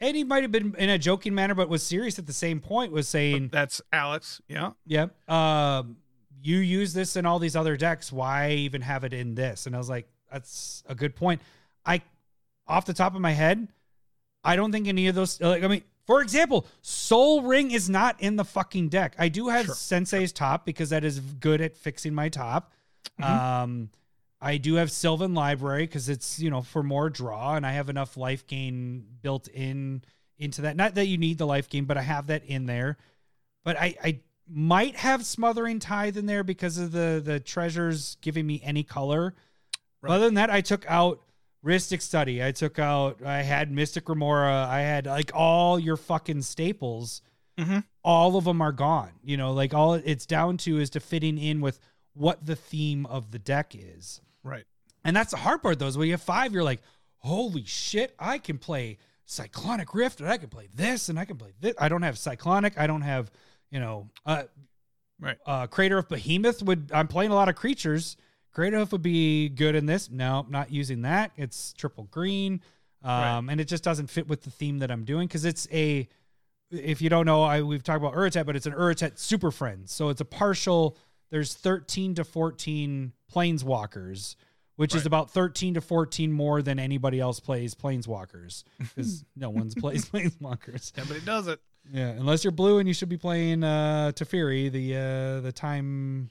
and 0.00 0.16
he 0.16 0.24
might 0.24 0.42
have 0.42 0.52
been 0.52 0.74
in 0.76 0.90
a 0.90 0.98
joking 0.98 1.34
manner, 1.34 1.54
but 1.54 1.68
was 1.68 1.82
serious 1.82 2.18
at 2.18 2.26
the 2.26 2.32
same 2.32 2.60
point. 2.60 2.92
Was 2.92 3.08
saying, 3.08 3.48
that's 3.52 3.80
alex 3.92 4.40
yeah 4.48 4.72
"Yep, 4.86 5.30
um, 5.30 5.96
you 6.42 6.58
use 6.58 6.92
this 6.92 7.16
in 7.16 7.26
all 7.26 7.38
these 7.38 7.56
other 7.56 7.76
decks. 7.76 8.12
Why 8.12 8.52
even 8.52 8.82
have 8.82 9.04
it 9.04 9.12
in 9.12 9.34
this?" 9.34 9.66
And 9.66 9.74
I 9.74 9.78
was 9.78 9.88
like, 9.88 10.08
"That's 10.30 10.82
a 10.86 10.94
good 10.94 11.16
point." 11.16 11.40
I, 11.84 12.02
off 12.66 12.84
the 12.84 12.94
top 12.94 13.14
of 13.14 13.20
my 13.20 13.32
head, 13.32 13.68
I 14.42 14.56
don't 14.56 14.72
think 14.72 14.88
any 14.88 15.08
of 15.08 15.14
those. 15.14 15.40
Like, 15.40 15.62
I 15.62 15.68
mean, 15.68 15.82
for 16.06 16.22
example, 16.22 16.66
Sol 16.82 17.42
Ring 17.42 17.72
is 17.72 17.90
not 17.90 18.20
in 18.20 18.36
the 18.36 18.44
fucking 18.44 18.88
deck. 18.88 19.16
I 19.18 19.28
do 19.28 19.48
have 19.48 19.66
Sure. 19.66 19.74
Sensei's 19.74 20.32
top 20.32 20.64
because 20.64 20.90
that 20.90 21.04
is 21.04 21.18
good 21.18 21.60
at 21.60 21.76
fixing 21.76 22.14
my 22.14 22.28
top. 22.28 22.72
Mm-hmm. 23.20 23.62
Um, 23.62 23.90
I 24.40 24.58
do 24.58 24.74
have 24.74 24.92
Sylvan 24.92 25.34
Library 25.34 25.84
because 25.84 26.08
it's 26.08 26.38
you 26.38 26.50
know 26.50 26.62
for 26.62 26.82
more 26.82 27.10
draw, 27.10 27.56
and 27.56 27.66
I 27.66 27.72
have 27.72 27.88
enough 27.88 28.16
life 28.16 28.46
gain 28.46 29.04
built 29.22 29.48
in 29.48 30.02
into 30.38 30.62
that. 30.62 30.76
Not 30.76 30.94
that 30.94 31.06
you 31.06 31.18
need 31.18 31.38
the 31.38 31.46
life 31.46 31.68
gain, 31.68 31.84
but 31.86 31.96
I 31.96 32.02
have 32.02 32.28
that 32.28 32.44
in 32.44 32.66
there. 32.66 32.98
But 33.64 33.76
I 33.78 33.96
I 34.04 34.20
might 34.48 34.94
have 34.96 35.26
Smothering 35.26 35.80
Tithe 35.80 36.16
in 36.16 36.26
there 36.26 36.44
because 36.44 36.78
of 36.78 36.92
the 36.92 37.20
the 37.24 37.40
treasures 37.40 38.16
giving 38.20 38.46
me 38.46 38.60
any 38.62 38.84
color. 38.84 39.34
Right. 40.02 40.12
Other 40.12 40.26
than 40.26 40.34
that, 40.34 40.50
I 40.50 40.60
took 40.60 40.84
out 40.88 41.22
Rhystic 41.66 42.00
Study. 42.00 42.42
I 42.44 42.52
took 42.52 42.78
out. 42.78 43.22
I 43.24 43.42
had 43.42 43.72
Mystic 43.72 44.08
Remora. 44.08 44.66
I 44.70 44.80
had 44.80 45.06
like 45.06 45.32
all 45.34 45.78
your 45.78 45.96
fucking 45.96 46.42
staples. 46.42 47.22
Mhm. 47.58 47.84
All 48.04 48.36
of 48.36 48.44
them 48.44 48.62
are 48.62 48.70
gone. 48.72 49.12
You 49.24 49.36
know, 49.36 49.52
like 49.52 49.74
all 49.74 49.94
it's 49.94 50.26
down 50.26 50.58
to 50.58 50.78
is 50.78 50.90
to 50.90 51.00
fitting 51.00 51.38
in 51.38 51.60
with 51.60 51.80
what 52.14 52.46
the 52.46 52.54
theme 52.56 53.04
of 53.06 53.30
the 53.32 53.38
deck 53.38 53.74
is. 53.74 54.20
right 54.42 54.64
And 55.04 55.16
that's 55.16 55.32
the 55.32 55.38
hard 55.38 55.60
part, 55.62 55.78
though, 55.78 55.86
is 55.88 55.98
when 55.98 56.06
you 56.06 56.14
have 56.14 56.22
five, 56.22 56.52
you're 56.52 56.62
like, 56.64 56.80
holy 57.18 57.64
shit, 57.64 58.14
I 58.18 58.38
can 58.38 58.58
play 58.58 58.98
Cyclonic 59.24 59.92
Rift, 59.92 60.20
and 60.20 60.28
I 60.30 60.36
can 60.38 60.48
play 60.48 60.68
this, 60.72 61.08
and 61.08 61.18
I 61.18 61.24
can 61.24 61.36
play 61.36 61.52
this. 61.60 61.74
I 61.80 61.88
don't 61.88 62.02
have 62.02 62.16
Cyclonic. 62.16 62.78
I 62.78 62.86
don't 62.86 63.02
have, 63.02 63.30
you 63.70 63.80
know, 63.80 64.08
uh, 64.24 64.44
Right. 65.18 65.36
uh, 65.46 65.66
Craterhoof 65.66 66.08
Behemoth 66.08 66.62
would. 66.62 66.90
I'm 66.92 67.08
playing 67.08 67.30
a 67.32 67.34
lot 67.34 67.48
of 67.48 67.56
creatures. 67.56 68.16
Craterhoof 68.56 68.90
would 68.92 69.02
be 69.02 69.50
good 69.50 69.74
in 69.74 69.84
this. 69.84 70.10
No, 70.10 70.46
not 70.48 70.72
using 70.72 71.02
that. 71.02 71.32
It's 71.36 71.74
triple 71.74 72.04
green, 72.10 72.62
um, 73.02 73.10
Right. 73.46 73.52
and 73.52 73.60
it 73.60 73.66
just 73.68 73.84
doesn't 73.84 74.06
fit 74.08 74.26
with 74.28 74.42
the 74.44 74.50
theme 74.50 74.78
that 74.78 74.90
I'm 74.90 75.04
doing 75.04 75.26
because 75.28 75.44
it's 75.44 75.68
a. 75.70 76.08
If 76.70 77.00
you 77.02 77.08
don't 77.10 77.26
know, 77.26 77.42
I 77.42 77.60
we've 77.62 77.82
talked 77.84 78.02
about 78.02 78.14
Urtet, 78.14 78.46
but 78.46 78.56
it's 78.56 78.66
an 78.66 78.72
Urtet 78.72 79.18
Super 79.18 79.50
Friends. 79.50 79.92
So 79.92 80.08
it's 80.08 80.20
a 80.20 80.24
partial. 80.24 80.96
There's 81.30 81.54
13 81.54 82.14
to 82.14 82.24
14 82.24 83.12
planeswalkers, 83.32 84.36
which 84.76 84.94
is 84.94 85.06
about 85.06 85.30
13 85.30 85.74
to 85.74 85.80
14 85.80 86.32
more 86.32 86.62
than 86.62 86.78
anybody 86.78 87.20
else 87.20 87.40
plays 87.40 87.74
planeswalkers 87.74 88.64
because 88.78 89.24
no 89.36 89.50
one's 89.50 89.74
plays 89.74 90.04
planeswalkers. 90.10 90.96
Nobody 90.96 91.20
does 91.20 91.46
it. 91.48 91.60
Yeah, 91.92 92.10
unless 92.10 92.42
you're 92.42 92.50
blue 92.52 92.78
and 92.78 92.88
you 92.88 92.94
should 92.94 93.08
be 93.08 93.16
playing 93.16 93.62
uh 93.62 94.12
Teferi, 94.14 94.70
the 94.72 94.96
uh 94.96 95.40
the 95.40 95.52
time 95.52 96.30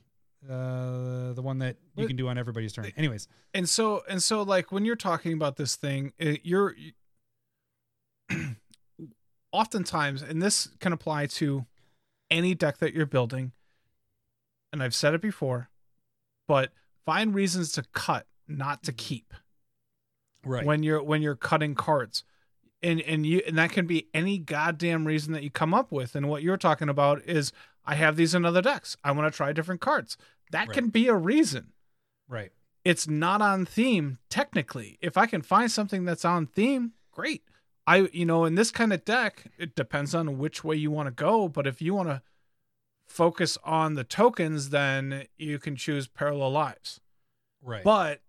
Uh, 0.49 1.34
the 1.34 1.41
one 1.41 1.59
that 1.59 1.77
you 1.95 2.05
can 2.07 2.15
do 2.15 2.27
on 2.27 2.38
everybody's 2.38 2.73
turn. 2.73 2.91
Anyways, 2.95 3.27
and 3.53 3.67
so 3.67 4.03
and 4.07 4.22
so 4.22 4.43
like 4.43 4.72
when 4.72 4.85
you're 4.85 4.95
talking 4.95 5.34
about 5.34 5.55
this 5.57 5.76
thing 5.76 6.13
it, 6.17 6.41
you're 6.43 6.76
oftentimes 9.51 10.22
and 10.22 10.41
this 10.41 10.69
can 10.80 10.93
apply 10.93 11.26
to 11.26 11.65
any 12.30 12.53
deck 12.53 12.77
that 12.80 12.93
you're 12.93 13.05
building 13.05 13.51
and 14.73 14.81
i've 14.81 14.95
said 14.95 15.13
it 15.13 15.22
before 15.22 15.69
but 16.47 16.72
find 17.05 17.34
reasons 17.34 17.72
to 17.73 17.84
cut 17.93 18.26
not 18.47 18.84
to 18.84 18.91
keep. 18.91 19.34
Right. 20.47 20.63
when 20.63 20.84
you're 20.84 21.01
when 21.01 21.22
you're 21.23 21.35
cutting 21.35 21.73
cards. 21.73 22.23
And 22.84 23.01
and 23.01 23.26
you 23.26 23.41
and 23.47 23.57
that 23.57 23.72
can 23.72 23.88
be 23.88 24.07
any 24.13 24.38
goddamn 24.38 25.05
reason 25.05 25.34
that 25.34 25.41
you 25.41 25.49
come 25.49 25.73
up 25.73 25.91
with. 25.91 26.15
And 26.15 26.30
what 26.30 26.43
you're 26.43 26.57
talking 26.57 26.88
about 26.88 27.23
is 27.23 27.51
i 27.86 27.95
have 27.95 28.16
these 28.16 28.34
in 28.36 28.45
other 28.45 28.62
decks 28.62 28.95
i 29.03 29.12
want 29.12 29.32
to 29.32 29.36
try 29.36 29.52
different 29.53 29.82
cards 29.82 30.18
that 30.52 30.68
Right. 30.68 30.74
can 30.78 30.90
be 30.90 31.07
a 31.07 31.16
reason 31.16 31.74
right. 32.28 32.52
it's 32.84 33.07
not 33.07 33.41
on 33.41 33.66
theme 33.66 34.20
technically. 34.30 34.98
If 35.02 35.18
I 35.18 35.26
can 35.26 35.41
find 35.41 35.72
something 35.72 36.06
that's 36.06 36.24
on 36.26 36.45
theme, 36.48 36.94
great. 37.12 37.44
I 37.88 38.10
you 38.14 38.26
know, 38.26 38.45
in 38.45 38.56
this 38.56 38.70
kind 38.72 38.94
of 38.94 39.03
deck, 39.06 39.52
it 39.57 39.76
depends 39.76 40.14
on 40.14 40.38
which 40.38 40.64
way 40.64 40.76
you 40.76 40.91
want 40.91 41.07
to 41.07 41.12
go, 41.12 41.48
but 41.48 41.66
if 41.68 41.82
you 41.82 41.94
want 41.95 42.10
to 42.10 42.22
focus 43.07 43.57
on 43.64 43.94
the 43.95 44.03
tokens, 44.03 44.70
then 44.70 45.26
you 45.38 45.60
can 45.60 45.76
choose 45.76 46.07
parallel 46.07 46.52
lives. 46.52 46.99
Right. 47.62 47.84
But 47.84 48.22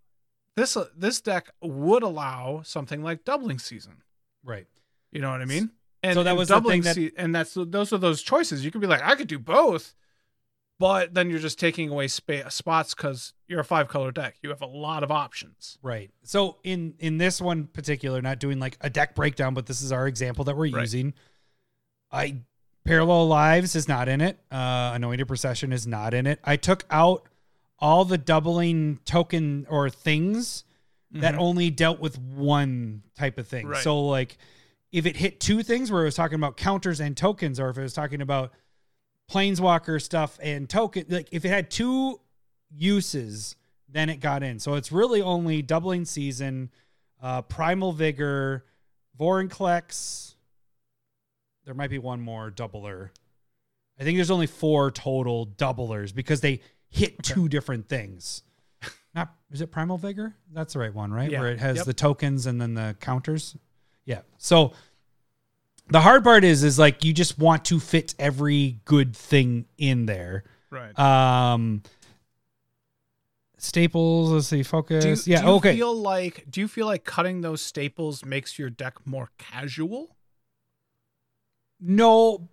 this 0.57 0.77
uh, 0.77 0.89
this 0.97 1.20
deck 1.20 1.51
would 1.61 2.03
allow 2.03 2.62
something 2.65 3.03
like 3.03 3.24
doubling 3.24 3.59
season. 3.59 4.03
right. 4.45 4.66
You 5.12 5.20
know 5.23 5.31
what 5.31 5.41
I 5.41 5.47
mean? 5.47 5.70
And 6.02 6.14
So 6.14 6.23
that 6.23 6.31
and 6.31 6.39
was 6.39 6.48
the 6.48 6.55
doubling 6.55 6.82
thing 6.82 7.05
that- 7.06 7.12
and 7.16 7.35
that's 7.35 7.55
those 7.55 7.93
are 7.93 7.98
those 7.98 8.23
choices. 8.23 8.64
You 8.64 8.70
could 8.70 8.81
be 8.81 8.86
like, 8.86 9.02
I 9.02 9.14
could 9.16 9.28
do 9.28 9.39
both, 9.39 9.94
but 10.78 11.14
then 11.14 11.31
you're 11.31 11.39
just 11.39 11.59
taking 11.59 11.89
away 11.89 12.06
spa- 12.09 12.48
spots 12.48 12.94
because 12.94 13.32
you're 13.48 13.60
a 13.60 13.64
five 13.64 13.89
color 13.89 14.12
deck. 14.12 14.36
You 14.43 14.51
have 14.51 14.60
a 14.62 14.66
lot 14.66 15.02
of 15.02 15.10
options. 15.10 15.78
Right. 15.82 16.10
So 16.23 16.59
in 16.62 16.94
in 16.98 17.18
this 17.18 17.40
one 17.40 17.66
particular, 17.66 18.20
not 18.23 18.39
doing 18.39 18.59
like 18.60 18.77
a 18.81 18.90
deck 18.90 19.14
breakdown, 19.14 19.55
but 19.55 19.66
this 19.66 19.81
is 19.82 19.90
our 19.90 20.06
example 20.06 20.44
that 20.44 20.56
we're 20.56 20.70
Right. 20.70 20.82
using. 20.82 21.14
I 22.12 22.43
parallel 22.85 23.27
lives 23.27 23.74
is 23.74 23.89
not 23.89 24.09
in 24.09 24.20
it. 24.20 24.39
Uh, 24.51 24.93
anointed 24.94 25.27
procession 25.27 25.73
is 25.73 25.86
not 25.86 26.14
in 26.14 26.27
it. 26.27 26.39
I 26.44 26.56
took 26.56 26.85
out 26.90 27.27
all 27.78 28.05
the 28.05 28.16
doubling 28.18 29.01
token 29.05 29.66
or 29.68 29.90
things 29.90 30.62
that 31.10 31.35
Mhm. 31.35 31.39
only 31.39 31.70
dealt 31.70 31.98
with 32.01 32.18
one 32.18 33.02
type 33.16 33.39
of 33.39 33.48
thing. 33.48 33.66
Right. 33.66 33.82
So 33.82 34.01
like 34.06 34.36
if 34.93 35.07
it 35.07 35.17
hit 35.17 35.41
two 35.41 35.63
things 35.63 35.91
where 35.91 36.03
it 36.03 36.07
was 36.07 36.15
talking 36.15 36.37
about 36.37 36.57
counters 36.57 37.01
and 37.01 37.17
tokens, 37.17 37.59
or 37.61 37.69
if 37.71 37.79
it 37.79 37.83
was 37.83 37.93
talking 37.93 38.21
about 38.21 38.53
planeswalker 39.31 40.01
stuff 40.01 40.39
and 40.43 40.69
token, 40.69 41.05
like 41.09 41.29
if 41.33 41.45
it 41.45 41.49
had 41.49 41.71
two 41.71 42.21
uses, 42.71 43.57
then 43.89 44.09
it 44.09 44.21
got 44.21 44.43
in. 44.43 44.59
So 44.59 44.75
it's 44.75 44.93
really 44.93 45.23
only 45.23 45.63
doubling 45.63 46.05
season, 46.05 46.71
uh, 47.23 47.43
primal 47.43 47.93
vigor, 47.93 48.65
Vorinclex. 49.19 50.35
There 51.65 51.75
might 51.75 51.91
be 51.91 51.99
one 51.99 52.21
more 52.21 52.51
doubler. 52.51 53.11
I 53.99 54.05
think 54.05 54.17
there's 54.19 54.31
only 54.31 54.47
four 54.47 54.91
total 54.91 55.47
doublers 55.47 56.15
because 56.15 56.41
they 56.41 56.61
hit 56.89 57.23
two 57.23 57.49
different 57.49 57.89
things. 57.89 58.43
Not 59.15 59.35
is 59.51 59.61
it 59.63 59.73
primal 59.73 59.97
vigor? 59.97 60.37
That's 60.53 60.75
the 60.75 60.79
right 60.81 60.95
one, 60.95 61.11
right? 61.13 61.31
Yeah. 61.31 61.41
Where 61.41 61.51
it 61.51 61.59
has 61.59 61.79
Yep. 61.79 61.87
the 61.87 61.95
tokens 61.95 62.47
and 62.47 62.61
then 62.61 62.75
the 62.75 62.97
counters. 63.01 63.57
Yeah. 64.07 64.23
So 64.39 64.73
the 65.89 66.01
hard 66.01 66.24
part 66.24 66.45
is 66.45 66.65
is 66.65 66.78
like 66.78 67.05
you 67.05 67.12
just 67.12 67.39
want 67.39 67.66
to 67.66 67.78
fit 67.78 68.15
every 68.19 68.81
good 68.85 69.15
thing 69.15 69.66
in 69.77 70.07
there. 70.07 70.45
Right. 70.70 70.99
Um 70.99 71.83
staples, 73.59 74.31
let's 74.31 74.47
see, 74.47 74.62
focus. 74.62 75.24
do 75.24 75.31
yeah, 75.31 75.41
do 75.41 75.47
you 75.47 75.53
okay. 75.55 75.77
feel 75.77 75.95
like 75.95 76.45
do 76.49 76.61
you 76.61 76.69
feel 76.69 76.87
like 76.87 77.05
cutting 77.05 77.41
those 77.43 77.61
staples 77.61 78.24
makes 78.24 78.59
your 78.59 78.70
deck 78.70 78.95
more 79.05 79.31
casual? 79.39 80.16
No. 81.81 82.49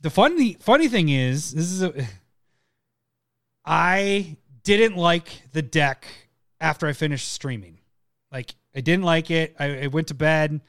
The 0.00 0.10
funny 0.10 0.56
funny 0.60 0.88
thing 0.88 1.08
is, 1.08 1.52
this 1.52 1.70
is 1.70 1.82
a 1.82 1.92
I 3.64 4.36
didn't 4.64 4.96
like 4.96 5.42
the 5.52 5.62
deck 5.62 6.06
after 6.60 6.86
I 6.86 6.92
finished 6.92 7.32
streaming. 7.32 7.78
Like 8.30 8.54
I 8.74 8.80
didn't 8.80 9.04
like 9.04 9.30
it. 9.30 9.54
I, 9.58 9.84
I 9.84 9.86
went 9.88 10.08
to 10.08 10.14
bed 10.14 10.60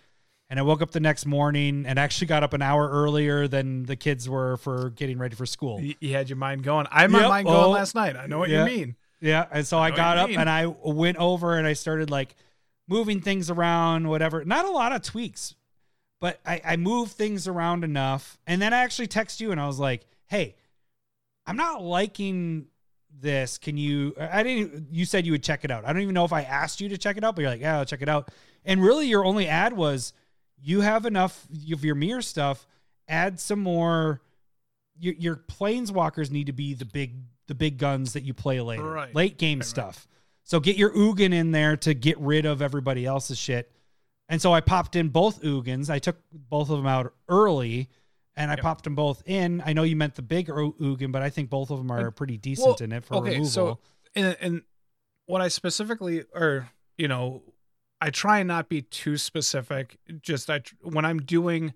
and 0.50 0.60
I 0.60 0.64
woke 0.64 0.82
up 0.82 0.92
the 0.92 1.00
next 1.00 1.26
morning 1.26 1.86
and 1.88 1.98
actually 1.98 2.28
got 2.28 2.44
up 2.44 2.54
an 2.54 2.62
hour 2.62 2.90
earlier 2.90 3.48
than 3.48 3.84
the 3.84 3.96
kids 3.96 4.28
were 4.30 4.58
for 4.58 4.90
getting 4.92 5.18
ready 5.18 5.36
for 5.36 5.46
school. 5.46 5.80
You, 5.80 5.96
you 6.00 6.14
had 6.14 6.30
your 6.30 6.36
mind 6.38 6.64
going. 6.64 6.86
I 6.92 7.02
had 7.02 7.12
my 7.12 7.22
Yep. 7.22 7.30
mind 7.30 7.48
going 7.48 7.64
Oh, 7.66 7.70
last 7.72 7.96
night. 7.96 8.16
I 8.18 8.28
know 8.28 8.40
what 8.40 8.50
yeah. 8.50 8.66
you 8.66 8.78
mean. 8.78 8.96
Yeah, 9.22 9.46
and 9.52 9.66
so 9.66 9.78
I, 9.78 9.90
what 9.90 9.96
got 9.98 10.18
up 10.18 10.30
mean. 10.30 10.40
and 10.40 10.50
I 10.50 10.66
went 10.66 11.16
over 11.18 11.58
and 11.58 11.66
I 11.66 11.74
started 11.74 12.10
like 12.10 12.36
moving 12.90 13.22
things 13.22 13.50
around, 13.50 14.10
whatever. 14.10 14.44
Not 14.44 14.66
a 14.66 14.70
lot 14.70 14.92
of 14.92 15.02
tweaks, 15.02 15.56
but 16.20 16.42
I, 16.46 16.62
I 16.66 16.76
moved 16.76 17.14
things 17.14 17.48
around 17.48 17.86
enough. 17.86 18.38
And 18.46 18.62
then 18.62 18.74
I 18.74 18.80
actually 18.80 19.08
text 19.08 19.40
you 19.40 19.52
and 19.54 19.62
I 19.62 19.66
was 19.66 19.80
like, 19.80 20.06
"Hey, 20.28 20.56
I'm 21.48 21.56
not 21.56 21.82
liking 21.82 22.66
this. 23.24 23.58
Can 23.58 23.76
you?" 23.78 24.14
I 24.20 24.44
didn't. 24.44 24.90
You 24.92 25.06
said 25.06 25.26
you 25.26 25.32
would 25.32 25.44
check 25.44 25.64
it 25.66 25.72
out. 25.72 25.84
I 25.86 25.92
don't 25.94 26.04
even 26.04 26.14
know 26.14 26.26
if 26.26 26.34
I 26.34 26.44
asked 26.44 26.80
you 26.80 26.90
to 26.90 26.98
check 27.00 27.18
it 27.18 27.24
out, 27.24 27.36
but 27.36 27.42
you're 27.42 27.50
like, 27.50 27.62
"Yeah, 27.62 27.80
I'll 27.80 27.86
check 27.86 28.04
it 28.04 28.10
out." 28.10 28.30
And 28.64 28.84
really, 28.84 29.08
your 29.08 29.26
only 29.26 29.48
ad 29.48 29.74
was, 29.74 30.14
"You 30.62 30.82
have 30.82 31.08
enough 31.08 31.48
of 31.72 31.84
your 31.84 31.96
Myr 31.96 32.22
stuff. 32.22 32.68
Add 33.08 33.40
some 33.40 33.60
more." 33.60 34.22
Your, 35.00 35.16
your 35.16 35.36
planeswalkers 35.38 36.30
need 36.30 36.46
to 36.46 36.54
be 36.54 36.76
the 36.76 36.86
big 36.86 37.16
the 37.48 37.56
big 37.56 37.80
guns 37.80 38.14
that 38.14 38.22
you 38.24 38.34
play 38.36 38.62
later, 38.62 38.84
Right. 38.84 39.14
late 39.16 39.38
game 39.40 39.58
Right, 39.58 39.66
right. 39.66 39.68
stuff. 39.70 40.08
So 40.44 40.60
get 40.60 40.78
your 40.78 40.92
Ugin 40.92 41.34
in 41.34 41.52
there 41.52 41.76
to 41.78 41.94
get 41.96 42.18
rid 42.20 42.46
of 42.46 42.62
everybody 42.62 43.06
else's 43.06 43.38
shit. 43.40 43.72
And 44.30 44.42
so 44.42 44.54
I 44.54 44.62
popped 44.62 44.96
in 44.96 45.10
both 45.10 45.42
Ugins. 45.42 45.90
I 45.90 46.00
took 46.00 46.18
both 46.32 46.70
of 46.70 46.78
them 46.78 46.86
out 46.88 47.14
early 47.28 47.90
and 48.36 48.50
I 48.52 48.56
Yep. 48.56 48.62
popped 48.64 48.84
them 48.84 48.96
both 48.96 49.22
in. 49.26 49.62
I 49.66 49.74
know 49.74 49.84
you 49.84 49.96
meant 49.96 50.16
the 50.16 50.22
big 50.22 50.48
Ugin, 50.48 51.12
but 51.12 51.22
I 51.22 51.30
think 51.30 51.50
both 51.50 51.70
of 51.70 51.78
them 51.78 51.92
are 51.92 52.12
pretty 52.12 52.38
decent 52.38 52.80
Well, 52.80 52.86
in 52.86 52.92
it 52.92 53.06
for 53.06 53.18
okay, 53.18 53.32
removal. 53.34 53.50
so 53.50 53.80
and 54.16 54.38
and 54.40 54.62
what 55.26 55.42
I 55.42 55.48
specifically 55.48 56.24
or 56.34 56.70
you 56.98 57.08
know, 57.08 57.44
I 58.02 58.10
try 58.10 58.40
and 58.40 58.48
not 58.48 58.70
be 58.70 58.82
too 58.82 59.18
specific. 59.18 59.98
Just 60.22 60.50
I 60.50 60.62
when 60.82 61.06
I'm 61.06 61.20
doing 61.20 61.74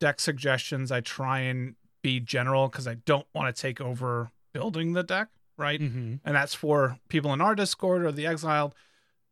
deck 0.00 0.20
suggestions, 0.20 0.90
I 0.92 1.00
try 1.00 1.40
and 1.40 1.74
be 2.02 2.20
general 2.20 2.68
because 2.68 2.86
I 2.88 2.94
don't 2.94 3.26
want 3.34 3.54
to 3.54 3.60
take 3.60 3.80
over 3.80 4.30
building 4.54 4.94
the 4.94 5.02
deck, 5.02 5.28
right? 5.58 5.80
Mhm. 5.80 6.20
and 6.24 6.34
that's 6.34 6.54
for 6.54 6.98
people 7.08 7.32
in 7.32 7.40
our 7.40 7.54
discord 7.54 8.02
or 8.04 8.10
the 8.12 8.26
exiled 8.26 8.74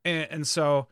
and, 0.04 0.26
and 0.30 0.46
so 0.46 0.86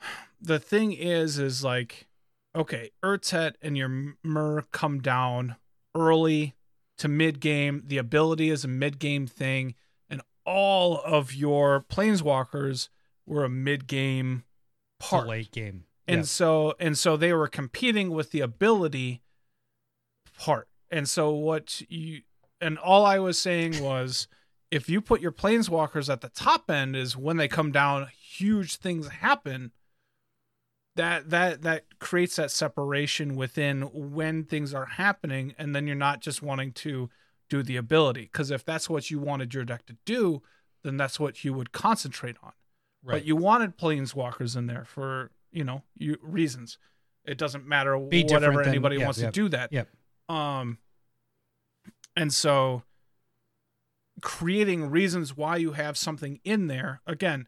the 0.40 0.58
thing 0.58 0.92
is 0.92 1.38
is 1.38 1.64
like 1.64 2.06
okay 2.54 2.90
urtet 3.04 3.54
and 3.62 3.76
your 3.76 4.14
Myr 4.22 4.64
come 4.72 5.00
down 5.00 5.56
early 5.94 6.54
to 6.98 7.08
mid 7.08 7.40
game 7.40 7.82
the 7.86 7.98
ability 7.98 8.50
is 8.50 8.64
a 8.64 8.68
mid 8.68 8.98
game 8.98 9.26
thing 9.26 9.74
and 10.08 10.20
all 10.44 11.00
of 11.04 11.32
your 11.34 11.84
planeswalkers 11.88 12.88
were 13.26 13.44
a 13.44 13.48
mid 13.48 13.86
game 13.86 14.44
part 14.98 15.26
late 15.28 15.50
game. 15.52 15.84
and 16.06 16.18
Yeah. 16.20 16.24
so 16.24 16.74
and 16.78 16.98
so 16.98 17.16
they 17.16 17.32
were 17.32 17.48
competing 17.48 18.10
with 18.10 18.30
the 18.30 18.40
ability 18.40 19.22
part 20.38 20.68
and 20.90 21.08
so 21.08 21.30
what 21.30 21.82
you 21.88 22.22
and 22.60 22.78
all 22.78 23.04
i 23.04 23.18
was 23.18 23.40
saying 23.40 23.82
was 23.82 24.26
if 24.70 24.88
you 24.88 25.00
put 25.00 25.20
your 25.20 25.32
planeswalkers 25.32 26.10
at 26.10 26.20
the 26.20 26.28
top 26.28 26.70
end 26.70 26.94
is 26.96 27.16
when 27.16 27.36
they 27.36 27.48
come 27.48 27.72
down 27.72 28.08
huge 28.20 28.76
things 28.76 29.08
happen 29.08 29.72
that 30.96 31.30
that 31.30 31.62
that 31.62 31.84
creates 31.98 32.36
that 32.36 32.50
separation 32.50 33.36
within 33.36 33.82
when 33.92 34.44
things 34.44 34.74
are 34.74 34.86
happening 34.86 35.54
and 35.58 35.74
then 35.74 35.86
you're 35.86 35.96
not 35.96 36.20
just 36.20 36.42
wanting 36.42 36.72
to 36.72 37.08
do 37.48 37.62
the 37.62 37.76
ability 37.76 38.22
because 38.22 38.50
if 38.50 38.64
that's 38.64 38.88
what 38.90 39.10
you 39.10 39.18
wanted 39.18 39.54
your 39.54 39.64
deck 39.64 39.86
to 39.86 39.96
do 40.04 40.42
then 40.82 40.96
that's 40.96 41.18
what 41.20 41.44
you 41.44 41.52
would 41.52 41.72
concentrate 41.72 42.36
on 42.42 42.52
right. 43.04 43.14
but 43.14 43.24
you 43.24 43.36
wanted 43.36 43.76
planeswalkers 43.78 44.56
in 44.56 44.66
there 44.66 44.84
for 44.84 45.30
you 45.52 45.64
know 45.64 45.82
you 45.96 46.16
reasons 46.22 46.78
it 47.24 47.38
doesn't 47.38 47.66
matter 47.66 47.98
Be 47.98 48.24
whatever 48.24 48.58
than- 48.58 48.68
anybody 48.68 48.96
yeah, 48.96 49.04
wants 49.04 49.20
yeah, 49.20 49.26
to 49.26 49.32
do 49.32 49.48
that 49.50 49.72
Yep. 49.72 49.88
um 50.28 50.78
and 52.16 52.32
so 52.32 52.82
creating 54.22 54.90
reasons 54.90 55.36
why 55.36 55.56
you 55.56 55.72
have 55.72 55.96
something 55.96 56.40
in 56.44 56.66
there 56.66 57.00
again 57.06 57.46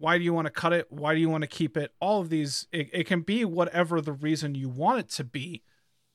why 0.00 0.16
do 0.16 0.24
you 0.24 0.32
want 0.32 0.46
to 0.46 0.50
cut 0.50 0.72
it? 0.72 0.86
Why 0.90 1.14
do 1.14 1.20
you 1.20 1.28
want 1.28 1.42
to 1.42 1.46
keep 1.46 1.76
it? 1.76 1.92
All 2.00 2.22
of 2.22 2.30
these 2.30 2.66
it, 2.72 2.88
it 2.92 3.06
can 3.06 3.20
be 3.20 3.44
whatever 3.44 4.00
the 4.00 4.12
reason 4.12 4.54
you 4.54 4.68
want 4.68 4.98
it 4.98 5.08
to 5.10 5.24
be 5.24 5.62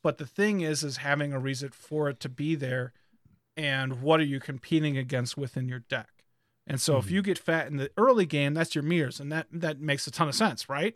but 0.05 0.19
the 0.19 0.25
thing 0.27 0.61
is 0.61 0.83
is 0.83 0.97
having 0.97 1.33
a 1.33 1.39
reason 1.39 1.69
for 1.69 2.09
it 2.09 2.19
to 2.19 2.29
be 2.29 2.53
there 2.53 2.93
and 3.57 4.03
what 4.03 4.19
are 4.19 4.25
you 4.25 4.39
competing 4.39 4.99
against 4.99 5.35
within 5.35 5.67
your 5.67 5.79
deck? 5.79 6.23
And 6.67 6.79
so 6.79 6.97
if 6.97 7.05
mm-hmm. 7.05 7.15
you 7.15 7.21
get 7.23 7.39
fat 7.39 7.65
in 7.65 7.77
the 7.77 7.89
early 7.97 8.27
game 8.27 8.53
that's 8.53 8.75
your 8.75 8.83
Myrs 8.83 9.19
and 9.19 9.31
that 9.31 9.47
that 9.51 9.79
makes 9.79 10.05
a 10.05 10.11
ton 10.11 10.27
of 10.27 10.35
sense 10.35 10.69
right? 10.69 10.95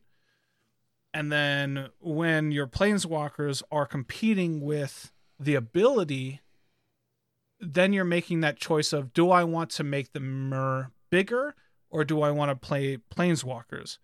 And 1.12 1.32
then 1.32 1.90
when 2.00 2.52
your 2.52 2.68
planeswalkers 2.68 3.64
are 3.72 3.88
competing 3.88 4.62
with 4.62 5.12
the 5.40 5.56
ability 5.56 6.42
then 7.60 7.94
you're 7.94 8.06
making 8.06 8.42
that 8.42 8.58
choice 8.58 8.94
of 8.94 9.12
do 9.14 9.32
I 9.32 9.44
want 9.44 9.72
to 9.72 9.84
make 9.84 10.14
the 10.14 10.20
Myr 10.20 10.92
bigger 11.10 11.56
or 11.90 12.04
do 12.04 12.22
I 12.22 12.32
want 12.32 12.50
to 12.50 12.56
play 12.56 12.98
planeswalkers? 12.98 13.98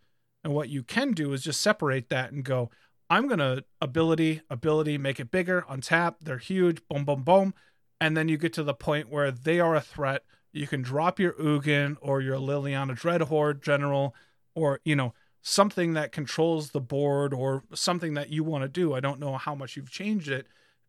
And 0.44 0.54
what 0.54 0.70
you 0.70 0.84
can 0.84 1.12
do 1.14 1.34
is 1.34 1.44
just 1.44 1.62
separate 1.62 2.10
that 2.10 2.32
and 2.32 2.44
go, 2.44 2.70
I'm 3.10 3.28
gonna 3.28 3.64
ability, 3.82 4.42
ability, 4.50 4.98
make 4.98 5.20
it 5.20 5.32
bigger, 5.32 5.66
untap, 5.70 6.16
they're 6.22 6.38
huge, 6.38 6.82
boom, 6.88 7.06
boom, 7.06 7.24
boom. 7.24 7.54
And 8.02 8.16
then 8.18 8.28
you 8.28 8.38
get 8.38 8.54
to 8.54 8.64
the 8.64 8.74
point 8.74 9.10
where 9.10 9.32
they 9.32 9.60
are 9.60 9.76
a 9.76 9.82
threat. 9.82 10.24
You 10.52 10.68
can 10.68 10.82
drop 10.82 11.20
your 11.20 11.34
Ugin 11.34 11.98
or 12.02 12.22
your 12.22 12.38
Liliana 12.38 12.98
Dreadhorde 12.98 13.62
general, 13.62 14.16
or 14.56 14.80
you 14.86 14.96
know, 14.96 15.14
something 15.42 15.94
that 15.94 16.12
controls 16.12 16.72
the 16.72 16.82
board 16.82 17.34
or 17.34 17.64
something 17.74 18.16
that 18.16 18.30
you 18.30 18.44
want 18.44 18.64
to 18.64 18.68
do. 18.68 18.94
I 18.94 19.00
don't 19.00 19.20
know 19.20 19.38
how 19.38 19.54
much 19.54 19.76
you've 19.76 19.92
changed 19.92 20.30
it. 20.30 20.48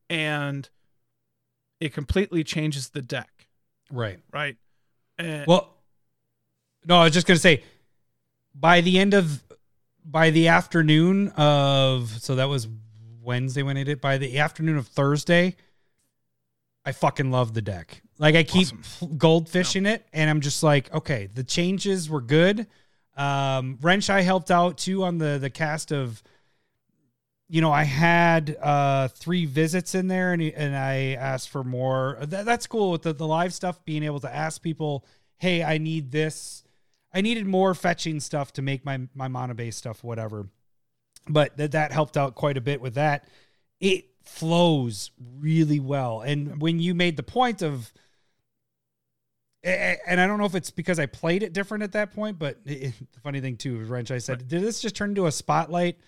And 0.09 0.69
it 1.81 1.93
completely 1.93 2.43
changes 2.45 2.91
the 2.91 3.03
deck, 3.03 3.49
Right. 3.91 4.19
right? 4.33 4.57
And 5.19 5.47
Well, 5.47 5.76
no, 6.87 6.99
I 6.99 7.05
was 7.05 7.13
just 7.13 7.27
gonna 7.27 7.39
say, 7.39 7.63
by 8.55 8.81
the 8.81 8.99
end 8.99 9.13
of, 9.13 9.43
by 10.05 10.31
the 10.31 10.49
afternoon 10.49 11.29
of, 11.37 12.09
so 12.09 12.37
that 12.37 12.49
was 12.49 12.69
Wednesday 13.21 13.63
when 13.63 13.77
I 13.77 13.83
did. 13.83 14.01
By 14.01 14.19
the 14.19 14.39
afternoon 14.39 14.77
of 14.77 14.87
Thursday, 14.87 15.57
I 16.85 16.93
fucking 16.93 17.31
love 17.31 17.55
the 17.55 17.63
deck. 17.63 18.03
Like 18.19 18.35
I 18.37 18.45
keep 18.45 18.69
Awesome. 18.69 19.19
goldfishing 19.19 19.87
it, 19.87 20.07
and 20.13 20.31
I'm 20.31 20.41
just 20.41 20.63
like, 20.63 20.93
okay, 20.95 21.29
the 21.35 21.43
changes 21.45 22.09
were 22.09 22.21
good. 22.21 22.67
Um, 23.17 23.79
Wrench 23.83 24.09
I 24.09 24.21
helped 24.23 24.51
out 24.51 24.79
too 24.79 25.03
on 25.03 25.19
the 25.19 25.39
the 25.39 25.51
cast 25.51 25.93
of. 25.93 26.23
You 27.49 27.61
know, 27.61 27.71
I 27.71 27.85
had 27.85 28.57
uh 28.61 29.09
three 29.09 29.45
visits 29.45 29.95
in 29.95 30.09
there, 30.09 30.33
and 30.33 30.43
and 30.43 30.75
I 30.77 31.13
asked 31.19 31.49
for 31.51 31.63
more. 31.63 32.19
That, 32.21 32.45
that's 32.45 32.67
cool 32.67 32.91
with 32.91 33.03
the, 33.03 33.13
the 33.13 33.27
live 33.27 33.55
stuff. 33.55 33.85
Being 33.85 34.03
able 34.03 34.21
to 34.21 34.35
ask 34.35 34.61
people, 34.63 35.05
"Hey, 35.37 35.63
I 35.63 35.79
need 35.79 36.11
this. 36.11 36.65
I 37.17 37.21
needed 37.21 37.47
more 37.47 37.75
fetching 37.75 38.21
stuff 38.21 38.53
to 38.55 38.63
make 38.63 38.85
my 38.85 39.01
my 39.15 39.29
mana 39.29 39.55
base 39.55 39.77
stuff, 39.77 40.05
whatever." 40.05 40.49
But 41.29 41.57
that 41.57 41.73
that 41.73 41.93
helped 41.93 42.17
out 42.17 42.35
quite 42.35 42.57
a 42.57 42.61
bit 42.61 42.81
with 42.81 42.95
that. 42.95 43.29
It 43.81 44.07
flows 44.23 45.11
really 45.41 45.81
well, 45.81 46.21
and 46.21 46.61
when 46.61 46.79
you 46.79 46.95
made 46.95 47.17
the 47.17 47.23
point 47.23 47.63
of 47.63 47.93
and 49.67 50.21
I 50.21 50.27
don't 50.27 50.39
know 50.39 50.45
if 50.45 50.55
it's 50.55 50.71
because 50.71 51.01
I 51.01 51.07
played 51.07 51.43
it 51.43 51.53
different 51.53 51.83
at 51.83 51.93
that 51.93 52.15
point, 52.15 52.39
but 52.39 52.59
it, 52.65 52.95
the 53.13 53.21
funny 53.21 53.41
thing 53.41 53.57
too, 53.57 53.79
Wrench, 53.85 54.11
I 54.11 54.19
said, 54.19 54.47
did 54.47 54.63
this 54.63 54.81
just 54.81 54.95
turn 54.95 55.11
into 55.11 55.27
a 55.27 55.33
spotlight 55.33 55.99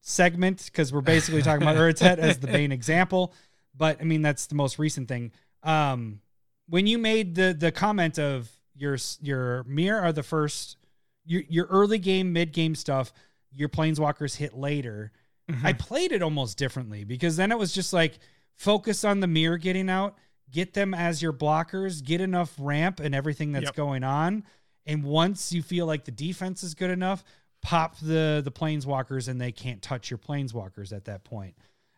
segment? 0.00 0.64
Because 0.66 0.92
we're 0.92 1.00
basically 1.02 1.42
talking 1.42 1.62
about 1.62 1.76
Urtet 1.76 2.18
as 2.18 2.38
the 2.38 2.48
main 2.48 2.72
example. 2.72 3.32
But 3.76 4.00
I 4.00 4.04
mean, 4.04 4.22
that's 4.22 4.46
the 4.46 4.54
most 4.54 4.78
recent 4.78 5.08
thing. 5.08 5.32
Um, 5.62 6.20
when 6.68 6.86
you 6.86 6.98
made 6.98 7.34
the 7.34 7.54
the 7.56 7.70
comment 7.70 8.18
of 8.18 8.50
your 8.76 8.96
your 9.20 9.64
Myr 9.64 9.98
are 9.98 10.12
the 10.12 10.22
first 10.22 10.76
your 11.24 11.42
your 11.48 11.66
early 11.66 11.98
game, 11.98 12.32
mid 12.32 12.52
game 12.52 12.74
stuff, 12.74 13.12
your 13.52 13.68
planeswalkers 13.68 14.36
hit 14.36 14.54
later. 14.54 15.12
I 15.48 15.52
mm-hmm. 15.52 15.76
played 15.78 16.10
it 16.10 16.22
almost 16.22 16.58
differently 16.58 17.04
because 17.04 17.36
then 17.36 17.52
it 17.52 17.58
was 17.58 17.72
just 17.72 17.92
like 17.92 18.18
focus 18.56 19.04
on 19.04 19.20
the 19.20 19.28
Myr 19.28 19.58
getting 19.58 19.88
out, 19.88 20.16
get 20.50 20.74
them 20.74 20.92
as 20.92 21.22
your 21.22 21.32
blockers, 21.32 22.02
get 22.02 22.20
enough 22.20 22.52
ramp 22.58 22.98
and 22.98 23.14
everything 23.14 23.52
that's 23.52 23.66
Yep. 23.66 23.76
going 23.76 24.02
on. 24.02 24.44
And 24.86 25.04
once 25.04 25.52
you 25.52 25.62
feel 25.62 25.86
like 25.86 26.04
the 26.04 26.10
defense 26.10 26.62
is 26.62 26.74
good 26.74 26.90
enough, 26.90 27.22
pop 27.62 27.96
the 27.98 28.40
the 28.44 28.52
planeswalkers 28.52 29.28
and 29.28 29.40
they 29.40 29.52
can't 29.52 29.82
touch 29.82 30.10
your 30.10 30.18
planeswalkers 30.18 30.92
at 30.92 31.04
that 31.04 31.24
point. 31.24 31.54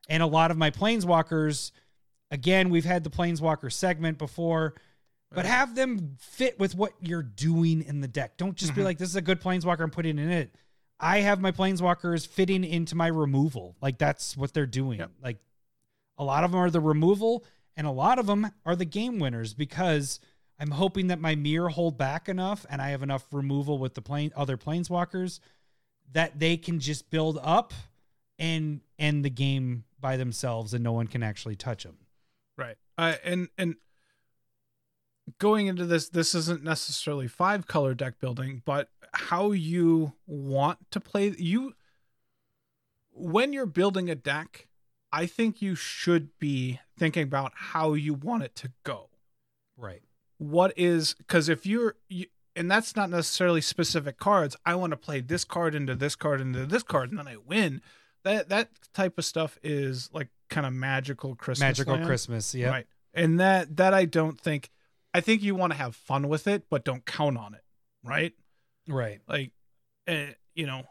And 0.08 0.22
a 0.22 0.26
lot 0.26 0.50
of 0.50 0.56
my 0.56 0.70
planeswalkers, 0.70 1.72
again, 2.30 2.70
we've 2.70 2.84
had 2.84 3.04
the 3.04 3.10
planeswalker 3.10 3.70
segment 3.70 4.18
before, 4.18 4.74
but 5.30 5.44
have 5.44 5.74
them 5.74 6.16
fit 6.18 6.58
with 6.58 6.74
what 6.74 6.92
you're 7.00 7.22
doing 7.22 7.82
in 7.82 8.00
the 8.00 8.08
deck. 8.08 8.36
Don't 8.36 8.56
just 8.56 8.74
be 8.74 8.82
like, 8.82 8.98
this 8.98 9.08
is 9.08 9.16
a 9.16 9.22
good 9.22 9.40
planeswalker, 9.40 9.80
I'm 9.80 9.90
putting 9.90 10.18
in 10.18 10.30
it. 10.30 10.54
I 11.00 11.18
have 11.20 11.40
my 11.40 11.52
planeswalkers 11.52 12.26
fitting 12.26 12.64
into 12.64 12.96
my 12.96 13.08
removal. 13.08 13.76
Like 13.80 13.98
that's 13.98 14.36
what 14.36 14.52
they're 14.52 14.66
doing. 14.66 15.00
Yep. 15.00 15.10
Like 15.22 15.38
a 16.16 16.24
lot 16.24 16.44
of 16.44 16.52
them 16.52 16.60
are 16.60 16.70
the 16.70 16.80
removal, 16.80 17.44
and 17.76 17.86
a 17.86 17.90
lot 17.90 18.18
of 18.18 18.26
them 18.26 18.50
are 18.66 18.74
the 18.74 18.84
game 18.84 19.18
winners 19.18 19.54
because 19.54 20.18
I'm 20.58 20.72
hoping 20.72 21.08
that 21.08 21.20
my 21.20 21.36
Myr 21.36 21.68
hold 21.68 21.96
back 21.96 22.28
enough 22.28 22.66
and 22.68 22.82
I 22.82 22.90
have 22.90 23.02
enough 23.02 23.24
removal 23.32 23.78
with 23.78 23.94
the 23.94 24.02
plane 24.02 24.32
other 24.34 24.56
planeswalkers 24.56 25.38
that 26.12 26.40
they 26.40 26.56
can 26.56 26.80
just 26.80 27.10
build 27.10 27.38
up 27.42 27.72
and 28.38 28.80
end 28.98 29.24
the 29.24 29.30
game 29.30 29.84
by 30.00 30.16
themselves 30.16 30.74
and 30.74 30.82
no 30.82 30.92
one 30.92 31.06
can 31.06 31.22
actually 31.22 31.54
touch 31.54 31.84
them. 31.84 31.98
Right. 32.56 32.76
Uh, 32.96 33.14
and 33.22 33.48
and 33.56 33.76
going 35.38 35.66
into 35.66 35.84
this, 35.84 36.08
this 36.08 36.34
isn't 36.34 36.62
necessarily 36.62 37.28
five 37.28 37.66
color 37.66 37.94
deck 37.94 38.20
building, 38.20 38.62
but 38.64 38.88
how 39.12 39.52
you 39.52 40.12
want 40.26 40.78
to 40.90 41.00
play 41.00 41.34
you 41.38 41.74
when 43.18 43.52
you're 43.52 43.66
building 43.66 44.08
a 44.08 44.14
deck, 44.14 44.68
I 45.12 45.26
think 45.26 45.60
you 45.60 45.74
should 45.74 46.38
be 46.38 46.80
thinking 46.96 47.24
about 47.24 47.52
how 47.54 47.94
you 47.94 48.14
want 48.14 48.44
it 48.44 48.54
to 48.56 48.72
go. 48.84 49.08
Right. 49.76 50.02
What 50.38 50.72
is 50.76 51.14
because 51.14 51.48
if 51.48 51.66
you're 51.66 51.96
you, 52.08 52.26
and 52.54 52.70
that's 52.70 52.96
not 52.96 53.10
necessarily 53.10 53.60
specific 53.60 54.18
cards. 54.18 54.56
I 54.64 54.74
want 54.74 54.92
to 54.92 54.96
play 54.96 55.20
this 55.20 55.44
card 55.44 55.74
into 55.74 55.94
this 55.94 56.16
card 56.16 56.40
into 56.40 56.66
this 56.66 56.82
card, 56.82 57.10
and 57.10 57.18
then 57.18 57.28
I 57.28 57.36
win. 57.36 57.82
That 58.24 58.48
that 58.48 58.70
type 58.94 59.18
of 59.18 59.24
stuff 59.24 59.58
is 59.62 60.10
like 60.12 60.28
kind 60.48 60.66
of 60.66 60.72
magical 60.72 61.34
Christmas. 61.34 61.60
Magical 61.60 61.94
land. 61.94 62.06
Christmas. 62.06 62.54
Yeah. 62.54 62.70
Right. 62.70 62.86
And 63.14 63.40
that 63.40 63.76
that 63.76 63.94
I 63.94 64.04
don't 64.04 64.38
think 64.40 64.70
I 65.14 65.20
think 65.20 65.42
you 65.42 65.54
want 65.54 65.72
to 65.72 65.78
have 65.78 65.96
fun 65.96 66.28
with 66.28 66.46
it, 66.46 66.64
but 66.70 66.84
don't 66.84 67.04
count 67.04 67.38
on 67.38 67.54
it. 67.54 67.64
Right? 68.02 68.34
Right. 68.86 69.20
Like 69.26 69.52
uh, 70.06 70.32
you 70.54 70.66
know 70.66 70.84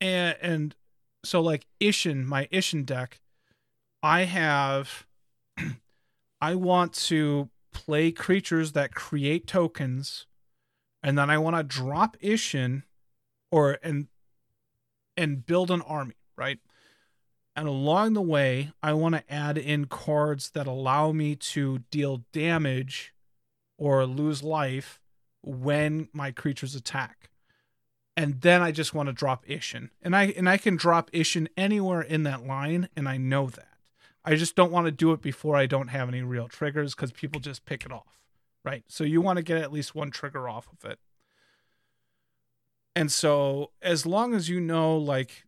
and 0.00 0.36
and 0.40 0.76
so 1.24 1.40
like 1.40 1.66
Isshin, 1.80 2.24
my 2.24 2.46
Isshin 2.52 2.84
deck, 2.84 3.20
I 4.02 4.24
have 4.24 5.06
I 6.40 6.54
want 6.54 6.92
to 6.94 7.48
play 7.72 8.12
creatures 8.12 8.72
that 8.72 8.94
create 8.94 9.46
tokens 9.46 10.26
and 11.02 11.18
then 11.18 11.30
I 11.30 11.38
want 11.38 11.56
to 11.56 11.62
drop 11.62 12.16
Isshin 12.18 12.82
or 13.50 13.78
and 13.82 14.08
and 15.16 15.46
build 15.46 15.70
an 15.70 15.80
army, 15.82 16.16
right? 16.36 16.58
And 17.56 17.68
along 17.68 18.14
the 18.14 18.22
way, 18.22 18.72
I 18.82 18.92
want 18.94 19.14
to 19.14 19.32
add 19.32 19.56
in 19.56 19.86
cards 19.86 20.50
that 20.50 20.66
allow 20.66 21.12
me 21.12 21.36
to 21.36 21.78
deal 21.90 22.24
damage 22.32 23.14
or 23.78 24.06
lose 24.06 24.42
life 24.42 25.00
when 25.42 26.08
my 26.12 26.32
creatures 26.32 26.74
attack. 26.74 27.30
And 28.16 28.40
then 28.40 28.62
I 28.62 28.72
just 28.72 28.94
want 28.94 29.08
to 29.08 29.12
drop 29.12 29.44
Isshin. 29.46 29.90
And 30.02 30.14
I 30.14 30.26
and 30.36 30.48
I 30.48 30.56
can 30.56 30.76
drop 30.76 31.10
Isshin 31.10 31.48
anywhere 31.56 32.00
in 32.00 32.22
that 32.24 32.46
line, 32.46 32.88
and 32.96 33.08
I 33.08 33.16
know 33.16 33.48
that. 33.50 33.68
I 34.24 34.36
just 34.36 34.56
don't 34.56 34.72
want 34.72 34.86
to 34.86 34.92
do 34.92 35.12
it 35.12 35.20
before 35.20 35.56
I 35.56 35.66
don't 35.66 35.88
have 35.88 36.08
any 36.08 36.22
real 36.22 36.48
triggers 36.48 36.94
because 36.94 37.12
people 37.12 37.40
just 37.40 37.66
pick 37.66 37.84
it 37.84 37.92
off. 37.92 38.20
Right. 38.64 38.84
So 38.88 39.04
you 39.04 39.20
want 39.20 39.36
to 39.36 39.42
get 39.42 39.58
at 39.58 39.72
least 39.72 39.94
one 39.94 40.10
trigger 40.10 40.48
off 40.48 40.68
of 40.72 40.90
it. 40.90 40.98
And 42.96 43.12
so 43.12 43.72
as 43.82 44.06
long 44.06 44.34
as 44.34 44.48
you 44.48 44.60
know 44.60 44.96
like 44.96 45.44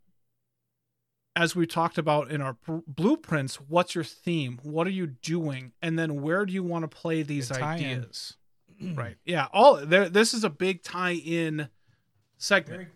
as 1.37 1.55
we 1.55 1.67
talked 1.67 1.99
about 1.99 2.31
in 2.31 2.41
our 2.41 2.55
pr- 2.55 2.79
blueprints, 2.89 3.57
what's 3.57 3.95
your 3.95 4.03
theme? 4.05 4.59
What 4.63 4.87
are 4.87 4.91
you 4.91 5.07
doing? 5.07 5.73
And 5.83 5.99
then 5.99 6.23
where 6.23 6.47
do 6.47 6.53
you 6.53 6.63
want 6.65 6.83
to 6.83 6.89
play 6.89 7.23
these 7.23 7.51
The 7.51 7.63
ideas? 7.63 8.37
right. 8.95 9.17
Yeah. 9.25 9.47
All 9.53 9.77
there. 9.85 10.09
This 10.09 10.33
is 10.35 10.43
a 10.45 10.51
big 10.51 10.83
tie-in 10.83 11.69
segment. 12.39 12.89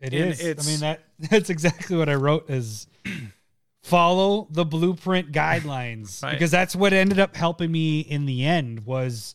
It 0.00 0.12
And 0.12 0.30
is. 0.32 0.66
I 0.66 0.70
mean 0.70 0.80
that 0.80 1.04
that's 1.30 1.48
exactly 1.50 1.96
what 1.96 2.08
I 2.08 2.14
wrote 2.14 2.50
is 2.50 2.86
follow 3.82 4.48
the 4.50 4.64
blueprint 4.64 5.32
guidelines 5.32 6.22
Right. 6.22 6.32
because 6.32 6.50
that's 6.50 6.74
what 6.76 6.92
ended 6.92 7.18
up 7.18 7.36
helping 7.36 7.70
me 7.70 8.00
in 8.00 8.26
the 8.26 8.44
end 8.44 8.84
was 8.86 9.34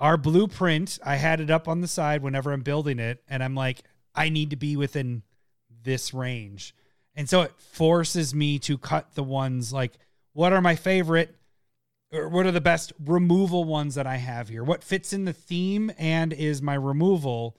our 0.00 0.16
blueprint. 0.16 0.98
I 1.04 1.16
had 1.16 1.40
it 1.40 1.50
up 1.50 1.66
on 1.68 1.80
the 1.80 1.88
side 1.88 2.22
whenever 2.22 2.52
I'm 2.52 2.62
building 2.62 2.98
it 2.98 3.22
and 3.28 3.42
I'm 3.42 3.54
like 3.54 3.82
I 4.14 4.28
need 4.28 4.50
to 4.50 4.56
be 4.56 4.76
within 4.76 5.22
this 5.82 6.12
range. 6.12 6.74
And 7.18 7.28
so 7.28 7.42
it 7.42 7.52
forces 7.58 8.32
me 8.34 8.58
to 8.60 8.78
cut 8.78 9.14
the 9.14 9.22
ones 9.24 9.72
like 9.72 9.92
what 10.34 10.52
are 10.52 10.60
my 10.60 10.76
favorite 10.76 11.34
or 12.12 12.28
what 12.28 12.46
are 12.46 12.52
the 12.52 12.60
best 12.60 12.92
removal 13.04 13.64
ones 13.64 13.96
that 13.96 14.06
I 14.06 14.16
have 14.16 14.48
here? 14.48 14.62
What 14.62 14.84
fits 14.84 15.12
in 15.12 15.24
the 15.24 15.32
theme 15.32 15.90
and 15.98 16.32
is 16.32 16.62
my 16.62 16.74
removal? 16.74 17.56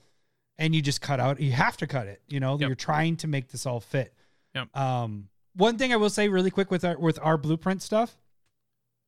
And 0.58 0.74
you 0.74 0.82
just 0.82 1.02
cut 1.02 1.20
out. 1.20 1.40
You 1.42 1.52
have 1.52 1.76
to 1.78 1.88
cut 1.88 2.08
it. 2.08 2.22
You 2.30 2.40
know, 2.40 2.58
Yep. 2.58 2.68
you're 2.70 2.76
trying 2.76 3.18
to 3.18 3.28
make 3.28 3.50
this 3.50 3.66
all 3.66 3.80
fit. 3.82 4.14
Yep. 4.56 4.76
Um, 4.78 5.28
one 5.56 5.78
thing 5.78 5.92
I 5.94 5.98
will 5.98 6.10
say 6.10 6.30
really 6.30 6.52
quick 6.52 6.72
with 6.72 6.84
our 6.86 6.98
with 6.98 7.20
our 7.22 7.38
blueprint 7.38 7.82
stuff, 7.82 8.18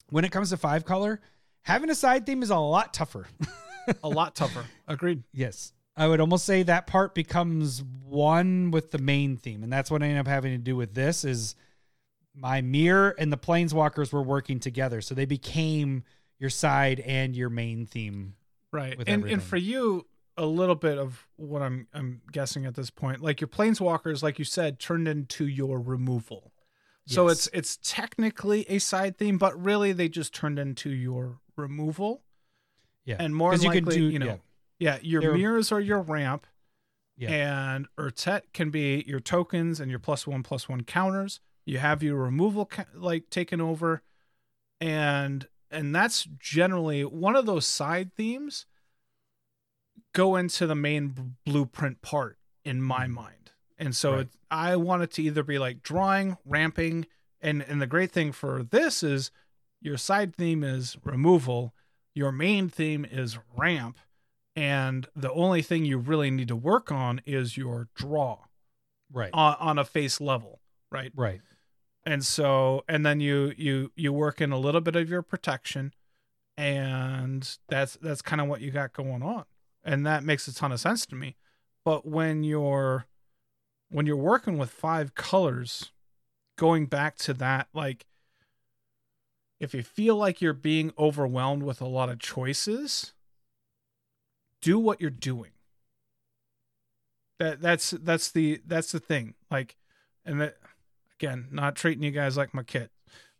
when 0.10 0.26
it 0.26 0.32
comes 0.34 0.50
to 0.50 0.58
five 0.58 0.84
color, 0.86 1.22
having 1.64 1.90
a 1.90 1.96
side 1.96 2.26
theme 2.26 2.44
is 2.44 2.50
a 2.50 2.58
lot 2.58 2.94
tougher. 2.94 3.26
a 4.04 4.10
lot 4.10 4.36
tougher. 4.36 4.66
Agreed. 4.88 5.24
Yes. 5.34 5.72
I 5.96 6.08
would 6.08 6.20
almost 6.22 6.46
say 6.46 6.64
that 6.64 6.88
part 6.88 7.14
becomes 7.14 7.84
one 8.04 8.72
with 8.72 8.92
the 8.92 8.98
main 8.98 9.38
theme. 9.38 9.64
And 9.64 9.72
that's 9.72 9.92
what 9.92 10.02
I 10.02 10.08
end 10.08 10.20
up 10.20 10.28
having 10.28 10.52
to 10.54 10.58
do 10.58 10.76
with 10.76 10.94
this 10.94 11.24
is 11.26 11.56
my 12.34 12.62
Myr 12.62 13.14
and 13.18 13.32
the 13.32 13.38
planeswalkers 13.38 14.14
were 14.14 14.24
working 14.24 14.60
together, 14.60 15.02
so 15.02 15.14
they 15.14 15.26
became 15.26 16.04
your 16.40 16.50
side 16.50 17.02
and 17.02 17.36
your 17.36 17.50
main 17.50 17.86
theme. 17.86 18.36
Right. 18.72 18.98
And 19.06 19.26
and 19.26 19.44
for 19.44 19.58
you, 19.58 20.08
a 20.38 20.46
little 20.46 20.76
bit 20.76 20.98
of 20.98 21.28
what 21.36 21.62
I'm 21.62 21.88
I'm 21.94 22.22
guessing 22.32 22.66
at 22.66 22.74
this 22.76 22.90
point, 22.90 23.22
like 23.22 23.42
your 23.42 23.50
planeswalkers, 23.50 24.24
like 24.24 24.40
you 24.40 24.46
said, 24.46 24.80
turned 24.80 25.10
into 25.10 25.46
your 25.46 25.80
removal. 25.80 26.54
So 27.06 27.28
Yes. 27.28 27.48
it's 27.48 27.78
it's 27.78 27.80
technically 27.92 28.66
a 28.70 28.80
side 28.80 29.18
theme, 29.18 29.38
but 29.38 29.62
really 29.62 29.92
they 29.92 30.08
just 30.08 30.34
turned 30.34 30.58
into 30.58 30.90
your 30.90 31.40
removal. 31.58 32.24
Yeah, 33.04 33.18
And 33.20 33.36
more 33.36 33.56
likely, 33.58 33.82
do- 33.98 34.10
you 34.10 34.20
know, 34.20 34.26
yeah, 34.26 34.38
yeah, 34.82 34.98
your 35.02 35.22
They're- 35.22 35.38
Myrs 35.38 35.72
are 35.72 35.80
your 35.80 36.02
ramp. 36.02 36.46
Yeah. 37.18 37.30
And 37.76 37.88
Urtet 38.00 38.42
can 38.54 38.72
be 38.72 39.04
your 39.06 39.20
tokens 39.20 39.80
and 39.80 39.92
your 39.92 40.00
plus 40.00 40.26
one 40.26 40.42
plus 40.42 40.68
one 40.68 40.82
counters. 40.84 41.40
You 41.66 41.78
have 41.78 42.02
your 42.02 42.16
removal 42.16 42.66
ca- 42.66 42.86
like 42.96 43.30
taken 43.30 43.62
over, 43.62 44.02
and 44.80 45.48
and 45.70 45.94
that's 45.94 46.28
generally 46.40 47.06
one 47.06 47.36
of 47.36 47.46
those 47.46 47.68
side 47.68 48.14
themes. 48.16 48.66
Go 50.14 50.36
into 50.36 50.66
the 50.68 50.76
main 50.76 51.10
b- 51.10 51.22
blueprint 51.46 52.02
part 52.02 52.38
in 52.66 52.82
my 52.82 53.06
mind, 53.08 53.52
and 53.78 53.96
so 53.96 54.10
Mm-hmm. 54.10 54.18
Right. 54.18 54.26
it, 54.26 54.32
I 54.50 54.76
want 54.78 55.04
it 55.04 55.12
to 55.12 55.24
either 55.24 55.44
be 55.44 55.60
like 55.60 55.84
drawing, 55.84 56.38
ramping, 56.44 57.06
and 57.40 57.62
and 57.62 57.82
the 57.82 57.88
great 57.88 58.12
thing 58.12 58.32
for 58.32 58.64
this 58.64 59.04
is 59.04 59.30
your 59.80 59.98
side 59.98 60.36
theme 60.36 60.64
is 60.64 60.98
removal, 61.04 61.74
your 62.16 62.32
main 62.32 62.68
theme 62.68 63.06
is 63.06 63.38
ramp, 63.56 63.98
and 64.56 65.08
the 65.16 65.32
only 65.32 65.62
thing 65.62 65.86
you 65.86 65.98
really 65.98 66.30
need 66.32 66.50
to 66.50 66.56
work 66.56 66.92
on 66.92 67.22
is 67.26 67.56
your 67.58 67.88
draw 67.96 68.40
right, 69.12 69.30
on, 69.34 69.56
on 69.60 69.80
a 69.80 69.86
face 69.86 70.20
level, 70.20 70.60
right? 70.92 71.12
right, 71.16 71.42
And 72.06 72.26
so 72.26 72.84
and 72.88 73.06
then 73.06 73.20
you 73.20 73.54
you 73.58 73.92
you 73.96 74.12
work 74.12 74.42
in 74.42 74.52
a 74.52 74.60
little 74.60 74.82
bit 74.82 74.96
of 74.96 75.10
your 75.10 75.22
protection 75.22 75.94
and 76.58 77.58
that's 77.70 77.98
that's 78.02 78.22
kind 78.22 78.42
of 78.42 78.48
what 78.48 78.62
you 78.62 78.72
got 78.72 78.94
going 78.94 79.24
on. 79.24 79.46
And 79.84 80.06
that 80.06 80.24
makes 80.24 80.48
a 80.48 80.54
ton 80.54 80.72
of 80.72 80.80
sense 80.80 81.06
to 81.08 81.16
me. 81.16 81.36
But 81.84 82.06
when 82.06 82.44
you're 82.44 83.08
when 83.90 84.06
you're 84.06 84.16
working 84.16 84.58
with 84.58 84.70
five 84.70 85.16
colors, 85.16 85.92
going 86.58 86.86
back 86.86 87.18
to 87.18 87.34
that 87.36 87.68
like 87.74 88.06
if 89.60 89.74
you 89.74 89.84
feel 89.84 90.16
like 90.16 90.42
you're 90.42 90.54
being 90.54 90.92
overwhelmed 90.98 91.64
with 91.64 91.82
a 91.82 91.88
lot 91.88 92.10
of 92.10 92.20
choices, 92.20 93.14
do 94.62 94.80
what 94.80 95.02
you're 95.02 95.10
doing. 95.10 95.52
That 97.40 97.62
that's 97.62 97.92
that's 97.92 98.32
the 98.32 98.62
that's 98.66 98.92
the 98.92 99.00
thing. 99.00 99.36
Like 99.50 99.76
and 100.26 100.42
that 100.42 100.58
again, 101.20 101.48
not 101.52 101.76
treating 101.76 102.04
you 102.04 102.12
guys 102.12 102.38
like 102.38 102.54
my 102.54 102.64
kid, 102.64 102.90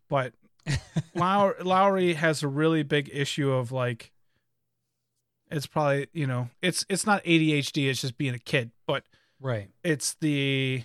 but 0.08 0.32
Low- 1.14 1.54
Lowry 1.62 2.14
has 2.14 2.42
a 2.42 2.48
really 2.48 2.82
big 2.82 3.10
issue 3.12 3.50
of 3.50 3.72
like 3.72 4.12
it's 5.50 5.66
probably 5.66 6.08
you 6.12 6.26
know 6.26 6.48
it's 6.62 6.84
it's 6.88 7.06
not 7.06 7.22
ADHD 7.24 7.88
it's 7.88 8.00
just 8.00 8.16
being 8.16 8.34
a 8.34 8.38
kid 8.38 8.70
but 8.86 9.04
right, 9.40 9.68
it's 9.84 10.14
the 10.14 10.84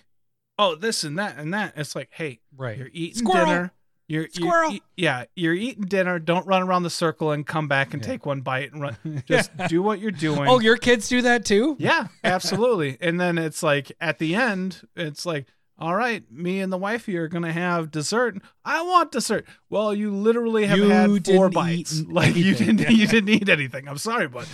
oh 0.59 0.75
this 0.75 1.03
and 1.03 1.17
that 1.17 1.37
and 1.37 1.53
that 1.53 1.73
it's 1.75 1.95
like 1.95 2.09
hey 2.11 2.39
right. 2.55 2.77
you're 2.77 2.89
eating 2.91 3.25
Squirrel! 3.25 3.45
dinner 3.45 3.71
you're 4.07 4.23
you're 4.33 4.49
Squirrel! 4.49 4.71
eat- 4.73 4.83
yeah 4.95 5.25
you're 5.35 5.53
eating 5.53 5.83
dinner 5.85 6.17
don't 6.19 6.47
run 6.47 6.63
around 6.63 6.83
the 6.83 6.89
circle 6.89 7.31
and 7.31 7.45
come 7.45 7.67
back 7.67 7.93
and 7.93 8.01
Yeah. 8.01 8.07
take 8.11 8.25
one 8.25 8.41
bite 8.41 8.71
and 8.71 8.81
run 8.81 8.97
just 9.27 9.51
do 9.67 9.81
what 9.81 9.99
you're 9.99 10.11
doing 10.11 10.47
Oh, 10.47 10.59
your 10.59 10.77
kids 10.77 11.09
do 11.09 11.21
that 11.23 11.43
too? 11.45 11.75
yeah, 11.79 12.07
absolutely. 12.23 12.97
and 13.01 13.19
then 13.19 13.37
it's 13.37 13.61
like 13.63 13.91
at 13.99 14.19
the 14.19 14.35
end, 14.35 14.81
it's 14.95 15.25
like, 15.25 15.47
all 15.79 15.95
right, 15.95 16.23
me 16.31 16.59
and 16.61 16.71
the 16.73 16.77
wifey 16.77 17.17
are 17.17 17.27
gonna 17.27 17.51
have 17.53 17.91
dessert. 17.91 18.37
I 18.65 18.81
want 18.81 19.11
dessert. 19.11 19.45
Well, 19.69 19.93
you 19.93 20.09
literally 20.11 20.65
have 20.65 20.77
You 20.77 20.89
had 20.89 21.07
four 21.09 21.19
didn't 21.49 21.53
bites. 21.53 21.99
eat 21.99 22.09
Like 22.11 22.35
you 22.35 22.55
didn't, 22.55 22.89
you 22.89 23.05
didn't 23.05 23.29
eat 23.29 23.47
anything. 23.49 23.87
I'm 23.87 23.97
sorry, 23.99 24.27
but. 24.27 24.47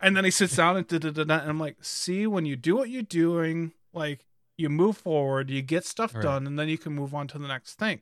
And 0.00 0.16
then 0.16 0.24
he 0.24 0.30
sits 0.30 0.56
down 0.56 0.78
and 0.78 0.86
da 0.88 0.96
da 0.98 1.10
da 1.10 1.24
da. 1.24 1.38
And 1.40 1.50
I'm 1.50 1.58
like, 1.60 1.76
see, 1.82 2.26
when 2.26 2.46
you 2.46 2.56
do 2.56 2.76
what 2.76 2.88
you're 2.88 3.02
doing, 3.02 3.72
like 3.92 4.24
you 4.56 4.70
move 4.70 4.96
forward, 4.96 5.50
you 5.50 5.60
get 5.60 5.84
stuff 5.84 6.14
Right. 6.14 6.22
done, 6.22 6.46
and 6.46 6.58
then 6.58 6.70
you 6.70 6.78
can 6.78 6.94
move 6.94 7.14
on 7.14 7.28
to 7.28 7.38
the 7.38 7.46
next 7.48 7.74
thing. 7.74 8.00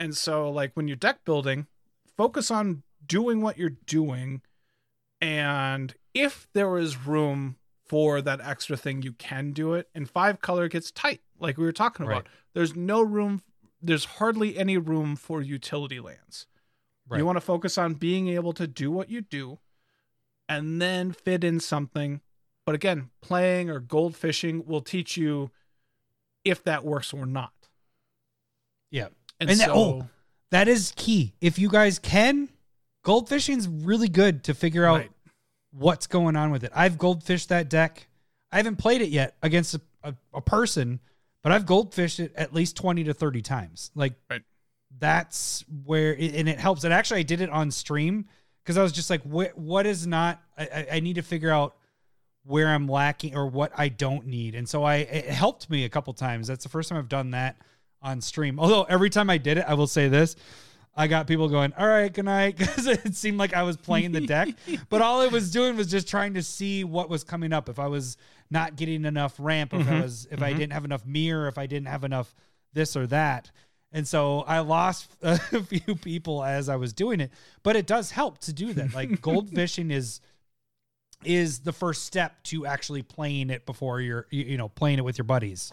And 0.00 0.16
so, 0.16 0.50
like 0.50 0.72
when 0.74 0.88
you're 0.88 0.96
deck 0.96 1.24
building, 1.24 1.66
focus 2.16 2.50
on 2.50 2.82
doing 3.06 3.40
what 3.40 3.58
you're 3.58 3.76
doing 3.86 4.40
and 5.20 5.94
if 6.14 6.48
there 6.54 6.76
is 6.78 6.96
room 7.06 7.56
for 7.86 8.22
that 8.22 8.40
extra 8.40 8.76
thing 8.76 9.02
you 9.02 9.12
can 9.12 9.52
do 9.52 9.74
it 9.74 9.88
and 9.94 10.08
five 10.08 10.40
color 10.40 10.68
gets 10.68 10.90
tight 10.90 11.20
like 11.38 11.58
we 11.58 11.64
were 11.64 11.72
talking 11.72 12.06
about 12.06 12.24
Right. 12.24 12.26
there's 12.54 12.74
no 12.74 13.02
room 13.02 13.42
there's 13.82 14.04
hardly 14.06 14.56
any 14.56 14.78
room 14.78 15.16
for 15.16 15.42
utility 15.42 16.00
lands 16.00 16.46
Right. 17.08 17.18
you 17.18 17.26
want 17.26 17.36
to 17.36 17.42
focus 17.42 17.76
on 17.76 17.94
being 17.94 18.28
able 18.28 18.54
to 18.54 18.66
do 18.66 18.90
what 18.90 19.10
you 19.10 19.20
do 19.20 19.58
and 20.48 20.80
then 20.80 21.12
fit 21.12 21.44
in 21.44 21.60
something 21.60 22.22
but 22.64 22.74
again 22.74 23.10
playing 23.20 23.68
or 23.68 23.80
gold 23.80 24.16
fishing 24.16 24.64
will 24.64 24.80
teach 24.80 25.16
you 25.18 25.50
if 26.44 26.62
that 26.64 26.84
works 26.84 27.12
or 27.12 27.26
not 27.26 27.52
Yeah. 28.90 29.08
And, 29.44 29.52
And 29.52 29.60
that- 29.60 29.70
oh, 29.70 30.08
That 30.50 30.68
is 30.68 30.92
key. 30.96 31.34
If 31.40 31.58
you 31.58 31.68
guys 31.68 31.98
can, 31.98 32.48
goldfishing's 33.04 33.66
really 33.68 34.08
good 34.08 34.44
to 34.44 34.54
figure 34.54 34.84
out 34.84 35.00
Right. 35.00 35.10
what's 35.72 36.06
going 36.06 36.36
on 36.36 36.50
with 36.50 36.62
it. 36.64 36.70
I've 36.74 36.96
goldfished 36.96 37.48
that 37.48 37.68
deck. 37.68 38.06
I 38.52 38.56
haven't 38.58 38.76
played 38.76 39.00
it 39.02 39.08
yet 39.08 39.36
against 39.42 39.74
a, 39.74 39.80
a, 40.04 40.14
a 40.34 40.40
person, 40.40 41.00
but 41.42 41.50
I've 41.52 41.64
goldfished 41.64 42.20
it 42.20 42.32
at 42.36 42.54
least 42.54 42.76
20 42.76 43.04
to 43.04 43.14
30 43.14 43.42
times. 43.42 43.90
Like 43.96 44.14
Right. 44.30 44.42
that's 44.98 45.64
where 45.84 46.14
it, 46.14 46.34
and 46.36 46.48
it 46.48 46.58
helps. 46.60 46.84
And 46.84 46.94
actually 46.94 47.20
I 47.20 47.24
did 47.24 47.40
it 47.40 47.50
on 47.50 47.70
stream 47.70 48.26
because 48.62 48.78
I 48.78 48.82
was 48.82 48.92
just 48.92 49.10
like, 49.10 49.22
what, 49.22 49.58
what 49.58 49.86
is 49.86 50.06
not, 50.06 50.40
I- 50.56 50.86
I 50.92 51.00
need 51.00 51.14
to 51.14 51.22
figure 51.22 51.50
out 51.50 51.76
where 52.44 52.68
I'm 52.68 52.86
lacking 52.86 53.36
or 53.36 53.46
what 53.48 53.72
I 53.76 53.88
don't 53.88 54.26
need. 54.26 54.54
And 54.54 54.68
so 54.68 54.84
I, 54.84 54.96
it 54.96 55.24
helped 55.26 55.68
me 55.68 55.84
a 55.84 55.88
couple 55.88 56.12
times. 56.14 56.46
That's 56.46 56.62
the 56.62 56.68
first 56.70 56.90
time 56.90 56.98
I've 56.98 57.08
done 57.08 57.30
that 57.32 57.56
on 58.04 58.20
stream. 58.20 58.60
Although 58.60 58.84
every 58.84 59.10
time 59.10 59.30
I 59.30 59.38
did 59.38 59.58
it, 59.58 59.64
I 59.66 59.74
will 59.74 59.88
say 59.88 60.08
this. 60.08 60.36
I 60.96 61.08
got 61.08 61.26
people 61.26 61.48
going, 61.48 61.72
all 61.76 61.88
right, 61.88 62.12
good 62.12 62.26
night, 62.26 62.56
because 62.58 62.86
it 62.86 63.16
seemed 63.16 63.38
like 63.38 63.52
I 63.52 63.64
was 63.64 63.76
playing 63.76 64.12
the 64.12 64.20
deck. 64.20 64.48
but 64.88 65.02
all 65.02 65.20
I 65.20 65.26
was 65.26 65.50
doing 65.50 65.76
was 65.76 65.88
just 65.88 66.06
trying 66.06 66.34
to 66.34 66.42
see 66.42 66.84
what 66.84 67.08
was 67.08 67.24
coming 67.24 67.52
up. 67.52 67.68
If 67.68 67.80
I 67.80 67.88
was 67.88 68.16
not 68.50 68.76
getting 68.76 69.04
enough 69.04 69.34
ramp, 69.38 69.74
if 69.74 69.88
I 69.88 70.02
was 70.02 70.28
if 70.30 70.42
I 70.42 70.52
didn't 70.52 70.72
have 70.72 70.84
enough 70.84 71.04
Myr, 71.04 71.48
if 71.48 71.58
I 71.58 71.66
didn't 71.66 71.88
have 71.88 72.04
enough 72.04 72.32
this 72.72 72.96
or 72.96 73.06
that. 73.08 73.50
And 73.90 74.06
so 74.06 74.40
I 74.40 74.60
lost 74.60 75.10
a 75.22 75.38
few 75.38 75.94
people 75.96 76.44
as 76.44 76.68
I 76.68 76.76
was 76.76 76.92
doing 76.92 77.20
it. 77.20 77.30
But 77.62 77.74
it 77.76 77.86
does 77.86 78.10
help 78.10 78.38
to 78.40 78.52
do 78.52 78.72
that. 78.74 78.94
Like 78.94 79.20
gold 79.20 79.50
fishing 79.50 79.90
is 79.90 80.20
is 81.24 81.60
the 81.60 81.72
first 81.72 82.04
step 82.04 82.42
to 82.44 82.66
actually 82.66 83.02
playing 83.02 83.50
it 83.50 83.64
before 83.66 84.00
you're 84.00 84.26
you, 84.30 84.44
you 84.44 84.58
know 84.58 84.68
playing 84.68 84.98
it 84.98 85.04
with 85.04 85.16
your 85.16 85.24
buddies 85.24 85.72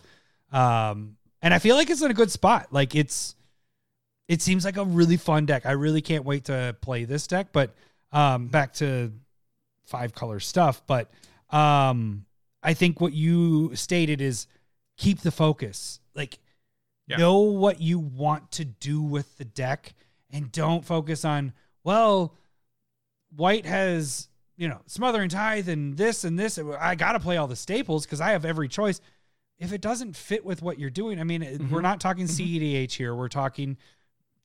um 0.53 1.18
and 1.42 1.54
i 1.54 1.60
feel 1.60 1.76
like 1.76 1.90
it's 1.90 2.02
in 2.02 2.12
a 2.12 2.14
good 2.14 2.32
spot. 2.32 2.68
Like 2.72 2.96
it's 2.96 3.36
it 4.28 4.42
seems 4.42 4.64
like 4.64 4.78
a 4.78 4.86
really 4.86 5.18
fun 5.18 5.46
deck. 5.46 5.66
I 5.66 5.72
really 5.72 6.02
can't 6.02 6.24
wait 6.24 6.46
to 6.46 6.76
play 6.82 7.04
this 7.06 7.28
deck 7.28 7.48
but 7.52 7.74
um 8.12 8.48
back 8.48 8.74
to 8.76 9.12
five 9.86 10.14
color 10.14 10.40
stuff 10.40 10.82
but 10.88 11.10
um 11.50 12.26
i 12.64 12.74
think 12.74 13.02
what 13.02 13.12
you 13.14 13.76
stated 13.76 14.22
is 14.22 14.48
keep 14.98 15.20
the 15.20 15.32
focus. 15.32 16.00
Like 16.16 16.40
Yeah. 17.08 17.18
know 17.18 17.40
what 17.40 17.82
you 17.82 18.00
want 18.00 18.52
to 18.54 18.66
do 18.66 19.02
with 19.02 19.38
the 19.38 19.46
deck 19.46 19.94
and 20.30 20.52
don't 20.52 20.86
focus 20.86 21.26
on 21.26 21.54
well 21.84 22.36
white 23.36 23.66
has 23.66 24.28
you 24.58 24.68
know 24.68 24.80
smothering 24.86 25.30
tithe 25.30 25.68
and 25.68 25.98
this 25.98 26.24
and 26.24 26.38
this. 26.38 26.60
I 26.80 26.96
gotta 26.96 27.20
play 27.20 27.38
all 27.38 27.48
the 27.48 27.56
staples 27.56 28.06
because 28.06 28.22
i 28.22 28.32
have 28.32 28.46
every 28.46 28.68
choice 28.68 29.02
if 29.62 29.72
it 29.72 29.80
doesn't 29.82 30.16
fit 30.18 30.44
with 30.44 30.62
what 30.62 30.78
you're 30.80 30.90
doing 30.90 31.20
i 31.20 31.24
mean 31.24 31.42
Mm-hmm. 31.42 31.70
we're 31.74 31.82
not 31.82 32.00
talking 32.02 32.26
cedh 32.26 32.92
here. 32.92 33.16
We're 33.16 33.30
talking 33.30 33.78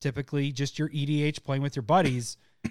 typically 0.01 0.53
just 0.53 0.79
your 0.79 0.89
edh 0.95 1.43
playing 1.43 1.63
with 1.63 1.75
your 1.75 1.83
buddies. 1.83 2.37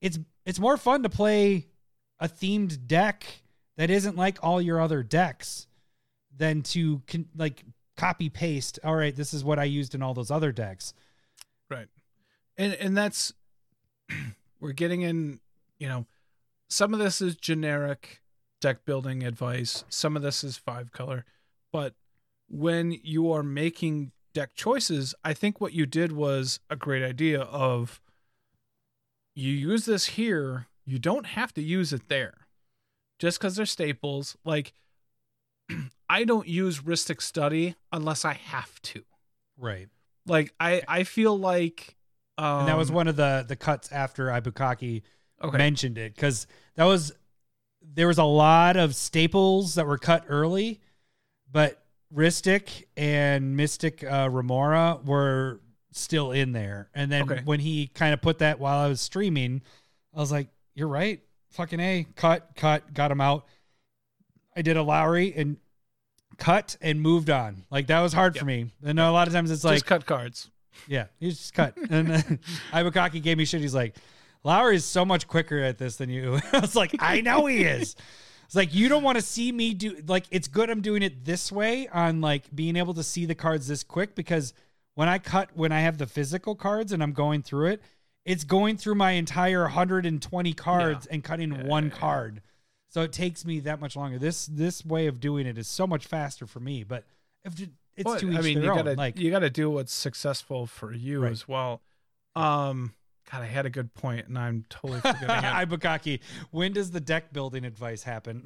It's 0.00 0.18
it's 0.46 0.58
more 0.58 0.78
fun 0.78 1.02
to 1.02 1.10
play 1.10 1.66
a 2.18 2.26
themed 2.26 2.86
deck 2.86 3.26
that 3.76 3.90
isn't 3.90 4.16
like 4.16 4.38
all 4.42 4.60
your 4.62 4.80
other 4.80 5.02
decks 5.02 5.66
than 6.34 6.62
to 6.62 7.02
con- 7.06 7.28
like 7.36 7.64
copy 7.98 8.30
paste 8.30 8.78
all 8.82 8.96
right 8.96 9.14
this 9.14 9.34
is 9.34 9.44
what 9.44 9.58
i 9.58 9.64
used 9.64 9.94
in 9.94 10.02
all 10.02 10.14
those 10.14 10.30
other 10.30 10.52
decks. 10.52 10.94
Right. 11.68 11.88
And 12.56 12.72
and 12.74 12.96
that's 12.96 13.34
we're 14.60 14.72
getting 14.72 15.02
in, 15.02 15.40
you 15.78 15.86
know, 15.88 16.06
some 16.68 16.94
of 16.94 16.98
this 17.00 17.20
is 17.20 17.36
generic 17.36 18.22
deck 18.60 18.84
building 18.86 19.22
advice, 19.22 19.84
some 19.90 20.16
of 20.16 20.22
this 20.22 20.42
is 20.42 20.56
five 20.56 20.92
color, 20.92 21.24
but 21.72 21.94
when 22.48 22.92
you 23.02 23.30
are 23.32 23.42
making 23.42 24.12
deck 24.34 24.54
choices, 24.54 25.14
I 25.24 25.34
think 25.34 25.60
what 25.60 25.72
you 25.72 25.86
did 25.86 26.12
was 26.12 26.60
a 26.68 26.76
great 26.76 27.02
idea 27.02 27.40
of 27.40 28.00
you 29.34 29.52
use 29.52 29.84
this 29.84 30.06
here, 30.06 30.66
you 30.84 30.98
don't 30.98 31.26
have 31.26 31.54
to 31.54 31.62
use 31.62 31.92
it 31.92 32.08
there. 32.08 32.46
Just 33.18 33.40
cuz 33.40 33.56
they're 33.56 33.66
staples, 33.66 34.36
like 34.44 34.72
I 36.08 36.24
don't 36.24 36.48
use 36.48 36.80
Rhystic 36.80 37.22
Study 37.22 37.76
unless 37.92 38.24
I 38.24 38.32
have 38.34 38.80
to 38.82 39.04
right 39.60 39.88
Like 40.26 40.52
I 40.58 40.82
I 40.88 41.04
feel 41.04 41.38
like 41.38 41.96
um, 42.38 42.60
and 42.60 42.68
that 42.68 42.76
was 42.76 42.90
one 42.90 43.06
of 43.06 43.16
the 43.16 43.44
the 43.46 43.56
cuts 43.56 43.92
after 43.92 44.26
Ibukaki 44.26 45.02
okay. 45.42 45.58
mentioned 45.58 45.98
it 45.98 46.14
because 46.14 46.46
that 46.76 46.84
was 46.84 47.12
there 47.82 48.08
was 48.08 48.18
a 48.18 48.24
lot 48.24 48.76
of 48.76 48.94
staples 48.94 49.74
that 49.74 49.86
were 49.86 49.98
cut 49.98 50.24
early, 50.28 50.80
but 51.52 51.82
Rhystic 52.14 52.84
and 52.96 53.56
Mystic 53.56 54.02
uh, 54.04 54.28
Remora 54.30 54.98
were 55.04 55.60
still 55.92 56.32
in 56.32 56.52
there. 56.52 56.88
And 56.94 57.10
then 57.10 57.22
Okay. 57.30 57.40
when 57.44 57.60
he 57.60 57.86
kind 57.88 58.14
of 58.14 58.20
put 58.20 58.38
that 58.38 58.58
while 58.60 58.78
I 58.78 58.88
was 58.88 59.00
streaming, 59.00 59.62
I 60.14 60.20
was 60.20 60.32
like, 60.32 60.48
"You're 60.74 60.88
right, 60.88 61.20
fucking 61.50 61.80
a 61.80 62.06
cut, 62.16 62.50
cut, 62.56 62.92
got 62.94 63.10
him 63.10 63.20
out." 63.20 63.46
I 64.56 64.62
did 64.62 64.76
a 64.76 64.82
Lowry 64.82 65.32
and 65.36 65.56
cut 66.36 66.76
and 66.80 67.00
moved 67.00 67.30
on. 67.30 67.64
Like 67.70 67.86
that 67.88 68.00
was 68.00 68.12
hard 68.12 68.36
for 68.36 68.44
me. 68.44 68.70
And 68.84 68.98
a 68.98 69.10
lot 69.12 69.28
of 69.28 69.34
times 69.34 69.50
it's 69.50 69.62
like 69.64 69.74
just 69.76 69.86
cut 69.86 70.06
cards. 70.06 70.50
yeah, 70.88 71.06
he's 71.18 71.38
just 71.38 71.54
cut. 71.54 71.76
And 71.90 72.08
Ibukaki 72.72 73.22
gave 73.22 73.38
me 73.38 73.44
shit. 73.44 73.60
He's 73.60 73.74
like, 73.74 73.96
Lowry 74.42 74.76
is 74.76 74.84
so 74.84 75.04
much 75.04 75.28
quicker 75.28 75.58
at 75.60 75.78
this 75.78 75.96
than 75.96 76.08
you. 76.10 76.40
I 76.52 76.58
was 76.58 76.74
like, 76.74 76.94
I 76.98 77.20
know 77.20 77.46
he 77.46 77.62
is. 77.64 77.94
It's 78.50 78.56
like 78.56 78.74
you 78.74 78.88
don't 78.88 79.04
want 79.04 79.16
to 79.16 79.22
see 79.22 79.52
me 79.52 79.74
do 79.74 80.02
like 80.08 80.24
it's 80.32 80.48
good 80.48 80.70
I'm 80.70 80.80
doing 80.80 81.04
it 81.04 81.24
this 81.24 81.52
way 81.52 81.86
on 81.86 82.20
like 82.20 82.52
being 82.52 82.74
able 82.74 82.94
to 82.94 83.04
see 83.04 83.24
the 83.24 83.36
cards 83.36 83.68
this 83.68 83.84
quick 83.84 84.16
because 84.16 84.54
when 84.96 85.08
I 85.08 85.20
cut 85.20 85.50
when 85.54 85.70
I 85.70 85.82
have 85.82 85.98
the 85.98 86.06
physical 86.08 86.56
cards 86.56 86.90
and 86.90 87.00
I'm 87.00 87.12
going 87.12 87.42
through 87.42 87.66
it, 87.66 87.82
it's 88.24 88.42
going 88.42 88.76
through 88.76 88.96
my 88.96 89.12
entire 89.12 89.62
120 89.62 90.52
cards 90.54 91.06
and 91.06 91.22
cutting 91.22 91.68
one 91.68 91.90
card. 91.92 92.42
So 92.88 93.02
it 93.02 93.12
takes 93.12 93.44
me 93.44 93.60
that 93.60 93.80
much 93.80 93.94
longer. 93.94 94.18
This 94.18 94.46
this 94.46 94.84
way 94.84 95.06
of 95.06 95.20
doing 95.20 95.46
it 95.46 95.56
is 95.56 95.68
so 95.68 95.86
much 95.86 96.08
faster 96.08 96.44
for 96.44 96.58
me, 96.58 96.82
but 96.82 97.04
if 97.44 97.54
it's 97.96 98.16
to 98.16 98.32
each 98.32 98.36
I 98.36 98.40
mean, 98.40 98.58
their 98.58 98.70
you 98.70 98.74
gotta 98.74 98.94
like 98.94 99.16
you 99.16 99.30
gotta 99.30 99.50
do 99.50 99.70
what's 99.70 99.92
successful 99.92 100.66
for 100.66 100.92
you 100.92 101.22
Right. 101.22 101.30
as 101.30 101.46
well. 101.46 101.82
Um, 102.34 102.94
God, 103.30 103.42
I 103.42 103.46
had 103.46 103.64
a 103.66 103.70
good 103.70 103.94
point, 103.94 104.26
and 104.26 104.36
I'm 104.38 104.64
totally 104.68 105.00
forgetting 105.00 105.28
it. 105.28 105.42
Ibukaki, 105.68 106.20
when 106.50 106.72
does 106.72 106.90
the 106.90 107.00
deck 107.00 107.32
building 107.32 107.64
advice 107.64 108.02
happen? 108.02 108.42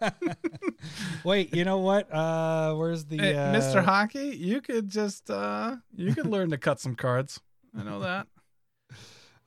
Wait, 1.24 1.54
you 1.54 1.64
know 1.64 1.78
what? 1.78 2.12
Uh 2.12 2.74
where's 2.74 3.04
the 3.04 3.18
Hey, 3.18 3.34
uh, 3.36 3.52
Mr. 3.54 3.84
Hockey, 3.84 4.28
you 4.36 4.60
could 4.60 4.88
just 4.88 5.30
uh, 5.30 5.76
you 5.94 6.14
could 6.14 6.26
learn 6.26 6.50
to 6.50 6.58
cut 6.58 6.80
some 6.80 6.94
cards. 6.94 7.40
I 7.78 7.82
know 7.82 8.00
that. 8.00 8.26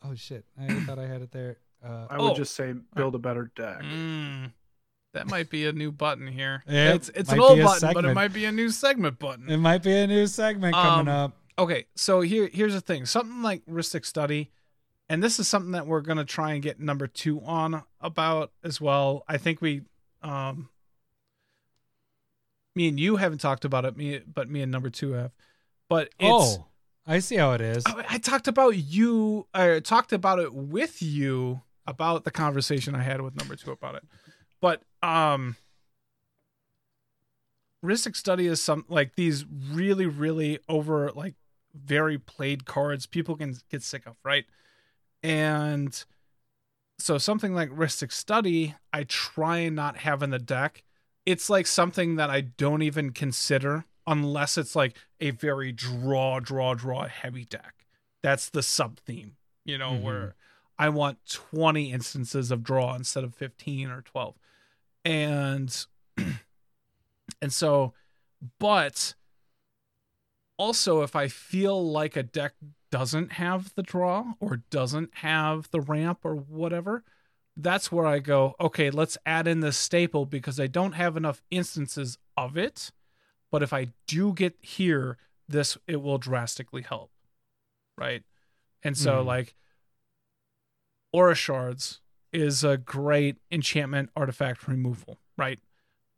Oh 0.08 0.14
shit. 0.14 0.46
I 0.60 0.68
thought 0.82 1.00
I 1.00 1.08
had 1.08 1.24
it 1.24 1.32
there. 1.32 1.58
Uh 1.84 2.06
I 2.12 2.18
would 2.22 2.34
Oh. 2.34 2.36
just 2.36 2.54
say 2.54 2.76
build 2.96 3.16
a 3.16 3.18
better 3.18 3.52
deck. 3.56 3.82
Mm, 3.82 4.52
that 5.14 5.26
might 5.28 5.50
be 5.50 5.66
a 5.66 5.72
new 5.74 5.92
button 5.92 6.28
here. 6.28 6.64
Yeah, 6.68 6.94
it's 6.94 7.10
it's 7.16 7.32
an 7.32 7.40
old 7.40 7.56
be 7.56 7.62
a 7.62 7.66
button, 7.66 7.92
but 7.94 8.06
it 8.06 8.14
might 8.14 8.32
be 8.32 8.46
a 8.46 8.52
new 8.52 8.70
segment 8.70 9.18
button. 9.18 9.50
it 9.50 9.58
might 9.58 9.82
be 9.82 9.96
a 9.98 10.06
new 10.06 10.28
segment 10.28 10.76
coming 10.76 11.08
Um, 11.08 11.26
up. 11.26 11.38
okay, 11.58 11.86
so 11.96 12.22
here 12.22 12.48
here's 12.54 12.74
the 12.74 12.82
thing. 12.82 13.08
Something 13.08 13.42
like 13.42 13.66
Rhystic 13.66 14.06
Study, 14.06 14.52
and 15.10 15.24
this 15.24 15.40
is 15.40 15.48
something 15.48 15.72
that 15.72 15.88
we're 15.88 16.02
gonna 16.02 16.26
try 16.26 16.54
and 16.54 16.64
get 16.64 16.80
number 16.80 17.08
two 17.08 17.42
on 17.42 17.84
about 18.02 18.52
as 18.64 18.80
well. 18.82 19.24
I 19.28 19.38
think 19.38 19.62
we 19.62 19.82
um 20.22 20.70
me 22.76 22.90
and 22.90 23.00
you 23.00 23.16
haven't 23.18 23.40
talked 23.40 23.66
about 23.66 23.86
it, 23.86 23.96
me 23.96 24.20
but 24.20 24.50
me 24.50 24.62
and 24.62 24.72
number 24.72 24.90
two 24.90 25.14
have. 25.14 25.32
But 25.90 26.10
it's 26.20 26.58
Oh, 26.58 26.66
I 27.06 27.20
see 27.20 27.36
how 27.36 27.54
it 27.54 27.62
is. 27.62 27.84
I 27.86 28.06
I 28.10 28.18
talked 28.18 28.48
about 28.48 28.76
you 28.78 29.48
I 29.54 29.80
talked 29.80 30.14
about 30.14 30.40
it 30.40 30.54
with 30.54 31.02
you 31.02 31.62
about 31.88 32.24
the 32.24 32.32
conversation 32.32 32.96
I 32.96 33.04
had 33.04 33.22
with 33.22 33.36
number 33.36 33.56
two 33.56 33.72
about 33.72 33.96
it. 33.96 34.04
But 34.60 34.82
um 35.04 35.56
Rhystic 37.84 38.16
Study 38.16 38.48
is 38.48 38.62
some 38.62 38.86
like 38.90 39.16
these 39.16 39.46
really, 39.46 40.08
really 40.08 40.60
over 40.68 41.12
like 41.12 41.36
very 41.74 42.18
played 42.18 42.66
cards 42.66 43.06
people 43.06 43.36
can 43.36 43.56
get 43.70 43.84
sick 43.84 44.08
of, 44.08 44.16
right? 44.24 44.46
And 45.26 46.06
so 47.00 47.18
something 47.18 47.56
like 47.56 47.72
Rhystic 47.72 48.12
Study, 48.12 48.76
I 48.94 49.06
try 49.06 49.58
and 49.58 49.76
not 49.76 49.98
have 49.98 50.22
in 50.22 50.30
the 50.30 50.38
deck. 50.38 50.84
It's 51.26 51.50
like 51.50 51.66
something 51.66 52.18
that 52.18 52.30
I 52.30 52.42
don't 52.42 52.84
even 52.84 53.12
consider 53.12 53.86
unless 54.06 54.56
it's 54.56 54.76
like 54.76 54.96
a 55.20 55.32
very 55.32 55.72
draw, 55.72 56.40
draw, 56.40 56.76
draw 56.76 57.08
heavy 57.08 57.44
deck. 57.46 57.88
That's 58.22 58.52
the 58.52 58.62
sub 58.62 59.00
theme, 59.00 59.38
you 59.64 59.80
know, 59.80 59.94
Mhm. 59.94 60.02
where 60.04 60.36
I 60.78 60.90
want 60.90 61.26
20 61.26 61.92
instances 61.92 62.52
of 62.52 62.62
draw 62.62 62.94
instead 62.94 63.24
of 63.24 63.34
15 63.34 63.90
or 63.90 64.04
12. 64.04 64.36
And 65.04 65.86
and 67.42 67.52
so 67.52 67.96
but 68.60 69.16
also 70.58 71.02
if 71.02 71.16
I 71.16 71.28
feel 71.28 71.92
like 71.92 72.16
a 72.16 72.24
deck 72.24 72.54
doesn't 72.92 73.34
have 73.34 73.74
the 73.76 73.84
draw 73.84 74.34
or 74.40 74.58
doesn't 74.70 75.16
have 75.16 75.70
the 75.72 75.82
ramp 75.82 76.20
or 76.24 76.36
whatever, 76.36 77.04
that's 77.58 77.92
where 77.92 78.06
I 78.06 78.20
go, 78.20 78.56
okay, 78.60 78.90
let's 78.90 79.18
add 79.26 79.48
in 79.48 79.60
this 79.62 79.78
staple 79.78 80.26
because 80.26 80.60
I 80.60 80.68
don't 80.68 80.94
have 80.94 81.18
enough 81.18 81.42
instances 81.52 82.18
of 82.38 82.58
it. 82.58 82.92
But 83.52 83.64
if 83.64 83.72
I 83.74 83.88
do 84.08 84.34
get 84.34 84.56
here, 84.62 85.18
this 85.48 85.78
it 85.88 86.02
will 86.02 86.18
drastically 86.18 86.82
help. 86.82 87.12
Right. 87.98 88.24
And 88.84 88.98
so 88.98 89.22
Mhm. 89.22 89.26
like 89.26 89.56
Aura 91.14 91.36
Shards 91.36 92.02
is 92.34 92.64
a 92.64 92.78
great 92.78 93.38
enchantment 93.50 94.10
artifact 94.16 94.68
removal, 94.68 95.18
right? 95.38 95.60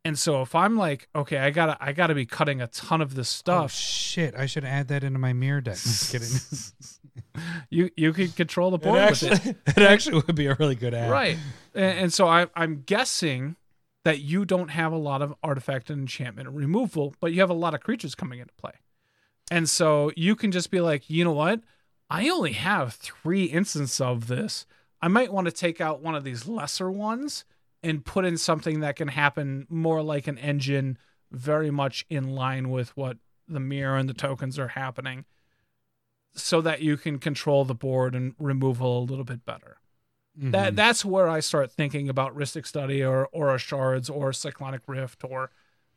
And 0.08 0.18
so 0.18 0.42
if 0.42 0.56
I'm 0.56 0.78
like, 0.78 1.10
okay, 1.14 1.38
I 1.38 1.50
gotta 1.50 1.76
I 1.82 1.92
gotta 1.92 2.16
be 2.16 2.26
cutting 2.26 2.62
a 2.62 2.68
ton 2.68 3.02
of 3.02 3.14
this 3.14 3.28
stuff. 3.28 3.64
Oh 3.66 3.68
stuff, 3.68 3.74
shit, 3.74 4.36
I 4.36 4.46
should 4.46 4.64
add 4.64 4.88
that 4.88 5.04
into 5.04 5.20
my 5.20 5.34
Myr 5.34 5.60
deck. 5.60 5.74
I'm 5.74 5.80
just 5.80 6.12
kidding. 6.14 7.42
you 7.70 7.90
you 7.98 8.14
can 8.14 8.30
control 8.30 8.72
the 8.72 8.78
it 8.78 8.84
board 8.84 9.02
with 9.02 9.24
actually 9.24 9.52
it. 9.52 9.58
it 9.78 9.84
actually 9.84 10.24
would 10.26 10.36
be 10.36 10.46
a 10.46 10.56
really 10.56 10.76
good 10.76 10.94
ad. 10.94 11.12
Right. 11.12 11.38
And, 11.76 12.00
and 12.00 12.14
so 12.14 12.26
I, 12.26 12.48
I'm 12.56 12.84
guessing 12.86 13.58
that 14.06 14.22
you 14.22 14.46
don't 14.46 14.70
have 14.70 14.94
a 14.94 14.98
lot 14.98 15.22
of 15.22 15.36
artifact 15.44 15.90
and 15.90 16.00
enchantment 16.00 16.48
removal, 16.52 17.14
but 17.20 17.34
you 17.34 17.42
have 17.42 17.50
a 17.50 17.54
lot 17.54 17.74
of 17.74 17.82
creatures 17.82 18.16
coming 18.16 18.40
into 18.40 18.54
play. 18.54 18.76
And 19.52 19.68
so 19.68 20.14
you 20.16 20.38
can 20.38 20.54
just 20.54 20.72
be 20.72 20.80
like, 20.80 21.10
you 21.10 21.26
know 21.26 21.34
what? 21.34 21.60
I 22.10 22.30
only 22.30 22.54
have 22.54 22.94
three 22.94 23.44
instances 23.44 24.00
of 24.00 24.28
this. 24.28 24.66
I 25.02 25.10
might 25.10 25.34
want 25.34 25.48
to 25.48 25.52
take 25.52 25.82
out 25.82 26.02
one 26.02 26.16
of 26.16 26.24
these 26.24 26.48
lesser 26.48 26.90
ones 26.90 27.44
and 27.84 28.04
put 28.06 28.26
in 28.26 28.38
something 28.38 28.80
that 28.82 28.96
can 28.96 29.08
happen 29.10 29.66
more 29.70 30.02
like 30.02 30.28
an 30.28 30.38
engine, 30.38 30.98
very 31.32 31.70
much 31.72 32.06
in 32.10 32.30
line 32.36 32.70
with 32.70 32.96
what 32.98 33.18
the 33.48 33.60
Myr 33.60 33.96
and 33.96 34.10
the 34.10 34.14
tokens 34.14 34.58
are 34.60 34.70
happening, 34.70 35.26
so 36.36 36.62
that 36.62 36.82
you 36.82 36.98
can 36.98 37.20
control 37.20 37.66
the 37.66 37.76
board 37.76 38.14
and 38.16 38.36
removal 38.40 39.00
a 39.00 39.06
little 39.06 39.24
bit 39.26 39.44
better 39.46 39.78
Mhm. 40.40 40.52
that 40.52 40.76
that's 40.76 41.04
where 41.04 41.28
I 41.28 41.40
start 41.40 41.72
thinking 41.72 42.10
about 42.10 42.36
Rhystic 42.38 42.68
Study 42.68 43.04
or 43.04 43.26
Aura 43.28 43.58
Shards 43.58 44.08
or 44.08 44.32
Cyclonic 44.34 44.82
Rift 44.88 45.24
or 45.24 45.50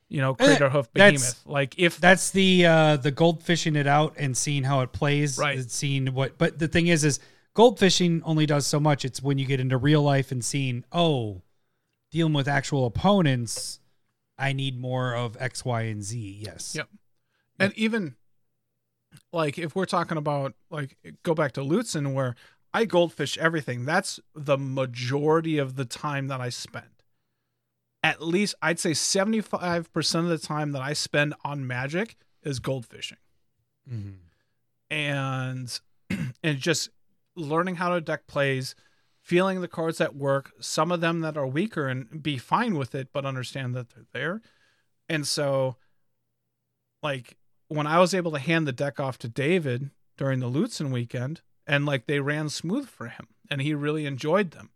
you 0.09 0.21
know 0.23 0.33
Eh, 0.39 0.47
Crater 0.47 0.71
Hoof 0.71 0.89
that's- 0.95 1.13
Behemoth. 1.35 1.47
Like 1.47 1.79
if 1.79 2.01
That's 2.01 2.31
the 2.31 2.65
uh 2.65 2.97
the 2.97 3.11
gold 3.11 3.43
fishing 3.43 3.77
it 3.77 3.87
out 3.87 4.15
and 4.17 4.35
seeing 4.37 4.63
how 4.65 4.81
it 4.81 4.93
plays. 4.93 5.37
Right. 5.37 5.59
and 5.59 5.71
Seeing 5.71 6.07
what 6.15 6.39
but 6.39 6.59
the 6.59 6.69
thing 6.69 6.87
is 6.87 7.05
is 7.05 7.21
gold 7.53 7.79
fishing 7.79 8.23
only 8.25 8.47
does 8.47 8.67
so 8.67 8.81
much. 8.81 9.05
It's 9.05 9.23
when 9.23 9.37
you 9.39 9.45
get 9.45 9.61
into 9.61 9.77
real 9.77 10.03
life 10.03 10.33
and 10.33 10.43
seeing, 10.43 10.85
oh, 10.91 11.43
dealing 12.11 12.33
with 12.33 12.49
actual 12.49 12.87
opponents, 12.87 13.81
I 14.39 14.53
need 14.53 14.79
more 14.79 15.15
of 15.15 15.37
X, 15.41 15.65
Y, 15.65 15.83
and 15.83 16.03
Z. 16.03 16.41
Yes. 16.45 16.75
Yep. 16.77 16.89
and 17.59 17.73
even 17.77 18.17
like 19.33 19.59
if 19.59 19.75
we're 19.75 19.87
talking 19.87 20.17
about 20.19 20.55
like 20.71 20.97
go 21.23 21.35
back 21.35 21.53
to 21.53 21.61
Lutsen 21.61 22.15
where 22.15 22.37
I 22.73 22.85
goldfish 22.85 23.37
everything. 23.39 23.85
That's 23.85 24.21
the 24.35 24.57
majority 24.57 25.59
of 25.59 25.75
the 25.77 25.85
time 25.85 26.29
that 26.29 26.41
I 26.41 26.49
spend. 26.51 26.87
At 28.03 28.23
least 28.23 28.55
I'd 28.63 28.79
say 28.79 28.93
75% 28.93 30.15
of 30.21 30.29
the 30.29 30.39
time 30.39 30.73
that 30.73 30.81
I 30.83 30.93
spend 30.93 31.35
on 31.45 31.67
magic 31.67 32.17
is 32.43 32.61
goldfishing. 32.61 33.19
Mhm. 33.91 34.19
and 34.91 35.81
and 36.43 36.59
just 36.59 36.91
learning 37.37 37.77
how 37.77 37.89
to 37.95 38.01
deck 38.01 38.27
plays, 38.27 38.75
feeling 39.31 39.61
the 39.61 39.69
cards 39.69 39.99
that 39.99 40.17
work, 40.17 40.51
some 40.59 40.91
of 40.91 41.01
them 41.01 41.21
that 41.21 41.37
are 41.37 41.47
weaker 41.47 41.87
and 41.87 42.21
be 42.21 42.37
fine 42.37 42.75
with 42.75 42.97
it, 42.97 43.11
but 43.13 43.25
understand 43.25 43.77
that 43.77 43.91
they're 43.91 44.07
there. 44.13 44.43
And 45.09 45.25
so 45.25 45.77
like 47.01 47.37
when 47.69 47.87
I 47.87 48.01
was 48.01 48.13
able 48.13 48.33
to 48.33 48.41
hand 48.41 48.67
the 48.67 48.73
deck 48.73 48.99
off 48.99 49.19
to 49.19 49.29
David 49.29 49.91
during 50.19 50.41
the 50.41 50.51
Lutsen 50.51 50.91
weekend, 50.91 51.43
and 51.65 51.87
like 51.87 52.07
they 52.09 52.19
ran 52.19 52.49
smooth 52.49 52.89
for 52.89 53.07
him 53.07 53.29
and 53.49 53.63
he 53.63 53.73
really 53.73 54.05
enjoyed 54.05 54.51
them. 54.51 54.71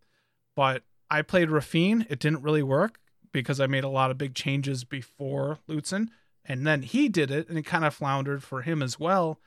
But 0.55 0.85
I 1.10 1.22
played 1.22 1.48
Raffine, 1.51 2.06
it 2.09 2.20
didn't 2.20 2.43
really 2.43 2.62
work 2.62 3.01
because 3.32 3.59
I 3.59 3.66
made 3.66 3.82
a 3.82 3.89
lot 3.89 4.12
of 4.12 4.18
big 4.18 4.36
changes 4.36 4.85
before 4.85 5.59
Lutsen. 5.68 6.10
And 6.44 6.64
then 6.64 6.82
he 6.82 7.09
did 7.09 7.32
it 7.32 7.48
and 7.48 7.59
it 7.59 7.66
kind 7.66 7.85
of 7.85 7.93
floundered 7.93 8.44
for 8.44 8.62
him 8.62 8.85
as 8.85 9.01
well. 9.01 9.40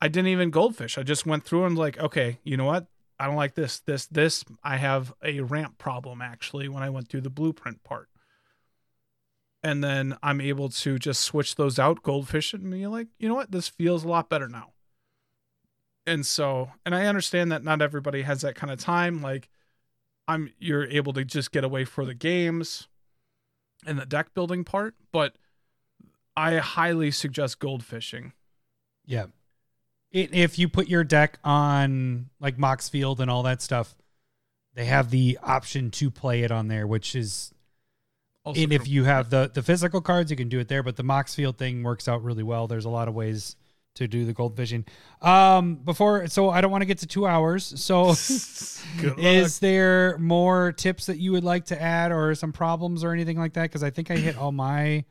I 0.00 0.06
didn't 0.06 0.28
even 0.28 0.50
goldfish. 0.50 0.96
I 0.96 1.02
just 1.02 1.26
went 1.26 1.42
through 1.42 1.64
and 1.64 1.76
like, 1.76 1.98
okay, 1.98 2.38
you 2.44 2.56
know 2.56 2.66
what? 2.66 2.86
I 3.18 3.26
don't 3.26 3.36
like 3.36 3.54
this, 3.54 3.80
this, 3.80 4.06
this. 4.06 4.44
I 4.62 4.76
have 4.76 5.12
a 5.24 5.40
ramp 5.40 5.78
problem 5.78 6.20
actually 6.20 6.68
when 6.68 6.82
I 6.82 6.90
went 6.90 7.08
through 7.08 7.22
the 7.22 7.30
blueprint 7.30 7.82
part. 7.82 8.08
and 9.66 9.82
then 9.82 10.16
I'm 10.22 10.40
able 10.40 10.68
to 10.68 10.96
just 10.96 11.22
switch 11.22 11.56
those 11.56 11.76
out, 11.76 12.04
goldfish 12.04 12.54
and 12.54 12.70
be 12.70 12.86
like, 12.86 13.08
you 13.18 13.28
know 13.28 13.34
what, 13.34 13.50
this 13.50 13.68
feels 13.68 14.04
a 14.04 14.08
lot 14.08 14.28
better 14.28 14.48
now. 14.48 14.72
And 16.06 16.24
so, 16.24 16.70
and 16.84 16.94
I 16.94 17.06
understand 17.06 17.50
that 17.50 17.64
not 17.64 17.82
everybody 17.82 18.22
has 18.22 18.42
that 18.42 18.54
kind 18.54 18.72
of 18.72 18.78
time. 18.78 19.20
Like, 19.20 19.48
I'm 20.28 20.52
you're 20.60 20.86
able 20.86 21.12
to 21.14 21.24
just 21.24 21.50
get 21.50 21.64
away 21.64 21.84
for 21.84 22.04
the 22.04 22.14
games 22.14 22.86
and 23.84 23.98
the 23.98 24.06
deck 24.06 24.34
building 24.34 24.62
part, 24.62 24.94
but 25.10 25.36
I 26.36 26.58
highly 26.58 27.10
suggest 27.10 27.58
goldfishing. 27.58 28.32
Yeah. 29.04 29.26
If 30.12 30.58
you 30.58 30.68
put 30.68 30.88
your 30.88 31.04
deck 31.04 31.38
on 31.44 32.30
like 32.40 32.56
Moxfield 32.56 33.20
and 33.20 33.30
all 33.30 33.42
that 33.42 33.60
stuff, 33.60 33.94
they 34.74 34.86
have 34.86 35.10
the 35.10 35.38
option 35.42 35.90
to 35.92 36.10
play 36.10 36.42
it 36.42 36.50
on 36.50 36.68
there, 36.68 36.86
which 36.86 37.14
is 37.14 37.52
Also 38.44 38.62
and 38.62 38.72
if 38.72 38.86
you 38.86 39.04
have 39.04 39.30
the 39.30 39.50
the 39.52 39.62
physical 39.62 40.00
cards, 40.00 40.30
you 40.30 40.36
can 40.36 40.48
do 40.48 40.58
it 40.60 40.68
there. 40.68 40.82
But 40.82 40.96
the 40.96 41.02
Moxfield 41.04 41.56
thing 41.58 41.82
works 41.82 42.08
out 42.08 42.22
really 42.22 42.42
well. 42.42 42.66
There's 42.66 42.84
a 42.84 42.90
lot 42.90 43.08
of 43.08 43.14
ways 43.14 43.56
to 43.96 44.06
do 44.06 44.24
the 44.26 44.32
gold 44.32 44.54
vision. 44.54 44.84
Um, 45.22 45.76
before, 45.76 46.26
so 46.28 46.50
I 46.50 46.60
don't 46.60 46.70
want 46.70 46.82
to 46.82 46.86
get 46.86 46.98
to 46.98 47.06
two 47.06 47.26
hours. 47.26 47.64
So, 47.80 48.10
is 49.16 49.58
there 49.58 50.18
more 50.18 50.72
tips 50.72 51.06
that 51.06 51.18
you 51.18 51.32
would 51.32 51.44
like 51.44 51.66
to 51.66 51.80
add, 51.80 52.12
or 52.12 52.34
some 52.34 52.52
problems 52.52 53.02
or 53.04 53.12
anything 53.12 53.38
like 53.38 53.54
that? 53.54 53.62
Because 53.64 53.82
I 53.82 53.90
think 53.90 54.10
I 54.10 54.16
hit 54.16 54.36
all 54.36 54.52
my 54.52 55.04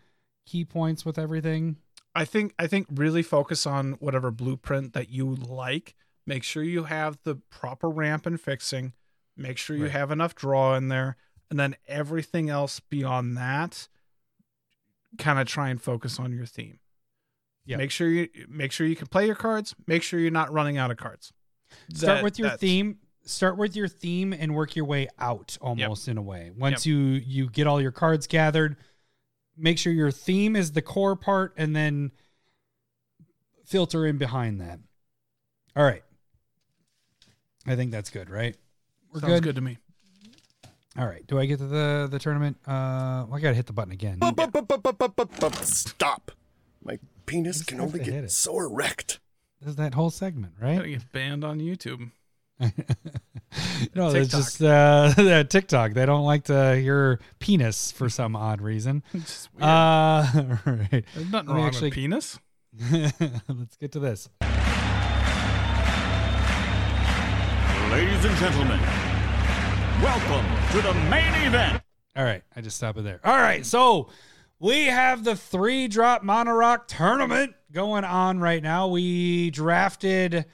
key 0.46 0.66
points 0.66 1.04
with 1.06 1.18
everything. 1.18 1.78
I 2.16 2.26
think 2.26 2.54
I 2.58 2.68
think 2.68 2.88
really 2.90 3.22
focus 3.24 3.66
on 3.68 3.94
whatever 3.94 4.32
blueprint 4.32 4.94
that 4.94 5.10
you 5.10 5.36
like. 5.36 5.96
Make 6.26 6.44
sure 6.44 6.64
you 6.64 6.86
have 6.86 7.20
the 7.24 7.36
proper 7.36 7.90
ramp 7.90 8.26
and 8.26 8.40
fixing. 8.40 8.94
Make 9.38 9.58
sure 9.58 9.76
you 9.76 9.84
Right. 9.84 9.92
have 9.92 10.12
enough 10.12 10.34
draw 10.34 10.76
in 10.76 10.88
there, 10.88 11.18
and 11.52 11.60
then 11.60 11.76
everything 11.88 12.50
else 12.50 12.80
beyond 12.80 13.36
that, 13.38 13.88
kind 15.18 15.40
of 15.40 15.48
try 15.48 15.70
and 15.70 15.82
focus 15.82 16.20
on 16.20 16.32
your 16.34 16.46
theme. 16.46 16.80
Yeah. 17.66 17.78
Make 17.78 17.92
sure 17.92 18.08
you 18.10 18.30
make 18.48 18.72
sure 18.72 18.88
you 18.88 18.96
can 18.96 19.08
play 19.08 19.26
your 19.26 19.36
cards. 19.36 19.76
Make 19.88 20.04
sure 20.04 20.20
you're 20.20 20.32
not 20.32 20.52
running 20.54 20.78
out 20.78 20.92
of 20.92 20.98
cards. 20.98 21.34
start 21.94 22.18
That- 22.18 22.24
with 22.24 22.40
your 22.40 22.46
that's- 22.46 22.60
theme 22.62 23.00
start 23.26 23.58
with 23.58 23.76
your 23.76 23.88
theme 23.88 24.32
and 24.32 24.54
work 24.54 24.76
your 24.76 24.86
way 24.86 25.08
out 25.18 25.58
almost 25.60 26.08
in 26.08 26.16
a 26.16 26.22
way 26.22 26.52
once 26.56 26.86
you 26.86 26.96
you 26.96 27.50
get 27.50 27.66
all 27.66 27.82
your 27.82 27.92
cards 27.92 28.28
gathered 28.28 28.78
make 29.57 29.77
sure 29.77 29.91
your 29.94 30.11
theme 30.11 30.56
is 30.56 30.72
the 30.73 30.82
core 30.82 31.15
part 31.15 31.53
and 31.57 31.76
then 31.76 32.11
filter 33.65 34.06
in 34.06 34.18
behind 34.18 34.61
that 34.61 34.80
all 35.76 35.84
right 35.84 36.03
i 37.65 37.76
think 37.76 37.91
that's 37.91 38.10
good 38.10 38.30
right 38.30 38.56
we're 39.14 39.22
Sounds 39.22 39.41
good. 39.41 39.56
to 39.56 39.61
me. 39.61 39.77
all 40.98 41.06
right 41.07 41.26
do 41.27 41.40
i 41.40 41.45
get 41.45 41.57
to 41.60 41.65
the 41.68 42.07
the 42.11 42.19
tournament 42.19 42.57
uh 42.68 43.26
well, 43.27 43.36
i 43.36 43.40
gotta 43.40 43.56
hit 43.56 43.65
the 43.65 43.73
button 43.73 43.91
again 43.94 44.19
Stop. 45.65 46.32
My 46.84 46.99
penis 47.26 47.64
can 47.64 47.80
only 47.82 47.99
get 47.99 48.30
so 48.32 48.60
erect. 48.60 49.19
this 49.60 49.69
is 49.72 49.76
that 49.77 49.94
whole 49.95 50.11
segment 50.11 50.60
Gotta 50.60 50.80
right 50.82 50.90
get 50.90 51.11
banned 51.11 51.44
on 51.44 51.60
YouTube. 51.60 52.11
no 53.95 54.10
it's 54.10 54.32
just 54.32 54.61
uh 54.61 55.44
tiktok 55.49 55.94
they 55.94 56.06
don't 56.06 56.23
like 56.23 56.45
to 56.45 56.76
hear 56.77 57.19
penis 57.40 57.91
for 57.91 58.07
some 58.10 58.36
odd 58.36 58.61
reason 58.61 59.03
It's 59.14 59.49
weird. 59.53 59.64
uh 59.64 60.26
right 60.65 61.06
There's 61.14 61.32
nothing 61.32 61.32
let 61.32 61.45
me 61.48 61.53
wrong 61.53 61.65
actually- 61.65 61.90
with 61.90 61.95
penis. 61.95 62.40
Let's 63.48 63.77
get 63.77 63.91
to 63.94 63.99
this. 63.99 64.27
Ladies 67.91 68.26
and 68.26 68.36
gentlemen, 68.38 68.80
welcome 70.02 70.45
to 70.72 70.82
the 70.82 70.94
main 71.10 71.34
event. 71.48 71.82
All 72.18 72.23
right, 72.26 72.44
I 72.56 72.60
just 72.61 72.76
stopped 72.77 72.98
it 72.98 73.03
there. 73.03 73.22
All 73.23 73.38
right, 73.38 73.65
so 73.65 74.10
we 74.60 74.86
have 74.88 75.23
the 75.23 75.36
three 75.38 75.88
drop 75.88 76.22
mana 76.23 76.53
rock 76.53 76.88
tournament 76.90 77.53
going 77.72 78.03
on 78.03 78.40
right 78.40 78.61
now. 78.61 78.88
We 78.88 79.52
drafted 79.52 80.45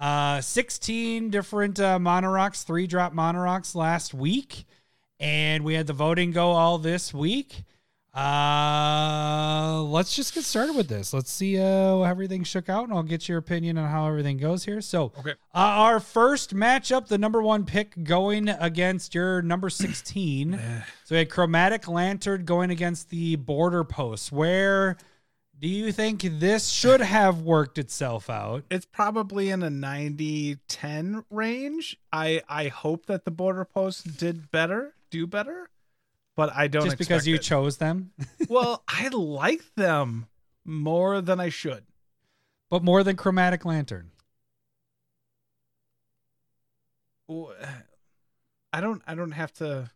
uh 0.00 0.40
16 0.40 1.30
different 1.30 1.78
uh, 1.78 1.98
mana 1.98 2.30
rocks, 2.30 2.62
three 2.64 2.86
drop 2.86 3.12
mana 3.12 3.40
rocks 3.40 3.74
last 3.74 4.14
week, 4.14 4.64
and 5.18 5.62
we 5.64 5.74
had 5.74 5.86
the 5.86 5.92
voting 5.92 6.30
go 6.30 6.50
all 6.52 6.78
this 6.78 7.12
week. 7.12 7.64
Uh 8.12 9.82
let's 9.82 10.16
just 10.16 10.34
get 10.34 10.42
started 10.44 10.74
with 10.74 10.88
this. 10.88 11.12
Let's 11.12 11.30
see 11.30 11.58
uh 11.60 11.62
how 11.62 12.02
everything 12.04 12.42
shook 12.44 12.68
out 12.68 12.84
and 12.84 12.92
I'll 12.92 13.02
get 13.04 13.28
your 13.28 13.38
opinion 13.38 13.78
on 13.78 13.88
how 13.88 14.08
everything 14.08 14.36
goes 14.36 14.64
here. 14.64 14.80
So 14.80 15.12
Okay. 15.18 15.30
uh, 15.30 15.34
our 15.54 16.00
first 16.00 16.54
matchup, 16.54 17.06
the 17.06 17.18
number 17.18 17.40
one 17.42 17.64
pick 17.64 18.02
going 18.02 18.48
against 18.48 19.14
your 19.14 19.42
number 19.42 19.70
16. 19.70 20.58
so 21.04 21.14
we 21.14 21.18
had 21.18 21.30
Chromatic 21.30 21.86
Lantern 21.86 22.44
going 22.44 22.70
against 22.70 23.10
the 23.10 23.36
Border 23.36 23.84
Post. 23.84 24.32
Where 24.32 24.96
do 25.60 25.68
you 25.68 25.92
think 25.92 26.22
this 26.22 26.68
should 26.70 27.00
have 27.00 27.42
worked 27.42 27.76
itself 27.78 28.30
out? 28.30 28.64
it's 28.70 28.86
probably 28.86 29.50
in 29.50 29.62
a 29.62 29.70
90 29.70 30.56
10 30.68 31.24
range 31.30 31.98
i 32.12 32.40
i 32.48 32.68
hope 32.68 33.06
that 33.06 33.24
the 33.24 33.30
border 33.30 33.64
post 33.64 34.16
did 34.16 34.50
better 34.50 34.94
do 35.10 35.26
better 35.26 35.68
but 36.36 36.50
i 36.54 36.66
don't 36.68 36.84
Just 36.84 36.98
because 36.98 37.26
you 37.26 37.34
it. 37.36 37.42
chose 37.42 37.76
them, 37.78 38.12
well 38.48 38.82
i 38.88 39.08
like 39.08 39.62
them 39.76 40.26
more 40.64 41.20
than 41.20 41.40
i 41.40 41.48
should 41.48 41.84
but 42.70 42.84
more 42.84 43.02
than 43.02 43.16
Chromatic 43.16 43.64
Lantern. 43.64 44.12
I 48.72 48.80
don't 48.80 49.02
i 49.06 49.14
don't 49.14 49.32
have 49.32 49.52
to 49.54 49.90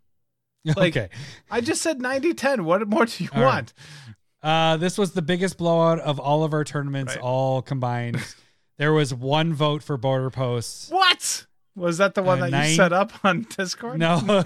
Like- 0.65 0.97
okay. 0.97 1.09
i 1.51 1.61
just 1.61 1.82
said 1.82 2.01
90 2.01 2.35
10 2.35 2.65
what 2.65 2.86
more 2.89 3.07
do 3.07 3.24
you 3.24 3.31
All 3.35 3.43
right. 3.43 3.73
Uh, 4.45 4.77
this 4.77 4.99
was 4.99 5.12
the 5.12 5.23
biggest 5.23 5.57
blowout 5.57 5.99
of 6.01 6.21
all 6.21 6.45
of 6.45 6.53
our 6.53 6.65
tournaments, 6.65 7.15
Right. 7.15 7.23
all 7.25 7.62
combined. 7.62 8.19
there 8.79 8.93
was 8.93 9.15
one 9.15 9.55
vote 9.55 9.83
for 9.83 9.97
Border 9.97 10.29
Posts. 10.31 10.91
what 10.91 11.47
was 11.75 11.99
that 11.99 12.15
the 12.15 12.23
one 12.23 12.41
Uh, 12.41 12.45
that 12.45 12.51
nine- 12.53 12.69
you 12.71 12.77
set 12.77 12.93
up 12.93 13.12
on 13.25 13.47
discord 13.57 13.99
No. 13.99 14.16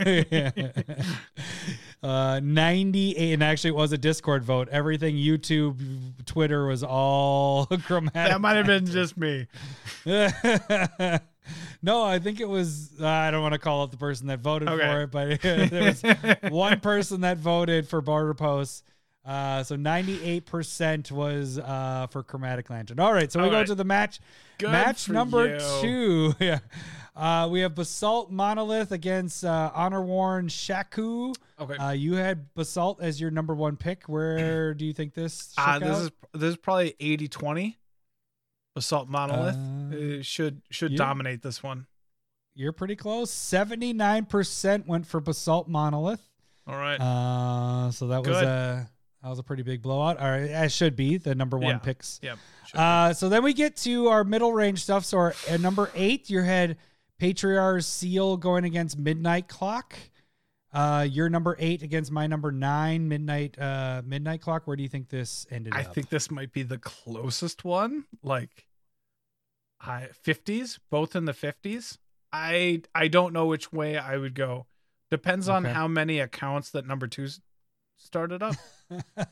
uh 2.02 2.40
98 2.42 3.32
and 3.34 3.42
actually 3.42 3.70
it 3.70 3.76
was 3.76 3.92
a 3.92 3.98
Discord 3.98 4.44
vote. 4.44 4.68
Everything 4.70 5.16
YouTube, 5.16 5.76
Twitter 6.26 6.66
was 6.66 6.82
all 6.84 7.66
chromatic. 7.66 8.14
that 8.14 8.40
might 8.40 8.54
have 8.56 8.66
been 8.66 8.86
just 8.86 9.16
me 9.16 9.46
no, 11.82 12.02
I 12.04 12.18
think 12.18 12.40
it 12.40 12.48
was 12.48 12.90
I 13.02 13.30
don't 13.30 13.42
want 13.42 13.54
to 13.54 13.58
call 13.58 13.82
out 13.82 13.90
the 13.90 13.96
person 13.96 14.26
that 14.28 14.40
voted 14.40 14.68
Okay. 14.68 14.86
for 14.86 15.02
it, 15.02 15.10
but 15.10 15.40
there 15.70 15.84
was 15.84 16.02
one 16.52 16.80
person 16.80 17.22
that 17.22 17.38
voted 17.38 17.88
for 17.88 18.00
Border 18.00 18.34
Posts. 18.34 18.82
Uh, 19.24 19.62
so 19.62 19.76
98% 19.76 21.12
was 21.12 21.58
uh, 21.58 22.06
for 22.10 22.22
Chromatic 22.22 22.70
Lantern. 22.70 22.98
All 23.00 23.12
right, 23.12 23.30
so 23.30 23.40
we 23.40 23.44
All 23.46 23.50
go 23.50 23.58
right. 23.58 23.66
to 23.66 23.74
the 23.74 23.84
match. 23.84 24.20
Good 24.58 24.70
match 24.70 25.08
number 25.08 25.54
you. 25.54 25.60
two. 25.80 26.34
Yeah. 26.40 26.60
Uh, 27.14 27.48
we 27.50 27.60
have 27.60 27.74
Basalt 27.74 28.30
Monolith 28.30 28.92
against 28.92 29.44
uh, 29.44 29.72
Honor 29.74 30.00
Worn 30.02 30.46
Shaku. 30.48 31.32
okay 31.60 31.74
Uh, 31.76 31.90
you 31.90 32.14
had 32.14 32.54
Basalt 32.54 33.02
as 33.02 33.20
your 33.20 33.32
number 33.32 33.54
one 33.56 33.76
pick. 33.76 34.04
Where 34.04 34.72
do 34.72 34.84
you 34.86 34.92
think 34.92 35.14
this? 35.14 35.52
Uh, 35.58 35.80
this 35.80 35.88
out? 35.88 36.02
is 36.02 36.10
this 36.32 36.50
is 36.50 36.56
probably 36.56 36.94
80-20. 37.00 37.74
Basalt 38.76 39.08
monolith 39.08 39.56
Uh, 39.56 40.22
should 40.22 40.62
should 40.70 40.94
dominate 40.94 41.42
this 41.42 41.60
one. 41.62 41.86
You're 42.54 42.72
pretty 42.72 42.94
close. 42.96 43.30
79% 43.32 44.86
went 44.86 45.06
for 45.06 45.20
Basalt 45.20 45.68
Monolith. 45.68 46.22
All 46.68 46.76
right. 46.76 47.00
Uh, 47.00 47.90
so 47.90 48.06
that 48.08 48.18
was 48.20 48.28
Good. 48.28 48.44
a 48.44 48.90
that 49.22 49.28
was 49.28 49.38
a 49.38 49.42
pretty 49.42 49.62
big 49.62 49.82
blowout. 49.82 50.18
All 50.18 50.30
right, 50.30 50.50
as 50.50 50.72
should 50.72 50.94
be 50.96 51.16
the 51.16 51.34
number 51.34 51.58
one 51.58 51.74
Yeah. 51.76 51.78
picks. 51.78 52.20
yep. 52.22 52.38
Uh, 52.74 53.12
so 53.12 53.28
then 53.28 53.42
we 53.42 53.52
get 53.54 53.76
to 53.78 54.08
our 54.08 54.24
middle 54.24 54.52
range 54.52 54.82
stuff. 54.82 55.04
So 55.04 55.18
our, 55.18 55.34
at 55.48 55.60
number 55.60 55.90
eight, 55.94 56.28
you 56.30 56.42
had 56.42 56.76
Patriarch 57.18 57.82
Seal 57.82 58.36
going 58.36 58.64
against 58.64 58.98
Midnight 58.98 59.48
Clock. 59.48 59.96
Uh, 60.72 61.06
your 61.10 61.30
number 61.30 61.56
eight 61.58 61.82
against 61.82 62.12
my 62.12 62.26
number 62.26 62.52
nine, 62.52 63.08
Midnight 63.08 63.58
uh, 63.58 64.02
Midnight 64.04 64.42
Clock. 64.42 64.66
Where 64.66 64.76
do 64.76 64.82
you 64.82 64.88
think 64.88 65.08
this 65.08 65.46
ended 65.50 65.72
I 65.74 65.80
up? 65.82 65.94
think 65.94 66.10
this 66.10 66.30
might 66.30 66.52
be 66.52 66.62
the 66.62 66.76
closest 66.78 67.64
one. 67.64 68.04
Like, 68.22 68.66
I 69.80 70.08
fifties, 70.12 70.78
both 70.90 71.16
in 71.16 71.24
the 71.24 71.32
fifties. 71.32 71.98
I 72.32 72.82
I 72.94 73.08
don't 73.08 73.32
know 73.32 73.46
which 73.46 73.72
way 73.72 73.96
I 73.96 74.16
would 74.18 74.34
go. 74.34 74.66
Depends 75.10 75.48
on 75.48 75.64
Okay. 75.64 75.72
how 75.74 75.88
many 75.88 76.18
accounts 76.20 76.70
that 76.72 76.86
number 76.86 77.06
two 77.06 77.28
s- 77.98 78.04
started 78.04 78.42
up. 78.42 78.54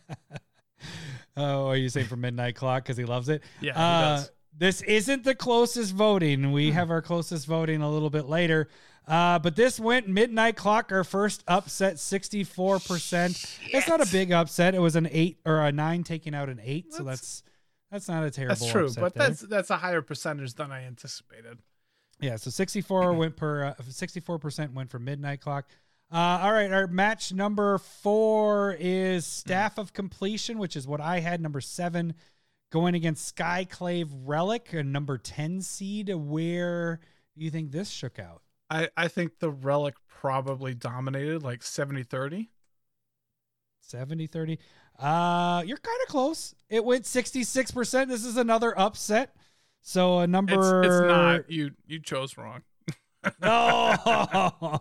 oh, 1.36 1.68
are 1.68 1.76
you 1.76 1.88
saying 1.88 2.06
for 2.06 2.16
Midnight 2.16 2.56
Clock 2.56 2.84
because 2.84 2.96
he 2.96 3.04
loves 3.04 3.28
it? 3.28 3.42
Yeah, 3.60 3.78
Uh. 3.78 4.24
This 4.58 4.80
isn't 4.80 5.22
the 5.24 5.34
closest 5.34 5.92
voting. 5.92 6.50
We 6.50 6.70
have 6.70 6.90
our 6.90 7.02
closest 7.02 7.46
voting 7.46 7.82
a 7.82 7.90
little 7.90 8.08
bit 8.08 8.24
later. 8.24 8.68
Uh, 9.06 9.38
but 9.38 9.54
this 9.54 9.78
went 9.78 10.08
midnight 10.08 10.56
clock. 10.56 10.90
Our 10.90 11.04
first 11.04 11.44
upset, 11.46 11.98
sixty-four 11.98 12.78
percent. 12.78 13.58
It's 13.70 13.86
not 13.86 14.00
a 14.00 14.10
big 14.10 14.32
upset. 14.32 14.74
It 14.74 14.78
was 14.78 14.96
an 14.96 15.08
eight 15.12 15.40
or 15.44 15.60
a 15.60 15.70
nine 15.72 16.04
taking 16.04 16.34
out 16.34 16.48
an 16.48 16.58
eight, 16.64 16.94
so 16.94 17.02
That's- 17.02 17.18
that's 17.20 17.42
that's 17.90 18.08
not 18.08 18.24
a 18.24 18.30
terrible. 18.30 18.54
That's 18.56 18.72
true, 18.72 18.90
but 18.98 19.14
there. 19.14 19.28
that's 19.28 19.40
that's 19.42 19.68
a 19.70 19.76
higher 19.76 20.00
percentage 20.00 20.54
than 20.54 20.72
I 20.72 20.84
anticipated. 20.86 21.58
yeah. 22.18 22.36
So 22.36 22.50
sixty-four 22.50 23.12
went 23.12 23.36
per 23.36 23.62
uh, 23.66 23.74
sixty-four 23.90 24.38
percent 24.38 24.72
went 24.72 24.90
for 24.90 24.98
midnight 24.98 25.42
clock. 25.42 25.68
Uh, 26.12 26.38
all 26.42 26.52
right, 26.52 26.70
our 26.72 26.86
match 26.86 27.32
number 27.32 27.78
four 27.78 28.76
is 28.78 29.26
Staff 29.26 29.76
of 29.76 29.92
Completion, 29.92 30.58
which 30.58 30.76
is 30.76 30.86
what 30.86 31.00
I 31.00 31.18
had. 31.20 31.40
Number 31.40 31.60
seven, 31.60 32.14
going 32.70 32.94
against 32.94 33.34
Skyclave 33.34 34.08
Relic, 34.24 34.72
a 34.72 34.84
number 34.84 35.18
10 35.18 35.62
seed. 35.62 36.12
Where 36.14 37.00
do 37.36 37.44
you 37.44 37.50
think 37.50 37.72
this 37.72 37.90
shook 37.90 38.18
out? 38.20 38.42
I, 38.70 38.88
I 38.96 39.08
think 39.08 39.40
the 39.40 39.50
relic 39.50 39.94
probably 40.08 40.74
dominated 40.74 41.42
like 41.42 41.62
70 41.62 42.04
30. 42.04 42.50
70 43.80 44.26
30. 44.26 44.58
Uh, 44.98 45.62
you're 45.66 45.76
kind 45.76 45.98
of 46.02 46.08
close. 46.08 46.54
It 46.68 46.84
went 46.84 47.04
66%. 47.04 48.08
This 48.08 48.24
is 48.24 48.36
another 48.36 48.78
upset. 48.78 49.34
So 49.82 50.18
a 50.18 50.22
It's, 50.24 50.30
number. 50.30 50.82
it's 50.82 51.00
not. 51.08 51.50
You 51.50 51.70
you 51.86 52.00
chose 52.00 52.36
wrong. 52.36 52.62
No, 53.40 54.80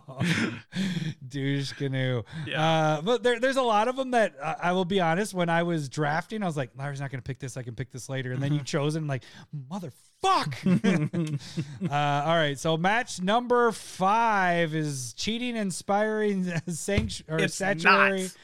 douche 1.28 1.72
canoe. 1.72 2.22
Yeah. 2.46 2.62
Uh, 2.62 3.02
but 3.02 3.22
there, 3.22 3.38
there's 3.40 3.56
a 3.56 3.62
lot 3.62 3.88
of 3.88 3.96
them 3.96 4.12
that 4.12 4.34
uh, 4.42 4.54
I 4.60 4.72
will 4.72 4.84
be 4.84 5.00
honest. 5.00 5.34
When 5.34 5.48
I 5.48 5.62
was 5.62 5.88
drafting, 5.88 6.42
I 6.42 6.46
was 6.46 6.56
like, 6.56 6.70
Larry's 6.78 7.00
not 7.00 7.10
going 7.10 7.20
to 7.22 7.26
pick 7.26 7.38
this. 7.38 7.56
I 7.56 7.62
can 7.62 7.74
pick 7.74 7.90
this 7.92 8.08
later. 8.08 8.32
And 8.32 8.42
then 8.42 8.52
you 8.52 8.60
chose 8.62 8.94
it. 8.94 8.98
And 8.98 9.04
I'm 9.04 9.08
like, 9.08 9.24
motherfuck. 9.70 11.40
uh, 11.90 12.28
all 12.28 12.36
right. 12.36 12.58
So 12.58 12.76
match 12.76 13.20
number 13.20 13.72
five 13.72 14.74
is 14.74 15.12
cheating, 15.14 15.56
inspiring, 15.56 16.44
sanctuary 16.68 17.42
or 17.42 17.44
It's 17.44 17.54
statuary 17.54 18.22
not. 18.22 18.36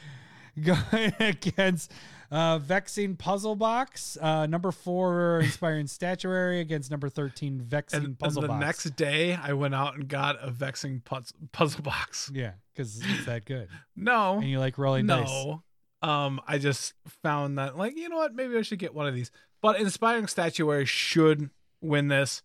going 0.91 1.13
against 1.19 1.91
uh, 2.33 2.57
vexing 2.57 3.15
puzzle 3.15 3.55
box. 3.55 4.17
Uh, 4.19 4.45
number 4.47 4.71
four, 4.71 5.39
inspiring 5.41 5.87
statuary 5.87 6.59
against 6.59 6.89
number 6.91 7.07
thirteen, 7.07 7.61
vexing 7.61 7.97
And, 7.99 8.05
and 8.07 8.19
puzzle 8.19 8.41
the 8.41 8.47
box. 8.49 8.65
next 8.65 8.83
day, 8.95 9.35
I 9.35 9.53
went 9.53 9.75
out 9.75 9.95
and 9.95 10.07
got 10.07 10.37
a 10.41 10.49
vexing 10.51 11.01
puz- 11.05 11.31
puzzle 11.51 11.81
box. 11.83 12.31
Yeah, 12.33 12.53
because 12.73 12.99
it's 13.01 13.25
that 13.25 13.45
good. 13.45 13.69
No, 13.95 14.35
And 14.39 14.49
you 14.49 14.59
like 14.59 14.77
rolling 14.77 15.05
dice. 15.07 15.27
no. 15.29 15.63
Um, 16.01 16.41
I 16.47 16.57
just 16.57 16.93
found 17.21 17.57
that 17.59 17.77
like 17.77 17.95
you 17.95 18.09
know 18.09 18.17
what, 18.17 18.33
maybe 18.35 18.57
I 18.57 18.61
should 18.63 18.79
get 18.79 18.93
one 18.93 19.07
of 19.07 19.13
these. 19.15 19.31
But 19.61 19.79
inspiring 19.79 20.27
statuary 20.27 20.85
should 20.85 21.49
win 21.81 22.09
this. 22.09 22.41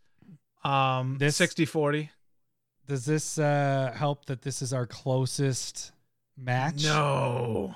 Um, 0.63 1.17
This- 1.19 1.37
60 1.37 1.65
40. 1.65 2.11
Does 2.87 3.05
this 3.05 3.39
uh, 3.39 3.93
help 3.97 4.27
that 4.27 4.43
this 4.43 4.63
is 4.63 4.73
our 4.73 4.87
closest 4.87 5.93
match? 6.37 6.85
No. 6.85 7.75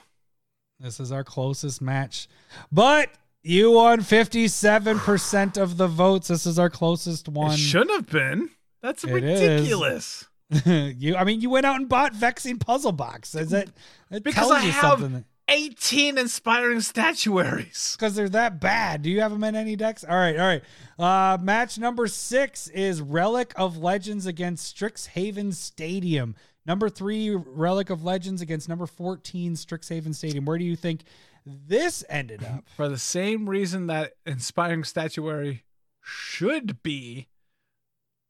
This 0.82 0.98
is 0.98 1.12
our 1.12 1.22
closest 1.24 1.80
match. 1.80 2.28
But 2.72 3.10
you 3.42 3.72
won 3.72 4.00
57% 4.00 5.56
of 5.56 5.76
the 5.76 5.86
votes. 5.86 6.28
This 6.28 6.44
is 6.46 6.58
our 6.58 6.70
closest 6.70 7.28
one. 7.28 7.52
It 7.52 7.56
shouldn't 7.58 7.90
have 7.92 8.10
been. 8.10 8.50
That's 8.82 9.04
It 9.04 9.12
ridiculous. 9.12 10.24
you 10.66 11.16
I 11.16 11.24
mean 11.24 11.40
you 11.40 11.48
went 11.50 11.64
out 11.64 11.76
and 11.76 11.88
bought 11.88 12.14
Vexing 12.14 12.58
Puzzle 12.58 12.92
Box. 12.92 13.34
Is 13.34 13.52
it 13.52 13.70
it 14.10 14.22
Because 14.22 14.48
tells 14.48 14.52
I 14.52 14.64
you 14.64 14.72
have 14.72 14.98
something 15.00 15.24
18 15.48 16.18
inspiring 16.18 16.80
statuaries. 16.80 17.96
because 17.98 18.14
they're 18.14 18.28
that 18.28 18.60
bad. 18.60 19.02
Do 19.02 19.10
you 19.10 19.20
have 19.20 19.32
them 19.32 19.44
in 19.44 19.54
any 19.54 19.76
decks? 19.76 20.04
All 20.04 20.16
right, 20.16 20.38
all 20.38 20.46
right. 20.46 20.62
Uh, 20.98 21.36
match 21.42 21.78
number 21.78 22.06
six 22.06 22.68
is 22.68 23.00
Relic 23.00 23.52
of 23.56 23.76
Legends 23.76 24.26
against 24.26 24.76
Strixhaven 24.76 25.52
Stadium. 25.52 26.34
Number 26.64 26.88
three, 26.88 27.30
Relic 27.34 27.90
of 27.90 28.04
Legends 28.04 28.40
against 28.40 28.68
number 28.68 28.86
14, 28.86 29.54
Strixhaven 29.54 30.14
Stadium. 30.14 30.44
Where 30.44 30.58
do 30.58 30.64
you 30.64 30.76
think 30.76 31.02
this 31.44 32.04
ended 32.08 32.44
up? 32.44 32.64
For 32.76 32.88
the 32.88 32.98
same 32.98 33.48
reason 33.48 33.88
that 33.88 34.14
inspiring 34.24 34.84
statuary 34.84 35.64
should 36.00 36.82
be 36.82 37.28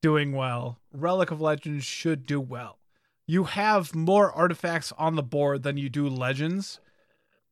doing 0.00 0.32
well, 0.32 0.78
Relic 0.92 1.30
of 1.30 1.40
Legends 1.40 1.84
should 1.84 2.26
do 2.26 2.40
well. 2.40 2.78
You 3.26 3.44
have 3.44 3.94
more 3.94 4.32
artifacts 4.32 4.92
on 4.98 5.14
the 5.14 5.22
board 5.22 5.62
than 5.62 5.76
you 5.76 5.88
do 5.88 6.08
legends, 6.08 6.80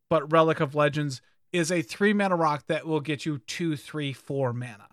but 0.08 0.30
Relic 0.32 0.60
of 0.60 0.74
Legends 0.74 1.22
is 1.52 1.70
a 1.70 1.82
three 1.82 2.12
mana 2.12 2.36
rock 2.36 2.66
that 2.66 2.86
will 2.86 3.00
get 3.00 3.24
you 3.24 3.38
two, 3.38 3.76
three, 3.76 4.12
four 4.12 4.52
mana. 4.52 4.88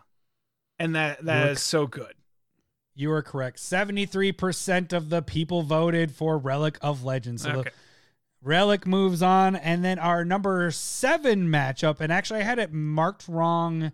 And 0.80 0.95
that 0.95 1.26
that 1.26 1.43
Look. 1.43 1.51
is 1.53 1.64
so 1.64 1.88
good. 1.88 2.14
You 2.98 3.11
are 3.11 3.22
correct. 3.22 3.57
73% 3.60 4.91
of 4.91 5.10
the 5.10 5.22
people 5.22 5.61
voted 5.61 6.11
for 6.11 6.38
Relic 6.38 6.78
of 6.82 7.03
Legends. 7.03 7.44
So 7.44 7.52
the 7.52 7.60
Okay. 7.60 7.69
Relic 8.44 8.86
moves 8.86 9.22
on, 9.22 9.56
and 9.56 9.84
then 9.84 9.98
our 9.99 10.24
number 10.24 10.69
seven 10.72 11.48
matchup. 11.49 11.99
And 11.99 12.11
actually, 12.11 12.41
I 12.41 12.44
had 12.44 12.60
it 12.60 12.72
marked 12.72 13.28
wrong. 13.28 13.84
Uh, 13.84 13.90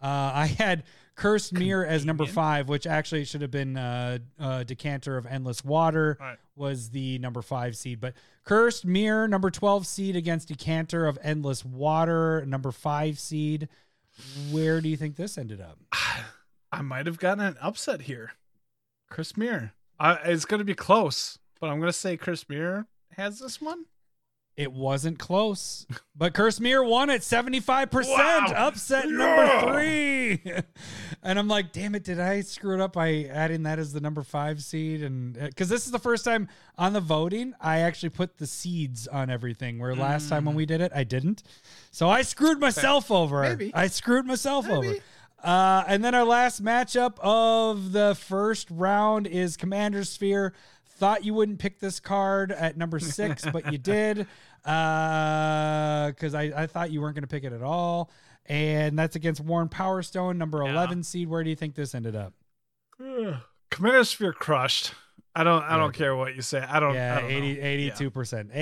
I 0.34 0.46
had 0.46 0.84
Cursed 1.16 1.54
Mirror 1.54 1.86
as 1.86 2.04
number 2.04 2.26
five, 2.26 2.68
which 2.68 2.86
actually 2.86 3.24
should 3.24 3.40
have 3.40 3.50
been 3.50 3.76
uh, 3.76 4.18
uh, 4.38 4.64
Decanter 4.64 5.16
of 5.16 5.24
Endless 5.26 5.64
Water 5.64 6.18
Right. 6.20 6.36
was 6.54 6.90
the 6.90 7.18
number 7.18 7.40
five 7.42 7.74
seed. 7.76 8.00
But 8.00 8.12
Cursed 8.44 8.84
Mirror, 8.84 9.28
number 9.28 9.50
12 9.50 9.86
seed 9.86 10.14
against 10.14 10.48
Decanter 10.48 11.06
of 11.06 11.18
Endless 11.22 11.64
Water, 11.64 12.44
number 12.46 12.72
five 12.72 13.18
seed. 13.18 13.68
Where 14.50 14.80
do 14.82 14.88
you 14.90 14.96
think 14.98 15.16
this 15.16 15.38
ended 15.38 15.60
up? 15.62 15.78
I 16.72 16.82
might 16.82 17.06
have 17.06 17.18
gotten 17.18 17.42
an 17.44 17.56
upset 17.62 18.02
here. 18.02 18.32
Chris. 19.08 19.32
I, 19.98 20.14
it's 20.24 20.44
going 20.44 20.58
to 20.58 20.64
be 20.64 20.74
close, 20.74 21.38
but 21.60 21.70
I'm 21.70 21.78
going 21.78 21.90
to 21.90 21.98
say 21.98 22.16
Cursed 22.16 22.48
Mirror 22.48 22.86
has 23.16 23.38
this 23.38 23.60
one. 23.60 23.86
It 24.56 24.72
wasn't 24.72 25.18
close, 25.18 25.86
but 26.16 26.32
Cursed 26.32 26.62
Mirror 26.62 26.84
won 26.84 27.10
at 27.10 27.20
75%. 27.20 27.92
Wow. 28.08 28.46
Upset 28.56 29.06
number 29.06 29.60
three. 29.60 30.40
and 31.22 31.38
I'm 31.38 31.46
like, 31.46 31.72
damn 31.72 31.94
it, 31.94 32.04
did 32.04 32.18
I 32.18 32.40
screw 32.40 32.74
it 32.74 32.80
up 32.80 32.94
by 32.94 33.24
adding 33.24 33.64
that 33.64 33.78
as 33.78 33.92
the 33.92 34.00
number 34.00 34.22
five 34.22 34.62
seed? 34.62 35.02
And 35.02 35.36
uh, 35.36 35.46
because 35.48 35.68
this 35.68 35.84
is 35.84 35.92
the 35.92 35.98
first 35.98 36.24
time 36.24 36.48
on 36.78 36.94
the 36.94 37.02
voting, 37.02 37.52
I 37.60 37.80
actually 37.80 38.08
put 38.08 38.38
the 38.38 38.46
seeds 38.46 39.06
on 39.06 39.28
everything, 39.28 39.78
where 39.78 39.94
last 39.94 40.30
time 40.30 40.46
when 40.46 40.54
mm. 40.54 40.58
we 40.58 40.66
did 40.66 40.80
it, 40.80 40.90
I 40.94 41.04
didn't. 41.04 41.42
So 41.90 42.08
I 42.08 42.22
screwed 42.22 42.58
myself 42.58 43.10
over. 43.10 43.42
Maybe. 43.42 43.74
I 43.74 43.88
screwed 43.88 44.24
myself 44.24 44.70
over. 44.70 44.94
Uh, 45.46 45.84
and 45.86 46.04
then 46.04 46.14
our 46.14 46.24
last 46.24 46.62
matchup 46.62 47.18
of 47.20 47.92
the 47.92 48.16
first 48.16 48.68
round 48.70 49.26
is 49.28 49.56
Commander 49.56 50.02
Sphere. 50.02 50.52
Thought 50.98 51.24
you 51.24 51.34
wouldn't 51.34 51.58
pick 51.60 51.78
this 51.78 52.00
card 52.00 52.50
at 52.50 52.76
number 52.76 52.98
six, 52.98 53.44
but 53.52 53.70
you 53.70 53.78
did. 53.94 54.26
Because 54.62 56.34
I, 56.34 56.52
I 56.56 56.66
thought 56.66 56.90
you 56.90 57.00
weren't 57.00 57.14
going 57.14 57.22
to 57.22 57.28
pick 57.28 57.44
it 57.44 57.52
at 57.52 57.62
all. 57.62 58.10
And 58.46 58.98
that's 58.98 59.14
against 59.14 59.40
Worn 59.40 59.68
Powerstone, 59.68 60.36
number 60.36 60.62
Yeah. 60.64 60.72
11 60.72 61.02
seed. 61.04 61.28
Where 61.28 61.44
do 61.44 61.50
you 61.50 61.56
think 61.56 61.74
this 61.76 61.94
ended 61.94 62.16
up? 62.16 62.32
Commander 63.70 64.04
Sphere 64.04 64.32
crushed. 64.32 64.94
I 65.34 65.44
don't. 65.44 65.62
I 65.64 65.76
don't 65.76 65.92
care 65.92 66.16
what 66.16 66.34
you 66.34 66.40
say. 66.42 66.60
I 66.60 66.80
don't. 66.80 66.94
Yeah, 66.94 67.18
I 67.18 67.20
don't 67.20 67.30
80, 67.30 67.88
know. 67.88 68.10
82%. 68.10 68.56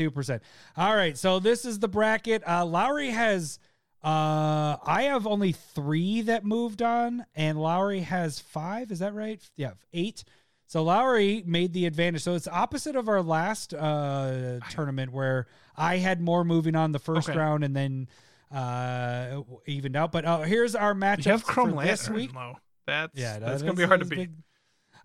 82%. 0.00 0.40
All 0.76 0.96
right. 0.96 1.18
So 1.18 1.38
this 1.38 1.66
is 1.66 1.78
the 1.80 1.88
bracket. 1.88 2.42
Uh, 2.48 2.64
Lowry 2.64 3.10
has, 3.10 3.58
uh, 4.04 4.76
I 4.84 5.04
have 5.04 5.26
only 5.26 5.52
three 5.52 6.20
that 6.22 6.44
moved 6.44 6.82
on, 6.82 7.24
and 7.34 7.58
Lowry 7.60 8.00
has 8.00 8.38
five. 8.38 8.92
Is 8.92 8.98
that 8.98 9.14
right? 9.14 9.40
Yeah, 9.56 9.72
eight. 9.92 10.24
So 10.66 10.82
Lowry 10.82 11.42
made 11.46 11.72
the 11.72 11.86
advantage. 11.86 12.22
So 12.22 12.34
it's 12.34 12.48
opposite 12.48 12.96
of 12.96 13.08
our 13.08 13.22
last 13.22 13.72
uh, 13.74 14.60
tournament 14.70 15.12
where 15.12 15.46
I 15.76 15.96
had 15.98 16.20
more 16.20 16.44
moving 16.44 16.74
on 16.76 16.92
the 16.92 16.98
first 16.98 17.28
Okay. 17.28 17.38
round 17.38 17.64
and 17.64 17.74
then 17.76 18.08
uh, 18.50 19.42
evened 19.66 19.96
out. 19.96 20.12
But 20.12 20.24
uh, 20.24 20.40
here's 20.42 20.74
our 20.74 20.94
matchup 20.94 21.26
You 21.26 21.32
have 21.32 21.42
for 21.42 21.52
Chrome 21.52 21.70
this 21.76 21.76
Lantern 22.08 22.14
week. 22.14 22.32
though. 22.32 22.58
That's 22.86 23.18
Yeah, 23.18 23.38
that's 23.38 23.60
that 23.62 23.66
gonna 23.66 23.76
be 23.78 23.84
hard 23.86 24.00
to 24.00 24.06
beat. 24.06 24.16
big. 24.16 24.32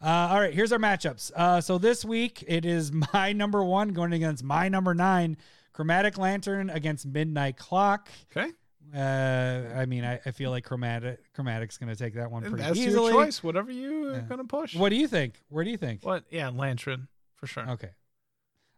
Uh, 0.01 0.29
all 0.31 0.39
right, 0.39 0.53
here's 0.53 0.71
our 0.71 0.79
matchups. 0.79 1.31
Uh, 1.35 1.59
so 1.61 1.77
this 1.77 2.03
week 2.05 2.43
it 2.47 2.65
is 2.65 2.91
my 3.13 3.33
number 3.33 3.63
one 3.63 3.89
going 3.89 4.13
against 4.13 4.43
my 4.43 4.69
number 4.69 4.93
nine, 4.93 5.37
Chromatic 5.73 6.17
Lantern 6.17 6.69
against 6.69 7.05
Midnight 7.05 7.57
Clock. 7.57 8.09
Okay, 8.35 8.51
Uh, 8.95 9.73
I 9.75 9.85
mean, 9.85 10.03
I, 10.03 10.19
I 10.25 10.31
feel 10.31 10.49
like 10.49 10.63
Chromatic 10.63 11.19
Chromatic's 11.33 11.77
going 11.77 11.89
to 11.89 11.95
take 11.95 12.15
that 12.15 12.31
one 12.31 12.41
pretty 12.43 12.57
that's 12.57 12.77
easily. 12.77 13.11
your 13.11 13.25
choice. 13.25 13.43
Whatever 13.43 13.71
you 13.71 14.07
are 14.09 14.13
Yeah. 14.13 14.21
gonna 14.21 14.43
push. 14.45 14.75
What 14.75 14.89
do 14.89 14.95
you 14.95 15.07
think? 15.07 15.35
Where 15.49 15.63
do 15.63 15.69
you 15.69 15.77
think? 15.77 16.03
What? 16.03 16.23
Yeah, 16.31 16.49
Lantern 16.49 17.07
for 17.35 17.45
sure. 17.47 17.69
Okay, 17.69 17.89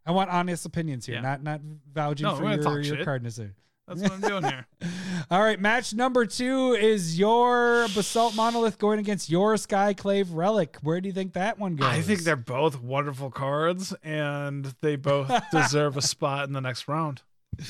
I 0.06 0.12
want 0.12 0.30
honest 0.30 0.66
opinions 0.66 1.06
here, 1.06 1.16
Yeah. 1.16 1.22
not 1.22 1.44
not 1.44 1.62
vouching 1.94 2.26
No, 2.26 2.36
for 2.36 2.42
gonna 2.44 2.56
your, 2.56 2.64
talk 2.64 2.74
your 2.74 2.84
shit. 2.84 3.38
here. 3.38 3.56
That's 3.88 4.02
what 4.02 4.12
I'm 4.12 4.22
doing 4.22 4.44
here. 4.44 4.68
All 5.32 5.42
right, 5.42 5.60
match 5.60 5.94
number 5.94 6.26
two 6.26 6.74
is 6.80 7.18
your 7.20 7.88
Basalt 7.96 8.36
Monolith 8.36 8.78
going 8.78 9.00
against 9.00 9.30
your 9.30 9.56
Skyclave 9.56 10.28
Relic. 10.32 10.78
Where 10.82 11.02
do 11.02 11.08
you 11.10 11.14
think 11.14 11.34
that 11.34 11.58
one 11.60 11.76
goes? 11.76 11.88
I 11.88 12.02
think 12.02 12.22
they're 12.22 12.36
both 12.36 12.80
wonderful 12.82 13.32
cards, 13.32 13.94
and 14.04 14.74
they 14.82 14.96
both 14.98 15.32
deserve 15.52 15.98
a 15.98 16.02
spot 16.02 16.48
in 16.48 16.54
the 16.54 16.62
next 16.62 16.88
round. 16.88 17.22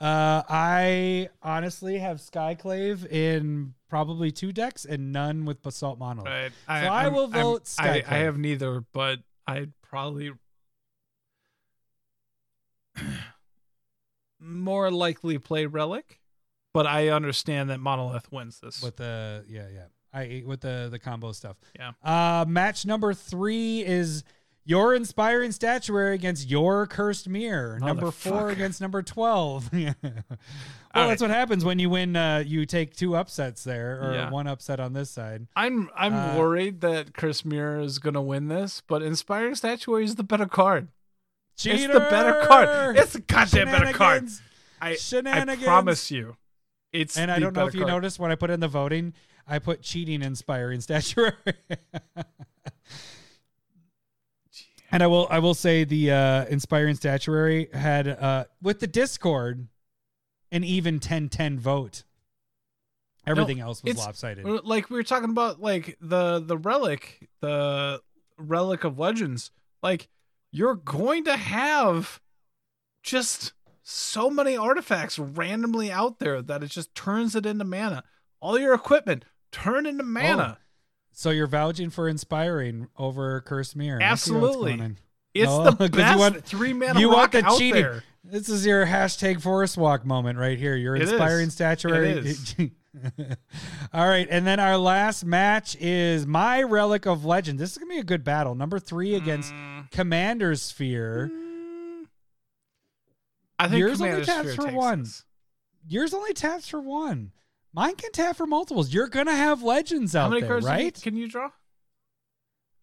Uh, 0.00 0.42
I 0.48 1.28
honestly 1.42 1.98
have 1.98 2.18
Skyclave 2.18 3.06
in 3.10 3.74
probably 3.88 4.30
two 4.30 4.50
decks 4.50 4.86
and 4.86 5.12
none 5.12 5.44
with 5.44 5.60
Basalt 5.62 5.98
Monolith. 5.98 6.26
Right. 6.26 6.52
So 6.66 6.90
I 6.90 7.08
will 7.08 7.26
vote 7.26 7.70
I, 7.78 7.82
I 7.82 8.00
Skyclave. 8.00 8.04
have 8.06 8.38
neither, 8.38 8.84
but 8.92 9.18
I'd 9.46 9.72
probably 9.82 10.32
more 14.40 14.90
likely 14.90 15.38
play 15.38 15.66
Relic. 15.66 16.20
But 16.72 16.86
I 16.86 17.08
understand 17.08 17.68
that 17.70 17.80
Monolith 17.80 18.30
wins 18.32 18.60
this. 18.60 18.82
With 18.82 18.96
the 18.96 19.44
yeah 19.48 19.66
yeah 19.72 19.86
I 20.14 20.42
with 20.46 20.60
the 20.60 20.88
the 20.90 20.98
combo 20.98 21.32
stuff. 21.32 21.56
Yeah. 21.78 21.92
Uh, 22.02 22.44
match 22.48 22.86
number 22.86 23.12
three 23.12 23.84
is 23.84 24.24
your 24.64 24.94
inspiring 24.94 25.52
statuary 25.52 26.14
against 26.14 26.48
your 26.48 26.86
cursed 26.86 27.28
mirror. 27.28 27.78
Number 27.80 28.10
four 28.10 28.50
against 28.50 28.80
number 28.80 29.02
twelve. 29.02 29.70
well, 29.72 29.94
All 30.94 31.08
that's 31.08 31.22
what 31.22 31.30
happens 31.30 31.64
when 31.64 31.78
you 31.78 31.88
win. 31.90 32.14
Uh, 32.16 32.42
you 32.46 32.66
take 32.66 32.94
two 32.94 33.16
upsets 33.16 33.64
there, 33.64 34.00
or 34.02 34.14
Yeah. 34.14 34.30
one 34.30 34.46
upset 34.46 34.80
on 34.80 34.92
this 34.92 35.10
side. 35.10 35.46
I'm 35.56 35.88
I'm 35.96 36.14
Uh, 36.14 36.36
worried 36.38 36.80
that 36.82 37.14
Cursed 37.14 37.44
Mirror 37.44 37.80
is 37.80 37.98
gonna 37.98 38.22
win 38.22 38.48
this, 38.48 38.82
but 38.86 39.02
Inspiring 39.02 39.54
Statuary 39.54 40.04
is 40.04 40.16
the 40.16 40.22
better 40.24 40.46
card. 40.46 40.88
It's 41.62 41.64
the 41.86 42.00
better 42.10 42.44
card. 42.46 42.96
It's 42.96 43.12
the 43.12 43.20
goddamn 43.20 43.66
better 43.70 43.92
card. 43.92 44.28
I, 44.80 44.96
I 45.14 45.56
promise 45.56 46.10
you. 46.10 46.36
It's 46.92 47.16
And 47.18 47.30
I 47.30 47.38
don't 47.38 47.54
know 47.54 47.66
if 47.66 47.74
you 47.74 47.80
card. 47.82 47.92
noticed 47.92 48.18
when 48.18 48.30
I 48.30 48.34
put 48.34 48.50
in 48.50 48.60
the 48.60 48.68
voting, 48.68 49.12
I 49.46 49.58
put 49.58 49.82
cheating 49.82 50.22
inspiring 50.22 50.80
statuary. 50.80 51.34
and 54.92 55.02
I 55.02 55.06
will 55.06 55.26
I 55.30 55.38
will 55.38 55.54
say 55.54 55.84
the 55.84 56.12
uh 56.12 56.44
inspiring 56.46 56.94
statuary 56.94 57.68
had 57.72 58.08
uh 58.08 58.44
with 58.62 58.80
the 58.80 58.86
Discord 58.86 59.68
an 60.52 60.64
even 60.64 60.98
10-10 60.98 61.58
vote. 61.58 62.02
Everything 63.26 63.60
else 63.60 63.82
was 63.84 63.96
lopsided. 63.96 64.44
Like 64.64 64.90
we 64.90 64.96
were 64.96 65.02
talking 65.04 65.30
about, 65.30 65.60
like 65.60 65.96
the 66.00 66.40
the 66.40 66.56
relic, 66.56 67.28
the 67.40 68.00
relic 68.38 68.84
of 68.84 68.98
legends. 68.98 69.50
Like 69.82 70.08
you're 70.50 70.74
going 70.74 71.24
to 71.24 71.36
have 71.36 72.20
just 73.02 73.52
so 73.82 74.30
many 74.30 74.56
artifacts 74.56 75.18
randomly 75.18 75.92
out 75.92 76.18
there 76.18 76.42
that 76.42 76.62
it 76.62 76.70
just 76.70 76.94
turns 76.94 77.36
it 77.36 77.46
into 77.46 77.64
mana. 77.64 78.04
All 78.40 78.58
your 78.58 78.74
equipment 78.74 79.24
turn 79.52 79.86
into 79.86 80.02
mana. 80.04 80.58
So 81.20 81.28
you're 81.28 81.46
vouching 81.46 81.90
for 81.90 82.08
inspiring 82.08 82.88
over 82.96 83.42
Cursed 83.42 83.76
Mirror. 83.76 84.00
Absolutely. 84.02 84.96
It's 85.34 85.50
Oh, 85.52 85.70
the 85.70 85.88
best 85.90 86.18
want- 86.18 86.44
three 86.46 86.72
mana 86.72 86.98
you 86.98 87.10
want 87.10 87.32
the 87.32 87.44
out 87.44 87.58
cheating. 87.58 87.82
there. 87.82 88.02
This 88.24 88.48
is 88.48 88.64
your 88.64 88.86
hashtag 88.86 89.42
forest 89.42 89.76
walk 89.76 90.06
moment 90.06 90.38
right 90.38 90.56
here. 90.58 90.74
Your 90.76 90.96
is. 90.96 91.10
inspiring 91.10 91.50
statuary. 91.50 92.34
All 93.92 94.08
right, 94.08 94.26
and 94.30 94.46
then 94.46 94.60
our 94.60 94.78
last 94.78 95.22
match 95.26 95.76
is 95.78 96.26
my 96.26 96.62
relic 96.62 97.04
of 97.06 97.22
legend. 97.26 97.58
This 97.58 97.72
is 97.72 97.76
gonna 97.78 97.90
be 97.92 97.98
a 97.98 98.02
good 98.02 98.24
battle. 98.24 98.54
Number 98.54 98.78
three 98.78 99.14
against 99.14 99.52
Mm, 99.52 99.90
Commander 99.90 100.54
Sphere. 100.54 101.30
mm. 101.30 102.06
I 103.58 103.68
think 103.68 103.80
Yours 103.80 104.00
only 104.00 104.24
taps 104.24 104.52
Sphere 104.52 104.68
for 104.70 104.74
one. 104.74 105.06
Yours 105.86 106.14
only 106.14 106.32
taps 106.32 106.66
for 106.66 106.80
one. 106.80 107.32
Mine 107.72 107.94
can 107.96 108.10
tap 108.12 108.36
for 108.36 108.46
multiples. 108.46 108.92
You're 108.92 109.08
gonna 109.08 109.34
have 109.36 109.62
legends 109.62 110.12
How 110.14 110.22
out 110.24 110.30
many 110.30 110.40
there, 110.40 110.50
cards 110.50 110.66
can 110.66 110.78
you- 110.78 110.84
right? 110.84 111.02
can 111.02 111.16
you 111.16 111.28
draw? 111.28 111.50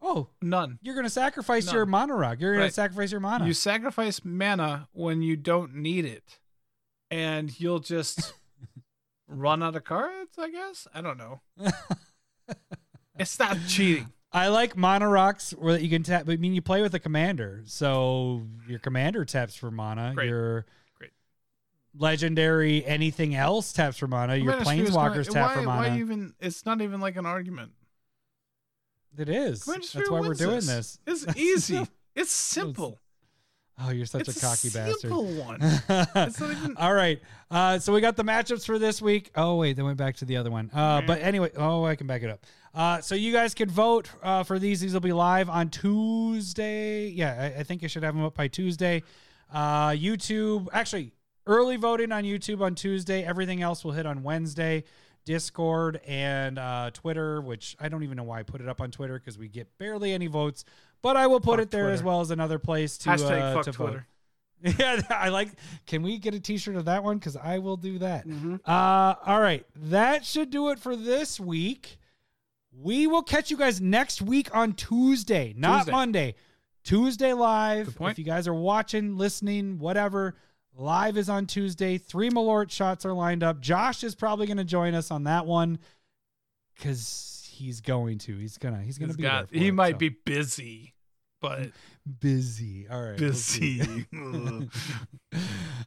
Oh, 0.01 0.29
None. 0.41 0.77
you're 0.81 0.95
gonna 0.95 1.09
sacrifice 1.09 1.65
None. 1.65 1.75
your 1.75 1.85
mana 1.85 2.15
rock. 2.15 2.39
You're 2.39 2.53
gonna 2.55 2.69
sacrifice 2.71 3.11
your 3.11 3.19
mana. 3.19 3.45
You 3.47 3.53
sacrifice 3.53 4.23
mana 4.23 4.87
when 4.93 5.21
you 5.21 5.35
don't 5.35 5.75
need 5.75 6.05
it, 6.05 6.39
and 7.09 7.59
you'll 7.59 7.79
just 7.79 8.33
run 9.27 9.63
out 9.63 9.75
of 9.75 9.83
cards. 9.83 10.37
I 10.37 10.51
guess 10.51 10.87
I 10.93 11.01
don't 11.01 11.17
know. 11.17 11.41
it's 13.19 13.37
not 13.39 13.57
cheating. 13.67 14.11
I 14.31 14.49
like 14.49 14.75
mana 14.77 15.07
rocks 15.09 15.51
where 15.51 15.77
you 15.79 15.89
can 15.89 16.03
tap. 16.03 16.29
I 16.29 16.35
mean, 16.35 16.53
you 16.53 16.61
play 16.61 16.81
with 16.81 16.93
a 16.93 16.99
commander, 16.99 17.63
so 17.65 18.45
your 18.67 18.79
commander 18.79 19.25
taps 19.25 19.55
for 19.55 19.71
mana. 19.71 20.11
Great. 20.15 20.29
Your. 20.29 20.65
Legendary 21.97 22.85
anything 22.85 23.35
else 23.35 23.73
taps 23.73 23.97
for 23.97 24.07
mana. 24.07 24.35
Your 24.35 24.53
Commander 24.53 24.65
Sphere 24.65 24.83
is 24.85 24.89
planeswalkers 24.91 25.33
tap 25.33 25.57
why. 25.57 25.89
Why 25.89 25.97
even? 25.99 26.33
It's 26.39 26.65
not 26.65 26.81
even 26.81 27.01
like 27.01 27.15
an 27.15 27.25
argument. 27.25 27.71
it 29.17 29.29
is. 29.29 29.63
That's 29.65 29.95
why 30.09 30.21
we're 30.21 30.33
doing 30.33 30.65
this. 30.65 30.99
It's 31.05 31.25
easy. 31.37 31.85
It's 32.15 32.31
simple. 32.31 32.99
Oh, 33.79 33.91
you're 33.91 34.07
such 34.07 34.27
it's 34.27 34.37
a 34.37 34.41
cocky 34.41 34.69
bastard. 34.69 35.01
simple 35.01 35.25
one. 35.35 35.61
Even. 36.51 36.77
All 36.77 36.93
right. 36.95 37.21
Uh, 37.51 37.77
so 37.77 37.93
we 37.93 38.01
got 38.01 38.15
the 38.15 38.23
matchups 38.23 38.65
for 38.65 38.79
this 38.79 39.03
week. 39.03 39.29
Oh 39.35 39.55
wait, 39.57 39.73
they 39.75 39.83
went 39.83 39.97
back 39.99 40.15
to 40.17 40.25
the 40.25 40.37
other 40.37 40.49
one. 40.49 40.71
Uh, 40.73 41.01
but 41.05 41.21
anyway, 41.21 41.51
oh, 41.55 41.85
I 41.85 41.95
can 41.95 42.07
back 42.07 42.23
it 42.23 42.29
up. 42.31 42.43
Uh, 42.73 43.01
so 43.01 43.13
you 43.13 43.31
guys 43.31 43.53
can 43.53 43.69
vote 43.69 44.09
uh, 44.23 44.43
for 44.43 44.57
these. 44.57 44.79
These 44.79 44.93
will 44.93 44.99
be 44.99 45.13
live 45.13 45.47
on 45.47 45.69
Tuesday. 45.69 47.07
Yeah, 47.09 47.51
I, 47.55 47.59
I 47.59 47.63
think 47.63 47.83
I 47.83 47.87
should 47.87 48.01
have 48.01 48.15
them 48.15 48.23
up 48.25 48.33
by 48.33 48.47
Tuesday. 48.47 49.03
Uh, 49.53 49.89
YouTube, 49.89 50.67
actually, 50.73 51.11
early 51.47 51.77
voting 51.77 52.11
on 52.11 52.23
YouTube 52.23 52.61
on 52.61 52.75
Tuesday. 52.75 53.23
Everything 53.23 53.61
else 53.61 53.83
will 53.83 53.93
hit 53.93 54.05
on 54.05 54.23
Wednesday. 54.23 54.83
Discord 55.25 55.99
and 56.07 56.57
uh, 56.57 56.89
Twitter, 56.93 57.41
which 57.41 57.75
I 57.81 57.89
don't 57.89 58.03
even 58.03 58.15
know 58.15 58.23
why 58.23 58.39
I 58.39 58.43
put 58.43 58.61
it 58.61 58.69
up 58.69 58.79
on 58.79 58.91
Twitter 58.91 59.19
because 59.19 59.37
we 59.37 59.49
get 59.49 59.77
barely 59.77 60.13
any 60.13 60.27
votes. 60.27 60.63
But 61.01 61.17
I 61.17 61.27
will 61.27 61.41
put 61.41 61.59
Fuck 61.59 61.65
it 61.67 61.71
there 61.71 61.89
as 61.89 62.01
well 62.01 62.21
as 62.21 62.31
another 62.31 62.59
place 62.59 62.97
to 62.99 63.09
Hashtag 63.09 63.57
uh, 63.57 63.63
to 63.63 63.71
vote. 63.73 63.99
Yeah, 64.79 65.01
I 65.11 65.29
like. 65.29 65.49
Can 65.85 66.01
we 66.01 66.17
get 66.17 66.33
a 66.33 66.39
T-shirt 66.39 66.75
of 66.75 66.85
that 66.85 67.03
one? 67.03 67.19
Because 67.19 67.35
I 67.35 67.59
will 67.59 67.77
do 67.77 67.99
that. 67.99 68.27
Mm-hmm. 68.27 68.55
Uh, 68.65 69.13
all 69.23 69.39
right, 69.39 69.63
that 69.75 70.25
should 70.25 70.49
do 70.49 70.69
it 70.69 70.79
for 70.79 70.95
this 70.95 71.39
week. 71.39 71.99
We 72.71 73.05
will 73.05 73.21
catch 73.21 73.51
you 73.51 73.57
guys 73.57 73.79
next 73.79 74.21
week 74.21 74.55
on 74.55 74.73
Tuesday, 74.73 75.53
not 75.55 75.79
Tuesday. 75.79 75.91
Monday. 75.91 76.35
Tuesday 76.83 77.33
live. 77.33 77.97
If 77.99 78.17
you 78.17 78.23
guys 78.23 78.47
are 78.47 78.53
watching, 78.53 79.17
listening, 79.17 79.77
whatever, 79.77 80.35
live 80.77 81.17
is 81.17 81.29
on 81.29 81.45
Tuesday. 81.45 81.97
Three 81.97 82.29
Malort 82.29 82.71
shots 82.71 83.05
are 83.05 83.13
lined 83.13 83.43
up. 83.43 83.59
Josh 83.59 84.03
is 84.03 84.15
probably 84.15 84.47
going 84.47 84.57
to 84.57 84.63
join 84.63 84.93
us 84.93 85.11
on 85.11 85.23
that 85.25 85.45
one 85.45 85.79
because 86.75 87.47
he's 87.51 87.81
going 87.81 88.19
to. 88.19 88.37
He's 88.37 88.57
gonna. 88.57 88.81
He's 88.81 88.97
gonna 88.97 89.09
He's 89.09 89.17
be. 89.17 89.23
got- 89.23 89.49
he 89.51 89.67
it, 89.67 89.73
might 89.73 89.95
so. 89.95 89.97
be 89.99 90.09
busy, 90.09 90.93
but 91.41 91.69
busy. 92.19 92.87
All 92.89 93.01
right. 93.01 93.19
we'll 93.19 93.29
busy. 93.29 94.05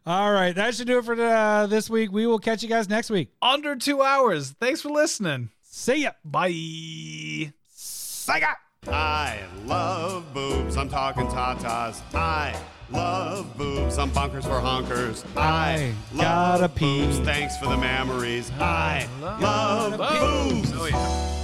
All 0.07 0.33
right, 0.33 0.55
that 0.55 0.75
should 0.75 0.87
do 0.87 0.99
it 0.99 1.05
for 1.05 1.15
uh, 1.21 1.67
this 1.67 1.89
week. 1.91 2.11
We 2.13 2.27
will 2.27 2.39
catch 2.39 2.63
you 2.63 2.69
guys 2.69 2.89
next 2.89 3.11
week. 3.11 3.33
Under 3.43 3.77
two 3.77 4.03
hours. 4.03 4.51
Thanks 4.53 4.81
for 4.81 4.89
listening. 4.89 5.51
See 5.63 6.03
ya. 6.03 6.13
Bye. 6.25 7.53
Sega. 7.77 8.55
I 8.89 9.41
love 9.67 10.33
boobs. 10.33 10.79
I'm 10.79 10.89
talking 10.89 11.27
tatas. 11.27 12.01
I 12.15 12.59
love 12.91 13.55
boobs. 13.59 13.99
I'm 13.99 14.11
bonkers 14.11 14.45
for 14.45 14.59
honkers. 14.59 15.23
I, 15.37 15.93
I 16.15 16.17
gotta 16.17 16.63
love 16.63 16.75
pee. 16.75 17.13
Thanks 17.25 17.59
for 17.59 17.67
the 17.67 17.77
memories. 17.77 18.51
I 18.59 19.07
love 19.21 19.99
boobs. 19.99 20.73
Oh 20.75 20.87
yeah. 20.87 21.40